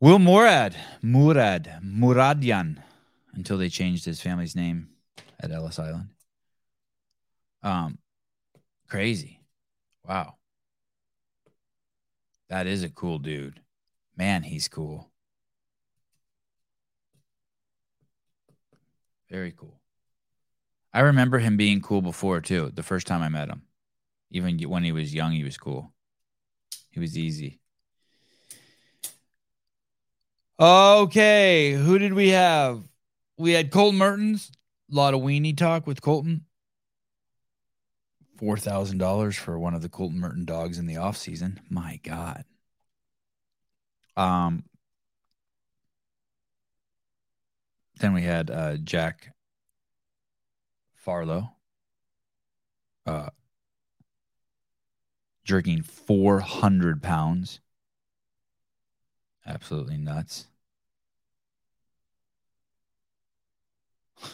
Will 0.00 0.18
Murad, 0.18 0.76
Murad, 1.00 1.80
Muradian, 1.82 2.82
until 3.32 3.56
they 3.56 3.70
changed 3.70 4.04
his 4.04 4.20
family's 4.20 4.54
name 4.54 4.90
at 5.40 5.50
Ellis 5.50 5.78
Island. 5.78 6.10
Um, 7.62 7.98
crazy. 8.86 9.40
Wow. 10.06 10.34
That 12.50 12.66
is 12.66 12.82
a 12.82 12.90
cool 12.90 13.18
dude. 13.18 13.62
Man, 14.14 14.42
he's 14.42 14.68
cool. 14.68 15.10
Very 19.30 19.52
cool. 19.52 19.80
I 20.92 21.00
remember 21.00 21.38
him 21.38 21.56
being 21.56 21.80
cool 21.80 22.02
before 22.02 22.42
too. 22.42 22.70
The 22.74 22.82
first 22.82 23.06
time 23.06 23.22
I 23.22 23.30
met 23.30 23.48
him, 23.48 23.62
even 24.30 24.58
when 24.68 24.84
he 24.84 24.92
was 24.92 25.14
young, 25.14 25.32
he 25.32 25.42
was 25.42 25.56
cool. 25.56 25.94
He 26.96 27.00
was 27.00 27.18
easy. 27.18 27.60
Okay, 30.58 31.72
who 31.72 31.98
did 31.98 32.14
we 32.14 32.30
have? 32.30 32.84
We 33.36 33.52
had 33.52 33.70
Colten 33.70 33.96
Mertens. 33.96 34.50
A 34.90 34.94
lot 34.94 35.12
of 35.12 35.20
weenie 35.20 35.54
talk 35.54 35.86
with 35.86 36.00
Colten. 36.00 36.40
Four 38.38 38.56
thousand 38.56 38.96
dollars 38.96 39.36
for 39.36 39.58
one 39.58 39.74
of 39.74 39.82
the 39.82 39.90
Colten 39.90 40.14
Merton 40.14 40.46
dogs 40.46 40.78
in 40.78 40.86
the 40.86 40.96
off 40.96 41.18
season. 41.18 41.60
My 41.68 42.00
God. 42.02 42.46
Um. 44.16 44.64
Then 48.00 48.14
we 48.14 48.22
had 48.22 48.50
uh, 48.50 48.78
Jack 48.78 49.34
Farlow. 50.94 51.50
Uh, 53.04 53.28
jerking 55.46 55.80
four 55.80 56.40
hundred 56.40 57.02
pounds. 57.02 57.60
Absolutely 59.46 59.96
nuts. 59.96 60.46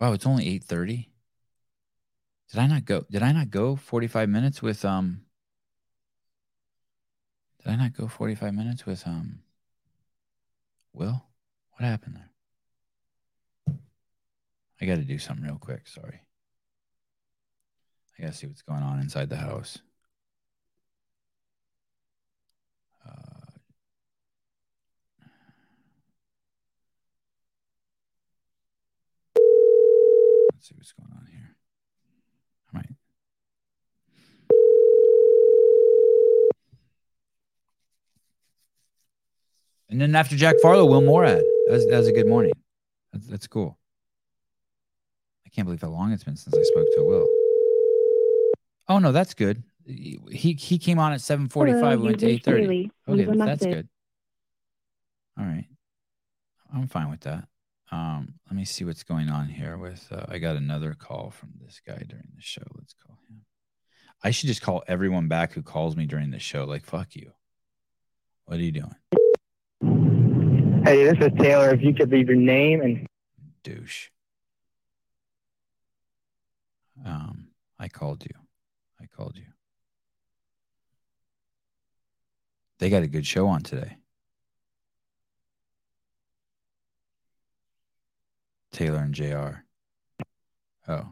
Wow, 0.00 0.14
it's 0.14 0.26
only 0.26 0.46
8:30. 0.46 1.08
Did 2.50 2.58
I 2.60 2.66
not 2.66 2.84
go 2.84 3.04
Did 3.10 3.22
I 3.22 3.30
not 3.32 3.50
go 3.50 3.76
45 3.76 4.28
minutes 4.28 4.60
with 4.62 4.84
um 4.84 5.22
Did 7.62 7.70
I 7.72 7.76
not 7.76 7.96
go 7.96 8.08
45 8.08 8.52
minutes 8.52 8.84
with 8.84 9.06
um 9.06 9.40
Will? 10.92 11.24
What 11.72 11.86
happened 11.86 12.16
there? 12.16 12.30
I 14.80 14.84
got 14.84 14.96
to 14.96 15.04
do 15.04 15.18
something 15.18 15.44
real 15.44 15.58
quick, 15.58 15.86
sorry. 15.86 16.22
I 18.18 18.22
got 18.22 18.32
to 18.32 18.38
see 18.38 18.46
what's 18.46 18.62
going 18.62 18.82
on 18.82 19.00
inside 19.00 19.28
the 19.28 19.36
house. 19.36 19.78
Uh, 23.06 23.10
let's 30.52 30.68
see 30.68 30.74
what's 30.76 30.92
going 30.92 31.10
on 31.16 31.26
here. 31.30 31.56
All 32.74 32.80
right. 32.80 32.90
And 39.88 40.00
then 40.00 40.14
after 40.14 40.36
Jack 40.36 40.56
Farlow, 40.62 40.86
Will 40.86 41.02
Moorad. 41.02 41.42
That 41.66 41.72
was, 41.72 41.86
that 41.86 41.98
was 41.98 42.08
a 42.08 42.12
good 42.12 42.28
morning. 42.28 42.52
That's, 43.12 43.26
that's 43.26 43.46
cool. 43.46 43.78
I 45.46 45.50
can't 45.50 45.66
believe 45.66 45.82
how 45.82 45.88
long 45.88 46.12
it's 46.12 46.24
been 46.24 46.36
since 46.36 46.54
I 46.54 46.62
spoke 46.62 46.86
to 46.96 47.04
Will. 47.04 47.28
Oh 48.92 48.98
no, 48.98 49.10
that's 49.10 49.32
good. 49.32 49.62
He 49.86 50.52
he 50.52 50.78
came 50.78 50.98
on 50.98 51.14
at 51.14 51.22
seven 51.22 51.48
forty 51.48 51.72
five. 51.72 51.98
Went 52.02 52.20
to 52.20 52.26
eight 52.26 52.44
thirty. 52.44 52.90
Okay, 53.08 53.24
that's 53.24 53.64
good. 53.64 53.88
All 55.38 55.46
right, 55.46 55.64
I'm 56.74 56.88
fine 56.88 57.08
with 57.08 57.20
that. 57.20 57.48
Um, 57.90 58.34
let 58.50 58.56
me 58.56 58.66
see 58.66 58.84
what's 58.84 59.02
going 59.02 59.30
on 59.30 59.48
here. 59.48 59.78
With 59.78 60.06
uh, 60.12 60.26
I 60.28 60.38
got 60.38 60.56
another 60.56 60.92
call 60.92 61.30
from 61.30 61.54
this 61.58 61.80
guy 61.86 62.02
during 62.06 62.28
the 62.36 62.42
show. 62.42 62.64
Let's 62.76 62.92
call 62.92 63.16
him. 63.30 63.46
I 64.22 64.30
should 64.30 64.48
just 64.48 64.60
call 64.60 64.84
everyone 64.86 65.26
back 65.26 65.54
who 65.54 65.62
calls 65.62 65.96
me 65.96 66.04
during 66.04 66.30
the 66.30 66.38
show. 66.38 66.64
Like 66.64 66.84
fuck 66.84 67.16
you. 67.16 67.32
What 68.44 68.58
are 68.58 68.62
you 68.62 68.72
doing, 68.72 68.94
Hey, 70.84 71.04
this 71.04 71.18
is 71.18 71.32
Taylor. 71.38 71.72
If 71.72 71.80
you 71.80 71.94
could 71.94 72.10
leave 72.10 72.28
your 72.28 72.36
name 72.36 72.82
and 72.82 73.06
douche? 73.62 74.08
Um, 77.06 77.48
I 77.78 77.88
called 77.88 78.24
you. 78.24 78.41
I 79.02 79.06
called 79.06 79.36
you. 79.36 79.46
They 82.78 82.88
got 82.88 83.02
a 83.02 83.08
good 83.08 83.26
show 83.26 83.48
on 83.48 83.62
today. 83.62 83.96
Taylor 88.70 88.98
and 88.98 89.14
JR. 89.14 89.64
Oh. 90.88 91.08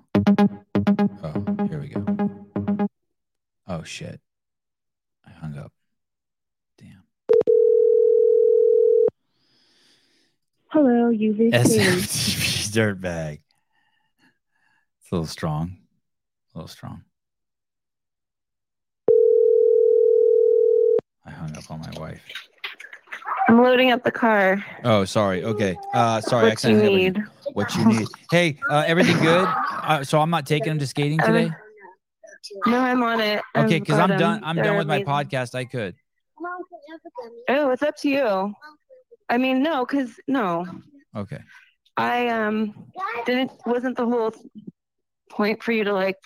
Oh, 1.23 1.67
here 1.69 1.81
we 1.81 1.89
go. 1.89 2.89
Oh 3.67 3.83
shit. 3.83 4.21
I 5.27 5.31
hung 5.31 5.59
up. 5.59 5.73
Damn. 6.79 7.03
Hello, 10.69 11.11
you've 11.11 11.39
reached 11.39 11.57
dirtbag. 12.73 13.41
It's 15.01 15.13
a 15.13 15.15
little 15.15 15.27
strong. 15.27 15.77
A 16.55 16.59
little 16.59 16.69
strong. 16.69 17.05
I 21.27 21.31
hung 21.31 21.57
up 21.57 21.71
on 21.71 21.81
my 21.81 21.91
wife. 22.01 22.23
I'm 23.49 23.63
loading 23.63 23.91
up 23.91 24.05
the 24.05 24.11
car. 24.11 24.65
Oh, 24.85 25.05
sorry. 25.05 25.45
Okay. 25.45 25.77
Uh, 25.93 26.21
sorry. 26.21 26.47
I 26.47 26.49
what 26.51 26.65
you 26.65 26.77
need? 26.77 27.25
What 27.53 27.75
you 27.75 27.85
need? 27.85 28.09
Hey, 28.31 28.59
uh, 28.71 28.85
everything 28.87 29.17
good? 29.19 29.49
Uh, 29.83 30.05
so 30.05 30.21
I'm 30.21 30.31
not 30.31 30.47
taking 30.47 30.71
him 30.71 30.79
to 30.79 30.87
skating 30.87 31.19
today. 31.19 31.51
No, 32.67 32.79
I'm 32.79 33.03
on 33.03 33.21
it. 33.21 33.43
Okay, 33.57 33.77
I've 33.77 33.81
because 33.83 33.99
I'm 33.99 34.19
done. 34.19 34.41
I'm 34.45 34.57
done 34.57 34.65
They're 34.65 34.79
with 34.79 34.87
my 34.87 35.03
podcast. 35.03 35.55
I 35.55 35.65
could. 35.65 35.95
Oh, 37.49 37.71
it's 37.71 37.83
up 37.83 37.97
to 37.99 38.09
you. 38.09 38.55
I 39.29 39.39
mean, 39.39 39.63
no, 39.63 39.85
because 39.85 40.19
no, 40.27 40.67
Okay. 41.17 41.41
I 41.97 42.29
um 42.29 42.91
didn't 43.27 43.53
wasn't 43.67 43.97
the 43.97 44.07
whole 44.07 44.33
point 45.29 45.63
for 45.63 45.73
you 45.73 45.85
to 45.85 45.93
like 45.93 46.17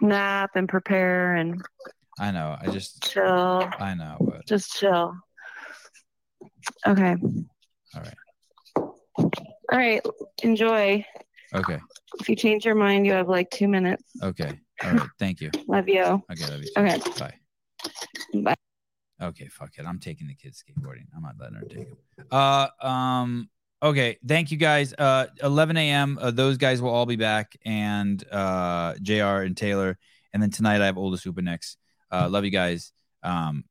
nap 0.00 0.50
and 0.54 0.68
prepare 0.68 1.36
and 1.36 1.62
I 2.20 2.30
know. 2.32 2.54
I 2.60 2.66
just. 2.68 3.02
chill. 3.10 3.68
I 3.78 3.94
know. 3.94 4.18
But 4.20 4.46
Just 4.46 4.78
chill. 4.78 5.14
Okay. 6.86 7.16
all 7.94 8.02
right. 8.02 8.14
All 8.76 9.78
right. 9.78 10.02
Enjoy. 10.42 11.04
Okay. 11.54 11.78
If 12.20 12.28
you 12.28 12.36
change 12.36 12.66
your 12.66 12.74
mind, 12.74 13.06
you 13.06 13.12
have 13.12 13.28
like 13.28 13.50
two 13.50 13.68
minutes. 13.68 14.04
Okay. 14.22 14.52
All 14.84 14.92
right. 14.92 15.08
Thank 15.18 15.40
you. 15.40 15.50
Love 15.66 15.88
you. 15.88 16.02
Okay. 16.30 16.46
Love 16.46 16.60
you. 16.60 16.66
too. 16.66 16.80
Okay. 16.82 16.98
Bye. 17.18 17.34
Bye. 18.42 18.56
Okay, 19.22 19.48
fuck 19.48 19.70
it. 19.78 19.86
I'm 19.86 19.98
taking 19.98 20.26
the 20.26 20.34
kids 20.34 20.62
skateboarding. 20.62 21.06
I'm 21.16 21.22
not 21.22 21.36
letting 21.38 21.56
her 21.56 21.62
take 21.62 21.88
them. 21.88 22.26
Uh, 22.30 22.68
um, 22.82 23.50
okay. 23.82 24.18
Thank 24.26 24.50
you 24.50 24.56
guys. 24.58 24.94
Uh, 24.94 25.26
11 25.42 25.76
a.m. 25.78 26.18
Uh, 26.20 26.30
those 26.30 26.58
guys 26.58 26.80
will 26.82 26.90
all 26.90 27.06
be 27.06 27.16
back, 27.16 27.56
and 27.64 28.22
uh, 28.30 28.94
Jr. 29.00 29.42
and 29.42 29.56
Taylor, 29.56 29.98
and 30.32 30.42
then 30.42 30.50
tonight 30.50 30.80
I 30.80 30.86
have 30.86 30.98
Oldest 30.98 31.26
Upanex. 31.26 31.76
Uh, 32.10 32.28
love 32.28 32.44
you 32.44 32.50
guys. 32.50 32.92
Um, 33.22 33.64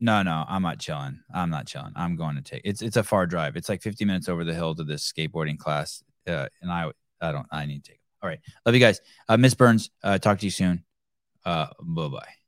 no, 0.00 0.22
no, 0.22 0.44
I'm 0.46 0.62
not 0.62 0.78
chilling. 0.78 1.20
I'm 1.32 1.50
not 1.50 1.66
chilling. 1.66 1.92
I'm 1.96 2.16
going 2.16 2.36
to 2.36 2.42
take. 2.42 2.62
It's 2.64 2.82
it's 2.82 2.96
a 2.96 3.02
far 3.02 3.26
drive. 3.26 3.56
It's 3.56 3.68
like 3.68 3.82
50 3.82 4.04
minutes 4.04 4.28
over 4.28 4.44
the 4.44 4.54
hill 4.54 4.74
to 4.74 4.84
this 4.84 5.10
skateboarding 5.10 5.58
class. 5.58 6.02
Uh, 6.26 6.48
and 6.60 6.70
I 6.70 6.90
I 7.20 7.32
don't. 7.32 7.46
I 7.50 7.64
need 7.66 7.84
to 7.84 7.92
take. 7.92 8.00
All 8.22 8.28
right. 8.28 8.40
Love 8.64 8.74
you 8.74 8.80
guys. 8.80 9.00
Uh, 9.28 9.36
Miss 9.36 9.54
Burns. 9.54 9.90
Uh, 10.02 10.18
talk 10.18 10.38
to 10.40 10.46
you 10.46 10.50
soon. 10.50 10.84
Uh, 11.44 11.68
bye 11.80 12.08
bye. 12.08 12.45